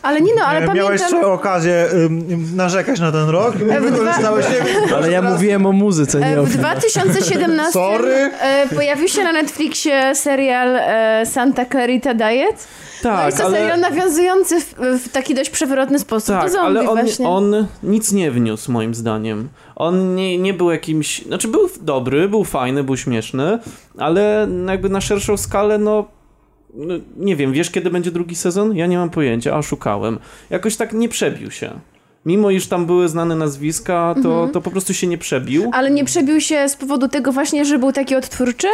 [0.02, 0.92] Ale nie no, ale Miałeś pamiętam...
[0.92, 3.54] jeszcze okazję ym, narzekać na ten rok?
[3.54, 4.46] E, w dwa- Wykorzystałeś
[4.88, 8.14] nie Ale ja mówiłem o muzyce, nie E, o W 2017 Sorry.
[8.40, 10.78] e, pojawił się na Netflixie serial
[11.26, 12.68] Santa Clarita Diet.
[13.04, 13.58] no Tak, jest to ale...
[13.58, 17.28] serial nawiązujący w, w taki dość przewrotny sposób do Tak, zombie ale on, właśnie.
[17.28, 19.48] on nic nie wniósł moim zdaniem.
[19.76, 21.22] On nie, nie był jakimś...
[21.22, 23.58] Znaczy był dobry, był fajny, był śmieszny,
[23.98, 26.17] ale jakby na szerszą skalę, no...
[26.78, 28.76] no nie wiem, wiesz kiedy będzie drugi sezon?
[28.76, 30.18] Ja nie mam pojęcia, a szukałem.
[30.50, 31.70] Jakoś tak nie przebił się.
[32.26, 34.50] Mimo iż tam były znane nazwiska, to, Mhm.
[34.50, 35.70] to po prostu się nie przebił.
[35.74, 38.66] Ale nie przebił się z powodu tego właśnie, że był taki odtwórczy?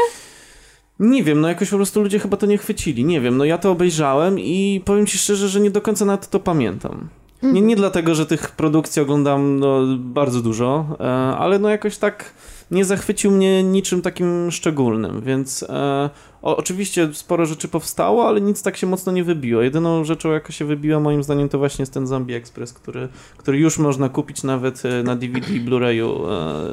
[1.01, 3.05] Nie wiem, no jakoś po prostu ludzie chyba to nie chwycili.
[3.05, 6.31] Nie wiem, no ja to obejrzałem i powiem ci szczerze, że nie do końca nawet
[6.31, 7.09] to pamiętam.
[7.43, 7.67] Nie, Mhm.
[7.67, 11.05] nie dlatego, że tych produkcji oglądam no, bardzo dużo, e,
[11.37, 12.33] ale no jakoś tak
[12.71, 16.11] nie zachwycił mnie niczym takim szczególnym, więc e,
[16.45, 19.63] o, oczywiście sporo rzeczy powstało, ale nic tak się mocno nie wybiło.
[19.63, 23.59] Jedyną rzeczą, jaka się wybiła moim zdaniem, to właśnie jest ten Zombie Express, który, który
[23.59, 26.09] już można kupić nawet e, na DVD i Blu-rayu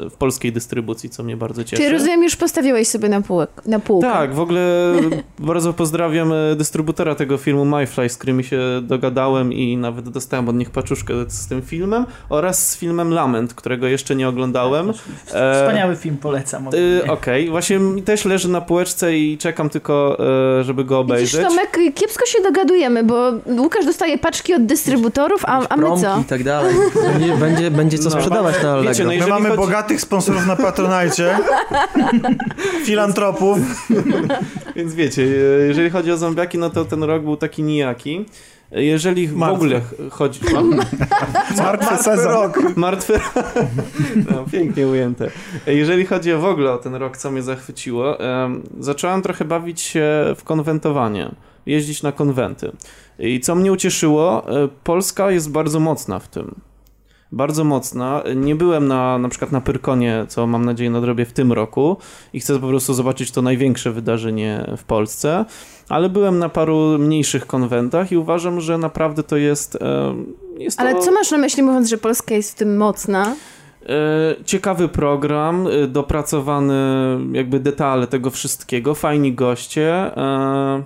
[0.06, 1.84] e, w polskiej dystrybucji, co mnie bardzo cieszy.
[1.84, 4.08] Czy rozumiem, już postawiłeś sobie na, półek, na półkę?
[4.08, 4.94] Tak, w ogóle
[5.40, 10.56] bardzo pozdrawiam e, dystrybutora tego filmu MyFly, z którymi się dogadałem i nawet dostałem od
[10.56, 14.90] nich paczuszkę z tym filmem oraz z filmem Lament, którego jeszcze nie oglądałem.
[14.90, 14.94] E,
[15.54, 16.68] Wspaniały film, polecam.
[16.68, 17.50] Okej, okay.
[17.50, 20.18] właśnie mi też leży na półeczce i czekam tylko,
[20.60, 21.32] e, żeby go obejrzeć.
[21.32, 26.20] Widzisz, Tomek, kiepsko się dogadujemy, bo Łukasz dostaje paczki od dystrybutorów, a, a my co?
[26.22, 26.76] i tak dalej.
[27.14, 28.92] Będzie, będzie, będzie co no, sprzedawać na Allegro.
[28.92, 29.62] Wiecie, no my mamy chodzi...
[29.62, 31.38] bogatych sponsorów na Patronajcie,
[32.86, 33.60] filantropów.
[34.76, 35.28] Więc wiecie,
[35.68, 38.26] jeżeli chodzi o zombiaki, no to ten rok był taki nijaki.
[38.72, 39.56] Jeżeli w Martwy.
[39.56, 40.40] ogóle chodzi...
[41.58, 42.32] Martwy sezon.
[42.34, 42.78] Rok.
[42.78, 43.20] Martwy
[44.32, 45.32] no, pięknie ujęte.
[45.68, 50.34] Jeżeli chodzi w ogóle o ten rok, co mnie zachwyciło, um, zacząłem trochę bawić się
[50.38, 51.32] w konwentowanie.
[51.66, 52.72] Jeździć na konwenty.
[53.20, 56.56] I co mnie ucieszyło, e, Polska jest bardzo mocna w tym
[57.32, 58.24] bardzo mocna.
[58.36, 61.98] Nie byłem na, na przykład na Pyrkonie, co mam nadzieję nadrobię w tym roku
[62.34, 65.46] i chcę po prostu zobaczyć to największe wydarzenie w Polsce,
[65.92, 69.78] ale byłem na paru mniejszych konwentach i uważam, że naprawdę to jest...
[70.58, 73.36] jest ale co masz na myśli mówiąc, że Polska jest w tym mocna?
[73.86, 76.74] E, ciekawy program, e, dopracowany
[77.32, 80.84] jakby detale tego wszystkiego, fajni goście e,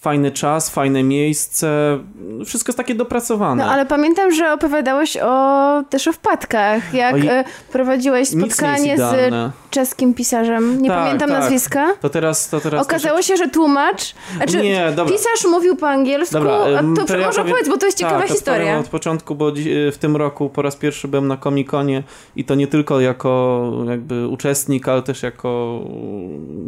[0.00, 1.98] fajny czas, fajne miejsce,
[2.46, 3.64] wszystko jest takie dopracowane.
[3.64, 7.28] No ale pamiętam, że opowiadałeś o, też o wpadkach, jak Oj,
[7.72, 9.32] prowadziłeś spotkanie z
[9.70, 11.40] czeskim pisarzem, nie tak, pamiętam tak.
[11.40, 11.94] nazwiska.
[12.00, 13.36] To teraz, to teraz Okazało to się...
[13.36, 15.16] że tłumacz, znaczy nie, dobra.
[15.16, 18.20] pisarz mówił po angielsku, dobra, a to, to ja może powiedz, bo to jest ciekawa
[18.20, 18.78] tak, historia.
[18.78, 19.52] od początku, bo
[19.92, 22.02] w tym roku po raz pierwszy byłem na Komikonie
[22.36, 25.80] i to nie tylko jako jakby uczestnik, ale też jako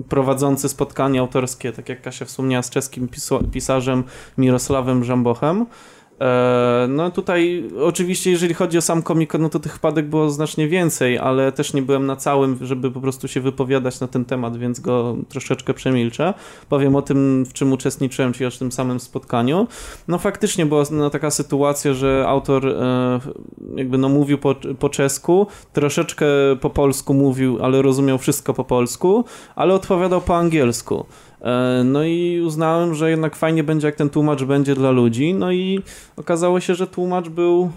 [0.08, 3.21] prowadzący spotkanie autorskie, tak jak Kasia wspomniała z czeskim pisarzem
[4.38, 5.66] Mirosławem Żambochem.
[6.22, 10.68] E, no tutaj oczywiście jeżeli chodzi o sam komik, no to tych wpadek było znacznie
[10.68, 14.56] więcej, ale też nie byłem na całym, żeby po prostu się wypowiadać na ten temat,
[14.56, 16.34] więc go troszeczkę przemilczę.
[16.68, 19.66] Powiem o tym, w czym uczestniczyłem, czyli o tym samym spotkaniu.
[20.08, 23.20] No faktycznie była no, taka sytuacja, że autor e,
[23.76, 26.26] jakby no mówił po, po czesku, troszeczkę
[26.60, 29.24] po polsku mówił, ale rozumiał wszystko po polsku,
[29.56, 31.06] ale odpowiadał po angielsku.
[31.42, 35.34] E, no i uznałem, że jednak fajnie będzie, jak ten tłumacz będzie dla ludzi.
[35.34, 35.82] No i
[36.16, 37.70] okazało się, że tłumacz był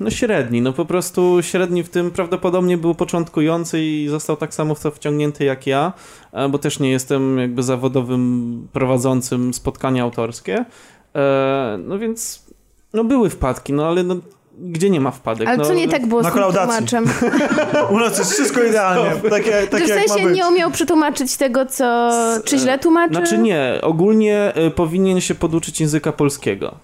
[0.00, 4.74] no średni, no po prostu średni w tym prawdopodobnie był początkujący i został tak samo
[4.74, 5.92] w to wciągnięty jak ja,
[6.32, 10.64] e, bo też nie jestem jakby zawodowym prowadzącym spotkania autorskie.
[11.14, 12.46] E, no więc
[12.92, 14.16] no były wpadki, no ale no,
[14.58, 15.48] gdzie nie ma wpadek.
[15.48, 17.04] Ale no, co nie tak było z tłumaczem?
[17.94, 19.10] U nas jest wszystko idealnie.
[19.30, 22.10] Takie, takie w sensie nie umiał przetłumaczyć tego, co...
[22.44, 23.14] Czy źle tłumaczy?
[23.14, 23.78] Znaczy nie.
[23.82, 26.74] Ogólnie y, powinien się poduczyć języka polskiego.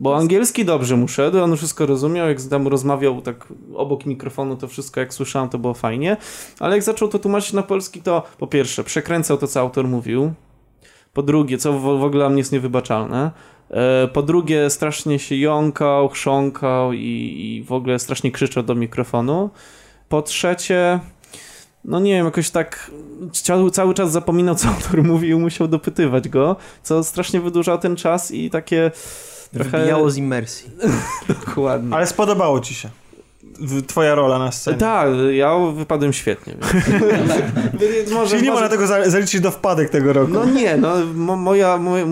[0.00, 4.56] Bo angielski dobrze mu szedł, on wszystko rozumiał, jak z tam rozmawiał tak obok mikrofonu,
[4.56, 6.16] to wszystko jak słyszałem, to było fajnie,
[6.60, 10.32] ale jak zaczął to tłumaczyć na polski, to po pierwsze przekręcał to, co autor mówił,
[11.12, 13.57] po drugie, co w, w ogóle dla mnie jest niewybaczalne, E,
[14.12, 19.50] po drugie, strasznie się jąkał, chrząkał i, i w ogóle strasznie krzyczał do mikrofonu.
[20.08, 21.00] Po trzecie,
[21.84, 22.90] no nie wiem, jakoś tak
[23.32, 28.30] cały, cały czas zapominał, co autor mówił, musiał dopytywać go, co strasznie wydłużał ten czas
[28.30, 28.90] i takie
[29.52, 29.78] trochę...
[29.78, 30.70] Wybijało z imersji.
[31.46, 31.96] Dokładnie.
[31.96, 32.90] Ale spodobało ci się
[33.86, 34.78] twoja rola na scenie.
[34.78, 36.54] Tak, ja wypadłem świetnie.
[37.74, 38.62] Więc może, Czyli nie może...
[38.62, 40.32] można tego zaliczyć do wpadek tego roku.
[40.32, 40.96] No nie, no
[41.36, 42.06] moja, moja,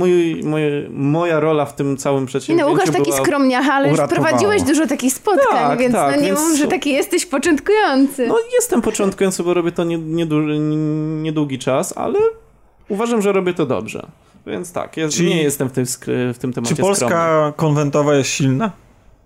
[0.90, 4.86] moja rola w tym całym przedsięwzięciu Nie, no Łukasz taki skromniach, ale już prowadziłeś dużo
[4.86, 6.40] takich spotkań, tak, więc tak, no nie więc...
[6.40, 8.26] mów, że taki jesteś początkujący.
[8.26, 12.18] No jestem początkujący, bo robię to niedługi nie, nie czas, ale
[12.88, 14.06] uważam, że robię to dobrze.
[14.46, 15.84] Więc tak, jest, nie jestem w tym,
[16.34, 17.52] w tym temacie Czy Polska skromny.
[17.56, 18.70] konwentowa jest silna?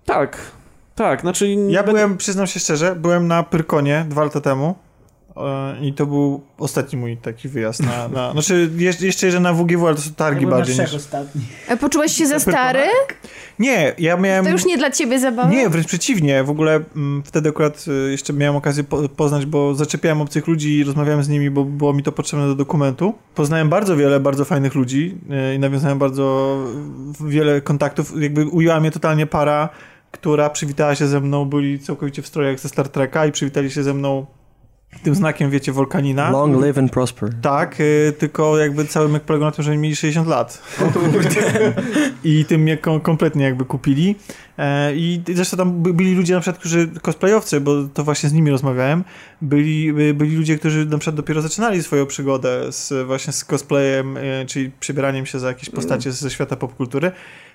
[0.05, 0.37] Tak,
[1.01, 1.55] tak, znaczy...
[1.69, 4.75] Ja byłem, przyznam się szczerze, byłem na Pyrkonie dwa lata temu
[5.37, 8.07] e, i to był ostatni mój taki wyjazd na...
[8.07, 8.69] na znaczy
[8.99, 10.93] jeszcze, że na WGW, ale to są targi ja bardziej niż...
[10.93, 11.41] ostatni.
[11.69, 12.83] A poczułeś się za stary?
[13.59, 14.45] Nie, ja miałem...
[14.45, 15.49] To już nie dla ciebie zabawa?
[15.49, 16.43] Nie, wręcz przeciwnie.
[16.43, 20.47] W ogóle m, mm, wtedy akurat y, jeszcze miałem okazję po, poznać, bo zaczepiałem obcych
[20.47, 23.13] ludzi i rozmawiałem z nimi, bo było mi to potrzebne do dokumentu.
[23.35, 25.17] Poznałem bardzo wiele bardzo fajnych ludzi
[25.55, 26.57] i nawiązałem bardzo
[27.27, 28.21] wiele kontaktów.
[28.21, 29.69] Jakby ujęła mnie totalnie para
[30.11, 33.83] która przywitała się ze mną, byli całkowicie w strojach ze Star Treka i przywitali się
[33.83, 34.25] ze mną
[35.03, 36.29] tym znakiem, wiecie, Wolkanina.
[36.29, 37.29] Long live and prosper.
[37.41, 40.61] Tak, y, tylko jakby cały myk polegał na tym, że oni mieli 60 lat.
[42.23, 44.15] I tym mnie kom kompletnie jakby kupili.
[44.57, 48.33] E, I zresztą tam by, byli ludzie na przykład, którzy cosplayowcy, bo to właśnie z
[48.33, 49.03] nimi rozmawiałem,
[49.41, 54.17] byli, by, byli ludzie, którzy na przykład dopiero zaczynali swoją przygodę z, właśnie z cosplayem,
[54.17, 57.11] e, czyli przybieraniem się za jakieś postacie ze świata popkultury.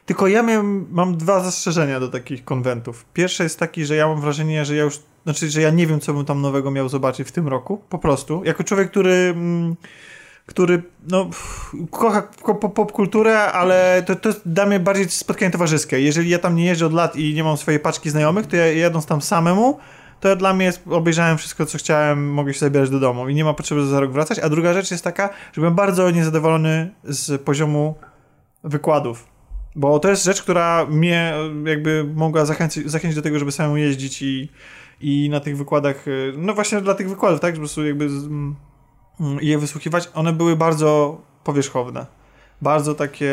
[0.07, 3.07] Tylko ja miałem, mam dwa zastrzeżenia do takich konwentów.
[3.13, 6.01] Pierwsze jest taki, że ja mam wrażenie, że ja już, znaczy, że ja nie wiem,
[6.01, 8.45] co bym tam nowego miał zobaczyć w tym roku, po prostu.
[8.45, 9.13] Jako człowiek, który...
[9.37, 9.77] Mm,
[10.47, 11.31] który no,
[11.91, 16.01] kocha ko- popkulturę, ale to, to jest dla mnie bardziej spotkanie towarzyskie.
[16.01, 18.73] Jeżeli ja tam nie jeżdżę od lat i nie mam swojej paczki znajomych, to ja
[18.73, 19.79] jadąc tam samemu,
[20.21, 23.45] to dla mnie jest, obejrzałem wszystko, co chciałem, mogę się zabierać do domu i nie
[23.45, 24.39] ma potrzeby za rok wracać.
[24.39, 27.95] A druga rzecz jest taka, że byłem bardzo niezadowolony z poziomu
[28.65, 29.36] wykładów.
[29.77, 31.35] Bo to jest rzecz, która mnie
[31.65, 34.49] jakby mogła zachęcić, zachęcić do tego, żeby samemu jeździć i,
[35.01, 38.05] i na tych wykładach, y, no właśnie dla tych wykładów, tak, że po prostu jakby
[38.05, 38.57] mm,
[39.41, 42.07] i je wysłuchiwać, one były bardzo powierzchowne.
[42.63, 43.33] Bardzo takie...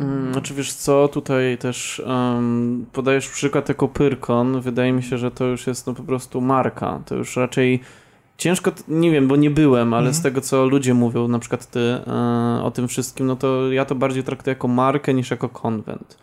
[0.00, 5.30] Mm, Znaczy wiesz co, tutaj też um, podajesz przykład jako Pyrkon, wydaje mi się, że
[5.30, 7.80] to już jest no po prostu marka, to już raczej
[8.42, 10.14] ciężko, nie wiem, bo nie byłem, ale Mhm.
[10.14, 13.84] z tego co ludzie mówią, na przykład ty e, o tym wszystkim, no to ja
[13.84, 16.18] to bardziej traktuję jako markę niż jako konwent.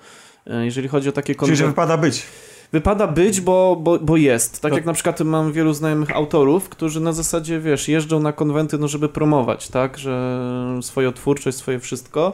[0.48, 1.68] E, Jeżeli chodzi o takie Czyli, że konwenty...
[1.72, 2.24] wypada być.
[2.72, 4.62] Wypada być, bo, bo, bo jest.
[4.62, 8.34] Tak To- jak na przykład mam wielu znajomych autorów, którzy na zasadzie, wiesz, jeżdżą na
[8.34, 10.40] konwenty, no żeby promować, tak, że
[10.82, 12.34] swoją twórczość, swoje wszystko.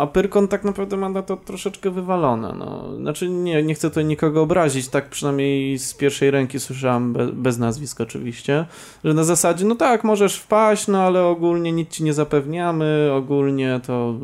[0.00, 2.54] A Pyrkon tak naprawdę ma na to troszeczkę wywalone.
[2.58, 2.96] No.
[2.96, 7.58] Znaczy, nie, nie chcę tutaj nikogo obrazić, tak przynajmniej z pierwszej ręki słyszałem, be, bez
[7.58, 8.66] nazwisk oczywiście,
[9.04, 13.80] że na zasadzie, no tak, możesz wpaść, no ale ogólnie nic ci nie zapewniamy, ogólnie
[13.86, 14.14] to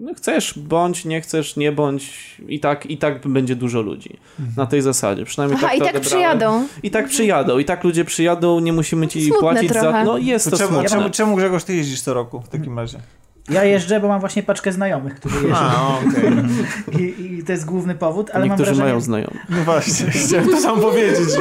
[0.00, 4.16] no, chcesz, bądź, nie chcesz, nie bądź, i tak, i tak będzie dużo ludzi
[4.56, 5.24] na tej zasadzie.
[5.24, 6.06] Przynajmniej Aha, tak i tak odebrałem.
[6.10, 6.66] przyjadą.
[6.82, 9.80] I tak przyjadą, i tak ludzie przyjadą, nie musimy ci Smutne płacić za...
[9.80, 10.04] trochę.
[10.04, 10.88] No jest To to czemu, smutne.
[10.88, 12.98] czemu, czemu Grzegorz ty jeździsz co roku w takim razie?
[13.50, 15.56] Ja jeżdżę, bo mam właśnie paczkę znajomych, którzy jeżdżą.
[15.56, 16.32] A, okej.
[17.04, 19.40] I, I to jest główny powód, ale mam Niektórzy wrażenie, mają znajomych.
[19.48, 21.28] No właśnie, chciałem to sam powiedzieć.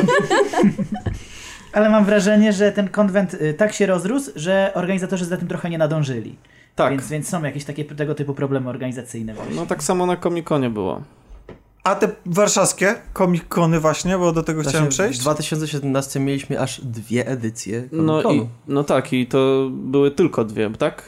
[1.74, 5.70] Ale mam wrażenie, że ten konwent y, tak się rozrósł, że organizatorzy za tym trochę
[5.70, 6.36] nie nadążyli.
[6.76, 9.56] Tak, Więc, więc są jakieś takie tego typu problemy organizacyjne właśnie.
[9.56, 11.02] no tak samo na Komikonie było.
[11.84, 15.20] A te warszawskie komikony właśnie, bo do tego chciałem Właśnie W przejść.
[15.20, 21.04] 2017 mieliśmy aż dwie edycje No, i, no tak, i to były tylko dwie, tak?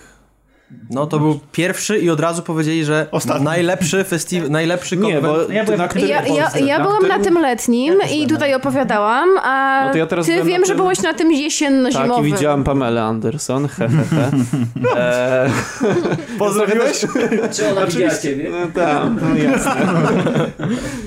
[0.90, 3.46] No to był pierwszy i od razu powiedzieli, że Ostatni.
[3.46, 6.08] najlepszy festiwal, najlepszy Nie, bo Ja byłem na którym...
[6.08, 9.98] Ja, ja, ja na byłam którym- na tym letnim i tutaj opowiadałam, a No to
[9.98, 12.24] ja teraz ty wiem, na że tym- byłeś na tym Tak, i jesienno-zimowym.
[12.24, 14.32] widziałem Pamelę Anderson, hehehe.
[14.98, 15.52] eee,
[16.40, 17.00] Pozdrowiłeś?
[17.56, 18.50] Czy ona widziała ciebie?
[18.52, 19.76] no tak, no jasne.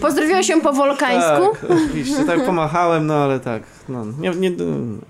[0.00, 1.56] Pozdrowiłaś się po wolkańsku?
[1.60, 4.50] Tak, oczywiście, tak pomachałem, no ale tak, no, nie, nie,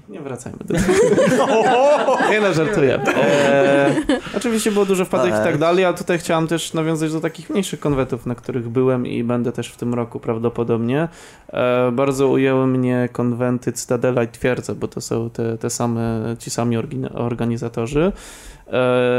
[0.08, 0.84] nie wracajmy do tego.
[2.30, 3.00] Nie no, żartuję.
[3.06, 3.92] Eee,
[4.36, 7.80] oczywiście było dużo wpadek i tak dalej, ale tutaj chciałem też nawiązać do takich mniejszych
[7.80, 11.08] konwentów, na których byłem i będę też w tym roku prawdopodobnie.
[11.52, 16.50] Eee, bardzo ujęły mnie konwenty Cytadela i Twierdza, bo to są te, te same, ci
[16.50, 16.76] sami
[17.14, 18.12] organizatorzy.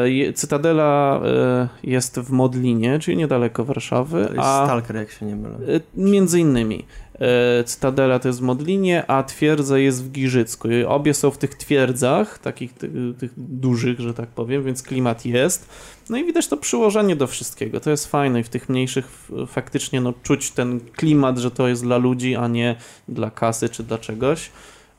[0.06, 4.66] Je- Cytadela e, jest w Modlinie, czyli niedaleko Warszawy, To jest a...
[4.66, 5.56] Stalker, jak się nie mylę.
[5.56, 6.86] E, Między innymi.
[7.20, 10.68] E, Cytadela to jest w Modlinie, a twierdza jest w Giżycku.
[10.88, 12.90] Obie są w tych twierdzach, takich ty,
[13.20, 15.70] tych dużych, że tak powiem, więc klimat jest.
[16.10, 17.80] No i widać to przyłożenie do wszystkiego.
[17.80, 19.08] To jest fajne i w tych mniejszych
[19.48, 22.76] faktycznie no, czuć ten klimat, że to jest dla ludzi, a nie
[23.08, 24.52] dla kasy czy dla czegoś.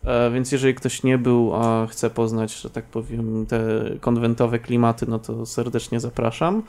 [0.05, 3.60] E, Więc jeżeli ktoś nie był, a chce poznać, że tak powiem, te
[4.01, 6.62] konwentowe klimaty, no to serdecznie zapraszam.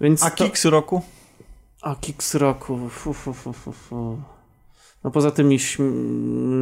[0.00, 0.44] Więc A to...
[0.44, 1.02] Kiks roku?
[1.82, 2.88] A Kicks roku.
[2.88, 4.31] Fu, fu, fu.
[5.04, 5.58] No poza tymi,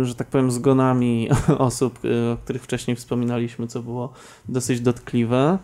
[0.02, 4.12] że tak powiem, zgonami osób, y, o których wcześniej wspominaliśmy, co było
[4.48, 5.58] dosyć dotkliwe.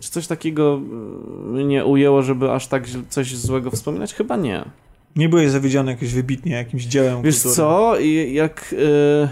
[0.00, 0.80] Czy coś takiego
[1.52, 4.14] y, mnie ujęło, żeby aż tak coś złego wspominać?
[4.14, 4.64] Chyba nie.
[5.16, 7.54] Nie byłeś zawiedziony jakoś wybitnie jakimś dziełem Wiesz kultury.
[7.54, 8.72] co, I jak...
[8.78, 9.28] y,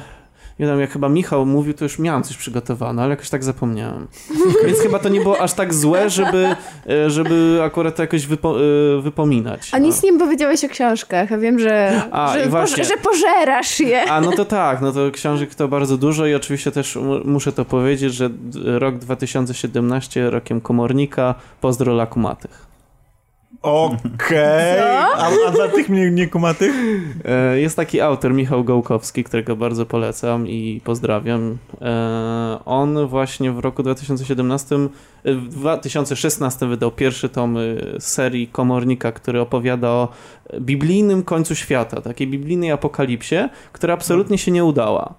[0.59, 4.07] nie wiem, jak chyba Michał mówił, to już miałem coś przygotowane, ale jakoś tak zapomniałem.
[4.67, 6.57] Więc chyba to nie było aż tak złe, żeby,
[7.07, 9.69] y, żeby akurat to jakoś wypo, y, wypominać.
[9.73, 9.87] A no.
[9.87, 11.31] nic nie powiedziałeś o książkach.
[11.31, 12.85] Ja wiem, że, A, że, właśnie.
[12.85, 14.11] że pożerasz je.
[14.11, 17.53] A no to tak, no to książek to bardzo dużo i oczywiście też mu- muszę
[17.53, 18.31] to powiedzieć, że
[18.65, 22.07] rok 2017 rokiem komornika, pozdro dla
[23.63, 24.81] Okej.
[24.81, 26.75] A, a dla tych mnie niekumatych?
[27.25, 31.59] E, Jest taki autor, Michał Gołkowski, którego bardzo polecam i pozdrawiam.
[31.81, 37.57] E, On właśnie w roku 2017, e, w 2016 wydał pierwszy tom
[37.99, 40.09] serii Komornika, który opowiada o
[40.61, 45.15] biblijnym końcu świata, takiej biblijnej apokalipsie, która absolutnie się nie udała.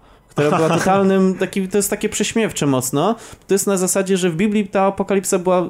[0.45, 3.15] Która była totalnym, taki, to jest takie prześmiewcze mocno.
[3.47, 5.69] To jest na zasadzie, że w Biblii ta apokalipsa była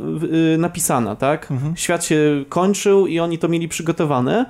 [0.53, 1.51] y, napisana, tak?
[1.51, 1.77] Mhm.
[1.77, 4.45] Świat się kończył i oni to mieli przygotowane,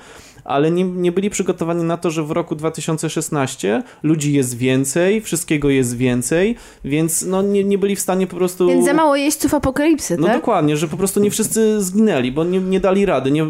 [0.49, 5.69] ale nie, nie byli przygotowani na to, że w roku 2016 ludzi jest więcej, wszystkiego
[5.69, 6.55] jest więcej,
[6.85, 8.67] więc no nie, nie byli w stanie po prostu...
[8.67, 10.35] Więc za mało jeźdźców apokalipsy, No tak?
[10.35, 13.31] dokładnie, że po prostu nie wszyscy zginęli, bo nie, nie dali rady.
[13.31, 13.45] Nie,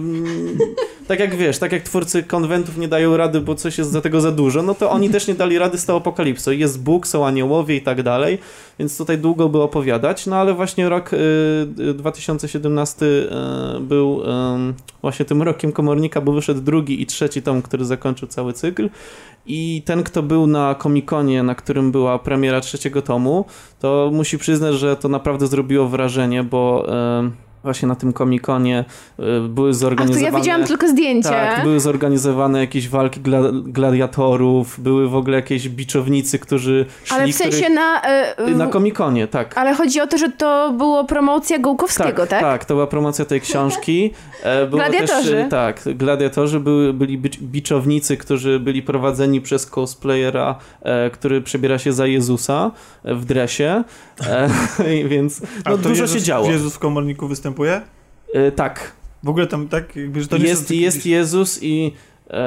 [1.08, 4.22] tak jak wiesz, tak jak twórcy konwentów nie dają rady, bo coś jest za tego
[4.22, 6.52] za dużo, no to oni też nie dali rady z tą apokalipsą.
[6.52, 8.38] Jest Bóg, są aniołowie i tak dalej,
[8.80, 11.18] więc tutaj długo by opowiadać, no ale właśnie rok y,
[11.80, 17.62] y, 2017 y, był ym, właśnie tym rokiem komornika, bo wyszedł drugi i trzeci tom,
[17.62, 18.90] który zakończył cały cykl.
[19.46, 23.46] I ten, kto był na Comic-Conie, na którym była premiera trzeciego tomu,
[23.80, 26.88] to musi przyznać, że to naprawdę zrobiło wrażenie, bo
[27.20, 27.32] ym,
[27.64, 28.86] właśnie na tym Comic-Conie
[29.20, 30.32] y, były Ach, to zorganizowane...
[30.32, 31.30] ja widziałam tylko zdjęcia.
[31.30, 37.16] Tak, były zorganizowane jakieś walki gla gladiatorów, były w ogóle jakieś biczownicy, którzy szli...
[37.18, 37.74] Ale w sensie których...
[37.76, 38.02] na...
[38.02, 39.58] e, Na Comic-Conie, tak.
[39.58, 42.42] Ale chodzi o to, że to było promocja Gołkowskiego, tak?
[42.42, 44.12] Tak, to była promocja tej książki.
[44.44, 45.32] E, Było Gladiatorzy.
[45.32, 51.42] Też, e, tak, gladiatorzy były, byli bic- biczownicy, którzy byli prowadzeni przez cosplayera, e, który
[51.42, 52.72] przebiera się za Jezusa
[53.04, 53.84] e, w dresie,
[55.10, 56.52] więc no, dużo Jezus, się działo.
[56.52, 57.82] Jezus w komorniku występuje?
[58.34, 58.92] E, tak,
[59.24, 61.94] W ogóle tam tak, jakby, że to nie jest, są- jest Jezus i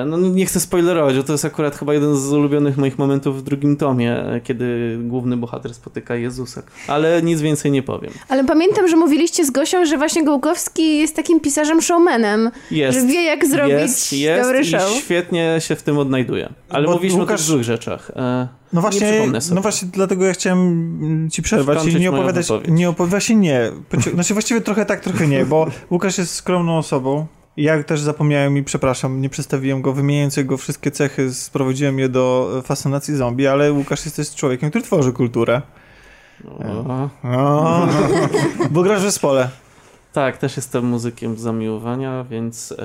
[0.06, 3.42] no nie chcę spoilerować, bo to jest akurat chyba jeden z ulubionych moich momentów w
[3.42, 6.62] drugim tomie, e, kiedy główny bohater spotyka Jezusa.
[6.88, 8.12] Ale nic więcej nie powiem.
[8.28, 12.50] Ale pamiętam, że mówiliście z Gosią, że właśnie Gołkowski jest takim pisarzem showmanem.
[12.70, 12.98] Jest.
[13.00, 14.90] Że wie, jak zrobić jest, jest dobry i show.
[14.90, 16.48] świetnie się w tym odnajduje.
[16.70, 18.10] Ale Bo mówiliśmy o Łukasz- tych złych rzeczach.
[18.16, 19.22] E, No Nie właśnie,
[19.54, 23.70] no właśnie dlatego ja chciałem ci przerwać i nie opowiadać, nie opowiada się nie.
[24.14, 27.26] Znaczy właściwie trochę tak, trochę nie, bo Łukasz jest skromną osobą.
[27.56, 32.54] Ja też zapomniałem i przepraszam, nie przedstawiłem go, wymieniając jego wszystkie cechy, sprowadziłem je do
[32.58, 35.62] e, fascynacji zombie, ale Łukasz jest też człowiekiem, który tworzy kulturę.
[36.44, 37.88] o, O,
[38.70, 39.48] bo grasz w zespole.
[40.12, 42.76] Tak, też jestem muzykiem z zamiłowania, więc e,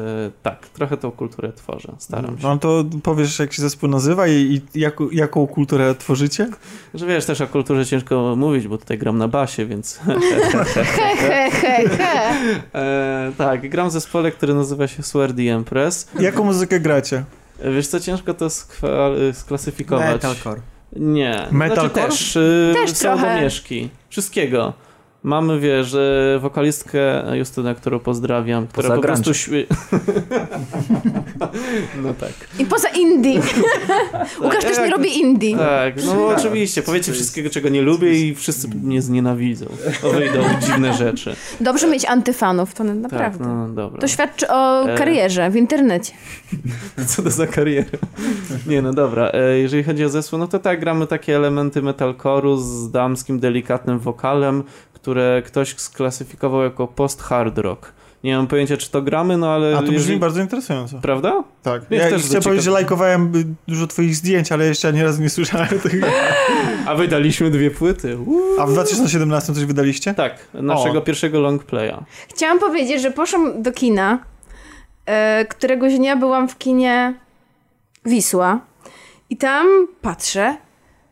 [0.43, 2.43] tak, trochę tą kulturę tworzę, staram się.
[2.47, 6.49] No to powiesz, jak się zespół nazywa i, i jaką, jaką kulturę tworzycie?
[6.93, 9.99] Że wiesz, też o kulturze ciężko mówić, bo tutaj gram na basie, więc
[12.73, 16.07] e, tak, gram w zespole, który nazywa się Swordy Empress.
[16.19, 17.23] Jaką muzykę gracie?
[17.59, 20.09] E, Wiesz co, ciężko to skwa- sklasyfikować.
[20.13, 20.61] Metalcore.
[20.95, 21.47] Nie.
[21.51, 21.89] Metalcore?
[21.89, 23.35] Znaczy też, y, Też są trochę.
[23.35, 23.89] domieszki.
[24.09, 24.73] Wszystkiego.
[25.23, 29.65] Mamy, wiesz, y, wokalistkę Justynę, którą pozdrawiam, która Poza po prostu świe...
[32.03, 32.31] no tak.
[32.59, 33.41] I poza indie.
[34.43, 35.57] Łukasz też nie jak- robi indie.
[35.57, 36.81] Tak, no oczywiście.
[36.81, 39.65] Powiecie wszystkiego, czego nie lubię i wszyscy mnie znienawidzą.
[40.03, 41.35] O, wyjdą dziwne rzeczy.
[41.61, 43.45] Dobrze mieć antyfanów, to Tak, naprawdę.
[43.47, 44.01] no dobra.
[44.01, 44.97] To świadczy o E.
[44.97, 46.13] karierze w internecie.
[47.07, 47.87] Co to za kariera?
[48.67, 49.29] Nie, no dobra.
[49.33, 53.99] E, Jeżeli chodzi o zespół, no to tak, gramy takie elementy metalcore'u z damskim, delikatnym
[53.99, 54.63] wokalem,
[55.07, 57.93] które ktoś sklasyfikował jako post-hard rock.
[58.23, 59.73] Nie mam pojęcia, czy to gramy, no ale...
[59.73, 60.99] A to brzmi jeżeli- bardzo interesująco.
[61.01, 61.43] Prawda?
[61.63, 61.81] Tak.
[61.89, 65.21] Wiesz, Ja też chcę powiedzieć, że lajkowałem y, dużo twoich zdjęć, ale jeszcze ani razu
[65.21, 66.07] nie słyszałem tego.
[66.85, 68.17] A wydaliśmy dwie płyty.
[68.17, 68.59] Uuu.
[68.59, 70.13] A w 2017 coś wydaliście?
[70.13, 71.01] Tak, naszego O.
[71.01, 71.97] pierwszego long playa.
[72.29, 74.19] Chciałam powiedzieć, że poszłam do kina.
[75.05, 77.13] E, któregoś dnia byłam w kinie
[78.05, 78.59] Wisła.
[79.29, 79.67] I tam
[80.01, 80.57] patrzę.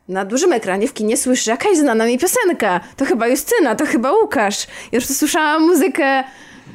[0.08, 2.80] Na dużym ekranie w kinie słyszę jakaś znana mi piosenka.
[2.98, 4.68] To chyba Justyna, to chyba Łukasz.
[4.92, 6.24] Ja już słyszałam muzykę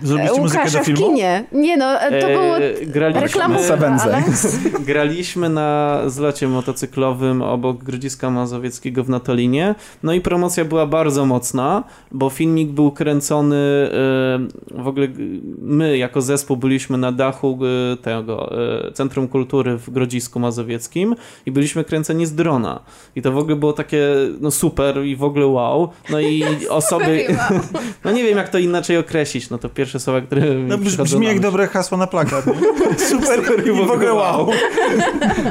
[0.02, 1.06] Zrobiliście muzykę do w filmu?
[1.06, 1.44] kinie.
[1.52, 2.54] Nie no, e, to E, było
[2.86, 4.22] graliśmy, reklamowe, ale...
[4.90, 9.74] graliśmy na zlocie motocyklowym obok Grodziska Mazowieckiego w Natolinie.
[10.02, 15.08] No i promocja była bardzo mocna, bo filmik był kręcony e, w ogóle
[15.58, 17.58] my jako zespół byliśmy na dachu
[17.92, 18.52] e, tego
[18.86, 21.14] e, Centrum Kultury w Grodzisku Mazowieckim
[21.46, 22.80] i byliśmy kręceni z drona.
[23.16, 24.06] I to w ogóle było takie
[24.40, 25.88] no super i w ogóle wow.
[26.10, 27.26] No i osoby
[28.04, 29.50] no nie wiem jak to inaczej określić.
[29.50, 31.42] No to pierwsze słowa, które mi No, przychodzą brzmi na jak myśl.
[31.42, 32.46] dobre hasło na plakat.
[32.90, 32.98] nie?
[32.98, 34.50] Super i w ogóle wow.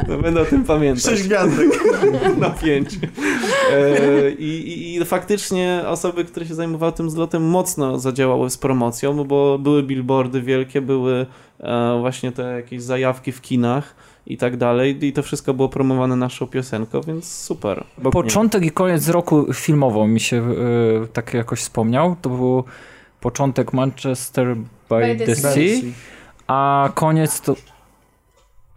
[0.07, 1.03] No, będę o tym pamiętać.
[1.03, 1.67] Sześć gwiazdek.
[2.37, 2.89] na pięć.
[3.73, 9.59] E, i, i, faktycznie osoby, które się zajmowały tym zlotem mocno zadziałały z promocją, bo
[9.59, 11.25] były billboardy wielkie, były
[11.59, 13.95] e, właśnie te jakieś zajawki w kinach
[14.27, 17.83] i tak dalej i to wszystko było promowane naszą piosenką, więc super.
[17.97, 22.15] Bo Początek i koniec roku filmowo mi się y, tak jakoś wspomniał.
[22.21, 22.63] To był
[23.21, 25.81] początek Manchester by, By the the Sea.
[25.81, 25.93] Sea,
[26.47, 27.55] a koniec to...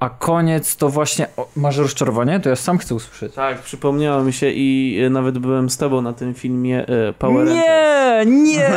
[0.02, 1.26] A koniec to właśnie.
[1.36, 2.40] O, masz rozczarowanie?
[2.40, 3.34] To ja sam chcę usłyszeć.
[3.34, 7.46] Tak, przypomniało mi się i e, nawet byłem z tobą na tym filmie e, Power
[7.46, 7.66] Rangers.
[7.66, 8.68] Nie, nie!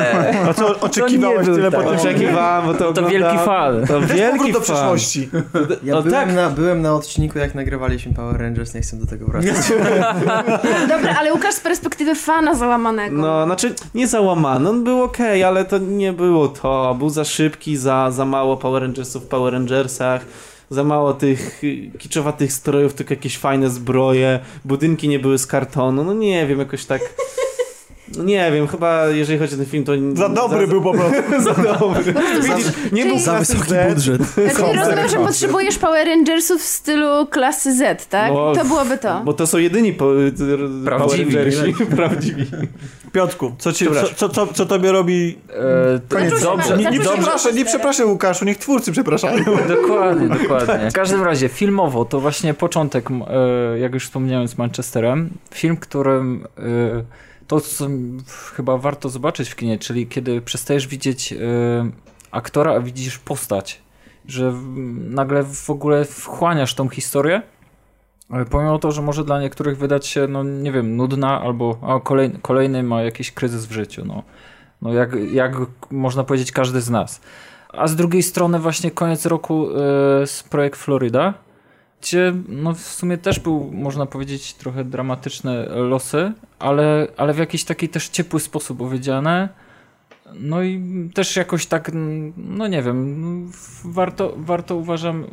[0.49, 1.83] A co, oczekiwałeś był tyle tak.
[1.83, 1.99] po tym?
[1.99, 3.87] Oczekiwałem, bo to To wielki fan.
[3.87, 5.29] To wielki do przeszłości.
[5.83, 6.35] Ja O, byłem, tak.
[6.35, 9.55] na, byłem na odcinku, jak nagrywaliśmy Power Rangers, nie chcę do tego wracać.
[10.89, 13.17] Dobra, ale Łukasz z perspektywy fana załamanego.
[13.17, 16.95] No, znaczy nie załamany, on był okej, ale to nie było to.
[16.99, 20.25] Był za szybki, za, za mało Power Rangersów w Power Rangersach,
[20.69, 21.61] za mało tych
[21.97, 26.85] kiczowatych strojów, tylko jakieś fajne zbroje, budynki nie były z kartonu, no nie wiem, jakoś
[26.85, 27.01] tak...
[28.17, 29.91] No nie wiem, chyba jeżeli chodzi o ten film, to...
[30.13, 31.15] Za dobry był po prostu.
[31.47, 32.13] za dobry.
[32.43, 33.93] Widzisz, nie był Za klasy Z.
[33.93, 34.21] budżet.
[34.21, 38.31] Znaczy, rozumiem, że potrzebujesz Power Rangersów w stylu klasy Z, tak?
[38.33, 39.21] No, to byłoby to.
[39.25, 41.35] Bo to są jedyni po, y, Power Prawdziwi.
[41.35, 41.73] Rangersi.
[41.95, 42.45] Prawdziwi.
[43.11, 45.37] Piotrku, co, ci, co, co, co, co tobie robi...
[45.49, 46.41] E, to Koniec.
[46.41, 47.11] dobrze, Nie, nie, Dobrze.
[47.13, 49.43] przepraszaj, nie przepraszaj Łukaszu, niech twórcy przepraszają.
[49.67, 50.91] Dokładnie, dokładnie.
[50.91, 55.29] W każdym razie, filmowo to właśnie początek, e, jak już wspomniałem, z Manchesterem.
[55.53, 56.61] Film, którym e,
[57.47, 57.87] to, co
[58.55, 61.37] chyba warto zobaczyć w kinie, czyli kiedy przestajesz widzieć e,
[62.31, 63.81] aktora, a widzisz postać.
[64.27, 64.53] Że
[64.95, 67.41] nagle w ogóle wchłaniasz tą historię.
[68.29, 71.99] Ale pomimo to, że może dla niektórych wydać się, no nie wiem, nudna, albo a
[71.99, 74.05] kolejny, kolejny ma jakiś kryzys w życiu.
[74.05, 74.23] No,
[74.81, 75.55] no jak, jak
[75.91, 77.21] można powiedzieć każdy z nas.
[77.69, 79.73] A z drugiej strony właśnie koniec roku e,
[80.27, 81.33] z projekt Florida,
[82.01, 87.63] gdzie no w sumie też był, można powiedzieć, trochę dramatyczne losy, ale, ale w jakiś
[87.63, 89.49] taki też ciepły sposób powiedziane.
[90.33, 90.81] No i
[91.13, 91.91] też jakoś tak,
[92.37, 93.51] no nie wiem,
[93.85, 95.27] warto, warto uważam y,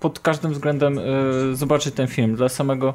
[0.00, 2.94] pod każdym względem y, zobaczyć ten film dla samego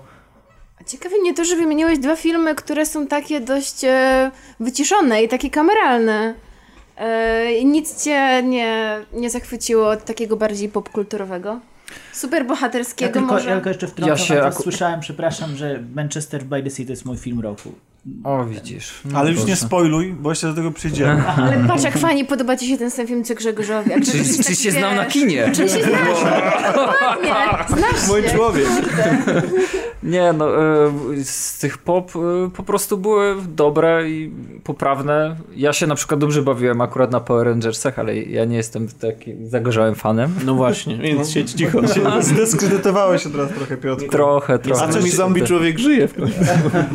[0.85, 5.49] Ciekawi mnie to, że wymieniłeś dwa filmy, które są takie dość e, wyciszone i takie
[5.49, 6.33] kameralne.
[6.97, 11.59] E, nic cię nie, nie zachwyciło od takiego bardziej popkulturowego?
[12.13, 13.49] Super Ja bohaterskiego tylko, może.
[13.49, 16.91] ja tylko jeszcze wtrącę, Ja się ja słyszałem, przepraszam, że Manchester by the Sea to
[16.91, 17.71] jest mój film roku.
[18.23, 19.01] O, widzisz.
[19.05, 19.65] No Ale już nie proszę.
[19.65, 21.23] spoiluj, bo jeszcze do tego przyjdziemy.
[21.37, 23.91] Ale patrz jak fajnie podoba ci się ten sam film, co Grzegorzowi.
[24.05, 25.51] Czy, czy taki, się znam na kinie?
[25.55, 26.23] Czy się znasz?
[26.75, 27.33] Dokładnie.
[27.67, 28.29] Znasz Mój się.
[28.29, 28.67] człowiek.
[30.03, 30.91] Nie, no e,
[31.23, 34.31] z tych pop e, po prostu były dobre i
[34.63, 35.35] poprawne.
[35.55, 39.49] Ja się na przykład dobrze bawiłem akurat na Power Rangersach, ale ja nie jestem takim
[39.49, 40.35] zagorzałym fanem.
[40.45, 41.79] No właśnie, więc siedź cicho.
[42.21, 44.09] Zdyskredytowałeś się teraz trochę, Piotr.
[44.09, 44.83] Trochę, trochę.
[44.83, 46.39] A co mi zombie człowiek żyje w końcu.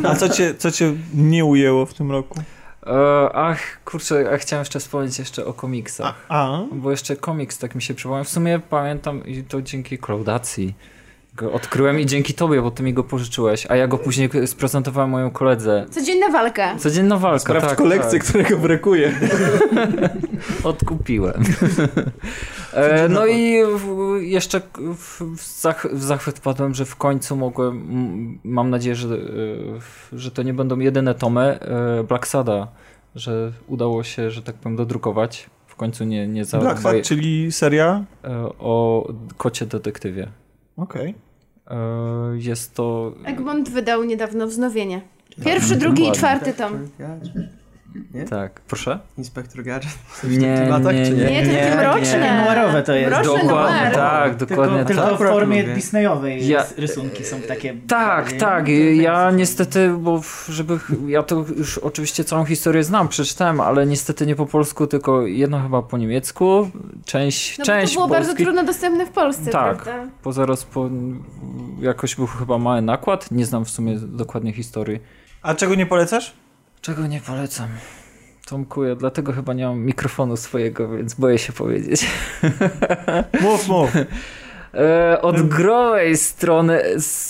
[0.03, 2.39] A co cię, co cię nie ujęło w tym roku?
[2.85, 6.25] E, ach, kurczę, a chciałem jeszcze wspomnieć jeszcze o komiksach.
[6.29, 6.59] A?
[6.71, 8.23] Bo jeszcze komiks tak mi się przypomniał.
[8.23, 10.75] W sumie pamiętam i to dzięki klaudacji
[11.35, 15.09] go odkryłem i dzięki tobie, bo ty mi go pożyczyłeś, a ja go później sprezentowałem
[15.09, 15.85] mojemu koledze.
[15.91, 16.75] Codzienna walka.
[16.75, 18.27] Codzienna walka, Sprawdź tak, kolekcję, tak.
[18.27, 19.13] którego brakuje.
[20.63, 21.43] Odkupiłem.
[22.73, 24.61] e, no i w, jeszcze
[24.97, 29.19] w, w, zach, w zachwyt wpadłem, że w końcu mogłem, mam nadzieję, że, e,
[30.13, 32.67] że to nie będą jedyne tomy e, Black Sada,
[33.15, 35.49] że udało się, że tak powiem, dodrukować.
[35.67, 38.03] W końcu nie, nie za Black Sad, czyli seria?
[38.23, 38.29] e,
[38.59, 39.07] o
[39.37, 40.27] kocie detektywie.
[40.77, 41.15] Okej.
[41.67, 41.75] E,
[42.37, 43.13] jest to...
[43.25, 45.01] Egmont wydał niedawno wznowienie.
[45.45, 46.89] Pierwszy, drugi i czwarty tom.
[48.13, 48.23] Nie?
[48.25, 48.99] Tak, proszę?
[49.17, 49.91] Inspektor Gadżet?
[50.23, 51.41] Nie, nie, czy nie, nie?
[51.47, 52.45] Nie, to takie mroczne.
[52.45, 53.09] Noirowe to jest.
[53.11, 53.93] Mroczne Dokładnie, noir.
[53.93, 55.09] tak, dokładnie tylko, tak.
[55.09, 55.63] tylko w formie.
[55.63, 57.75] Disneyowej Ja- rys- rysunki są takie.
[57.87, 58.65] Tak, tak.
[58.95, 60.79] Ja niestety, bo żeby.
[61.07, 65.59] Ja to już oczywiście całą historię znam, przeczytałem, ale niestety nie po polsku, tylko jedno
[65.61, 66.69] chyba po niemiecku.
[67.05, 67.57] Część.
[67.57, 69.83] No bo część to było bardzo polskich- trudno dostępne w Polsce, Tak.
[69.83, 70.11] prawda?
[70.23, 70.89] Poza rozpo...
[71.81, 73.31] jakoś był chyba mały nakład.
[73.31, 74.99] Nie znam w sumie dokładnie historii.
[75.41, 76.33] A czego nie polecasz?
[76.83, 77.67] Czego nie polecam?
[78.45, 82.07] Tomku, ja dlatego chyba nie mam mikrofonu swojego, więc boję się powiedzieć.
[83.41, 83.89] Mów, mów.
[84.73, 86.81] E, od growej strony,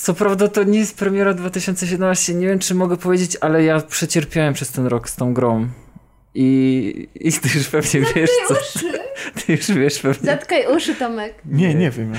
[0.03, 4.53] co prawda to nie jest premiera 2017, nie wiem czy mogę powiedzieć, ale ja przecierpiałem
[4.53, 5.67] przez ten rok z tą grą.
[6.35, 8.55] I, i ty już pewnie wiesz co.
[9.45, 10.25] Ty już wiesz pewnie.
[10.31, 11.33] Zatkaj uszy, Tomek.
[11.45, 12.13] Nie, nie wiem.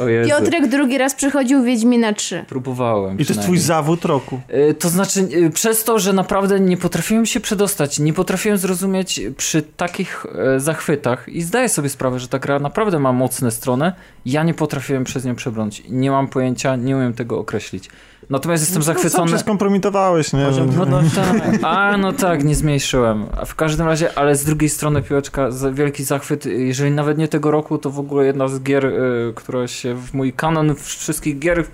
[0.00, 0.30] O Jezu.
[0.30, 2.44] Piotrek drugi raz przychodził Wiedźmina 3.
[2.48, 3.18] Próbowałem.
[3.18, 4.40] I to jest twój zawód roku.
[4.48, 9.20] E, To znaczy, e, przez to, że naprawdę nie potrafiłem się przedostać, nie potrafiłem zrozumieć
[9.36, 13.92] przy takich e, zachwytach i zdaję sobie sprawę, że ta gra naprawdę ma mocne strony,
[14.26, 15.82] ja nie potrafiłem przez nią przebrnąć.
[15.88, 17.88] Nie mam pojęcia, nie umiem tego określić.
[18.30, 19.30] Natomiast jestem No, sam zachwycony.
[19.30, 20.46] się skompromitowałeś, nie?
[20.76, 21.36] No, no tak.
[21.62, 23.26] A, no tak, nie zmniejszyłem.
[23.40, 27.50] A w każdym razie, ale z drugiej strony piłeczka, wielki zachwyt, jeżeli nawet nie tego
[27.50, 31.64] roku, to w ogóle jedna z gier, y, która się w mój kanon wszystkich gier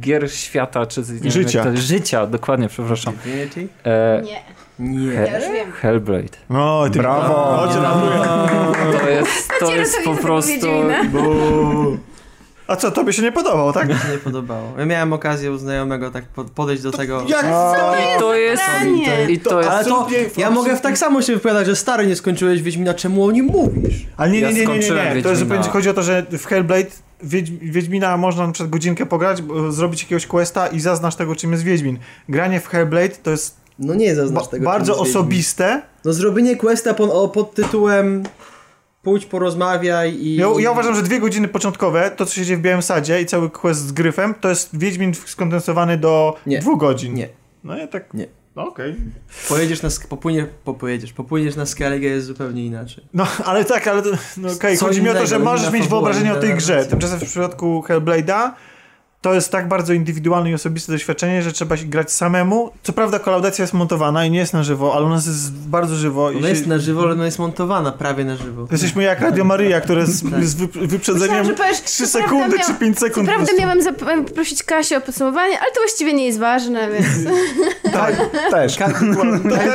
[0.00, 1.64] gier świata, czy nie Życia.
[1.64, 3.14] Wiem, jak to, życia, dokładnie, przepraszam.
[3.84, 4.42] E, Nie.
[4.78, 5.12] Nie.
[5.14, 5.72] Ja już wiem.
[5.72, 6.36] Hellblade.
[6.50, 7.62] No, ty Brawo.
[7.62, 8.22] O, cię ratuję.
[9.00, 10.66] To jest, to jest po prostu...
[12.66, 13.88] A co, tobie się nie podobał, tak?
[13.88, 14.72] Mi się nie podobało.
[14.78, 17.24] Ja miałem okazję u znajomego tak po- podejść do tego.
[17.28, 17.46] Jak
[18.16, 18.62] I to jest...
[18.62, 19.26] Zdanie.
[19.30, 19.70] I to jest...
[19.70, 23.24] Ale to ja mogę w tak samo się wypowiadać, że stary nie skończyłeś Wiedźmina, czemu
[23.24, 24.06] o nim mówisz?
[24.16, 25.22] Ale nie, nie, nie, nie, nie, skończyłem nie.
[25.22, 26.90] To jest, będzie- chodzi o to, że w Hellblade
[27.22, 31.52] Wiedź, Wiedźmina można na przykład godzinkę pograć, bo- zrobić jakiegoś questa i zaznasz tego, czym
[31.52, 31.98] jest Wiedźmin.
[32.28, 34.64] Granie w Hellblade to jest No nie ba zaznasz tego.
[34.64, 35.20] bardzo czym jest Wiedźmin.
[35.22, 35.82] osobiste.
[36.04, 38.22] No zrobienie questa pod, o, pod tytułem
[39.04, 40.36] pójdź porozmawiaj i...
[40.36, 43.26] Ja, ja uważam, że dwie godziny początkowe, to co się dzieje w Białym Sadzie i
[43.26, 46.58] cały quest z gryfem, to jest Wiedźmin skondensowany do Nie.
[46.58, 47.14] dwóch godzin.
[47.14, 47.28] Nie.
[47.64, 48.14] No ja tak...
[48.14, 48.26] Nie.
[48.56, 48.94] No okej.
[49.48, 49.88] Pojedziesz na...
[49.88, 53.04] sk- Popłynie, po, pojedziesz, popłyniesz na Skellige jest zupełnie inaczej.
[53.14, 54.02] No, ale tak, ale
[54.36, 56.86] no, okej, Co chodzi mi o to, że możesz mieć wyobrażenie o tej grze.
[56.86, 58.50] Tymczasem w przypadku Hellblade'a
[59.24, 62.70] to jest tak bardzo indywidualne i osobiste doświadczenie, że trzeba się grać samemu.
[62.82, 65.96] Co prawda kolaudacja jest montowana i nie jest na żywo, ale u nas jest bardzo
[65.96, 66.30] żywo.
[66.30, 68.66] i Ona się- jest na żywo, ale ona jest montowana prawie na żywo.
[68.72, 70.44] Jesteśmy jak Radio Maryja, które z, Tak.
[70.44, 73.26] z wyp- wyprzedzeniem Myślałam, powiesz, 3 co prawda sekundy miał- czy 5 Co sekund.
[73.28, 73.62] prawda prostu.
[73.62, 77.06] miałam zap- poprosić Kasię o podsumowanie, ale to właściwie nie jest ważne, więc...
[77.92, 78.16] Tak,
[78.50, 78.76] Też.
[78.76, 78.82] to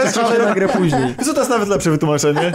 [0.03, 1.15] też, Ale nagrę później.
[1.25, 2.51] Co to jest nawet lepsze wytłumaczenie?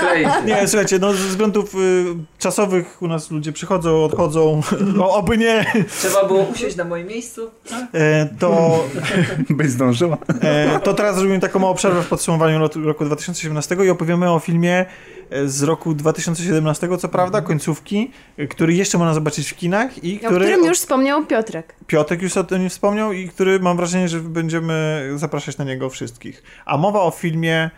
[0.46, 2.04] Nie, słuchajcie, no ze względów y,
[2.38, 4.60] czasowych u nas ludzie przychodzą, odchodzą,
[5.00, 5.66] o, oby nie,
[6.00, 7.50] Trzeba było usiąść na moim miejscu.
[7.94, 8.84] e, to,
[9.50, 10.18] Byś zdążyła.
[10.40, 14.86] e, to teraz zrobimy taką małą przerwę w podsumowaniu roku 2017 i opowiemy o filmie
[15.30, 20.16] e, z roku 2017, co prawda, końcówki, e, który jeszcze można zobaczyć w kinach i
[20.16, 21.74] O który którym już wspomniał Piotrek.
[21.86, 26.42] Piotrek już o tym wspomniał i który mam wrażenie, że będziemy zapraszać na niego wszystkich.
[26.66, 27.70] A mowa o filmie...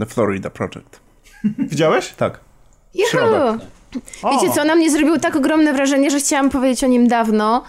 [0.00, 1.00] The Florida Project.
[1.58, 2.08] Widziałeś?
[2.08, 2.40] Tak.
[2.94, 3.10] Juhu!
[3.10, 3.60] Środek.
[4.22, 4.30] O!
[4.32, 7.62] Wiecie co, na mnie zrobił tak ogromne wrażenie, że chciałam powiedzieć o nim dawno,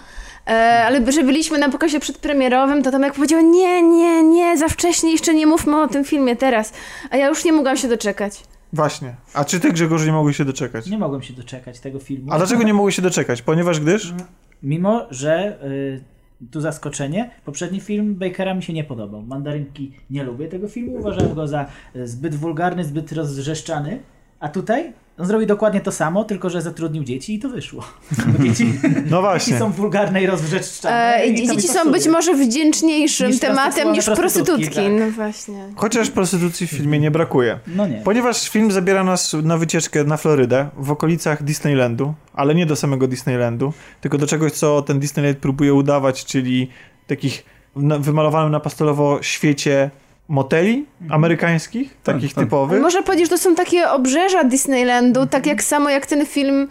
[0.86, 5.34] ale że byliśmy na pokazie przedpremierowym, to Tomek powiedział, nie, nie, nie, za wcześnie, jeszcze
[5.34, 6.72] nie mówmy o tym filmie teraz.
[7.10, 8.42] A ja już nie mogłam się doczekać.
[8.72, 9.14] Właśnie.
[9.34, 10.86] A czy ty, Grzegorz, nie mogłeś się doczekać?
[10.86, 12.32] Nie mogłem się doczekać tego filmu.
[12.32, 13.42] A dlaczego nie mogłeś się doczekać?
[13.42, 14.14] Ponieważ gdyż?
[14.62, 16.04] Mimo, że y,
[16.50, 19.22] tu zaskoczenie, poprzedni film Bakera mi się nie podobał.
[19.22, 21.66] Mandarynki nie lubię tego filmu, uważałem go za
[21.96, 23.98] y, zbyt wulgarny, zbyt rozrzeszczany.
[24.40, 27.84] A tutaj on zrobił dokładnie to samo, tylko że zatrudnił dzieci i to wyszło.
[28.44, 28.72] Dzieci,
[29.10, 29.46] No właśnie.
[29.52, 31.14] dzieci są wulgarne i rozwrzeszczane.
[31.16, 31.92] E, i dzieci są pasuje.
[31.92, 34.74] być może wdzięczniejszym Niż tematem niż prostytutki, prostytutki.
[34.74, 34.92] tak.
[35.00, 35.68] No właśnie.
[35.76, 37.58] Chociaż prostytucji w filmie nie brakuje.
[37.66, 38.00] No nie.
[38.04, 43.08] Ponieważ film zabiera nas na wycieczkę na Florydę, w okolicach Disneylandu, ale nie do samego
[43.08, 46.68] Disneylandu, tylko do czegoś, co ten Disneyland próbuje udawać, czyli
[47.06, 47.44] takich
[47.76, 49.90] wymalowanym na pastelowo świecie
[50.28, 52.44] moteli amerykańskich, Tak, takich tak.
[52.44, 52.82] typowych.
[52.82, 56.68] Można powiedzieć, że to są takie obrzeża Disneylandu, tak jak samo jak ten film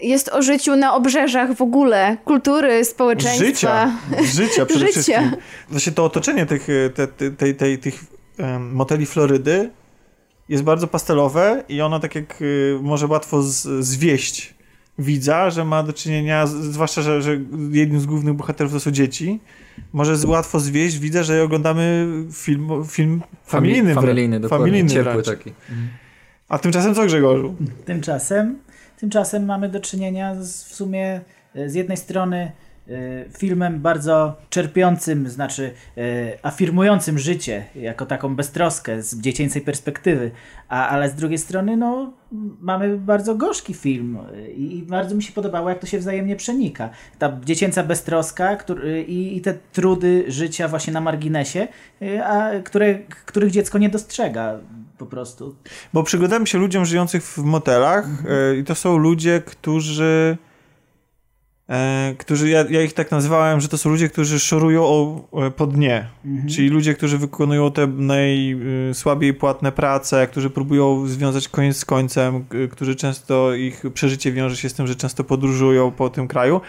[0.00, 3.46] jest o życiu na obrzeżach w ogóle, kultury, społeczeństwa.
[3.46, 3.92] Życia.
[4.42, 4.92] Życia przede Życia.
[4.92, 5.36] wszystkim.
[5.70, 8.04] Właśnie to otoczenie tych, e, te, te, tej- tej- tych
[8.38, 9.70] em, moteli Florydy
[10.48, 14.54] jest bardzo pastelowe i ono tak jak y, może łatwo z, zwieść
[14.98, 17.38] widza, że ma do czynienia, zwłaszcza, że, że
[17.70, 19.40] jednym z głównych bohaterów to są dzieci,
[19.92, 23.94] może z, łatwo zwieść widza, że oglądamy film, film familijny.
[23.94, 24.64] wrę- Familijny, dokładnie.
[24.66, 25.26] familijny Ciepły wręcz.
[25.26, 25.52] taki.
[26.48, 27.54] A tymczasem co Grzegorzu?
[27.84, 28.58] Tymczasem,
[29.00, 31.20] tymczasem mamy do czynienia z, w sumie
[31.54, 32.52] e, z jednej strony
[33.38, 36.00] filmem bardzo czerpiącym, znaczy e,
[36.42, 40.30] afirmującym życie jako taką beztroskę z dziecięcej perspektywy,
[40.68, 42.12] a, ale z drugiej strony no,
[42.60, 46.36] mamy bardzo gorzki film e, i, i bardzo mi się podobało, jak to się wzajemnie
[46.36, 46.90] przenika.
[47.18, 51.68] Ta dziecięca beztroska który, i, i te trudy życia właśnie na marginesie,
[52.24, 54.58] a, które, których dziecko nie dostrzega
[54.98, 55.54] po prostu.
[55.92, 60.38] Bo przyglądamy się ludziom żyjących w motelach e, i to są ludzie, którzy
[62.18, 65.66] którzy, ja, ja ich tak nazywałem, że to są ludzie, którzy szorują o, o, po
[65.66, 66.08] dnie.
[66.50, 72.96] Czyli ludzie, którzy wykonują te najsłabiej płatne prace, którzy próbują związać koniec z końcem, którzy
[72.96, 76.60] często, ich przeżycie wiąże się z tym, że często podróżują po tym kraju,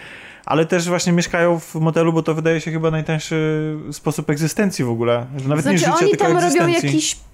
[0.46, 4.90] ale też właśnie mieszkają w motelu, bo to wydaje się chyba najtańszy sposób egzystencji w
[4.90, 5.26] ogóle.
[5.36, 6.88] Że nawet nie Znaczy życia, oni tylko tam robią egzystencji.
[6.88, 7.24] jakiś mm,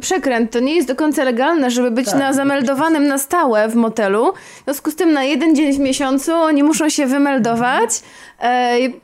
[0.00, 0.50] przekręt.
[0.50, 2.18] To nie jest do końca legalne, żeby być Tak.
[2.18, 4.32] na zameldowanym na stałe w motelu.
[4.32, 7.90] W związku z tym na jeden dzień w miesiącu oni muszą się wymeldować.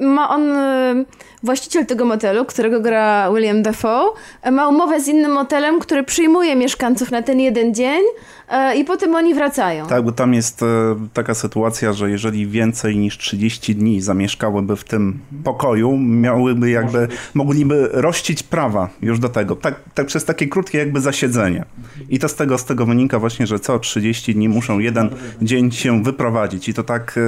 [0.01, 1.05] Ma on, e,
[1.43, 6.57] właściciel tego motelu, którego gra William Dafoe, e, ma umowę z innym motelem, który przyjmuje
[6.57, 8.03] mieszkańców na ten jeden dzień
[8.49, 9.87] e, i potem oni wracają.
[9.87, 10.67] Tak, bo tam jest e,
[11.13, 17.89] taka sytuacja, że jeżeli więcej niż 30 dni zamieszkałyby w tym pokoju, miałyby jakby, mogliby
[17.93, 19.57] rościć prawa już do tego.
[19.57, 21.65] Tak, tak przez takie krótkie jakby zasiedzenie.
[22.09, 25.11] I to z tego, z tego wynika właśnie, że co 30 dni muszą jeden
[25.43, 26.69] dzień się wyprowadzić.
[26.69, 27.19] I to tak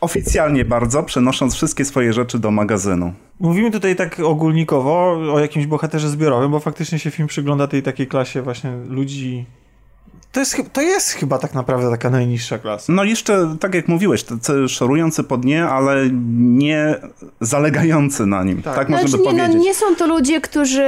[0.00, 3.12] oficjalnie bardzo, przenosząc wszystkie swoje rzeczy do magazynu.
[3.40, 8.06] Mówimy tutaj tak ogólnikowo o jakimś bohaterze zbiorowym, bo faktycznie się film przygląda tej takiej
[8.06, 9.46] klasie właśnie ludzi
[10.32, 12.92] to jest, to jest chyba tak naprawdę taka najniższa klasa.
[12.92, 14.24] No jeszcze, tak jak mówiłeś,
[14.68, 16.96] szorujący po dnie, ale nie
[17.40, 18.62] zalegający na nim.
[18.62, 19.54] Tak, tak znaczy, możemy nie, powiedzieć.
[19.56, 20.84] No, nie są to ludzie, którzy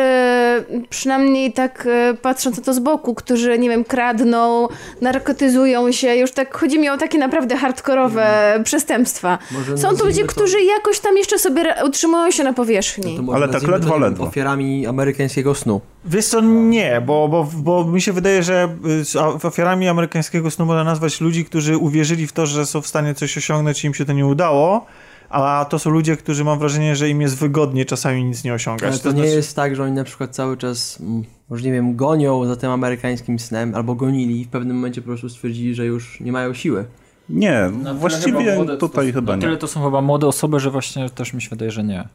[0.90, 4.68] przynajmniej tak e, patrząc na to z boku, którzy, nie wiem, kradną,
[5.00, 6.16] narkotyzują się.
[6.16, 8.64] Już tak chodzi mi o takie naprawdę hardkorowe mm.
[8.64, 9.38] przestępstwa.
[9.50, 10.28] Może są to ludzie, to...
[10.28, 13.20] którzy jakoś tam jeszcze sobie utrzymują się na powierzchni.
[13.22, 14.24] No ale tak ledwo, ledwo.
[14.24, 15.80] Ofiarami amerykańskiego snu.
[16.04, 18.68] Wiesz co, nie, bo, bo, bo mi się wydaje, że
[19.00, 23.14] y, ofiarami amerykańskiego snu można nazwać ludzi, którzy uwierzyli w to, że są w stanie
[23.14, 24.86] coś osiągnąć i im się to nie udało,
[25.28, 28.88] a to są ludzie, którzy mam wrażenie, że im jest wygodnie czasami nic nie osiągać.
[28.88, 29.36] Ale to, to nie znaczy...
[29.36, 32.70] jest tak, że oni na przykład cały czas, mm, może nie wiem, gonią za tym
[32.70, 36.54] amerykańskim snem, albo gonili i w pewnym momencie po prostu stwierdzili, że już nie mają
[36.54, 36.84] siły.
[37.28, 39.42] Nie, no, właściwie tutaj to, chyba nie.
[39.42, 42.08] Tyle to są chyba młode osoby, że właśnie też mi się wydaje, że nie.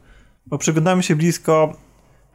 [0.46, 1.72] Bo przyglądamy się blisko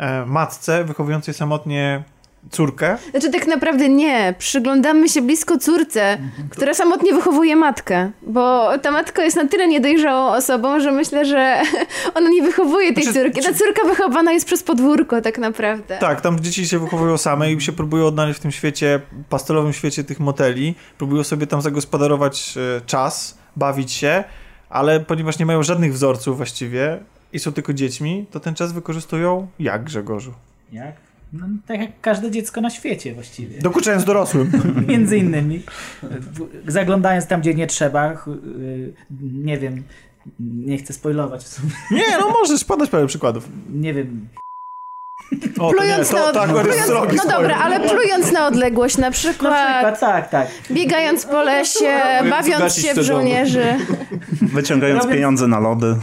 [0.01, 2.03] E, matce wychowującej samotnie
[2.49, 2.97] córkę.
[3.11, 4.35] Znaczy tak naprawdę nie.
[4.37, 6.17] Przyglądamy się blisko córce,
[6.49, 8.11] która samotnie wychowuje matkę.
[8.21, 11.61] Bo ta matka jest na tyle niedojrzałą osobą, że myślę, że
[12.15, 13.41] ona nie wychowuje tej znaczy, córki.
[13.41, 15.97] Ta córka wychowana jest przez podwórko tak naprawdę.
[15.97, 18.99] Tak, tam dzieci się wychowują same i się próbują odnaleźć w tym świecie,
[19.29, 20.75] pastelowym świecie tych moteli.
[20.97, 24.23] Próbują sobie tam zagospodarować e, czas, bawić się,
[24.69, 26.99] ale ponieważ nie mają żadnych wzorców właściwie,
[27.33, 30.33] i są tylko dziećmi, to ten czas wykorzystują jak, Grzegorzu?
[30.71, 31.10] Jak?
[31.33, 33.59] No, tak jak każde dziecko na świecie właściwie.
[33.59, 34.51] Dokuczając dorosłym.
[34.87, 35.63] Między innymi.
[36.67, 38.25] Zaglądając tam, gdzie nie trzeba.
[39.21, 39.83] Nie wiem,
[40.39, 41.71] nie chcę spoilować w sumie.
[41.91, 43.49] Nie, no możesz podać parę przykładów.
[43.69, 44.27] Nie wiem,
[45.59, 46.91] o, plując nie, to, na tak, plując,
[47.25, 49.53] No dobra, ale plując na odległość na przykład.
[49.53, 50.47] Na przykład, tak, tak.
[50.71, 51.99] Biegając po lesie,
[52.29, 53.63] bawiąc się w żołnierzy.
[54.41, 55.15] Wyciągając Robię...
[55.15, 55.95] pieniądze na lody.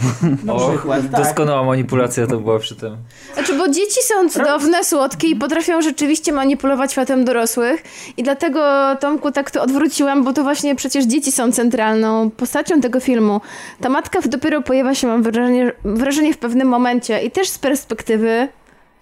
[0.44, 1.20] Na przykład, tak.
[1.20, 2.96] Doskonała manipulacja to była przy tym.
[3.34, 7.82] Znaczy, bo dzieci są cudowne, słodkie i potrafią rzeczywiście manipulować światem dorosłych
[8.16, 8.60] i dlatego
[9.00, 13.40] Tomku tak to odwróciłam, bo to właśnie przecież dzieci są centralną postacią tego filmu.
[13.80, 18.48] Ta matka dopiero pojawia się, mam wrażenie, wrażenie w pewnym momencie i też z perspektywy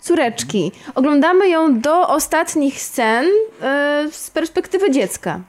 [0.00, 0.72] córeczki.
[0.94, 5.40] Oglądamy ją do ostatnich scen yy, z perspektywy dziecka.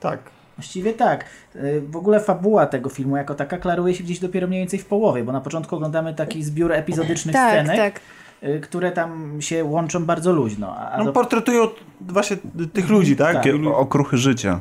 [0.00, 0.18] Tak.
[0.56, 1.24] Właściwie tak.
[1.54, 4.86] E, w ogóle fabuła tego filmu jako taka klaruje się gdzieś dopiero mniej więcej w
[4.86, 8.00] połowie, bo na początku oglądamy taki zbiór epizodycznych tak, scenek, tak.
[8.42, 10.76] E, które tam się łączą bardzo luźno.
[10.76, 11.12] A no, do...
[11.12, 11.68] Portretują
[12.00, 12.36] właśnie
[12.72, 13.34] tych ludzi, tak?
[13.34, 13.46] tak.
[13.74, 14.60] Okruchy życia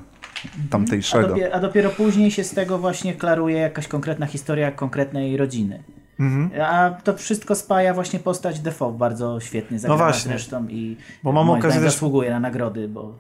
[0.69, 1.26] tamtejszego.
[1.26, 5.84] A dopiero, a dopiero później się z tego właśnie klaruje jakaś konkretna historia konkretnej rodziny.
[6.22, 6.61] Mhm.
[6.61, 10.31] A to wszystko spaja właśnie postać Defoe bardzo świetnie zagrana no właśnie.
[10.31, 11.91] zresztą i bo mam okazję też...
[11.93, 13.14] zasługuje na nagrody, bo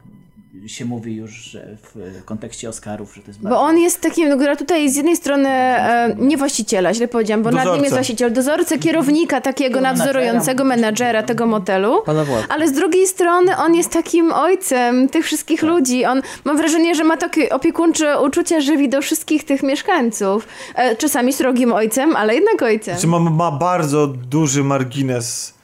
[0.67, 3.55] się mówi już, że w kontekście Oscarów, że to jest bardzo...
[3.55, 7.43] Bo on jest takim, no, która tutaj z jednej strony e, nie właściciela, źle powiedziałam,
[7.43, 7.65] bo dozorca.
[7.65, 12.01] nad nim jest właściciel, dozorcę, kierownika, takiego nadzorującego menadżera tego motelu,
[12.49, 15.69] ale z drugiej strony on jest takim ojcem tych wszystkich tak.
[15.69, 16.05] ludzi.
[16.05, 20.47] On, mam wrażenie, że ma takie opiekuńcze uczucia żywi do wszystkich tych mieszkańców.
[20.75, 22.93] E, czasami srogim ojcem, ale jednak ojcem.
[22.93, 25.60] Znaczy ma, ma bardzo duży margines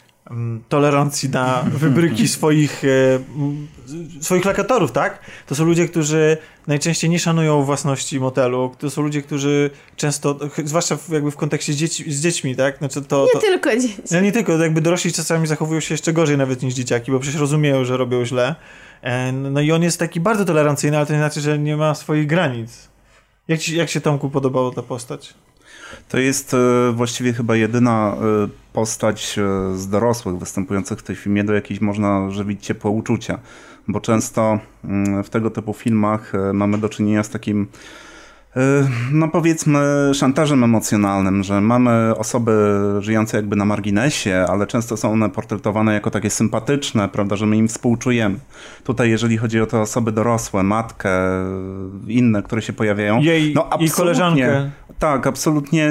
[0.69, 3.19] tolerancji na wybryki swoich, e,
[4.21, 5.19] swoich lokatorów, tak?
[5.47, 6.37] To są ludzie, którzy
[6.67, 8.75] najczęściej nie szanują własności motelu.
[8.79, 12.77] To są ludzie, którzy często, zwłaszcza w, jakby w kontekście dzieci, z dziećmi, tak?
[12.77, 14.01] Znaczy to, nie to, tylko dzieci.
[14.11, 17.41] No nie tylko, jakby dorośli czasami zachowują się jeszcze gorzej nawet niż dzieciaki, bo przecież
[17.41, 18.55] rozumieją, że robią źle.
[19.01, 21.95] E, no i on jest taki bardzo tolerancyjny, ale to nie znaczy, że nie ma
[21.95, 22.89] swoich granic.
[23.47, 25.33] Jak, ci, jak się Tomku podobała ta postać?
[26.09, 31.43] To jest e, właściwie chyba jedyna e, postać e, z dorosłych występujących w tym filmie,
[31.43, 33.39] do jakiejś można żywić ciepłe uczucia,
[33.87, 37.67] bo często mm, w tego typu filmach mamy do czynienia z takim
[39.11, 39.79] no powiedzmy
[40.13, 42.51] szantażem emocjonalnym, że mamy osoby
[42.99, 47.57] żyjące jakby na marginesie, ale często są one portretowane jako takie sympatyczne, prawda, że my
[47.57, 48.39] im współczujemy.
[48.83, 51.09] Tutaj jeżeli chodzi o te osoby dorosłe, matkę,
[52.07, 54.71] inne, które się pojawiają, jej, no jej koleżankę.
[54.99, 55.89] Tak, absolutnie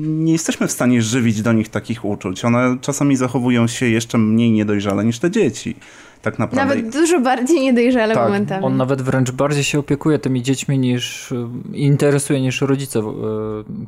[0.00, 2.44] nie jesteśmy w stanie żywić do nich takich uczuć.
[2.44, 5.76] One czasami zachowują się jeszcze mniej niedojrzale niż te dzieci
[6.22, 6.74] tak naprawdę.
[6.74, 8.24] Nawet dużo bardziej niedojrzale tak.
[8.24, 8.64] momentami.
[8.64, 11.34] On nawet wręcz bardziej się opiekuje tymi dziećmi niż
[11.72, 13.04] interesuje niż rodzice, e,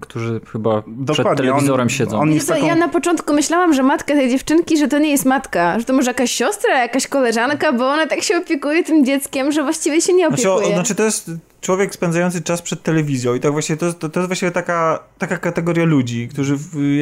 [0.00, 1.24] którzy chyba Dokładnie.
[1.24, 2.20] przed telewizorem on, siedzą.
[2.20, 2.66] On taką...
[2.66, 5.92] Ja na początku myślałam, że matka tej dziewczynki, że to nie jest matka, że to
[5.92, 10.12] może jakaś siostra, jakaś koleżanka, bo ona tak się opiekuje tym dzieckiem, że właściwie się
[10.12, 10.74] nie znaczy, opiekuje.
[10.74, 11.30] Znaczy, znaczy to jest
[11.62, 15.38] człowiek spędzający czas przed telewizją i tak właśnie to, to, to jest właśnie taka, taka
[15.38, 16.58] kategoria ludzi, którzy,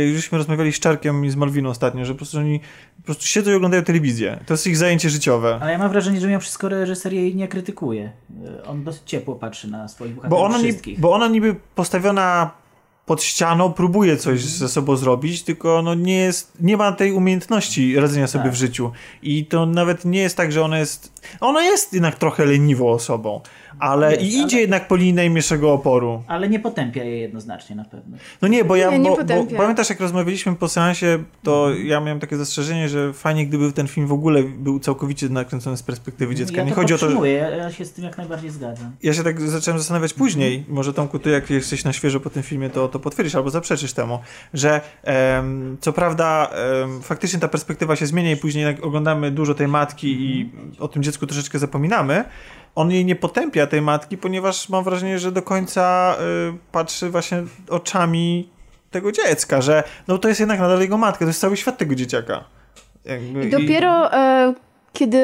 [0.06, 2.60] jak żeśmy rozmawiali z Czarkiem i z Malwiną ostatnio, że po prostu oni
[2.96, 4.40] po prostu siedzą i oglądają telewizję.
[4.46, 5.58] To jest ich zajęcie życiowe.
[5.62, 8.12] Ale ja mam wrażenie, że mimo wszystko reżyser jej nie krytykuje.
[8.66, 11.00] On dosyć ciepło patrzy na swoich bohaterów Bo ona, niby, wszystkich.
[11.00, 12.50] bo ona niby postawiona
[13.06, 17.96] pod ścianą, próbuje coś ze sobą zrobić, tylko no nie jest, nie ma tej umiejętności
[17.96, 18.52] radzenia sobie Tak.
[18.52, 18.92] w życiu.
[19.22, 23.40] I to nawet nie jest tak, że ona jest, ona jest jednak trochę leniwą osobą,
[23.80, 26.22] ale Jest, i idzie ale- jednak po linii najmniejszego oporu.
[26.26, 28.16] Ale nie potępia jej jednoznacznie na pewno.
[28.42, 29.56] No nie, bo ja, Nie, nie bo, bo, potępia.
[29.56, 34.06] pamiętasz jak rozmawialiśmy po seansie, to ja miałem takie zastrzeżenie, że fajnie gdyby ten film
[34.06, 36.56] w ogóle był całkowicie nakręcony z perspektywy dziecka.
[36.56, 37.28] Ja nie to chodzi o to, że...
[37.30, 38.90] ja, się z tym jak najbardziej zgadzam.
[39.02, 42.42] Ja się tak zacząłem zastanawiać później, może Tomku, ty jak jesteś na świeżo po tym
[42.42, 44.18] filmie, to, to potwierdzisz albo zaprzeczysz temu,
[44.54, 46.50] że em, co prawda
[46.82, 50.88] em, faktycznie ta perspektywa się zmienia i później jak oglądamy dużo tej matki i o
[50.88, 52.24] tym dziecku troszeczkę zapominamy,
[52.74, 56.16] on jej nie potępia tej matki, ponieważ mam wrażenie, że do końca
[56.50, 58.48] y, patrzy właśnie oczami
[58.90, 61.94] tego dziecka, że no to jest jednak nadal jego matka, to jest cały świat tego
[61.94, 62.44] dzieciaka.
[63.04, 64.54] Jakby, I dopiero e,
[64.92, 65.18] kiedy.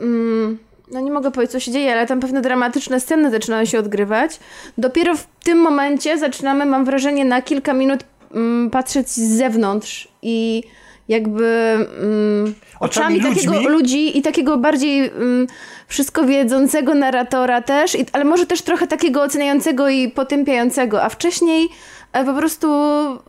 [0.00, 0.58] Mm,
[0.90, 4.40] no nie mogę powiedzieć, co się dzieje, ale tam pewne dramatyczne sceny zaczynają się odgrywać.
[4.78, 8.04] Dopiero w tym momencie zaczynamy, mam wrażenie, na kilka minut
[8.34, 10.62] mm, patrzeć z zewnątrz i
[11.08, 11.46] jakby
[12.00, 15.46] mm, Oczami oczami, takiego ludzi i takiego bardziej mm,
[15.88, 21.68] wszystko wiedzącego narratora też, i, ale może też trochę takiego oceniającego i potępiającego, a wcześniej
[22.12, 22.68] e, po prostu...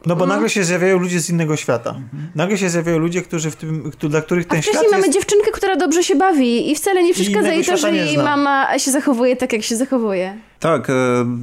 [0.05, 1.95] No bo mm, nagle się zjawiają ludzie z innego świata.
[2.35, 5.19] Nagle się zjawiają ludzie, którzy w tym, dla których A ten wcześniej świat mamy jest...
[5.19, 8.23] dziewczynkę, która dobrze się bawi i wcale nie przeszkadza jej to, że jej zna.
[8.23, 10.37] mama się zachowuje tak, jak się zachowuje.
[10.59, 10.93] Tak, e,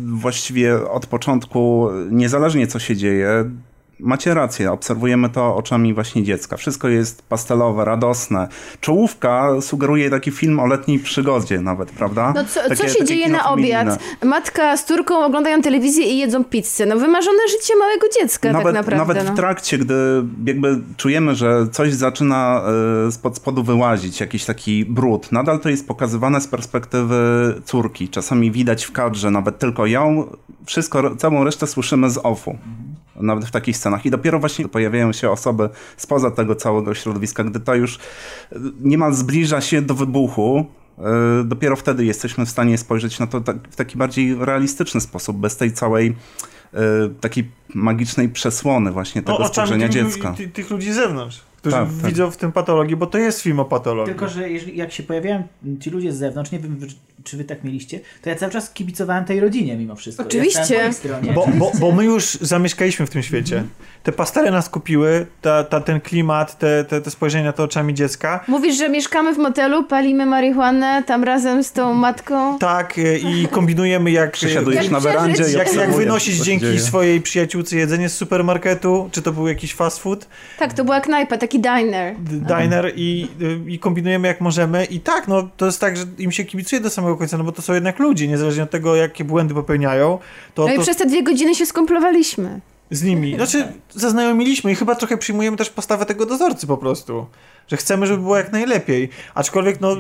[0.06, 3.50] właściwie od początku, niezależnie co się dzieje,
[4.00, 6.56] macie rację, obserwujemy to oczami właśnie dziecka.
[6.56, 8.48] Wszystko jest pastelowe, radosne.
[8.80, 12.32] Czołówka sugeruje taki film o letniej przygodzie nawet, prawda?
[12.36, 13.98] No co, Takie- co się dzieje na obiad?
[14.24, 16.86] Matka z córką oglądają telewizję i jedzą pizzę.
[16.86, 19.14] No wymarzone życie małego dziecka Nawet, tak naprawdę.
[19.14, 19.32] nawet no.
[19.32, 19.94] w trakcie, gdy
[20.46, 22.62] jakby czujemy, że coś zaczyna
[23.06, 27.16] e, spod spodu wyłazić, jakiś taki brud, nadal to jest pokazywane z perspektywy
[27.64, 28.08] córki.
[28.08, 30.30] Czasami widać w kadrze nawet tylko ją,
[30.66, 32.58] wszystko, całą resztę słyszymy z offu.
[33.20, 34.06] Nawet w takich scenach.
[34.06, 39.14] I dopiero właśnie pojawiają się osoby spoza tego całego środowiska, gdy to już e, niemal
[39.14, 40.66] zbliża się do wybuchu,
[40.98, 41.02] e,
[41.44, 45.56] dopiero wtedy jesteśmy w stanie spojrzeć na to tak, w taki bardziej realistyczny sposób, bez
[45.56, 46.16] tej całej
[46.74, 46.78] e,
[47.20, 50.32] takiej magicznej przesłony właśnie tego No, spojrzenia dziecka.
[50.32, 52.10] Ty, tych ludzi z zewnątrz, którzy Tak, tak.
[52.10, 54.14] widzą w tym patologię, bo to jest film o patologii.
[54.14, 55.42] Tylko, że jeżeli, jak się pojawiają
[55.80, 56.78] ci ludzie z zewnątrz, nie wiem,
[57.24, 60.24] czy wy tak mieliście, to ja cały czas kibicowałem tej rodzinie mimo wszystko.
[60.24, 60.74] Oczywiście.
[60.74, 61.32] Ja stronie.
[61.32, 63.62] Bo, bo, bo my już zamieszkaliśmy w tym świecie.
[64.02, 67.94] Te pastele nas kupiły, ta, ta, ten klimat, te, te, te spojrzenie na to oczami
[67.94, 68.44] dziecka.
[68.48, 72.58] Mówisz, że mieszkamy w motelu, palimy marihuanę tam razem z tą matką.
[72.58, 74.32] Tak, e, i kombinujemy jak...
[74.32, 76.80] Przesiadujesz Jak na werandzie Jak, jak obserwujesz, wynosić dzięki dzieje.
[76.80, 80.28] swojej przyjaciółce jedzenie z supermarketu, czy to był jakiś fast food,
[80.58, 82.16] Tak, to była knajpa, taki diner.
[82.18, 86.04] d- diner i, y, i kombinujemy jak możemy i tak, no to jest tak, że
[86.18, 88.96] im się kibicuje do samego końca, no bo to są jednak ludzie, niezależnie od tego
[88.96, 90.18] jakie błędy popełniają,
[90.54, 92.60] to, No i to przez te dwie godziny się skomplowaliśmy.
[92.90, 97.26] z nimi, znaczy zaznajomiliśmy i chyba trochę przyjmujemy też postawę tego dozorcy po prostu,
[97.68, 99.96] że chcemy, żeby było jak najlepiej, aczkolwiek no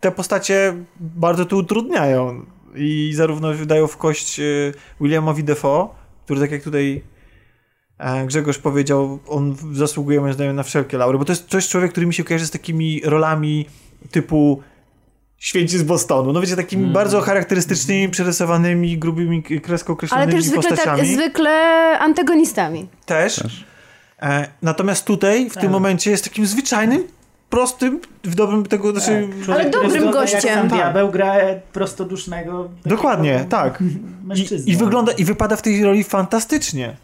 [0.00, 2.42] te postacie bardzo to utrudniają
[2.74, 5.88] i zarówno dają w kość y, Williamowi Defoe,
[6.24, 7.02] który tak jak tutaj
[8.26, 12.06] Grzegorz powiedział, on zasługuje moim zdaniem na wszelkie laury, bo to jest, jest człowiek, który
[12.06, 13.66] mi się kojarzy z takimi rolami
[14.10, 14.62] typu
[15.38, 16.32] Święci z Bostonu.
[16.32, 21.14] No wiecie, takimi bardzo charakterystycznymi, przerysowanymi, grubymi k- kreską Ale określonymi też zwykle, tak, postaciami.
[21.14, 21.50] zwykle
[21.98, 22.88] antagonistami.
[23.06, 23.64] Też.
[24.22, 27.04] E, natomiast tutaj, w tym momencie, jest takim zwyczajnym,
[27.50, 29.28] prostym, w dobrym tego, znaczy...
[29.44, 30.40] Człowiek, Ale który dobrym gościem.
[30.44, 30.78] Jak sam Tak.
[30.78, 31.34] diabeł gra
[31.72, 32.68] prostodusznego.
[32.86, 33.82] Dokładnie, tak.
[34.66, 36.96] I, I wygląda, i wypada w tej roli fantastycznie.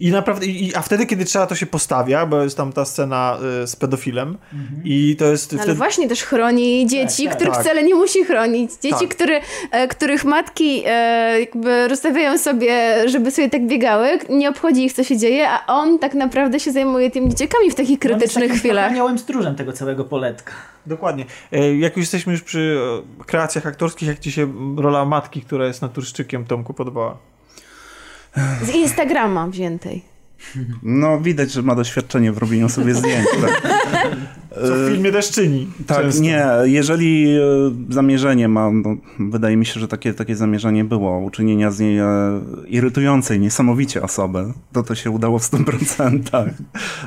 [0.00, 3.38] I naprawdę, i, a wtedy, kiedy trzeba, to się postawia, bo jest tam ta scena
[3.62, 4.38] y, z pedofilem
[4.84, 5.76] i to jest Ale wtedy...
[5.78, 7.62] właśnie też chroni dzieci, tak, których tak.
[7.62, 8.70] wcale nie musi chronić.
[8.82, 9.08] Dzieci, Tak.
[9.08, 9.40] które,
[9.70, 15.04] e, których matki e, jakby rozstawiają sobie, żeby sobie tak biegały, nie obchodzi ich, co
[15.04, 18.44] się dzieje, a on tak naprawdę się zajmuje tymi dzieciakami w takich On jest krytycznych
[18.44, 18.90] takim chwilach.
[18.90, 20.52] aniołem stróżem tego całego poletka.
[20.86, 21.24] Dokładnie.
[21.52, 22.78] E, Jak już jesteśmy już przy
[23.20, 27.18] e, kreacjach aktorskich, jak ci się rola matki, która jest naturszczykiem, Tomku, podobała?
[28.62, 30.10] Z Instagrama wziętej.
[30.82, 33.26] No widać, że ma doświadczenie w robieniu sobie zdjęć.
[33.40, 33.62] Tak?
[34.50, 35.68] Co w filmie też czyni.
[35.86, 36.22] Tak, często.
[36.22, 36.46] nie.
[36.64, 37.40] Jeżeli e,
[37.88, 42.06] zamierzenie ma, no, wydaje mi się, że takie, takie zamierzenie było, uczynienia z niej e,
[42.68, 46.50] irytującej niesamowicie osoby, to to się udało w 100%.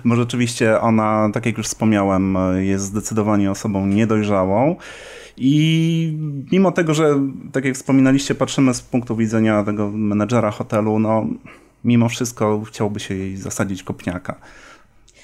[0.06, 4.76] Bo rzeczywiście ona, tak jak już wspomniałem, e, jest zdecydowanie osobą niedojrzałą.
[5.38, 6.18] I
[6.52, 7.20] mimo tego, że
[7.52, 11.26] tak jak wspominaliście, patrzymy z punktu widzenia tego menedżera hotelu, no
[11.84, 14.36] mimo wszystko chciałby się jej zasadzić kopniaka.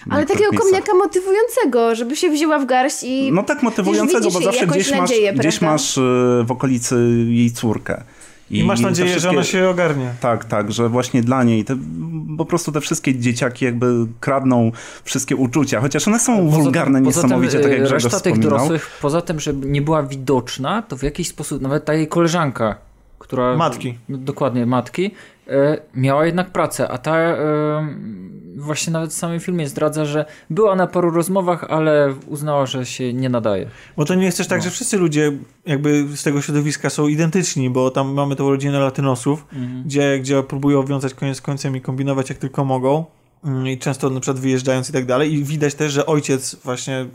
[0.10, 0.72] Ale takiego miejscach.
[0.72, 5.11] komniaka motywującego, żeby się wzięła w garść i No tak motywującego, bo zawsze gdzieś masz,
[5.36, 6.02] gdzieś masz y,
[6.45, 8.03] w okolicy jej córkę.
[8.52, 10.14] I masz te nadzieję, że ona się ogarnie.
[10.22, 11.78] Tak, tak, że właśnie dla niej te,
[12.38, 14.72] po prostu te wszystkie dzieciaki jakby kradną
[15.04, 18.34] wszystkie uczucia, chociaż one są wulgarne poza niesamowicie, tym, tak jak e, Grzegorz Reszta tych
[18.34, 18.50] wspominał.
[18.50, 22.76] dorosłych, poza tym, że nie była widoczna, to w jakiś sposób, nawet ta jej koleżanka,
[23.20, 23.58] która...
[23.58, 23.98] Matki.
[24.10, 25.12] Dokładnie, matki,
[25.94, 27.38] miała jednak pracę, a ta e,
[28.56, 33.14] właśnie nawet w samym filmie zdradza, że była na paru rozmowach, ale uznała, że się
[33.14, 33.70] nie nadaje.
[33.98, 35.32] Bo to nie jest też tak, że wszyscy ludzie
[35.66, 39.46] jakby z tego środowiska są identyczni, bo tam mamy tą rodzinę latynosów,
[39.86, 43.06] gdzie, gdzie próbują wiązać koniec z końcem i kombinować jak tylko mogą.
[43.44, 45.34] Mm, I często na przykład wyjeżdżając i tak dalej.
[45.34, 47.08] I widać też, że ojciec właśnie y,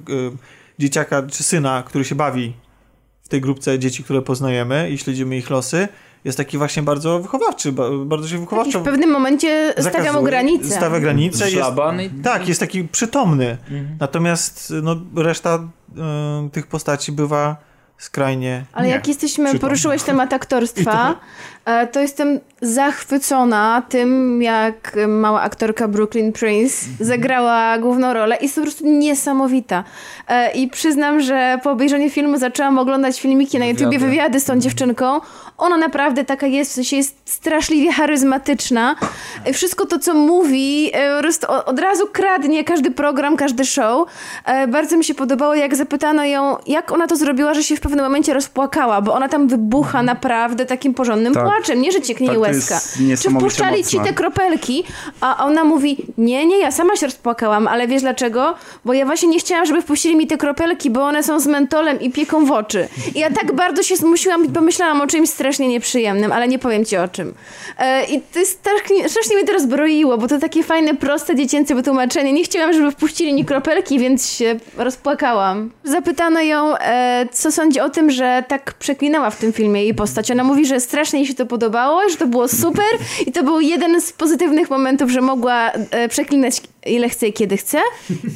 [0.78, 2.52] dzieciaka czy syna, który się bawi
[3.22, 5.88] w tej grupce dzieci, które poznajemy i śledzimy ich losy,
[6.24, 10.24] jest taki właśnie bardzo wychowawczy, ba- bardzo się i w pewnym momencie stawia mu zakazuje,
[10.24, 10.70] granicę.
[10.70, 11.44] Stawia granicę.
[11.44, 13.58] Jest, Szlaban i tak, jest taki przytomny.
[14.00, 15.58] Natomiast no, reszta
[16.46, 17.56] y, tych postaci bywa
[17.98, 18.64] skrajnie.
[18.72, 18.92] Ale nie.
[18.92, 21.20] jak jesteśmy, poruszyłeś temat aktorstwa,
[21.92, 28.60] to jestem zachwycona tym, jak mała aktorka Brooklyn Prince zagrała główną rolę i jest po
[28.62, 29.84] prostu niesamowita.
[30.28, 34.40] E, I przyznam, że po obejrzeniu filmu zaczęłam oglądać filmiki na YouTubie, Wywiady.
[34.40, 35.20] z tą dziewczynką.
[35.58, 38.96] Ona naprawdę taka jest, w sensie jest straszliwie charyzmatyczna.
[39.44, 43.64] E, Wszystko to, co mówi, e, po prostu o- od razu kradnie każdy program, każdy
[43.64, 44.08] show.
[44.44, 47.80] E, Bardzo mi się podobało, jak zapytano ją, jak ona to zrobiła, że się w
[47.80, 51.44] pewnym momencie rozpłakała, bo ona tam wybucha naprawdę takim porządnym Tak.
[51.54, 52.80] Płaczem, nie, że cieknie Tak, łezka.
[53.22, 54.84] Czy wpuszczali ci te kropelki,
[55.20, 58.54] a ona mówi, nie, nie, ja sama się rozpłakałam, ale wiesz dlaczego?
[58.84, 62.00] Bo ja właśnie nie chciałam, żeby wpuścili mi te kropelki, bo one są z mentolem
[62.00, 62.88] i pieką w oczy.
[63.14, 66.84] I ja tak bardzo się zmusiłam i pomyślałam o czymś strasznie nieprzyjemnym, ale nie powiem
[66.84, 67.34] ci o czym.
[67.78, 71.74] E, I to jest strasznie, strasznie mnie to rozbroiło, bo to takie fajne, proste, dziecięce
[71.74, 72.32] wytłumaczenie.
[72.32, 75.70] Nie chciałam, żeby wpuścili mi kropelki, więc się rozpłakałam.
[75.84, 80.30] Zapytano ją, e, co sądzi o tym, że tak przeklinała w tym filmie jej postać.
[80.30, 82.84] Ona mówi, że strasznie jej się to podobało, że to było super
[83.26, 87.56] i to był jeden z pozytywnych momentów, że mogła e, przeklinać ile chce i kiedy
[87.56, 87.80] chce.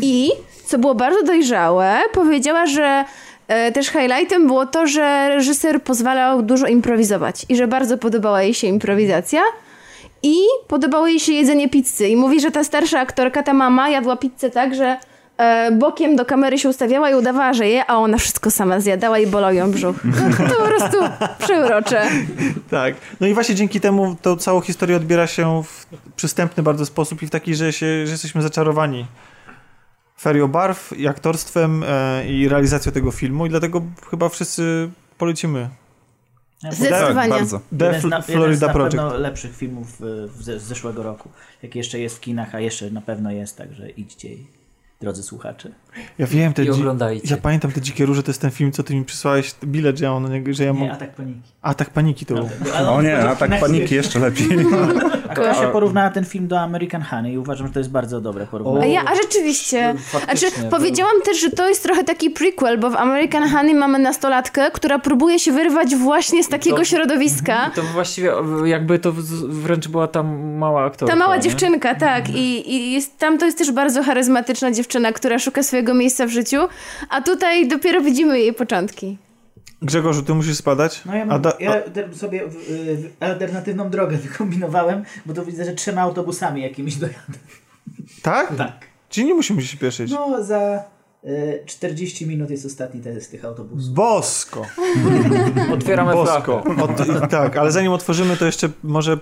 [0.02, 0.30] I,
[0.66, 3.04] co było bardzo dojrzałe, powiedziała, że
[3.48, 8.54] e, też highlightem było to, że reżyser pozwalał dużo improwizować i że bardzo podobała jej
[8.54, 9.40] się improwizacja.
[10.22, 10.36] I
[10.68, 12.08] podobało jej się jedzenie pizzy.
[12.08, 14.96] I mówi, że ta starsza aktorka, ta mama, jadła pizzę tak, że
[15.72, 19.26] bokiem do kamery się ustawiała i udawała, że je, a ona wszystko sama zjadała i
[19.26, 20.04] bolał ją brzuch.
[20.04, 20.98] No, to po prostu
[21.38, 22.02] przeurocze.
[22.70, 22.94] Tak.
[23.20, 25.86] No i właśnie dzięki temu tą całą historię odbiera się w
[26.16, 29.06] przystępny bardzo sposób i w taki, że, się, że jesteśmy zaczarowani
[30.20, 35.68] ferią barw i aktorstwem e, i realizacją tego filmu i dlatego chyba wszyscy polecimy.
[36.70, 37.30] Zdecydowanie.
[37.30, 37.60] Tak, bardzo.
[37.78, 38.96] The jeden z, na, jeden z na Project.
[38.96, 40.00] pewno lepszych filmów
[40.40, 41.28] ze, z zeszłego roku.
[41.62, 44.28] Jak jeszcze jest w kinach, a jeszcze na pewno jest, także idźcie,
[45.00, 45.70] drodzy słuchacze.
[46.18, 47.34] Ja wiem, te I oglądajcie.
[47.34, 50.04] Ja pamiętam te dzikie róże, to jest ten film, co ty mi przysłałeś, bilet, że
[50.04, 50.92] ja, on, na niego- że ja Nie, mógł...
[50.92, 51.40] atak paniki.
[51.62, 52.48] Atak paniki to był.
[52.82, 54.18] No, O nie, wychodzi w a tak kinach paniki jeszcze.
[54.20, 54.44] jeszcze
[55.38, 55.52] lepiej.
[55.52, 58.46] A Kasia porównała ten film do American Honey i uważam, że to jest bardzo dobre
[58.46, 58.92] porównanie.
[58.92, 59.94] ja, a rzeczywiście.
[60.24, 64.70] Znaczy, powiedziałam też, że to jest trochę taki prequel, bo w American Honey mamy nastolatkę,
[64.70, 67.70] która próbuje się wyrwać właśnie z takiego To- środowiska.
[67.74, 68.32] To właściwie
[68.64, 69.12] jakby to
[69.48, 71.14] wręcz była ta mała aktorka.
[71.14, 71.42] Ta mała nie?
[71.42, 72.28] dziewczynka, tak.
[72.28, 76.30] I, i jest, tam to jest też bardzo charyzmatyczna dziewczyna, która szuka swojego miejsca w
[76.30, 76.56] życiu,
[77.08, 79.16] a tutaj dopiero widzimy jej początki.
[79.82, 81.02] Grzegorzu, ty musisz spadać.
[81.04, 81.82] No ja, mam, da- ja
[82.12, 87.38] sobie w, w, alternatywną drogę wykombinowałem, bo to widzę, że trzema autobusami jakimiś dojadę.
[88.22, 88.52] Tak?
[88.56, 88.86] Tak.
[89.08, 90.10] Czyli nie musimy się śpieszyć.
[90.10, 90.84] No za
[91.24, 93.94] y, 40 minut jest ostatni test tych autobusów.
[93.94, 94.66] Bosko!
[95.72, 96.64] Otwieramy Bosko.
[96.64, 99.18] Od, tak, ale zanim otworzymy, to jeszcze może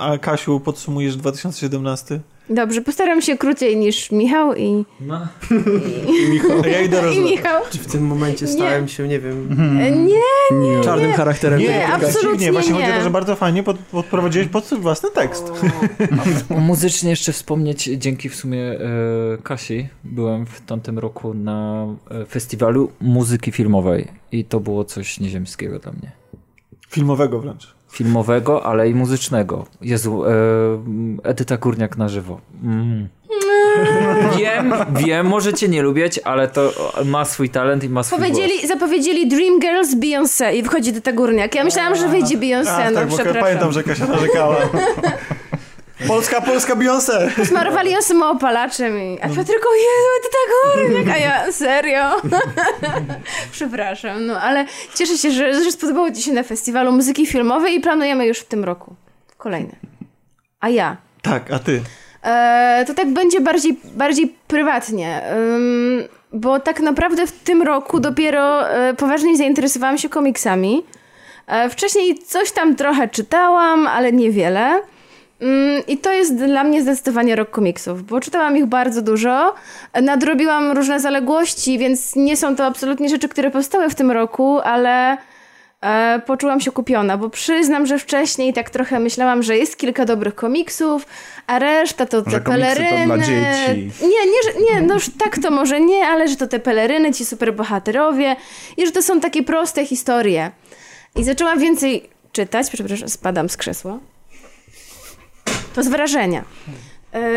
[0.00, 2.20] a Kasiu podsumujesz 2017?
[2.50, 5.26] Dobrze, postaram się krócej niż Michał i, No.
[6.64, 7.14] A ja idę roz...
[7.16, 7.62] i Michał.
[7.70, 11.86] Czy w tym momencie stałem się, nie wiem, E, Nie, czarnym charakterem Nie, tego Nie,
[11.88, 12.52] absolutnie nie.
[12.52, 12.80] Właśnie nie.
[12.80, 15.52] chodzi o to, że bardzo fajnie pod, podprowadziłeś pod swój własny tekst.
[16.50, 18.78] Muzycznie jeszcze wspomnieć, dzięki w sumie e,
[19.42, 25.78] Kasi, byłem w tamtym roku na e, festiwalu muzyki filmowej i to było coś nieziemskiego
[25.78, 26.12] dla mnie.
[26.90, 27.77] Filmowego wręcz.
[27.92, 29.64] Filmowego, ale i muzycznego.
[29.80, 30.30] Jezu, e,
[31.22, 32.40] Edyta Górniak na żywo.
[32.64, 33.08] Mm.
[34.38, 36.72] Wiem, wiem, możecie nie lubić, ale to
[37.04, 38.68] ma swój talent i ma swój Powiedzieli, głos.
[38.68, 41.54] zapowiedzieli Dream Girls Beyoncé i wchodzi do ta górniak.
[41.54, 43.42] Ja myślałam, że wyjdzie Beyoncé, A, no tak, bo przepraszam.
[43.42, 44.56] pamiętam, że Kasia narzekała.
[46.06, 47.30] Polska, Polska Beyoncé!
[47.44, 49.18] Smarowali ją samoopalaczem i...
[49.22, 52.22] A Patryku, Jezu, ty tak górniak, a ja, serio?
[53.52, 54.64] Przepraszam, no ale
[54.94, 58.44] cieszę się, że, że spodobało ci się na festiwalu muzyki filmowej i planujemy już w
[58.44, 58.94] tym roku
[59.38, 59.72] kolejne.
[60.60, 60.96] A ja?
[61.22, 61.82] Tak, a ty?
[62.22, 68.70] E, to tak będzie bardziej, bardziej prywatnie, ym, bo tak naprawdę w tym roku dopiero
[68.70, 70.82] e, poważnie zainteresowałam się komiksami.
[71.46, 74.80] E, wcześniej coś tam trochę czytałam, ale niewiele.
[75.42, 79.54] Ym, I to jest dla mnie zdecydowanie rok komiksów, bo czytałam ich bardzo dużo,
[80.02, 85.16] nadrobiłam różne zaległości, więc nie są to absolutnie rzeczy, które powstały w tym roku, ale
[85.80, 90.34] e, poczułam się kupiona, bo przyznam, że wcześniej tak trochę myślałam, że jest kilka dobrych
[90.34, 91.06] komiksów,
[91.46, 93.06] a reszta to te Że komiksy to peleryny.
[93.06, 93.90] dla dzieci.
[94.02, 98.36] Nie, nie, nie, no tak to może nie, ale że to te peleryny, ci superbohaterowie
[98.76, 100.50] i że to są takie proste historie.
[101.16, 103.98] I zaczęłam więcej czytać, przepraszam, spadam z krzesła.
[105.78, 106.44] To z wrażenia.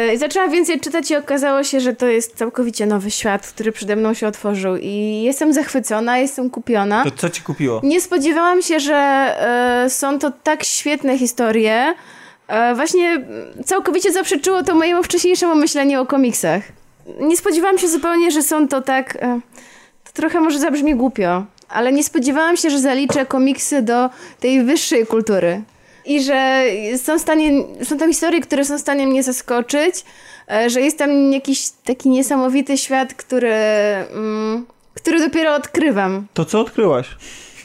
[0.09, 3.95] Yy, zaczęłam więcej czytać i okazało się, że to jest całkowicie nowy świat, który przede
[3.95, 7.03] mną się otworzył i jestem zachwycona, jestem kupiona.
[7.03, 7.81] To co ci kupiło?
[7.84, 11.93] Nie spodziewałam się, że e, są to tak świetne historie.
[12.47, 13.26] E, właśnie
[13.65, 16.63] całkowicie zaprzeczyło to mojemu wcześniejszemu myśleniu o komiksach.
[17.19, 19.18] Nie spodziewałam się zupełnie, że są to tak.
[20.03, 24.09] To trochę może zabrzmi głupio, ale nie spodziewałam się, że zaliczę komiksy do
[24.39, 25.61] tej wyższej kultury.
[26.06, 26.64] I że
[26.98, 29.95] są, stanie, są tam historie, które są w stanie mnie zaskoczyć,
[30.52, 33.53] e, że jest tam jakiś taki niesamowity świat, który,
[34.14, 36.28] mm, który dopiero odkrywam.
[36.34, 37.07] To co odkryłaś?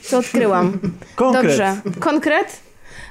[0.02, 0.78] Co odkryłam?
[1.16, 1.42] Konkret.
[1.42, 1.76] Dobrze.
[2.00, 2.65] Konkret?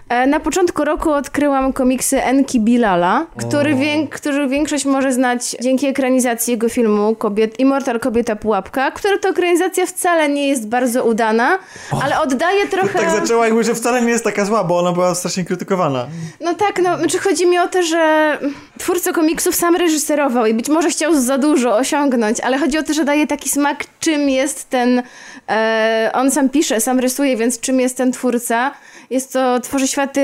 [0.10, 3.77] E, Na początku roku odkryłam komiksy Enki Bilala, który,
[4.11, 9.86] który większość może znać dzięki ekranizacji jego filmu Kobiet, Immortal Kobieta Pułapka, która to ekranizacja
[9.86, 11.57] wcale nie jest bardzo udana,
[12.03, 12.99] ale oddaje trochę...
[12.99, 16.07] Tak zaczęła jakby, że wcale nie jest taka zła, bo ona była strasznie krytykowana.
[16.41, 18.38] No tak, no, znaczy chodzi mi o to, że
[18.77, 22.94] twórca komiksów sam reżyserował i być może chciał za dużo osiągnąć, ale chodzi o to,
[22.94, 25.03] że daje taki smak, czym jest ten,
[25.49, 28.72] e, on sam pisze, sam rysuje, więc czym jest ten twórca.
[29.15, 30.21] Jest to, tworzy światy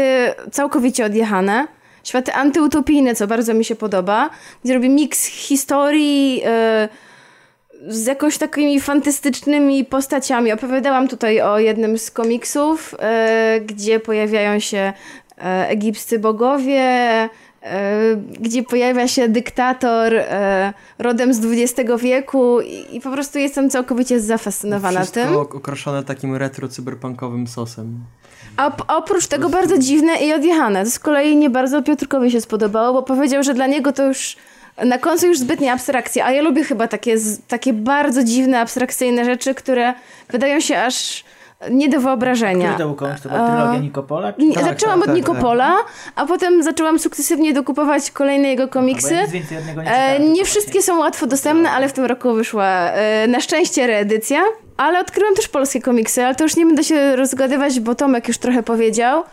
[0.52, 1.68] całkowicie odjechane,
[2.04, 4.30] światy antyutopijne, co bardzo mi się podoba,
[4.64, 6.90] gdzie robi miks historii, e,
[7.88, 10.52] z jakąś takimi fantastycznymi postaciami.
[10.52, 14.94] Opowiadałam tutaj o jednym z komiksów, e, gdzie pojawiają się
[15.38, 17.30] e, egipscy bogowie, e,
[18.40, 20.14] gdzie pojawia się dyktator
[21.00, 25.36] rodem z XX wieku i, i po prostu jestem całkowicie zafascynowana Wszystko tym.
[25.36, 28.00] okraszone takim retro-cyberpunkowym sosem.
[28.58, 30.84] A op- oprócz tego bardzo dziwne i odjechane.
[30.84, 34.38] To z kolei nie bardzo Piotrkowi się spodobało, bo powiedział, że dla niego to już
[34.86, 37.16] na końcu już zbytnia abstrakcja, a ja lubię chyba takie,
[37.48, 39.94] takie bardzo dziwne, abstrakcyjne rzeczy, które
[40.30, 41.24] wydają się aż
[41.70, 42.66] nie do wyobrażenia.
[42.68, 43.22] Który to był komiks?
[43.22, 44.34] To była trylogia Nikopola?
[44.34, 44.42] Czy...
[44.42, 45.76] Nie, Tak, zaczęłam tak, od tak, Nikopola,
[46.16, 49.16] a potem zaczęłam sukcesywnie dokupować kolejne jego komiksy.
[49.16, 52.66] Niego nie E, czytałem, nie tylko wszystkie są łatwo dostępne, ale w tym roku wyszła
[52.68, 54.42] e, na szczęście reedycja.
[54.82, 58.38] Ale odkryłam też polskie komiksy, ale to już nie będę się rozgadywać, bo Tomek już
[58.38, 59.24] trochę powiedział.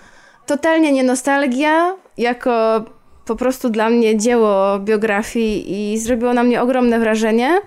[0.47, 2.85] Totalnie nie nostalgia, jako
[3.27, 7.61] po prostu dla mnie dzieło biografii i zrobiło na mnie ogromne wrażenie.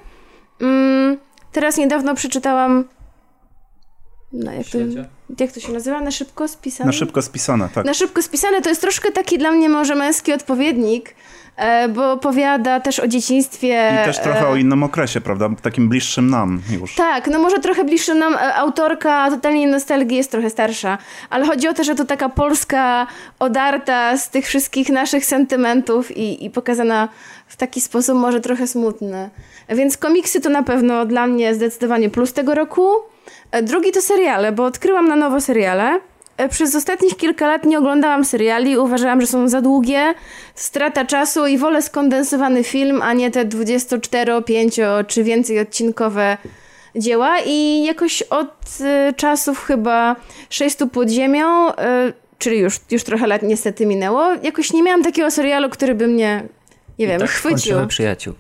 [0.61, 1.17] Mm,
[1.51, 2.85] teraz niedawno przeczytałam.
[4.33, 4.77] No, jak, to,
[5.39, 6.01] jak to się nazywa?
[6.01, 6.87] Na szybko spisane?
[6.87, 7.85] Na szybko spisane, tak.
[7.85, 11.15] Na szybko spisane to jest troszkę taki dla mnie może męski odpowiednik,
[11.55, 13.99] e, bo opowiada też o dzieciństwie.
[14.01, 15.49] I też trochę e, o innym okresie, prawda?
[15.61, 16.95] Takim bliższym nam już.
[16.95, 20.97] Tak, no może trochę bliższy nam e, autorka totalnie nostalgii jest trochę starsza,
[21.29, 23.07] ale chodzi o to, że to taka Polska
[23.39, 27.09] odarta z tych wszystkich naszych sentymentów i, i pokazana
[27.47, 29.29] w taki sposób może trochę smutny.
[29.69, 33.11] Więc komiksy to na pewno dla mnie zdecydowanie plus tego roku.
[33.51, 35.99] E, Drugi to seriale, bo odkryłam na nowo seriale.
[36.37, 40.13] E, Przez ostatnich kilka lat nie oglądałam seriali, uważałam, że są za długie,
[40.55, 46.37] strata czasu i wolę skondensowany film, a nie te 24, 5 czy więcej odcinkowe
[46.95, 50.15] dzieła i jakoś od y, czasów chyba
[50.49, 51.71] 600 pod ziemią,
[52.37, 56.43] czyli już, już trochę lat niestety minęło, jakoś nie miałam takiego serialu, który by mnie,
[56.99, 58.33] nie wiem, tak chwycił przyjaciół.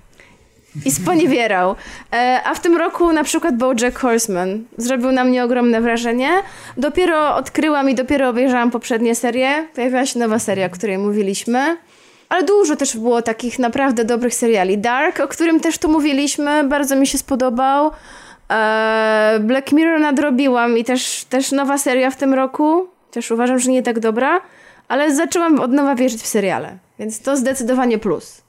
[0.85, 1.75] I sponiewierał.
[2.13, 6.29] E, a w tym roku na przykład BoJack Horseman zrobił na mnie ogromne wrażenie.
[6.77, 9.67] Dopiero odkryłam i dopiero obejrzałam poprzednie serie.
[9.75, 11.77] Pojawiła się nowa seria, o której mówiliśmy.
[12.29, 14.77] Ale dużo też było takich naprawdę dobrych seriali.
[14.77, 17.91] Dark, o którym też tu mówiliśmy, bardzo mi się spodobał.
[18.51, 22.87] E, Black Mirror nadrobiłam i też, też nowa seria w tym roku.
[23.11, 24.41] Też uważam, że nie tak dobra,
[24.87, 26.77] ale zaczęłam od nowa wierzyć w seriale.
[26.99, 28.41] Więc to zdecydowanie plus.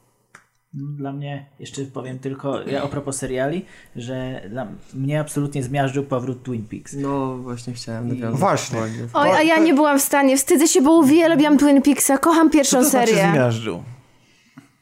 [0.75, 3.65] Dla mnie, jeszcze powiem tylko, ja a propos seriali,
[3.97, 6.95] że dla mnie absolutnie zmiażdżył powrót Twin Peaks.
[6.99, 8.41] No właśnie chciałem nawiązać.
[8.41, 8.79] Właśnie.
[8.79, 9.09] dokładnie.
[9.15, 12.77] Oj, a ja nie byłam w stanie, wstydzę się, bo uwielbiam Twin Peaksa, kocham pierwszą
[12.79, 13.31] Co to znaczy serię.
[13.33, 13.83] zmiażdżył?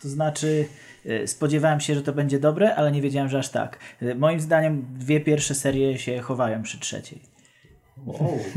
[0.03, 0.69] To znaczy,
[1.07, 3.79] e, spodziewałem się, że to będzie dobre, ale nie wiedziałem, że aż tak.
[4.03, 7.30] E, Moim zdaniem dwie pierwsze serie się chowają przy trzeciej.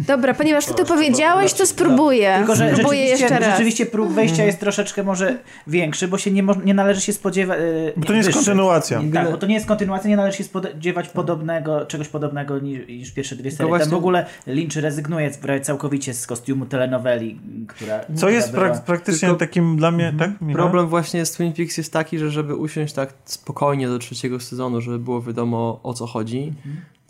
[0.07, 2.34] Dobra, ponieważ ty to powiedziałeś, to spróbuję.
[2.38, 3.52] Tylko, że Spróbuję rzeczywiście, jeszcze raz.
[3.52, 5.38] rzeczywiście próg wejścia jest troszeczkę może
[5.68, 7.60] większy, bo się nie, nie należy się spodziewać...
[7.60, 9.02] e, Bo to nie jest kontynuacja.
[9.14, 13.11] Tak, bo to nie jest kontynuacja, nie należy się spodziewać podobnego, czegoś podobnego niż, niż
[13.11, 13.70] pierwsze dwie serie.
[13.70, 17.99] właśnie- Tam w ogóle Lynch rezygnuje całkowicie z kostiumu telenoweli, która...
[17.99, 20.41] Co która jest była- prak- praktycznie Tylko- takim dla mnie, tak?
[20.41, 20.61] Michał?
[20.61, 24.82] Problem właśnie z Twin Peaks jest taki, że żeby usiąść tak spokojnie do trzeciego sezonu,
[24.82, 26.53] żeby było wiadomo o co chodzi,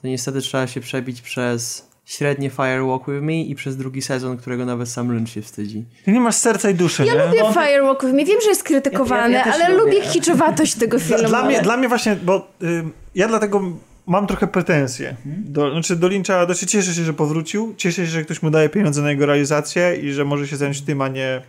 [0.02, 4.38] to niestety trzeba się przebić przez średnie Fire Walk With Me i przez drugi sezon,
[4.38, 5.86] którego nawet sam Lynch się wstydzi.
[6.06, 7.26] Ty nie masz serca i duszy, Ja nie?
[7.26, 9.84] lubię Firewalk with Me, wiem, że jest krytykowany, Ja- ja- ale lubię.
[9.98, 11.28] lubię kiczowatość tego filmu.
[11.28, 12.84] dla, mnie, dla mnie właśnie, bo y,
[13.16, 13.62] ja dlatego
[14.08, 15.16] mam trochę pretensje.
[15.26, 18.70] Do, znaczy do Lyncha, znaczy cieszę się, że powrócił, cieszę się, że ktoś mu daje
[18.70, 21.42] pieniądze na jego realizację i że może się zająć tym, a nie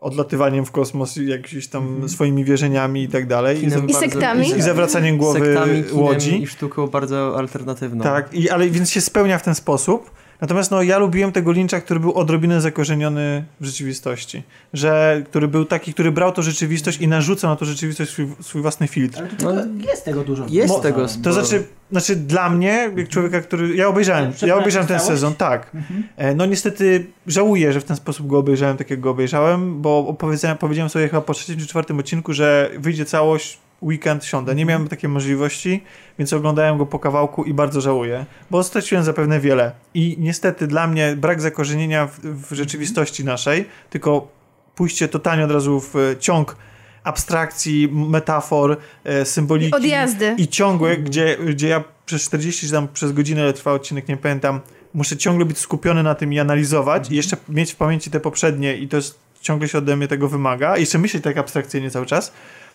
[0.00, 3.56] odlatywaniem w kosmos jakimiś tam swoimi wierzeniami i tak dalej.
[3.56, 4.50] I, Kinem za, I sektami?
[4.50, 6.42] i zawracaniem głowy Sektami, kinem łodzi.
[6.42, 8.04] i sztuką bardzo alternatywną.
[8.04, 10.10] Tak, i, ale więc się spełnia w ten sposób.
[10.40, 14.42] Natomiast no, ja lubiłem tego Lyncha, który był odrobinę zakorzeniony w rzeczywistości.
[14.72, 18.62] Że, który był taki, który brał tą rzeczywistość i narzucał na tą rzeczywistość swój, swój
[18.62, 19.18] własny filtr.
[19.18, 19.28] Ale
[19.62, 20.46] tu tylko jest tego dużo.
[20.48, 21.08] Jest Mo- tego no.
[21.08, 21.24] sporo.
[21.24, 23.76] To znaczy, znaczy dla mnie, jak człowieka, który.
[23.76, 25.70] Ja obejrzałem, ja obejrzałem ten sezon, tak.
[26.16, 29.98] E, No niestety żałuję, że w ten sposób go obejrzałem, tak jak go obejrzałem, bo
[29.98, 34.54] opowiedziałem, powiedziałem sobie chyba po trzecim czy czwartym odcinku, że wyjdzie całość, weekend siądę.
[34.54, 35.84] Nie miałem takiej możliwości,
[36.18, 39.72] więc oglądałem go po kawałku i bardzo żałuję, bo straciłem zapewne wiele.
[39.94, 44.28] I niestety dla mnie brak zakorzenienia w, w rzeczywistości naszej, tylko
[44.74, 46.56] pójście totalnie od razu w e, ciąg
[47.04, 49.74] abstrakcji, metafor, e, symboliki.
[49.74, 50.34] Odjazdy.
[50.38, 54.16] I ciągłe, gdzie, gdzie ja przez 40 czy tam przez godzinę, ale trwał odcinek, nie
[54.16, 54.60] pamiętam,
[54.94, 58.76] muszę ciągle być skupiony na tym i analizować i jeszcze mieć w pamięci te poprzednie
[58.76, 60.76] i to jest, ciągle się ode mnie tego wymaga.
[60.76, 62.32] I jeszcze myśleć tak abstrakcyjnie cały czas.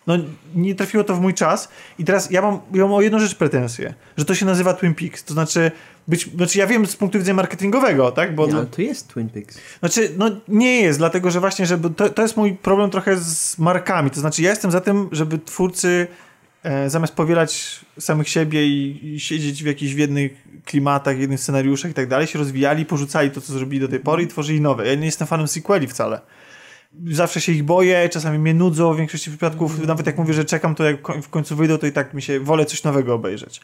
[0.08, 0.18] No
[0.56, 1.70] nie trafiło to w mój czas
[2.00, 4.96] i teraz ja mam, ja mam o jedną rzecz pretensję, że to się nazywa Twin
[4.96, 5.72] Peaks, to znaczy
[6.08, 9.30] być, znaczy ja wiem z punktu widzenia marketingowego, tak, bo Nie, ale to jest Twin
[9.30, 9.58] Peaks.
[9.80, 13.58] znaczy, no nie jest, dlatego że właśnie, żeby to, to jest mój problem trochę z
[13.58, 14.10] markami.
[14.10, 16.08] To znaczy, ja jestem za tym, żeby twórcy
[16.64, 20.32] e, zamiast powielać samych siebie i, i siedzieć w jakichś w jednych
[20.66, 24.24] klimatach, jednych scenariuszach i tak dalej, się rozwijali, porzucali to, co zrobili do tej pory
[24.24, 24.88] i tworzyli nowe.
[24.88, 26.22] Ja nie jestem fanem sequeli wcale.
[27.12, 30.76] Zawsze się ich boję, czasami mnie nudzą, w większości przypadków, nawet jak mówię, że czekam,
[30.76, 33.62] to jak w końcu wyjdą, to i tak mi się, wolę coś nowego obejrzeć.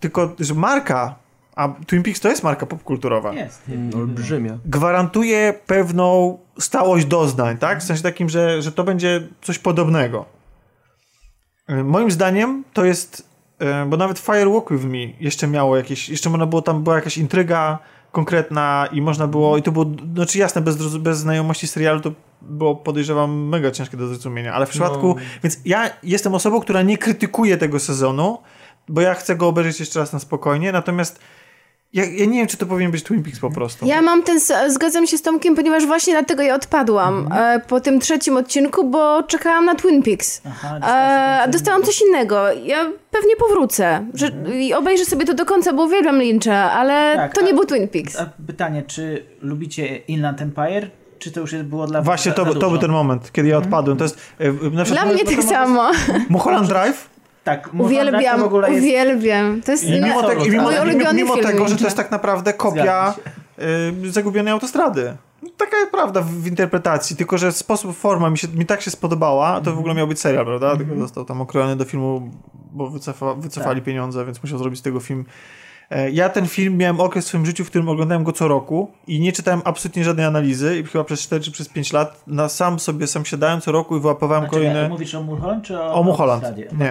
[0.00, 1.14] Tylko, że marka,
[1.56, 3.62] a Twin Peaks to jest marka popkulturowa Jest.
[3.68, 4.58] Mm, Olbrzymia.
[4.64, 7.80] gwarantuje pewną stałość doznań, tak?
[7.80, 10.24] W sensie takim, że, że to będzie coś podobnego.
[11.68, 13.28] E, Moim zdaniem to jest,
[13.58, 17.18] e, bo nawet Firewalk With Me jeszcze miało jakieś, jeszcze można było, tam była jakaś
[17.18, 17.78] intryga
[18.18, 22.12] konkretna i można było, i to było, znaczy jasne, bez, bez znajomości serialu to
[22.42, 26.98] było podejrzewam mega ciężkie do zrozumienia, ale w przypadku, więc ja jestem osobą, która nie
[26.98, 28.38] krytykuje tego sezonu,
[28.88, 31.20] bo ja chcę go obejrzeć jeszcze raz na spokojnie, natomiast
[31.92, 33.86] ja, ja nie wiem, czy to powinien być Twin Peaks po prostu.
[33.86, 38.00] Ja mam ten, zgadzam się z Tomkiem, ponieważ właśnie dlatego ja odpadłam e, po tym
[38.00, 40.42] trzecim odcinku, bo czekałam na Twin Peaks.
[40.46, 42.52] Aha, E, a ten- dostałam coś innego.
[42.52, 42.76] Ja
[43.10, 47.40] pewnie powrócę że, i obejrzę sobie to do końca, bo uwielbiam Lyncha, ale Tak, to
[47.40, 48.16] a- nie był Twin Peaks.
[48.20, 52.36] A pytanie, czy lubicie Inland Empire, czy to już jest- było dla was Właśnie za,
[52.36, 53.96] to, za to był ten moment, kiedy ja odpadłem.
[53.98, 54.18] To jest.
[54.38, 55.90] e, Na Dla przykład, mnie no, tak to- samo.
[56.28, 57.08] Mulholland Drive.
[57.44, 58.82] Tak, Uwielbiam, w ogóle jest...
[58.82, 59.62] uwielbiam.
[59.62, 61.96] To jest I mimo, ale- mimo, Mój mimo, ulubiony mimo film tego, że to jest
[61.96, 63.14] tak naprawdę kopia
[64.06, 65.16] y, zagubionej autostrady.
[65.56, 68.90] Taka jest prawda w, w interpretacji, tylko że sposób, forma mi, się, mi tak się
[68.90, 70.76] spodobała, to w ogóle miał być serial, prawda?
[70.76, 72.30] Tylko został tam okrojony do filmu,
[72.72, 75.24] bo wycofa, wycofali pieniądze, więc musiał zrobić z tego film.
[75.90, 78.90] E, Ja ten film miałem okres w swoim życiu, w którym oglądałem go co roku
[79.06, 82.48] i nie czytałem absolutnie żadnej analizy i chyba przez 4 czy przez 5 lat na
[82.48, 84.88] sam sobie sam siadałem co roku i wyłapywałem Znaczy, kolejne...
[84.88, 86.42] Mówisz o Mulholland, czy o O Mulholland.
[86.56, 86.66] Nie.
[86.66, 86.88] Okej.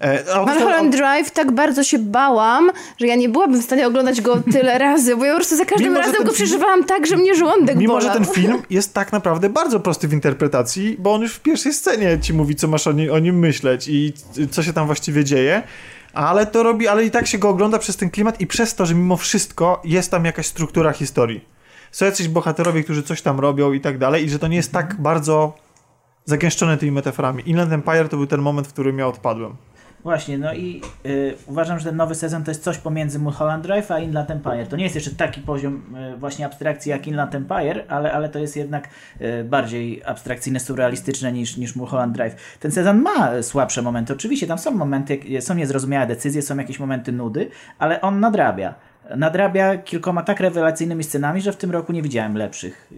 [0.00, 2.70] E, autostrad- Mulholland Drive tak bardzo się bałam,
[3.00, 5.64] że ja nie byłabym w stanie oglądać go tyle razy, bo ja po prostu za
[5.64, 8.08] każdym Mimo, razem go film- przeżywałam tak, że mnie żołądek Mimo, bolał.
[8.08, 11.72] że ten film jest tak naprawdę bardzo prosty w interpretacji, bo on już w pierwszej
[11.72, 14.12] scenie ci mówi, co masz o nim, o nim myśleć i
[14.50, 15.62] co się tam właściwie dzieje.
[16.18, 18.86] Ale to robi, ale i tak się go ogląda przez ten klimat i przez to,
[18.86, 21.44] że mimo wszystko jest tam jakaś struktura historii.
[21.92, 24.72] Są jacyś bohaterowie, którzy coś tam robią i tak dalej, i że to nie jest
[24.72, 25.54] tak bardzo
[26.24, 27.42] zagęszczone tymi metaforami.
[27.50, 29.56] Inland Empire to był ten moment, w którym ja odpadłem.
[30.02, 33.90] Właśnie, no i y, uważam, że ten nowy sezon to jest coś pomiędzy Mulholland Drive
[33.90, 34.66] a Inland Empire.
[34.66, 38.38] To nie jest jeszcze taki poziom y, właśnie abstrakcji jak Inland Empire, ale, ale to
[38.38, 38.88] jest jednak
[39.20, 42.36] y, bardziej abstrakcyjne, surrealistyczne niż, niż Mulholland Drive.
[42.60, 44.12] Ten sezon ma słabsze momenty.
[44.12, 48.74] Oczywiście tam są momenty, są niezrozumiałe decyzje, są jakieś momenty nudy, ale on nadrabia.
[49.16, 52.88] Nadrabia kilkoma tak rewelacyjnymi scenami, że w tym roku nie widziałem lepszych.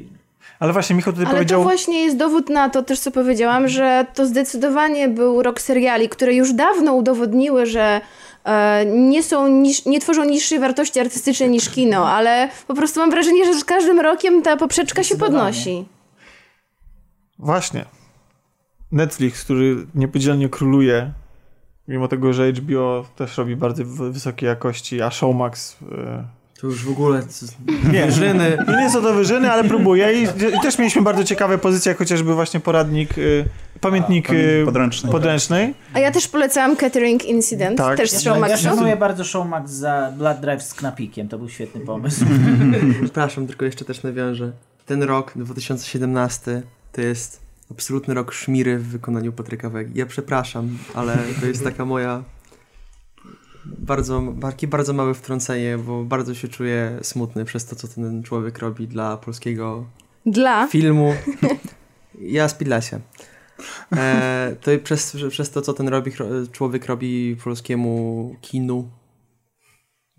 [0.61, 1.61] Ale właśnie Michał tutaj Ale powiedział...
[1.61, 6.09] to właśnie jest dowód na to też, co powiedziałam, że to zdecydowanie był rok seriali,
[6.09, 8.01] które już dawno udowodniły, że
[8.45, 13.45] e, nie są, nie tworzą niższej wartości artystycznej niż kino, ale po prostu mam wrażenie,
[13.45, 15.85] że z każdym rokiem ta poprzeczka się podnosi.
[17.39, 17.85] Właśnie.
[18.93, 21.13] Netflix, który niepodzielnie króluje,
[21.89, 25.77] mimo tego, że HBO też robi bardzo wysokiej jakości, a Showmax...
[26.61, 27.23] To już w ogóle
[27.93, 28.57] Nie, wyżyny.
[28.79, 30.23] Nie są to wyżyny, ale próbuje I,
[30.59, 33.45] i też mieliśmy bardzo ciekawe pozycje, jak chociażby właśnie poradnik, y,
[33.81, 35.11] pamiętnik y, podręczny.
[35.11, 35.75] podręcznej.
[35.95, 37.97] A ja też polecałam Catering Incident, Tak.
[37.97, 38.65] też z Ja, ja Showmaxu.
[38.65, 41.29] szanuję bardzo Showmax za Blood Drive z knapikiem.
[41.29, 42.25] To był świetny pomysł.
[43.03, 44.53] Przepraszam, tylko jeszcze też nawiążę.
[44.87, 46.63] Ten rok, 2017,
[46.93, 49.99] to jest absolutny rok szmiry w wykonaniu Patryka Wegi.
[49.99, 52.23] Ja przepraszam, ale to jest taka moja
[53.79, 58.59] bardzo, takie bardzo małe wtrącenie, bo bardzo się czuję smutny przez to, co ten człowiek
[58.59, 59.85] robi dla polskiego
[60.27, 60.67] Dla.
[60.67, 61.15] filmu.
[62.21, 63.01] Ja z Podlasia.
[63.97, 66.13] E, to i przez, przez to, co ten robi,
[66.53, 68.89] człowiek robi polskiemu kinu,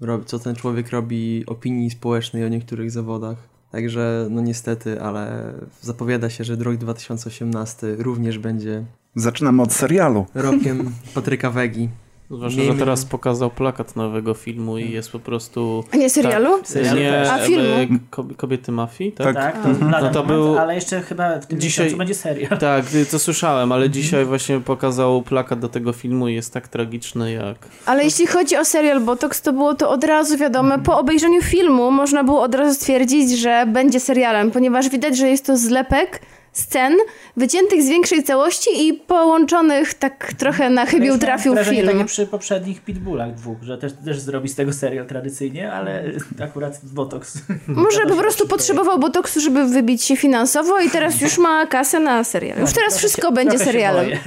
[0.01, 3.37] robi, co ten człowiek robi opinii społecznej o niektórych zawodach.
[3.71, 10.25] Także, no niestety, ale zapowiada się, że rok 2018 również będzie Zaczynamy od serialu.
[10.33, 11.89] rokiem Patryka Wegi.
[12.31, 15.83] Zwłaszcza, Miejmy- że teraz pokazał plakat nowego filmu i jest po prostu...
[15.93, 16.49] A nie serialu?
[16.63, 17.29] Serialu nie, też.
[17.29, 17.69] A filmu?
[17.69, 19.35] e, kob- Kobiety Mafii, tak?
[19.35, 19.53] Tak.
[19.53, 22.57] Tak, to No to moment, był- ale jeszcze chyba w tym Dzisiaj- miesiącu będzie serial.
[22.59, 27.31] Tak, to słyszałem, ale dzisiaj właśnie pokazał plakat do tego filmu i jest tak tragiczny
[27.31, 27.57] jak...
[27.85, 30.79] Ale jeśli chodzi o serial Botox, to było to od razu wiadome.
[30.79, 35.45] Po obejrzeniu filmu można było od razu stwierdzić, że będzie serialem, ponieważ widać, że jest
[35.45, 36.21] to zlepek
[36.53, 36.97] scen
[37.37, 41.91] wyciętych z większej całości i połączonych tak trochę na chybił trafił wrażenie film.
[41.91, 46.03] takie przy poprzednich Pitbullach dwóch, że też, też zrobi z tego serial tradycyjnie, ale
[46.43, 47.37] akurat Botox.
[47.67, 52.23] Może po prostu potrzebował Botoksu, żeby wybić się finansowo i teraz już ma kasę na
[52.23, 52.59] serial.
[52.59, 54.09] Już teraz Trochę wszystko się- będzie serialem.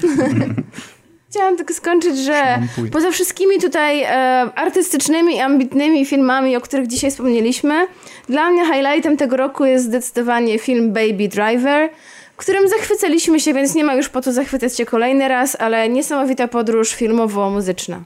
[1.35, 2.59] Chciałam tylko skończyć, że
[2.93, 4.11] poza wszystkimi tutaj e,
[4.55, 7.87] artystycznymi, ambitnymi filmami, o których dzisiaj wspomnieliśmy,
[8.29, 11.91] dla mnie highlightem tego roku jest zdecydowanie film Baby Driver,
[12.37, 16.49] którym zachwycaliśmy się, więc nie ma już po to zachwycać się kolejny raz, ale niesamowita
[16.49, 18.01] podróż filmowo-muzyczna.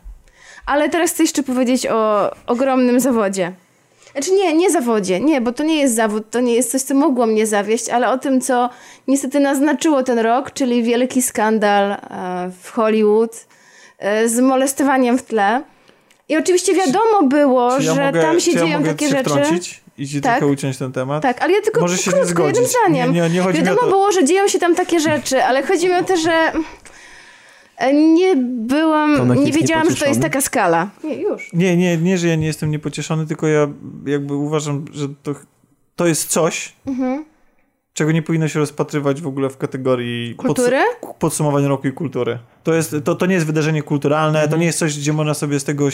[0.66, 3.52] Ale teraz chcę jeszcze powiedzieć o ogromnym zawodzie.
[4.18, 6.94] Znaczy nie, nie zawodzie, nie, bo to nie jest zawód, to nie jest coś, co
[6.94, 8.70] mogło mnie zawieść, ale o tym, co
[9.08, 11.98] niestety naznaczyło ten rok, czyli wielki skandal e,
[12.62, 13.46] w Hollywood
[13.98, 15.62] e, z molestowaniem w tle.
[16.28, 19.04] I oczywiście wiadomo było, Czy ja że mogę, tam się czy ja dzieją mogę takie
[19.08, 19.30] się rzeczy.
[19.30, 20.38] wtrącić i ci Tak.
[20.38, 21.22] trochę uciąć ten temat?
[21.22, 23.14] Tak, ale ja tylko Możesz się nie krótko, jednym zdaniem.
[23.14, 25.44] Nie, nie, nie chodzi mi o Wiadomo to- było, że dzieją się tam takie rzeczy,
[25.44, 26.52] ale chodzi mi o to, że
[27.92, 30.90] nie byłam, Tomek nie wiedziałam, że to jest taka skala.
[31.04, 31.52] Nie, już.
[31.52, 33.68] Nie, nie, nie, że ja nie jestem niepocieszony, tylko ja
[34.06, 35.34] jakby uważam, że to,
[35.96, 37.24] to jest coś, Mhm.
[37.94, 40.76] czego nie powinno się rozpatrywać w ogóle w kategorii Kultury?
[41.02, 42.38] podsu- podsumowania roku i kultury.
[42.64, 44.50] To, jest, to, to nie jest wydarzenie kulturalne, Mhm.
[44.50, 45.88] to nie jest coś, gdzie można sobie z tego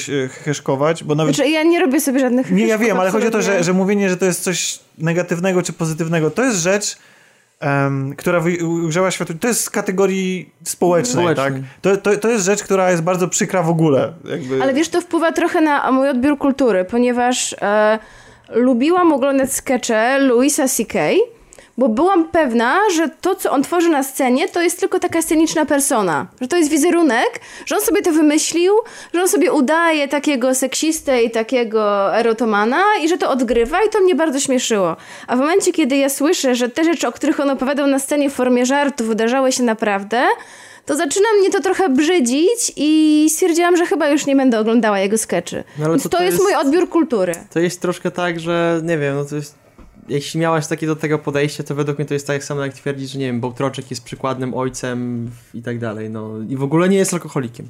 [0.44, 1.34] heszkować, bo nawet...
[1.36, 3.72] Znaczy, ja nie robię sobie żadnych Nie, ja wiem, ale chodzi o to, że, że
[3.72, 6.96] mówienie, że to jest coś negatywnego czy pozytywnego, to jest rzecz,
[7.64, 8.42] em, która
[8.84, 9.34] ujrzała światło.
[9.40, 11.62] To jest z kategorii społecznej, Społecznej.
[11.62, 11.70] tak?
[11.82, 14.12] To, to, to jest rzecz, która jest bardzo przykra w ogóle.
[14.24, 14.62] Jakby.
[14.62, 17.98] Ale wiesz, to wpływa trochę na mój odbiór kultury, ponieważ e,
[18.48, 20.98] lubiłam oglądać skecze Louisa C.K.,
[21.78, 25.66] bo byłam pewna, że to, co on tworzy na scenie, to jest tylko taka sceniczna
[25.66, 26.26] persona.
[26.40, 28.72] Że to jest wizerunek, że on sobie to wymyślił,
[29.14, 34.00] że on sobie udaje takiego seksistę i takiego erotomana i że to odgrywa i to
[34.00, 34.96] mnie bardzo śmieszyło.
[35.26, 38.30] A w momencie, kiedy ja słyszę, że te rzeczy, o których on opowiadał na scenie
[38.30, 40.22] w formie żartu, wydarzały się naprawdę,
[40.86, 45.18] to zaczyna mnie to trochę brzydzić i stwierdziłam, że chyba już nie będę oglądała jego
[45.18, 45.64] skeczy.
[45.78, 47.32] No to- to, to jest- mój odbiór kultury.
[47.52, 49.63] To jest troszkę tak, że nie wiem, no to jest.
[50.08, 53.10] Jeśli miałaś takie do tego podejście, to według mnie to jest tak samo jak twierdzić,
[53.10, 56.97] że nie wiem, Bołtroczek jest przykładnym ojcem i tak dalej, no i w ogóle nie
[56.97, 57.68] jest alkoholikiem.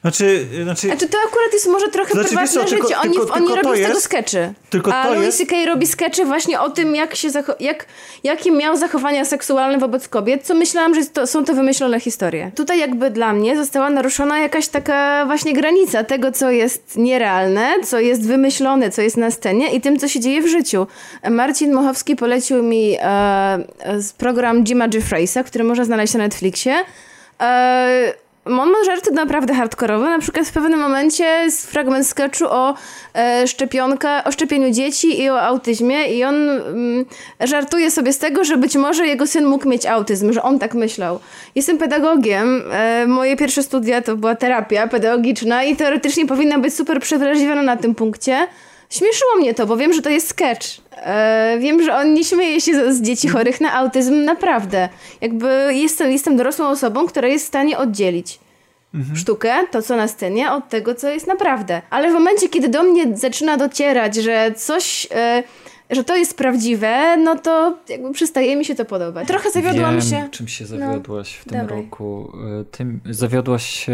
[0.00, 3.00] Znaczy, znaczy, Znaczy to akurat jest może trochę Znaczy, prywatne co, tylko- życie.
[3.00, 4.52] Oni, tylko- oni tylko robią z tego jest- skeczy.
[4.70, 5.38] tylko A Louis jest...
[5.38, 5.56] C.K.
[5.66, 7.28] robi skecze właśnie o tym, jak się
[7.60, 7.86] jak,
[8.24, 12.50] jakie miał zachowania seksualne wobec kobiet, co myślałam, że to, są to wymyślone historie.
[12.54, 18.00] Tutaj jakby dla mnie została naruszona jakaś taka właśnie granica tego, co jest nierealne, co
[18.00, 20.86] jest wymyślone, co jest na scenie i tym, co się dzieje w życiu.
[21.30, 23.64] Marcin Mochowski polecił mi e, e,
[24.18, 26.74] program Jima Jeffreysa, który można znaleźć na Netflixie.
[27.40, 30.10] E, on ma żarty naprawdę hardkorowe.
[30.10, 32.74] Na przykład w pewnym momencie jest fragment sketchu o
[33.14, 37.04] e, szczepionka, o szczepieniu dzieci i o autyzmie i on mm,
[37.40, 40.74] żartuje sobie z tego, że być może jego syn mógł mieć autyzm, że on tak
[40.74, 41.20] myślał.
[41.54, 42.62] Jestem pedagogiem.
[42.72, 47.76] E, moje pierwsze studia to była terapia pedagogiczna i teoretycznie powinna być super przewrażliwiona na
[47.76, 48.46] tym punkcie.
[48.90, 50.66] Śmieszyło mnie to, bo wiem, że to jest sketch.
[50.96, 54.88] E, wiem, że on nie śmieje się z, z dzieci chorych na autyzm, naprawdę.
[55.20, 58.38] Jakby jestem, jestem dorosłą osobą, która jest w stanie oddzielić
[59.14, 61.82] sztukę, to co na scenie, od tego, co jest naprawdę.
[61.90, 65.06] Ale w momencie, kiedy do mnie zaczyna docierać, że coś...
[65.14, 65.42] E,
[65.90, 69.28] że to jest prawdziwe, no to jakby przestaje mi się to podobać.
[69.28, 70.28] Trochę zawiodłam Wiem, się.
[70.30, 71.76] czym się zawiodłaś w tym dawaj.
[71.82, 72.32] roku.
[72.60, 73.92] E, Tym, zawiodłaś się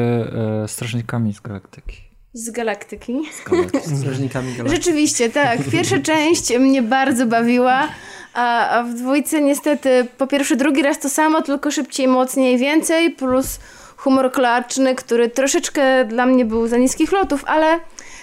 [0.65, 1.97] e, Strażnikami z Galaktyki.
[2.35, 3.23] Z galaktyki.
[3.33, 3.97] Z Galaktyki.
[3.97, 4.85] Strażnikami galaktyki.
[4.85, 5.59] Rzeczywiście, tak.
[5.73, 7.89] Pierwsza część mnie bardzo bawiła,
[8.35, 13.11] a, a w dwójce niestety po pierwszy, drugi raz to samo, tylko szybciej, mocniej, więcej,
[13.11, 13.59] plus
[13.97, 17.81] humor klaczny, który troszeczkę dla mnie był za niskich lotów, ale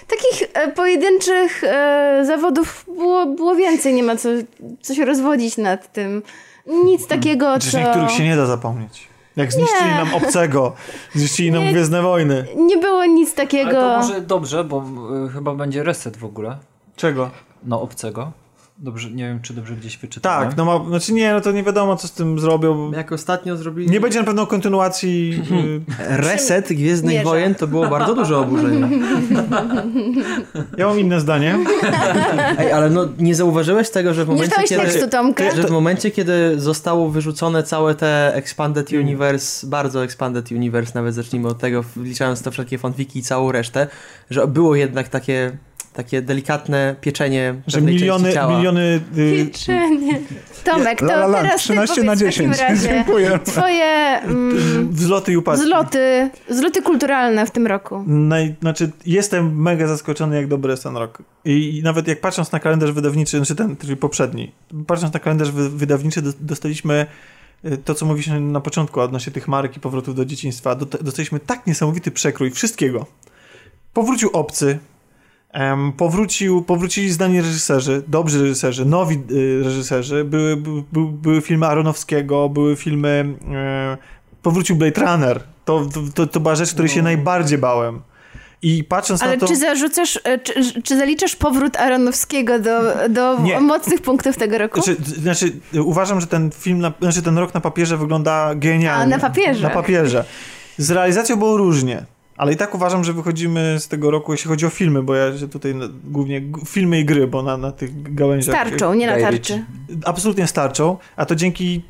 [0.08, 4.28] takich e, pojedynczych e, zawodów było, było więcej, nie ma co,
[4.82, 6.22] co się rozwodzić nad tym.
[6.84, 7.78] Nic takiego, Przecież co...
[7.78, 9.09] niektórych się nie da zapomnieć.
[9.36, 9.96] Jak zniszczyli Nie.
[9.96, 10.72] nam obcego,
[11.14, 11.72] zniszczyli nam Nie.
[11.72, 12.46] Gwiezdne Wojny.
[12.56, 13.80] Nie było nic takiego...
[13.94, 14.84] Ale to może dobrze, bo
[15.26, 16.56] e, chyba będzie reset w ogóle.
[16.96, 17.30] Czego?
[17.64, 18.32] No, obcego.
[18.82, 20.48] Dobrze, nie wiem, czy dobrze gdzieś wyczytałem.
[20.48, 22.92] Tak, no ma, znaczy nie, no to nie wiadomo co z tym zrobią.
[22.92, 25.42] Jak ostatnio zrobili Nie będzie na pewno kontynuacji.
[25.50, 27.24] y, reset Gwiezdnych Mierza.
[27.30, 28.88] Wojen, to było bardzo duże oburzenie.
[30.78, 31.58] Ja mam inne zdanie.
[32.58, 34.82] Ej, ale no nie zauważyłeś tego, że w momencie, kiedy...
[34.82, 35.56] tekstu, Tomka?
[35.56, 41.48] Że w momencie, kiedy zostało wyrzucone całe te Expanded Universe, bardzo Expanded Universe, nawet zacznijmy
[41.48, 43.86] od tego, wliczając to wszelkie fanfiki i całą resztę,
[44.30, 45.56] że było jednak takie,
[45.92, 49.00] takie delikatne pieczenie Że miliony, miliony.
[49.18, 50.20] Y, Pieczenie.
[50.64, 52.58] Tomek, to La, la, la, teraz 13 ty na powiedz w takim 10.
[52.60, 53.38] razie Dziękuję.
[53.44, 53.84] twoje
[54.22, 55.64] mm, wzloty i upadki.
[55.64, 58.04] zloty, zloty kulturalne w tym roku.
[58.06, 61.22] Naj, znaczy, jestem mega zaskoczony, jak dobry jest ten rok.
[61.44, 64.52] I, I nawet jak patrząc na kalendarz wydawniczy, znaczy ten, czyli poprzedni,
[64.86, 67.06] patrząc na kalendarz wy, wydawniczy, do, dostaliśmy
[67.64, 70.74] y, to, co mówiliśmy na początku odnośnie tych marek i powrotów do dzieciństwa.
[70.74, 73.06] Do, dostaliśmy tak niesamowity przekrój wszystkiego.
[73.92, 74.78] Powrócił Obcy,
[75.96, 80.24] powrócił, powrócili znani reżyserzy, dobrzy reżyserzy, nowi y, reżyserzy.
[80.24, 83.34] Były, by, by, były filmy Aronowskiego, były filmy...
[83.52, 83.96] E,
[84.42, 85.40] powrócił Blade Runner.
[85.64, 88.00] To, to, to była rzecz, której się najbardziej bałem.
[88.62, 89.46] I patrząc Ale na to...
[89.46, 93.60] czy zarzucasz, e, czy, czy zaliczasz powrót Aronowskiego do, do Nie.
[93.60, 94.82] mocnych punktów tego roku?
[94.82, 95.52] Znaczy, znaczy,
[95.84, 99.14] uważam, że ten film, na, znaczy ten rok na papierze wygląda genialnie.
[99.14, 99.62] A, na papierze.
[99.62, 100.24] Na papierze.
[100.78, 102.04] Z realizacją było różnie,
[102.40, 105.38] ale i tak uważam, że wychodzimy z tego roku, jeśli chodzi o filmy, bo ja
[105.38, 108.56] się tutaj na, głównie filmy i gry, bo na, na tych gałęziach...
[108.56, 109.64] Starczą, nie na tarczy.
[110.04, 111.82] Absolutnie starczą, a to dzięki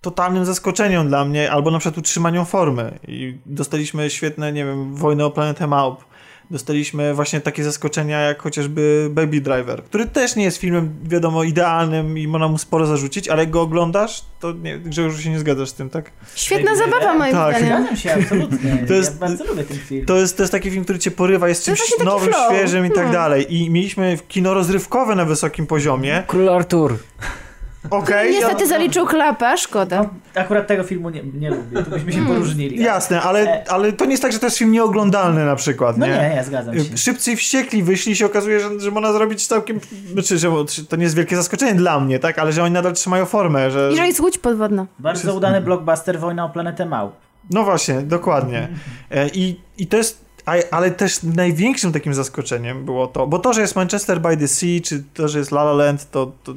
[0.00, 2.98] totalnym zaskoczeniom dla mnie, albo na przykład utrzymaniom formy.
[3.08, 6.04] I dostaliśmy świetne, nie wiem, Wojnę o planetę Małp.
[6.50, 12.18] Dostaliśmy właśnie takie zaskoczenia jak chociażby Baby Driver, który też nie jest filmem, wiadomo, idealnym
[12.18, 15.68] i można mu sporo zarzucić, ale jak go oglądasz, to nie, Grzegorz się nie zgadzasz
[15.68, 16.10] z tym, tak?
[16.34, 17.56] Świetna zabawa moim Tak.
[17.58, 17.78] zdaniem.
[17.78, 18.84] Zgadzam się, absolutnie.
[18.88, 20.06] To jest- ja bardzo lubię ten film.
[20.06, 22.16] To jest, to jest taki film, który cię porywa, jest To jest czymś właśnie taki
[22.16, 22.54] nowym, flow.
[22.56, 23.12] świeżym i tak No.
[23.12, 23.54] dalej.
[23.56, 26.22] I mieliśmy kino rozrywkowe na wysokim poziomie.
[26.26, 26.96] Król Artur.
[27.90, 30.02] Okej, Niestety ja- zaliczył klapa, szkoda.
[30.02, 32.82] No, akurat tego filmu nie, nie lubię, to byśmy się poróżnili.
[32.82, 36.06] jasne, ale, ale to nie jest tak, że to jest film nieoglądalny na przykład, No
[36.06, 36.12] nie?
[36.12, 36.96] nie, ja zgadzam się.
[36.96, 39.80] Szybcy i wściekli wyszli i się okazuje, że, że można zrobić całkiem.
[40.12, 40.50] Znaczy, że
[40.88, 42.38] to nie jest wielkie zaskoczenie dla mnie, tak?
[42.38, 43.90] Ale że oni nadal trzymają formę, że.
[43.92, 44.86] I że jest łódź podwodna.
[44.98, 47.12] Bardzo udany blockbuster Wojna o planetę Małp.
[47.50, 48.68] No właśnie, dokładnie.
[49.10, 50.24] E, I, i to jest.
[50.70, 54.80] Ale też największym takim zaskoczeniem było to, bo to, że jest Manchester by the Sea,
[54.84, 56.54] czy to, że jest La La Land, to, to,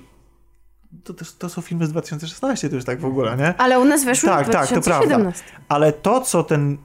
[1.04, 3.54] to, też, to są filmy z 2016, to już tak w ogóle, nie?
[3.58, 5.44] Ale u nas weszły Tak, w tak, to 2017.
[5.68, 6.78] Ale to, co ten.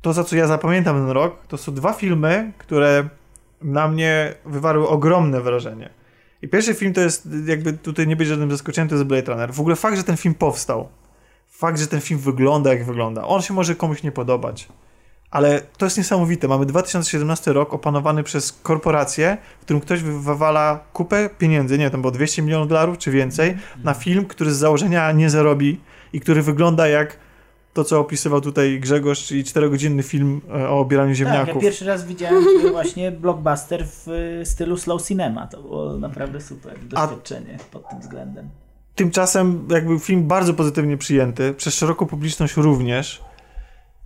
[0.00, 3.08] To, za co ja zapamiętam ten rok, to są dwa filmy, które
[3.62, 5.90] na mnie wywarły ogromne wrażenie.
[6.42, 9.52] I pierwszy film to jest, jakby tutaj nie być żadnym zaskoczeniem, to jest Blade Runner.
[9.52, 10.88] W ogóle fakt, że ten film powstał.
[11.48, 13.26] Fakt, że ten film wygląda jak wygląda.
[13.26, 14.68] On się może komuś nie podobać.
[15.32, 16.48] Ale to jest niesamowite.
[16.48, 22.00] Mamy 2017 rok opanowany przez korporację, w którym ktoś wywala kupę pieniędzy, nie wiem, tam
[22.00, 25.80] było 200 milionów dolarów czy więcej, na film, który z założenia nie zarobi
[26.12, 27.16] i który wygląda jak
[27.74, 31.62] to, co opisywał tutaj Grzegorz, czyli czterogodzinny film e, o obieraniu Tak, ja ziemniaków.
[31.62, 35.46] pierwszy raz widziałem właśnie blockbuster w y, stylu slow cinema.
[35.46, 38.48] To było naprawdę super doświadczenie pod tym względem.
[38.94, 43.22] Tymczasem jakby film bardzo pozytywnie przyjęty, przez szeroką publiczność również.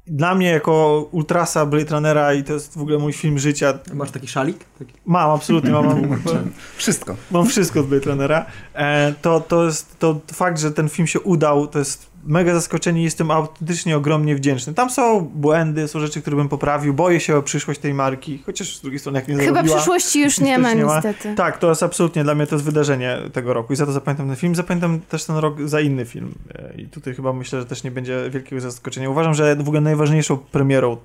[0.07, 3.79] Dla mnie jako ultrasa Blade Runnera i to jest w ogóle mój film życia.
[3.95, 4.65] Masz taki szalik?
[4.79, 4.93] Taki...
[5.07, 6.23] Mam, absolutnie, mam, mam,
[6.77, 7.17] Wszystko.
[7.31, 8.47] mam wszystko od Blade Runnera.
[8.75, 13.01] E, to, to jest to fakt, że ten film się udał, to jest mega zaskoczeni
[13.01, 14.75] i jestem autentycznie ogromnie wdzięczny.
[14.75, 18.77] Tam są błędy, są rzeczy, które bym poprawił, boję się o przyszłość tej marki, chociaż
[18.77, 20.95] z drugiej strony jak nie Chyba zarobiła, przyszłości już nie ma nie ma.
[20.95, 21.35] niestety.
[21.35, 24.27] Tak, to jest absolutnie dla mnie to jest wydarzenie tego roku i za to zapamiętam
[24.27, 24.55] ten film.
[24.55, 27.91] Zapamiętam też ten rok za inny film E, i tutaj chyba myślę, że też nie
[27.91, 29.11] będzie wielkiego zaskoczenia.
[29.11, 30.97] Uważam, że w ogóle najważniejszą premierą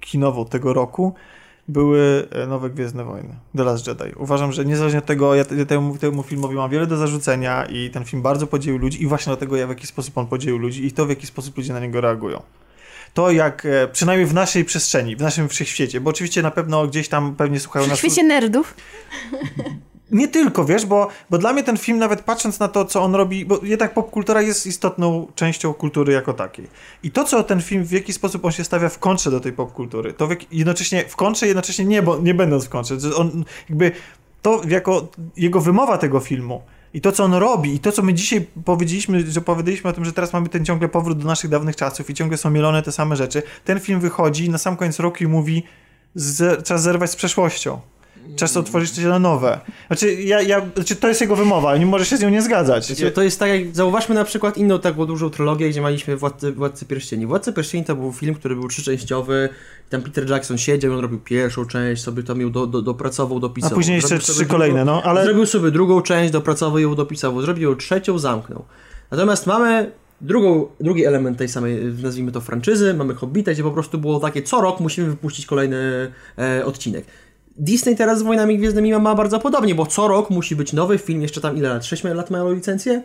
[0.00, 1.14] kinową tego roku
[1.68, 4.14] były e, nowe Gwiezdne Wojny, The Last Jedi.
[4.16, 7.90] Uważam, że niezależnie od tego, ja te- temu, temu filmowi mam wiele do zarzucenia i
[7.90, 10.86] ten film bardzo podzielił ludzi i właśnie dlatego ja w jaki sposób on podzielił ludzi
[10.86, 12.42] i to w jaki sposób ludzie na niego reagują.
[13.14, 17.08] To jak, e, przynajmniej w naszej przestrzeni, w naszym wszechświecie, bo oczywiście na pewno gdzieś
[17.08, 17.98] tam pewnie słuchają W nas...
[17.98, 18.74] świecie nerdów.
[20.10, 23.14] Nie tylko, wiesz, bo, bo dla mnie ten film, nawet patrząc na to, co on
[23.14, 26.66] robi, bo jednak popkultura jest istotną częścią kultury jako takiej.
[27.02, 29.52] I to, co ten film, w jaki sposób on się stawia w kontrze do tej
[29.52, 32.96] popkultury, to w jak, jednocześnie w kontrze, jednocześnie nie, bo nie będąc w kontrze.
[33.16, 33.92] On jakby
[34.42, 36.62] to jako jego wymowa tego filmu
[36.94, 40.04] i to, co on robi, i to, co my dzisiaj powiedzieliśmy, że powiedzieliśmy o tym,
[40.04, 42.92] że teraz mamy ten ciągle powrót do naszych dawnych czasów i ciągle są mielone te
[42.92, 43.42] same rzeczy.
[43.64, 45.62] Ten film wychodzi na sam koniec roku i mówi,
[46.14, 47.80] z, czas zerwać z przeszłością.
[48.36, 49.60] Czas otworzyć się na nowe.
[49.86, 52.90] Znaczy, ja, ja, znaczy, to jest jego wymowa, nie może się z nią nie zgadzać.
[52.90, 56.52] Wiecie, To jest tak jak, zauważmy na przykład inną taką dużą trylogię, gdzie mieliśmy Władcy,
[56.52, 57.26] Władcy Pierścieni.
[57.26, 59.48] Władcy Pierścieni to był film, który był trzyczęściowy,
[59.90, 63.70] tam Peter Jackson siedział, on robił pierwszą część, sobie tam ją do, do, dopracował, dopisał.
[63.70, 65.24] A później jeszcze Zrobił trzy drugą- kolejne, no, ale...
[65.24, 68.64] Zrobił sobie drugą część, dopracował ją, dopisał, zrobił ją trzecią, zamknął.
[69.10, 69.90] Natomiast mamy
[70.20, 74.42] drugą, drugi element tej samej, nazwijmy to franczyzy, mamy Hobbita, gdzie po prostu było takie,
[74.42, 77.04] co rok musimy wypuścić kolejny e, odcinek.
[77.60, 80.98] Disney teraz z Wojnami Gwiezdnymi ma, ma bardzo podobnie, bo co rok musi być nowy
[80.98, 81.84] film, jeszcze tam ile lat?
[81.84, 83.02] 6 lat mają licencję?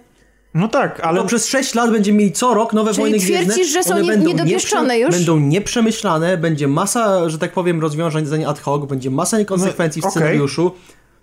[0.54, 1.20] No tak, ale...
[1.22, 3.66] No przez 6 lat będziemy mieli co rok nowe Czyli Wojny twierdzisz, Gwiezdne.
[3.74, 5.16] że są nie- będą niedopieszczone nieprze- już?
[5.16, 10.12] Będą nieprzemyślane, będzie masa, że tak powiem, rozwiązań ad hoc, będzie masa niekonsekwencji No, w
[10.12, 10.72] scenariuszu.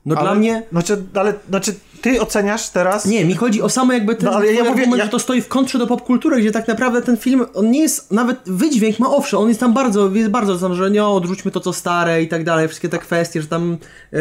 [0.07, 0.63] No ale, dla mnie...
[0.73, 3.07] Znaczy, ale, znaczy, ty oceniasz teraz...
[3.07, 5.41] Nie, mi chodzi o samo jakby ten No, ale ja mówię- ja- że to stoi
[5.43, 9.11] w kontrze do popkultury, gdzie tak naprawdę ten film, on nie jest, nawet wydźwięk ma
[9.11, 12.29] owszem, on jest tam bardzo, jest bardzo tam, że nie, odrzućmy to co stare i
[12.29, 13.79] tak dalej, wszystkie te kwestie, że tam,
[14.13, 14.21] yy,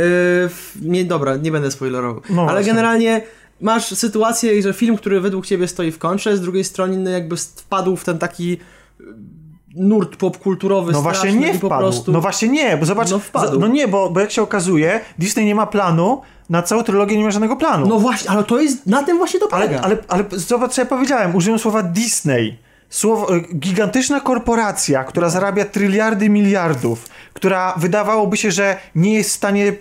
[0.82, 2.72] nie, dobra, nie będę spoilerował, No ale właśnie.
[2.72, 3.22] generalnie
[3.62, 7.96] masz sytuację, że film, który według ciebie stoi w kontrze, z drugiej strony jakby wpadł
[7.96, 8.58] w ten taki
[9.76, 11.78] nurt popkulturowy No właśnie nie wpadł.
[11.82, 12.12] prostu...
[12.12, 13.60] No właśnie nie, bo zobacz, No wpadł.
[13.60, 17.24] no nie, bo, bo jak się okazuje, Disney nie ma planu, na całą trylogię nie
[17.24, 17.88] ma żadnego planu.
[17.88, 19.82] No właśnie, ale to jest, na tym właśnie to polega.
[19.82, 21.36] Ale, ale, ale zobacz, co ja powiedziałem.
[21.36, 22.58] Użyłem słowa Disney.
[22.90, 29.34] Słowo, e, gigantyczna korporacja, która zarabia tryliardy miliardów, która wydawałoby się, że nie jest w
[29.34, 29.78] stanie y,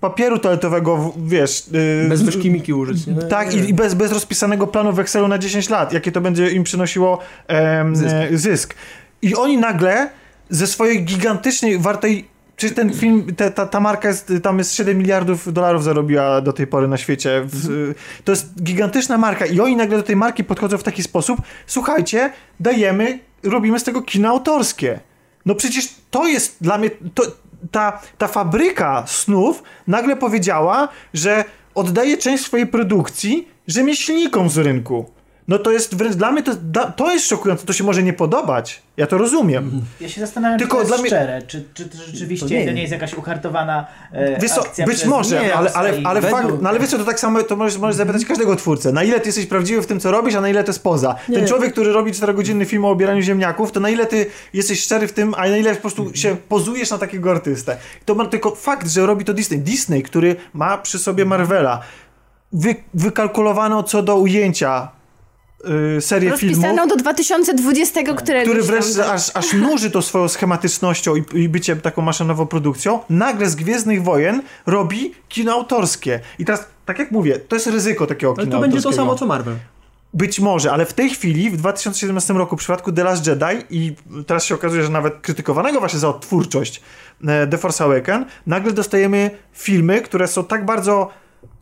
[0.00, 1.62] papieru toaletowego, wiesz...
[2.04, 3.06] y, Bez myszki Miki użyć.
[3.06, 3.14] Nie?
[3.14, 6.50] Tak, i, i bez, bez rozpisanego planu w Excelu na 10 lat, jakie to będzie
[6.50, 8.08] im przynosiło em, Zysk.
[8.30, 8.42] zysk.
[8.42, 8.74] zysk.
[9.22, 10.10] I oni nagle
[10.50, 12.28] ze swojej gigantycznej, wartej.
[12.56, 16.52] Czy ten film, te, ta, ta marka jest, tam jest 7 miliardów dolarów zarobiła do
[16.52, 17.42] tej pory na świecie.
[17.44, 17.94] W,
[18.24, 22.32] to jest gigantyczna marka i oni nagle do tej marki podchodzą w taki sposób, słuchajcie,
[22.60, 25.00] dajemy, robimy z tego kino autorskie.
[25.46, 27.22] No przecież to jest dla mnie, to,
[27.70, 35.19] ta, ta fabryka snów nagle powiedziała, że oddaje część swojej produkcji rzemieślnikom z rynku.
[35.50, 36.52] No to jest wręcz dla mnie to,
[36.96, 38.82] to jest szokujące, to się może nie podobać.
[38.96, 39.82] Ja to rozumiem.
[40.00, 42.54] Ja się zastanawiam, Tylko czy to jest mnie- szczere, czy, czy to rzeczywiście To to
[42.54, 42.92] nie nie, jest.
[42.92, 46.68] jakaś uhartowana e, Wiesz co, akcja być może, Disneya ale, ale, ale, według- fakt, no
[46.68, 48.92] ale wiesz co, to tak samo to możesz, możesz zapytać każdego twórcę.
[48.92, 51.14] Na ile ty jesteś prawdziwy w tym, co robisz, a na ile to jest poza.
[51.26, 51.48] Ten Nie.
[51.48, 55.12] człowiek, który robi 4-godzinny film o obieraniu ziemniaków, to na ile ty jesteś szczery w
[55.12, 57.76] tym, a na ile po prostu się pozujesz na takiego artystę.
[58.04, 59.58] To ma tylko fakt, że robi to Disney.
[59.58, 61.80] Disney, który ma przy sobie Marvela,
[62.52, 64.99] wy, wykalkulowano co do ujęcia
[65.64, 71.16] yy, serię filmów Rozpisaną do 2020 któregoś który wreszcie aż, aż nuży to swoją schematycznością
[71.16, 76.20] i, i byciem taką maszynową produkcją, nagle z Gwiezdnych Wojen robi kino autorskie.
[76.38, 79.14] I teraz, tak jak mówię, to jest ryzyko takiego Ale kina to będzie to samo
[79.14, 79.56] co Marvel.
[80.14, 83.94] Być może, ale w tej chwili, w 2017 roku, w przypadku The Last Jedi i
[84.26, 86.82] teraz się okazuje, że nawet krytykowanego właśnie za odtwórczość
[87.26, 91.10] e, The Force Awakens, nagle dostajemy filmy, które są tak bardzo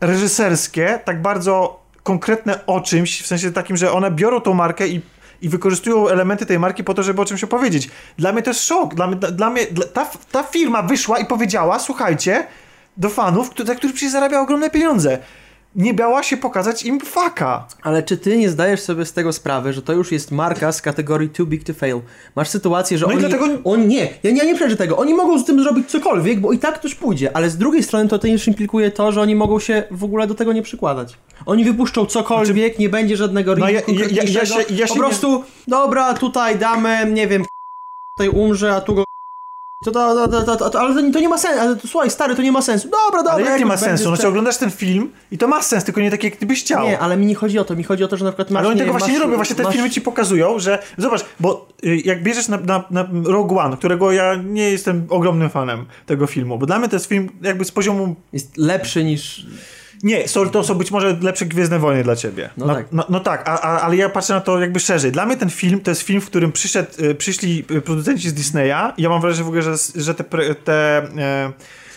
[0.01, 5.01] reżyserskie, tak bardzo konkretne o czymś, w sensie takim, że one biorą tą markę i
[5.41, 7.89] i wykorzystują elementy tej marki po to, żeby o czymś opowiedzieć.
[8.17, 8.95] Dla mnie to jest szok.
[8.95, 12.47] Dla dla, dla mnie dla, ta, ta firma wyszła i powiedziała, słuchajcie,
[12.97, 15.17] do fanów, kto- za których przecież zarabia ogromne pieniądze.
[15.75, 17.67] Nie bała się pokazać im faka.
[17.81, 20.81] Ale czy ty nie zdajesz sobie z tego sprawy, że to już jest marka z
[20.81, 21.99] kategorii too big to fail?
[22.35, 23.19] Masz sytuację, że No oni...
[23.19, 24.97] dlatego- Oni nie, ja nie, ja nie przeczę tego.
[24.97, 28.09] Oni mogą z tym zrobić cokolwiek, bo i tak ktoś pójdzie, ale z drugiej strony
[28.09, 31.17] to też implikuje to, że oni mogą się w ogóle do tego nie przykładać.
[31.45, 34.99] Oni wypuszczą cokolwiek, nie będzie żadnego No ja- ja- ja- się- ja się Po nie-
[34.99, 37.45] prostu, dobra, tutaj damy, nie wiem,
[38.17, 39.03] tutaj umrze, a tu go
[39.83, 42.09] To, to, to, to, to, to, ale to, to nie ma sensu, ale to, słuchaj
[42.09, 42.89] stary, to nie ma sensu.
[42.89, 43.31] Dobra, dobra.
[43.33, 44.03] Ale jak nie ma sensu?
[44.03, 46.63] Znaczy ten- oglądasz ten film i to ma sens, tylko nie tak jak ty byś
[46.63, 46.83] chciał.
[46.83, 48.59] Nie, ale mi nie chodzi o to, mi chodzi o to, że na przykład masz...
[48.59, 50.83] Ale oni tego wiem, właśnie nie masz- robią, właśnie te masz- filmy ci pokazują, że
[50.97, 55.49] zobacz, bo y, jak bierzesz na, na, na Rogue One, którego ja nie jestem ogromnym
[55.49, 59.45] fanem tego filmu, bo dla mnie to jest film jakby z poziomu Jest lepszy niż...
[60.03, 62.49] Nie, sorry, to są być może lepsze Gwiezdne Wojny dla ciebie.
[62.57, 62.85] No no, tak.
[62.91, 65.11] No, no tak, a, a, ale ja patrzę na to jakby szerzej.
[65.11, 68.33] Dla mnie ten film to jest film, w którym przyszedł, y, przyszli y, producenci z
[68.33, 70.23] Disneya ja mam wrażenie w ogóle, że, że te,
[70.55, 71.51] te e,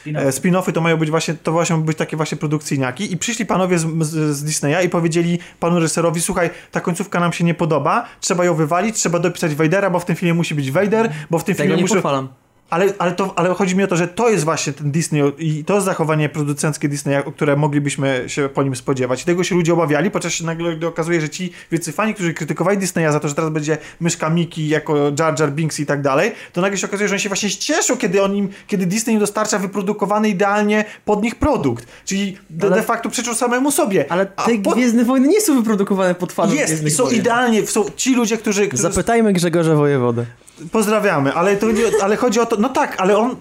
[0.05, 0.27] Spin-off.
[0.27, 3.79] e, spin-offy to mają być właśnie, to właśnie być takie właśnie produkcyjniaki i przyszli panowie
[3.79, 8.09] z, z, z Disneya i powiedzieli panu reżyserowi, słuchaj, ta końcówka nam się nie podoba,
[8.21, 11.45] trzeba ją wywalić, trzeba dopisać Vadera, bo w tym filmie musi być Vader, bo w
[11.45, 11.95] tym Tego filmie nie muszę...
[11.95, 12.29] pochwalam.
[12.73, 15.65] Ale, ale, to, ale chodzi mi o to, że to jest właśnie ten Disney i
[15.65, 19.23] to zachowanie producenckie Disneya, o które moglibyśmy się po nim spodziewać.
[19.23, 22.79] I tego się ludzie obawiali, podczas się nagle okazuje, że ci wielcy fani, którzy krytykowali
[22.79, 26.33] Disneya za to, że teraz będzie myszka Mickey jako Jar Jar Binks i tak dalej,
[26.53, 29.21] to nagle się okazuje, że oni się właśnie cieszą, kiedy, on im, kiedy Disney im
[29.21, 31.87] dostarcza wyprodukowany idealnie pod nich produkt.
[32.05, 34.13] Czyli de, Ale- de facto przeczą samemu sobie.
[34.13, 37.21] Ale te po- Gwiezdne Wojny nie są wyprodukowane pod fanów Jest, Gwiezdnych są Wojen.
[37.21, 38.69] idealnie, są ci ludzie, którzy...
[38.69, 40.27] którzy Zapytajmy Grzegorza Wojewodę.
[40.73, 43.37] Pozdrawiamy, ale, to, nie- ale chodzi o to, no tak, ale on...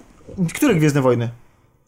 [0.56, 1.30] Które Gwiezdne Wojny?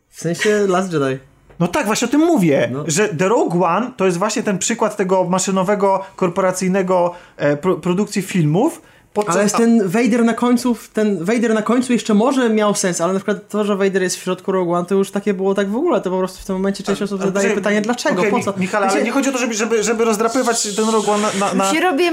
[0.10, 1.19] W sensie Last Jedi.
[1.60, 2.84] No tak, właśnie o tym mówię, No.
[2.88, 8.22] że The Rogue One to jest właśnie ten przykład tego maszynowego, korporacyjnego e, pro, produkcji
[8.22, 8.82] filmów.
[9.14, 13.01] Podczas, Ale jest ten Vader na końcu, ten Vader na końcu jeszcze może miał sens,
[13.01, 15.53] ale na przykład to, że Vader jest w środku Rogue One, to już takie było
[15.56, 18.19] tak w ogóle, to po prostu w tym momencie część osób zadaje poczekaj, pytanie, dlaczego,
[18.19, 18.53] okej, po co?
[18.58, 21.48] Michale, ale Wiecie, nie chodzi o to, żeby, żeby, żeby rozdrapywać ten Rogue One na...
[21.48, 21.72] na, na...
[21.74, 22.11] się robi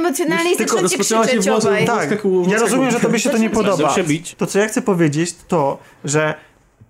[0.83, 1.85] rozpoczęła się krzyczeć obaj.
[1.85, 2.11] tak.
[2.47, 3.95] Ja rozumiem, że tobie się to nie podoba.
[4.37, 6.35] To, co ja chcę powiedzieć, to, że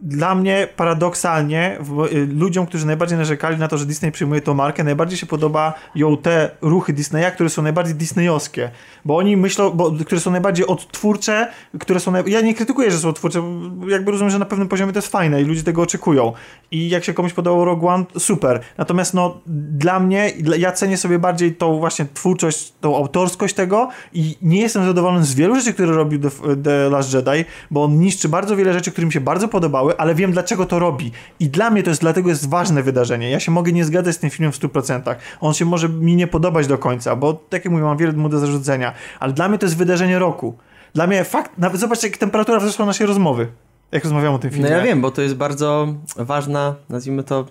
[0.02, 1.78] dla mnie paradoksalnie
[2.12, 5.74] y, ludziom, którzy najbardziej narzekali na to, że Disney przyjmuje tą markę, najbardziej się podoba
[5.94, 8.70] ją te ruchy Disneya, które są najbardziej disneyowskie.
[9.04, 11.48] Bo oni myślą, bo, które są najbardziej odtwórcze,
[11.80, 12.12] które są...
[12.26, 13.42] Ja nie krytykuję, że są odtwórcze,
[13.88, 16.32] jakby rozumiem, że na pewnym poziomie to jest fajne i ludzie tego oczekują.
[16.70, 18.60] I jak się komuś podobał Rogue One, super.
[18.78, 24.36] Natomiast no, dla mnie, ja cenię sobie bardziej tą właśnie twórczość, tą autorskość tego i
[24.42, 26.30] nie jestem zadowolony z wielu rzeczy, które robił The,
[26.64, 30.14] The Last Jedi, bo on niszczy bardzo wiele rzeczy, które mi się bardzo podobały, ale
[30.14, 31.12] wiem dlaczego to robi.
[31.40, 33.30] I dla mnie to jest dlatego jest ważne wydarzenie.
[33.30, 35.14] Ja się mogę nie zgadzać z tym filmem w 100%.
[35.40, 38.28] On się może mi nie podobać do końca, bo tak jak mówię, mam wiele mu
[38.28, 40.56] do zarzucenia, ale dla mnie to jest wydarzenie roku.
[40.94, 43.48] Dla mnie fakt, nawet zobaczcie jak temperatura wzrosła naszej rozmowy.
[43.92, 44.70] Jak rozmawiamy o tym No filmie.
[44.70, 47.46] ja wiem, bo to jest bardzo ważna, nazwijmy to,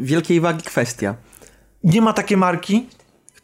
[0.00, 1.14] wielkiej wagi kwestia.
[1.84, 2.86] Nie ma takiej marki,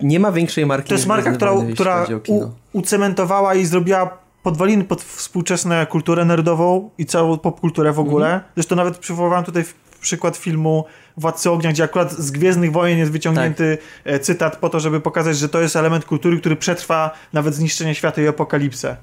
[0.00, 5.02] Nie ma większej marki To jest marka, która, która u, ucementowała i zrobiła podwaliny pod
[5.02, 8.26] współczesną kulturę nerdową i całą popkulturę w ogóle.
[8.26, 8.52] Mhm.
[8.54, 9.64] Zresztą nawet przywoływałem tutaj
[10.04, 10.84] przykład filmu
[11.16, 14.14] Władcy Ognia, gdzie akurat z Gwiezdnych Wojen jest wyciągnięty Tak.
[14.14, 17.94] e, cytat po to, żeby pokazać, że to jest element kultury, który przetrwa nawet zniszczenie
[17.94, 18.96] świata i apokalipsę.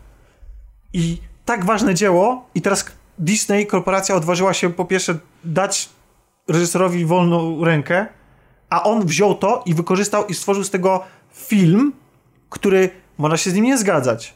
[0.94, 2.86] I tak ważne dzieło i teraz
[3.20, 5.90] Disney, korporacja odważyła się po pierwsze dać
[6.48, 8.06] reżyserowi wolną rękę,
[8.70, 11.04] a on wziął to i wykorzystał i stworzył z tego
[11.34, 11.94] film,
[12.50, 14.34] który można się z nim nie zgadzać,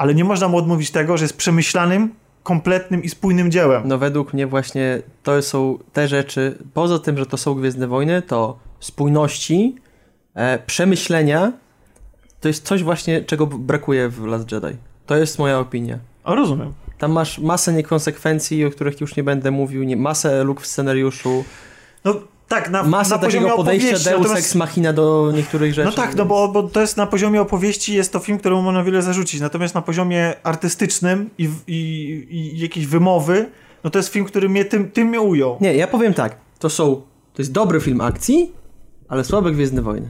[0.00, 3.88] ale nie można mu odmówić tego, że jest przemyślanym, kompletnym i spójnym dziełem.
[3.88, 8.22] No według mnie właśnie to są te rzeczy, poza tym, że to są Gwiezdne Wojny,
[8.22, 9.74] to spójności,
[10.34, 11.52] e, przemyślenia,
[12.40, 14.76] to jest coś właśnie, czego brakuje w Last Jedi.
[15.06, 15.98] To jest moja opinia.
[16.24, 16.72] O, rozumiem.
[16.98, 21.44] Tam masz masę niekonsekwencji, o których już nie będę mówił, nie, masę luk w scenariuszu,
[22.04, 22.14] No
[22.50, 25.86] tak, na, masę na poziomie podejścia opowieści, Deus natomiast- Ex Machina do niektórych rzeczy.
[25.86, 28.84] No tak, no bo, bo to jest na poziomie opowieści, jest to film, któremu można
[28.84, 31.76] wiele zarzucić, natomiast na poziomie artystycznym i, i,
[32.30, 33.46] i jakiejś wymowy,
[33.84, 35.56] no to jest film, który mnie tym, tym mnie ujął.
[35.60, 36.94] Nie, ja powiem tak, to są,
[37.34, 38.52] to jest dobry film akcji,
[39.08, 40.08] ale słabe Gwiezdne Wojny.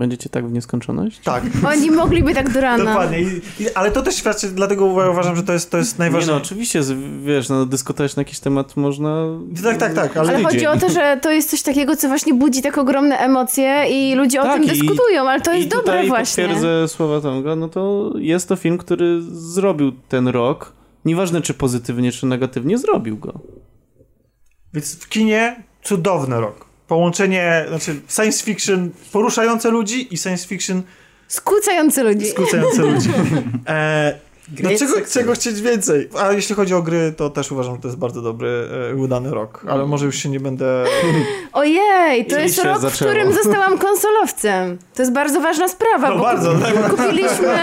[0.00, 1.18] Będziecie tak w nieskończoność?
[1.24, 2.84] Tak, Oni mogliby tak do rana.
[2.84, 3.20] dokładnie.
[3.20, 3.24] I,
[3.62, 6.42] i, ale to też świadczy, dlatego uważam, że to jest, to jest Nie no, najważniejsze.
[6.42, 9.26] oczywiście, z- wiesz, no dyskutować na jakiś temat można...
[9.62, 12.34] Tak, tak, tak, ale- Ale chodzi o to, że to jest coś takiego, co właśnie
[12.34, 15.68] budzi tak ogromne emocje i ludzie o Tak, tym i- dyskutują, ale to I jest
[15.68, 16.44] dobre tutaj właśnie.
[16.44, 20.72] potwierdzę słowa Tomka, no to jest to film, który zrobił ten rok.
[21.04, 23.32] Nieważne czy pozytywnie, czy negatywnie, zrobił go.
[24.74, 26.69] Więc w kinie cudowny rok.
[26.90, 30.82] Połączenie, znaczy science fiction poruszające ludzi i science fiction
[31.28, 32.26] Skłócający ludzi.
[32.26, 33.08] skłócające ludzi.
[33.68, 34.18] E,
[34.50, 35.12] no Great czego, success.
[35.12, 36.08] czego chcieć więcej?
[36.20, 39.30] A jeśli chodzi o gry, to też uważam, że to jest bardzo dobry, e, udany
[39.30, 39.64] rok.
[39.68, 40.84] Ale może już się nie będę...
[41.52, 43.10] Ojej, to I jest rok, w zaczęło.
[43.10, 44.78] którym zostałam konsolowcem.
[44.94, 46.90] To jest bardzo ważna sprawa, No bo bardzo, tak.
[46.90, 47.58] kupiliśmy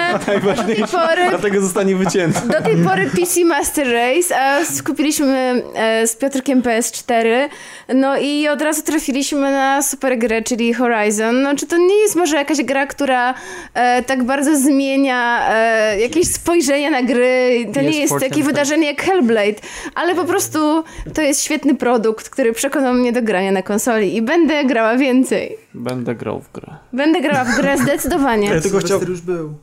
[0.56, 2.40] do tej pory Dlatego zostanie wycięty.
[2.48, 7.50] do tej pory PC Master Race, a skupiliśmy e, z Piotrkiem PS4,
[7.96, 11.42] no i od razu trafiliśmy na super grę, czyli Horizon.
[11.42, 13.34] No, czy to nie jest może jakaś gra, która
[13.74, 17.68] e, tak bardzo zmienia e, jakieś spojrzenie na gry.
[17.74, 18.44] To nie Jest takie tak.
[18.44, 19.62] wydarzenie jak Hellblade,
[19.96, 20.84] ale po prostu
[21.14, 25.58] to jest świetny produkt, który przekonał mnie do grania na konsoli i będę grała więcej.
[25.74, 26.76] Będę grał w grę.
[26.94, 28.50] Będę grała w grę zdecydowanie.
[28.56, 29.02] Ja tylko chciał...
[29.02, 29.54] już był.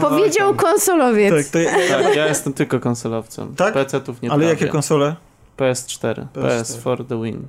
[0.00, 1.34] Powiedział konsolowiec.
[1.34, 1.70] Tak, to ja,
[2.02, 3.54] Tak, ja jestem tylko konsolowcem.
[3.56, 3.74] Tak?
[3.74, 4.54] PC-ów nie ale trawię.
[4.60, 5.16] jakie konsole?
[5.58, 6.14] PS4.
[6.34, 6.58] PS4.
[6.60, 7.46] PS for the win.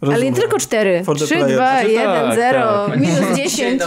[0.00, 0.34] Ale Rozumiem.
[0.34, 1.04] nie tylko cztery.
[1.04, 1.56] For the 3, player.
[1.56, 3.00] 2, Znaczy 1, tak, 0, tak.
[3.00, 3.82] minus 10.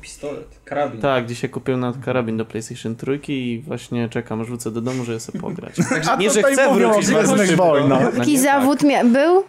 [0.00, 1.00] pistolet, karabin.
[1.00, 5.04] Tak, dzisiaj kupiłem nawet karabin do PlayStation 3 i właśnie czekam, aż wrócę do domu,
[5.04, 5.74] żeby sobie pograć.
[6.10, 7.56] A nie, że chcę wrócić.
[7.56, 8.12] Wojnach.
[8.12, 9.44] No Jaki zawód mia- był?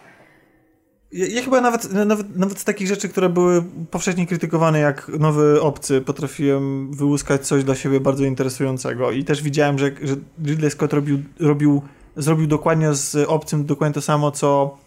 [1.12, 5.60] Ja, ja chyba nawet, nawet, nawet z takich rzeczy, które były powszechnie krytykowane jak nowy
[5.60, 10.92] obcy, potrafiłem wyłuskać coś dla siebie bardzo interesującego i też widziałem, że, że Ridley Scott
[10.92, 11.82] robił, robił,
[12.16, 14.78] zrobił dokładnie z obcym dokładnie to samo, co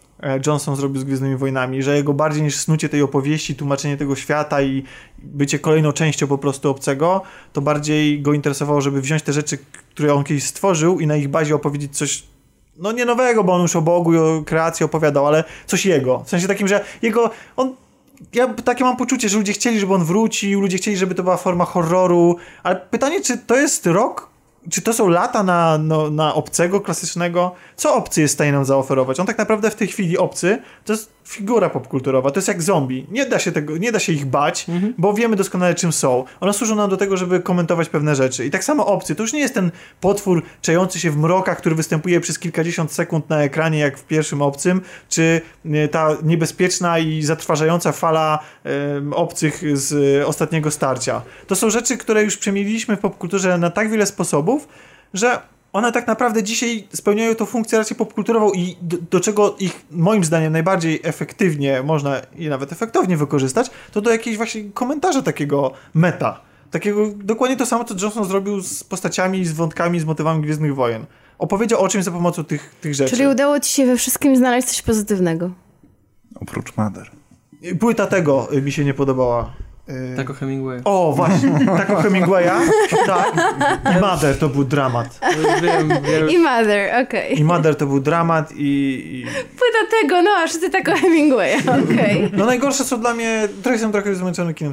[0.46, 4.62] Johnson zrobił z Gwiezdnymi Wojnami, że jego bardziej niż snucie tej opowieści, tłumaczenie tego świata
[4.62, 4.84] i
[5.18, 9.58] bycie kolejną częścią po prostu obcego, to bardziej go interesowało, żeby wziąć te rzeczy,
[9.90, 12.22] które on kiedyś stworzył i na ich bazie opowiedzieć coś
[12.76, 16.18] no nie nowego, bo on już o Bogu i o kreacji opowiadał, ale coś jego.
[16.18, 17.74] W sensie takim, że jego, on
[18.34, 21.36] ja takie mam poczucie, że ludzie chcieli, żeby on wrócił, ludzie chcieli, żeby to była
[21.36, 24.31] forma horroru, ale pytanie, czy to jest rok,
[24.70, 27.54] czy to są lata na, no, na obcego klasycznego?
[27.76, 29.20] Co obcy jest w stanie nam zaoferować?
[29.20, 33.06] On tak naprawdę w tej chwili obcy to jest figura popkulturowa, to jest jak zombie.
[33.10, 34.66] Nie da się, tego, nie da się ich bać,
[34.98, 36.24] bo wiemy doskonale czym są.
[36.40, 38.46] One służą nam do tego, żeby komentować pewne rzeczy.
[38.46, 39.70] I tak samo obcy, to już nie jest ten
[40.00, 44.42] potwór czejący się w mrokach, który występuje przez kilkadziesiąt sekund na ekranie, jak w pierwszym
[44.42, 51.22] obcym, czy e, ta niebezpieczna i zatrważająca fala em, obcych z e, ostatniego starcia.
[51.46, 54.68] To są rzeczy, które już przemieliliśmy w popkulturze na tak wiele sposobów,
[55.14, 59.84] że one tak naprawdę dzisiaj spełniają tą funkcję raczej popkulturową i do, do czego ich
[59.90, 65.72] moim zdaniem najbardziej efektywnie można i nawet efektownie wykorzystać, to do jakiejś właśnie komentarza takiego
[65.94, 66.40] meta.
[66.70, 71.06] Takiego dokładnie to samo, co Johnson zrobił z postaciami, z wątkami, z motywami Gwiezdnych Wojen.
[71.38, 73.16] Opowiedział o czymś za pomocą tych, tych rzeczy.
[73.16, 75.50] Czyli udało ci się we wszystkim znaleźć coś pozytywnego.
[76.34, 77.10] Oprócz Mother.
[77.80, 79.52] Płyta tego y, mi się nie podobała.
[79.88, 80.80] Y, Tak o Hemingway.
[80.84, 82.60] O, właśnie, tak o Hemingwaya.
[83.06, 83.32] tak.
[83.96, 85.20] I Mother to był dramat.
[85.62, 86.30] Wiem, wiem.
[86.30, 87.40] I Mother, okej.
[87.40, 88.62] I Mother to był dramat i...
[89.12, 89.24] i...
[89.44, 92.30] Płyta tego, no a wszyscy tak o Hemingwaya, okej.
[92.36, 93.48] No najgorsze są dla mnie...
[93.62, 94.72] Trochę jestem trochę zmęczony kinem.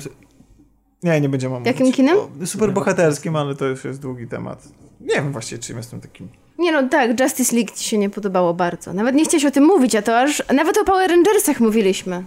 [1.03, 1.67] Nie, nie będziemy mówić.
[1.67, 2.17] Jakim kinem?
[2.17, 4.63] O super bohaterskim, ale to już jest długi temat.
[5.01, 6.27] Nie wiem właściwie, czym jestem takim.
[6.57, 8.93] Nie no, tak, Justice League ci się nie podobało bardzo.
[8.93, 10.43] Nawet nie chciałeś o tym mówić, a to aż...
[10.53, 12.23] Nawet o Power Rangersach mówiliśmy.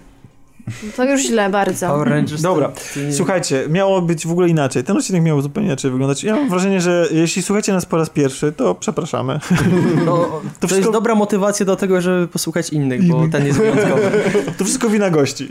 [0.97, 1.86] To już źle bardzo.
[1.89, 3.12] Power Rangers Dobra, to, to.
[3.12, 4.84] Słuchajcie, miało być w ogóle inaczej.
[4.84, 6.24] Ten odcinek miał zupełnie inaczej wyglądać.
[6.24, 9.41] Ja mam wrażenie, że jeśli słuchacie nas po raz pierwszy, to przepraszamy.
[10.07, 10.16] no,
[10.60, 14.10] to, wszystko- jest dobra motywacja do tego, żeby posłuchać innych, bo ten jest wyjątkowy.
[14.58, 15.49] To wszystko wina gości.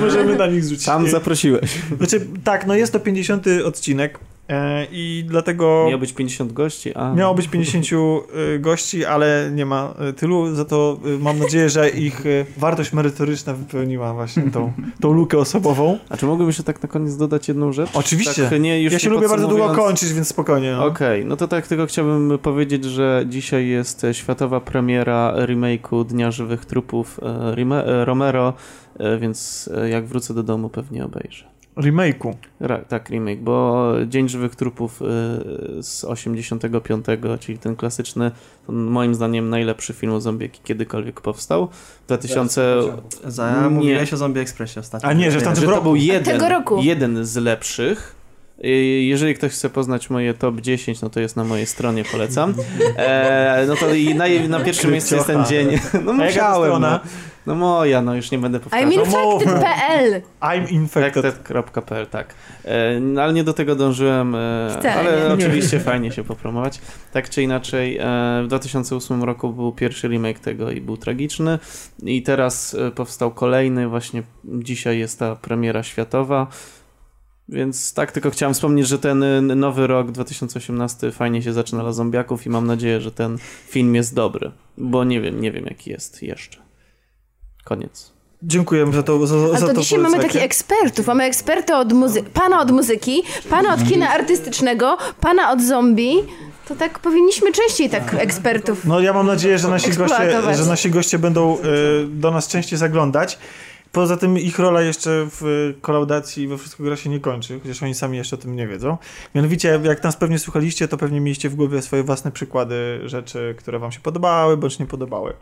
[0.00, 0.84] Możemy na nich zrzucić.
[0.84, 1.70] Sam zaprosiłeś.
[1.98, 4.18] Znaczy, tak, no jest to 50 odcinek
[4.90, 7.14] i dlatego Miało być 50 gości, a...
[7.14, 7.86] miało być 50
[8.54, 12.24] y, gości, ale nie ma y, tylu, za to mam nadzieję, że ich
[12.56, 15.98] wartość merytoryczna wypełniła właśnie tą, tą lukę osobową.
[16.08, 17.90] A czy mogłem jeszcze tak na koniec dodać jedną rzecz?
[17.94, 18.48] Oczywiście.
[18.50, 20.72] Tak, nie, już ja się lubię bardzo długo kończyć, więc spokojnie.
[20.72, 20.86] No.
[20.86, 26.30] Okej, no to tak tylko chciałbym powiedzieć, że dzisiaj jest e, światowa premiera remake'u Dnia
[26.30, 27.54] Żywych Trupów e,
[27.86, 28.52] e, Romero,
[28.98, 31.53] e, więc e, jak wrócę do domu pewnie obejrzę.
[31.76, 32.34] Remake'u.
[32.60, 35.04] Ra, tak, remake, bo Dzień Żywych Trupów e,
[35.82, 37.06] z 85,
[37.40, 38.30] czyli ten klasyczny,
[38.66, 41.68] to moim zdaniem najlepszy film o zombie, jaki kiedykolwiek powstał.
[42.02, 42.82] W 2000...
[43.24, 43.68] Za, Nie.
[43.70, 45.08] mówiłeś o Zombie Expressie ostatnio.
[45.08, 45.82] A nie, że w tamtym roku.
[45.82, 46.82] był jeden, Tego roku.
[46.82, 48.23] jeden z lepszych.
[48.64, 48.68] Y,
[49.02, 52.54] Jeżeli ktoś chce poznać moje top 10, no to jest na mojej stronie, polecam.
[52.96, 55.68] E, no to i na, na pierwszym miejscu jest ten dzień.
[56.04, 57.00] No musiałem, no.
[57.46, 58.90] no moja, no już nie będę powtarzał.
[58.90, 61.24] I'm infected.pl I'm infected.
[61.24, 62.34] Infected.pl, tak.
[62.64, 65.34] E, no, ale nie do tego dążyłem, e, Wcale ale nie.
[65.44, 66.80] oczywiście fajnie się popromować.
[67.12, 68.02] Tak czy inaczej, e,
[68.44, 71.58] w 2008 roku był pierwszy remake tego i był tragiczny.
[72.02, 76.46] I teraz e, powstał kolejny, właśnie dzisiaj jest ta premiera światowa.
[77.48, 81.92] Więc tak, tylko chciałem wspomnieć, że ten y, nowy rok 2018 fajnie się zaczyna dla
[81.92, 85.90] zombiaków i mam nadzieję, że ten film jest dobry, bo nie wiem, nie wiem jaki
[85.90, 86.58] jest jeszcze.
[87.64, 88.12] Koniec.
[88.42, 91.06] Dziękuję za to, za, A za to to dzisiaj mamy takich ekspertów.
[91.06, 96.14] Mamy eksperta od muzy- pana od muzyki, pana od kina artystycznego, pana od zombie.
[96.68, 98.84] To tak powinniśmy częściej tak ekspertów.
[98.84, 101.60] No ja mam nadzieję, że nasi goście, że nasi goście będą y,
[102.08, 103.38] do nas częściej zaglądać.
[103.94, 107.94] Poza tym ich rola jeszcze w kolaudacji we Wszystko Gra się nie kończy, chociaż oni
[107.94, 108.96] sami jeszcze o tym nie wiedzą.
[109.34, 113.78] Mianowicie, jak nas pewnie słuchaliście, to pewnie mieliście w głowie swoje własne przykłady rzeczy, które
[113.78, 115.32] wam się podobały, bądź nie podobały.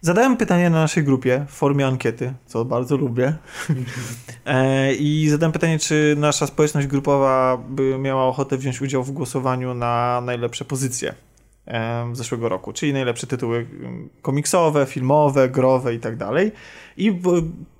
[0.00, 3.34] Zadałem pytanie na naszej grupie w formie ankiety, co bardzo lubię.
[4.46, 9.74] E, I zadałem pytanie, czy nasza społeczność grupowa by miała ochotę wziąć udział w głosowaniu
[9.74, 11.14] na najlepsze pozycje
[12.12, 13.66] zeszłego roku, czyli najlepsze tytuły
[14.22, 16.52] komiksowe, filmowe, growe i tak dalej.
[16.96, 17.20] I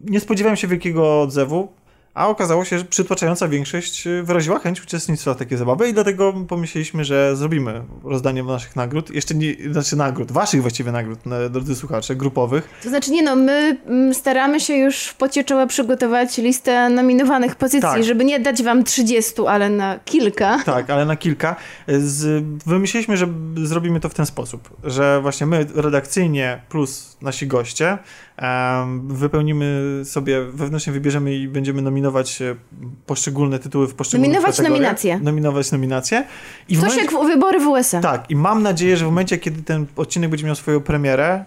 [0.00, 1.73] nie spodziewałem się wielkiego odzewu,
[2.18, 6.34] a okazało się, że przytłaczająca większość y, wyraziła chęć uczestnictwa w takiej zabawie i dlatego
[6.48, 11.74] pomyśleliśmy, że zrobimy rozdanie naszych nagród, jeszcze nie, znaczy nagród, waszych właściwie nagród, na- drodzy
[11.74, 12.68] słuchacze, grupowych.
[12.82, 17.56] To znaczy nie no, my mm, staramy się już w pocie czoła przygotować listę nominowanych
[17.56, 18.05] pozycji, Tak.
[18.05, 20.58] żeby nie dać wam 30, ale na kilka.
[20.64, 21.56] Tak, ale na kilka.
[21.88, 23.26] Z, wymyśliliśmy, że
[23.64, 27.98] zrobimy to w ten sposób, że właśnie my redakcyjnie plus nasi goście
[29.08, 32.55] wypełnimy sobie, wewnętrznie wybierzemy i będziemy nominować e,
[33.07, 34.81] poszczególne tytuły w poszczególnych Nominować kategoriach.
[34.83, 35.18] nominacje.
[35.20, 36.25] Nominować nominacje.
[36.68, 38.00] I w Coś momencie, jak w wybory w USA.
[38.00, 41.44] Tak, i mam nadzieję, że w momencie, kiedy ten odcinek będzie miał swoją premierę,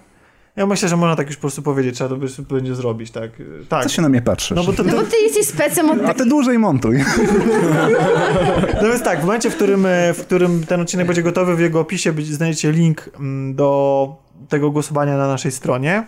[0.56, 2.16] ja myślę, że można tak już po prostu powiedzieć, trzeba to
[2.54, 3.32] będzie zrobić, tak.
[3.70, 3.84] tak.
[3.84, 4.56] Co się na mnie patrzysz?
[4.58, 6.98] No bo to, No bo ty jesteś specem od A ty dłużej montuj.
[8.82, 11.60] No więc tak, w momencie, w którym, e, w którym ten odcinek będzie gotowy, w
[11.60, 14.08] jego opisie będzie- znajdziecie link mm, do
[14.50, 16.04] tego głosowania na naszej stronie.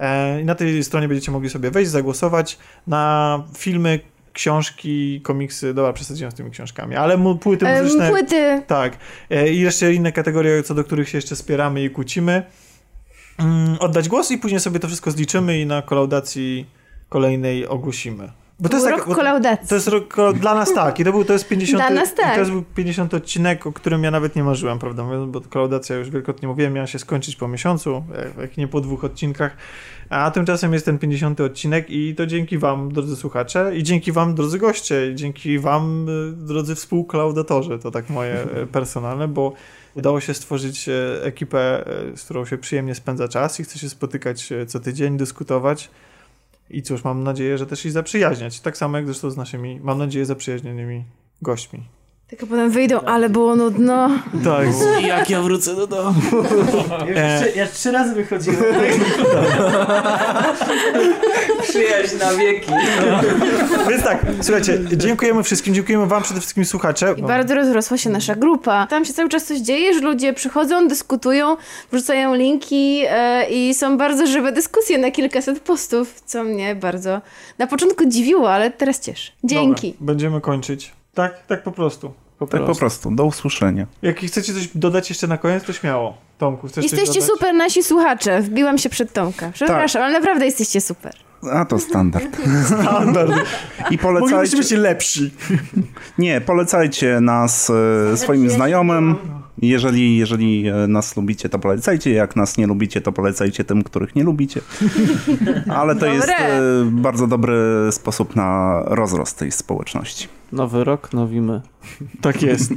[0.00, 4.00] E, I na tej stronie będziecie mogli sobie wejść, zagłosować na filmy,
[4.32, 5.74] książki, komiksy.
[5.74, 8.10] Dobra, przesadziłem z tymi książkami, ale płyty em, muzyczne.
[8.10, 8.62] płyty.
[8.66, 8.96] Tak.
[9.30, 12.42] E, I jeszcze inne kategorie, co do których się jeszcze spieramy i kłócimy.
[13.38, 16.66] Mm, Oddać głos i później sobie to wszystko zliczymy i na kolaudacji
[17.08, 18.32] kolejnej ogłosimy.
[18.60, 19.68] Bo Rok bo- kolaudacji.
[19.68, 21.00] to jest rok, dla nas tak.
[21.00, 21.82] I to był to jest 50.
[21.82, 22.34] Dla nas tak.
[22.34, 25.96] To jest był 50 odcinek, o którym ja nawet nie marzyłem, prawda mówiąc, bo kolaudacja
[25.96, 28.04] już wielokrotnie mówiłem, miała się skończyć po miesiącu,
[28.40, 29.56] jak- nie po dwóch odcinkach.
[30.10, 34.34] A tymczasem jest ten 50 odcinek i to dzięki wam, drodzy słuchacze, i dzięki wam,
[34.34, 39.52] drodzy goście, i dzięki wam, y, drodzy współklaudatorzy, to tak moje y, personalne, bo
[39.94, 41.84] udało się stworzyć y, ekipę,
[42.16, 45.90] z którą się przyjemnie spędza czas i chce się spotykać co tydzień, dyskutować.
[46.70, 48.60] I cóż, mam nadzieję, że też i zaprzyjaźniać.
[48.60, 51.04] Tak samo jak zresztą z naszymi, mam nadzieję, zaprzyjaźnionymi
[51.42, 51.97] gośćmi.
[52.28, 54.10] Tylko potem wyjdą, ale było nudno.
[54.44, 54.66] Tak.
[55.02, 56.20] Jak ja wrócę do domu?
[57.14, 58.58] E, Trzy, ja już trzy razy wychodziłem.
[61.62, 62.70] Przyjaźń na wieki.
[63.90, 67.14] Więc tak, słuchajcie, dziękujemy wszystkim, dziękujemy wam przede wszystkim słuchacze.
[67.16, 68.86] I bardzo rozrosła się nasza grupa.
[68.86, 71.56] Tam się cały czas coś dzieje, że ludzie przychodzą, dyskutują,
[71.92, 77.20] wrzucają linki e, i są bardzo żywe dyskusje na kilkaset postów, co mnie bardzo
[77.58, 79.32] na początku dziwiło, ale teraz cieszy.
[79.44, 79.90] Dzięki.
[79.92, 80.97] Dobra, będziemy kończyć.
[81.18, 82.12] Tak, tak po prostu.
[82.38, 82.80] Po Tak po prostu.
[82.80, 83.10] prostu.
[83.10, 83.86] Do usłyszenia.
[84.02, 86.16] Jak chcecie coś dodać jeszcze na koniec, to śmiało.
[86.38, 87.30] Tomku, chcesz coś Jesteście dodać?
[87.36, 88.40] super nasi słuchacze.
[88.40, 89.50] Wbiłam się przed Tomka.
[89.54, 91.12] Przepraszam, ale naprawdę jesteście super.
[91.52, 92.36] A to standard.
[92.66, 93.30] Standard.
[93.30, 94.56] I Moglibyśmy polecajcie...
[94.56, 95.30] być lepsi.
[96.18, 97.70] Nie, polecajcie nas
[98.12, 99.16] e, swoim znajomym.
[99.62, 102.12] Jeżeli, jeżeli e, nas lubicie, to polecajcie.
[102.12, 104.60] Jak nas nie lubicie, to polecajcie tym, których nie lubicie.
[105.78, 106.14] Ale to Dobre.
[106.14, 107.56] jest e, bardzo dobry
[107.90, 110.28] sposób na rozrost tej społeczności.
[110.52, 111.60] Nowy rok, nowi my.
[112.20, 112.72] Tak jest.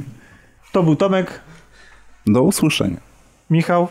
[0.72, 1.40] To był Tomek,
[2.26, 3.00] Do usłyszenia.
[3.50, 3.88] Michał.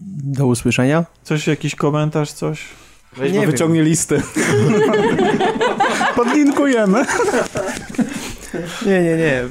[0.00, 1.04] Do usłyszenia.
[1.22, 2.64] Coś, jakiś komentarz, coś?
[3.16, 4.22] Weź, Nie wyciągnie listę.
[6.16, 7.04] Podlinkujemy.
[8.86, 9.44] Nie, nie, nie.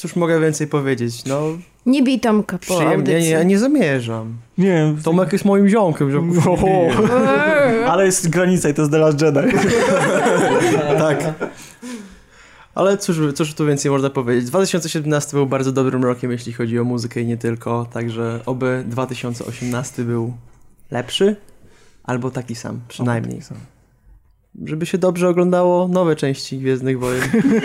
[0.00, 1.24] Cóż mogę więcej powiedzieć?
[1.24, 1.42] No,
[1.86, 2.88] Nie bij Tomka po przyjemnie.
[2.88, 3.22] Nie, audycji.
[3.22, 4.36] nie, ja nie zamierzam.
[4.58, 5.02] Nie wiem.
[5.02, 6.18] Tomek jest moim ziomkiem, że
[6.50, 6.68] Oho.
[7.86, 9.38] Ale jest granica i to jest The Last Jedi.
[10.98, 11.34] Tak.
[12.74, 14.44] Ale cóż, cóż tu więcej można powiedzieć?
[14.44, 20.04] 2017 był bardzo dobrym rokiem, jeśli chodzi o muzykę i nie tylko, także oby 2018
[20.04, 20.32] był
[20.90, 21.36] lepszy,
[22.04, 23.40] albo taki sam, przynajmniej.
[24.64, 27.22] Żeby się dobrze oglądało nowe części Gwiezdnych Wojen.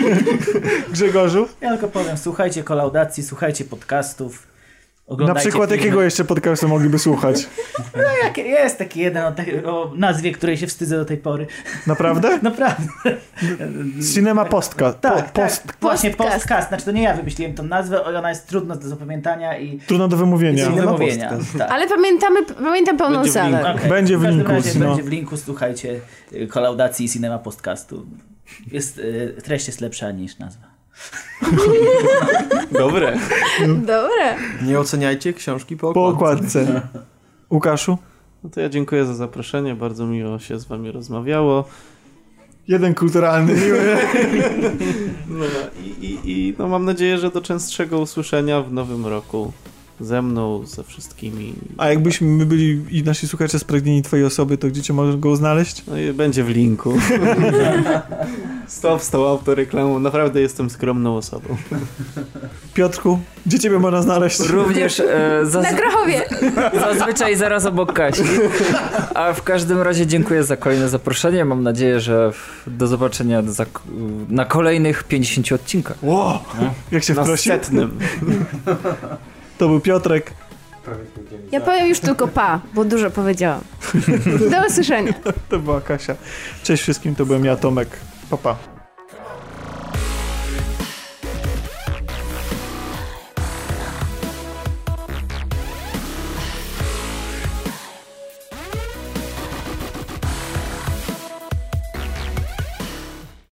[0.92, 1.48] Grzegorzu?
[1.60, 4.55] Ja tylko powiem, słuchajcie kolaudacji, słuchajcie podcastów.
[5.08, 5.84] Na przykład filmy.
[5.84, 7.36] jakiego jeszcze podcastu mogliby słuchać?
[7.96, 9.32] No, jak, jest taki jeden o,
[9.82, 11.46] o nazwie, której się wstydzę do tej pory.
[11.86, 12.38] Naprawdę?
[12.42, 12.84] Naprawdę.
[14.14, 14.92] Cinema Postka.
[14.92, 15.66] Tak, po, post.
[15.66, 15.76] tak.
[15.80, 16.40] Właśnie Podcast.
[16.42, 16.68] podcast.
[16.68, 20.16] Znaczy to nie ja wymyśliłem tą nazwę, ona jest trudna do zapamiętania i Trudno do
[20.16, 20.70] wymówienia.
[20.70, 21.30] do wymówienia.
[21.58, 21.70] Tak.
[21.70, 23.56] Ale pamiętamy, pamiętam pełną Będzie w salę.
[23.58, 23.78] linku.
[23.78, 23.90] Okej.
[23.90, 24.86] Będzie w każdym linku, razie no.
[24.86, 26.00] Będzie w linku, słuchajcie,
[26.32, 28.06] y, kolaudacji Cinema Podcastu.
[28.72, 30.75] Jest, y, treść jest lepsza niż nazwa.
[32.78, 33.18] Dobre.
[33.68, 34.36] Dobre.
[34.62, 36.62] Nie oceniajcie książki po Po okładce.
[36.62, 36.88] okładce.
[37.50, 37.98] Łukaszu?
[38.44, 41.64] No to ja dziękuję za zaproszenie, bardzo miło się z wami rozmawiało.
[42.68, 43.96] Jeden kulturalny, miły.
[45.28, 45.44] No,
[45.84, 49.52] i, i, I no, mam nadzieję, że do częstszego usłyszenia w nowym roku.
[50.00, 51.54] Ze mną, ze wszystkimi.
[51.78, 55.36] A jakbyśmy my byli i nasi słuchacze spragnieni twojej osoby, to gdzie cię mogą go
[55.36, 55.82] znaleźć?
[55.86, 56.98] No i będzie w linku.
[58.66, 61.56] Stop z tą autoreklamą, naprawdę jestem skromną osobą.
[62.74, 64.40] Piotrku, gdzie ciebie można znaleźć?
[64.40, 65.04] Również e,
[65.44, 66.22] Na zaz- Grochowie.
[66.80, 68.22] zazwyczaj zaraz obok Kasi.
[69.14, 71.44] A w każdym razie dziękuję za kolejne zaproszenie.
[71.44, 73.66] Mam nadzieję, że w- do zobaczenia za,
[74.28, 75.96] na kolejnych 50 odcinkach.
[76.02, 76.38] Wow,
[76.92, 77.52] jak się Na wprosił.
[77.52, 77.98] setnym.
[79.58, 80.32] To był Piotrek.
[81.52, 83.60] Ja powiem już tylko pa, bo dużo powiedziałam.
[84.50, 85.12] Do usłyszenia.
[85.48, 86.14] To była Kasia.
[86.62, 87.88] Cześć wszystkim, to byłem ja, Tomek.
[88.30, 88.54] Papa.
[88.54, 88.75] Pa.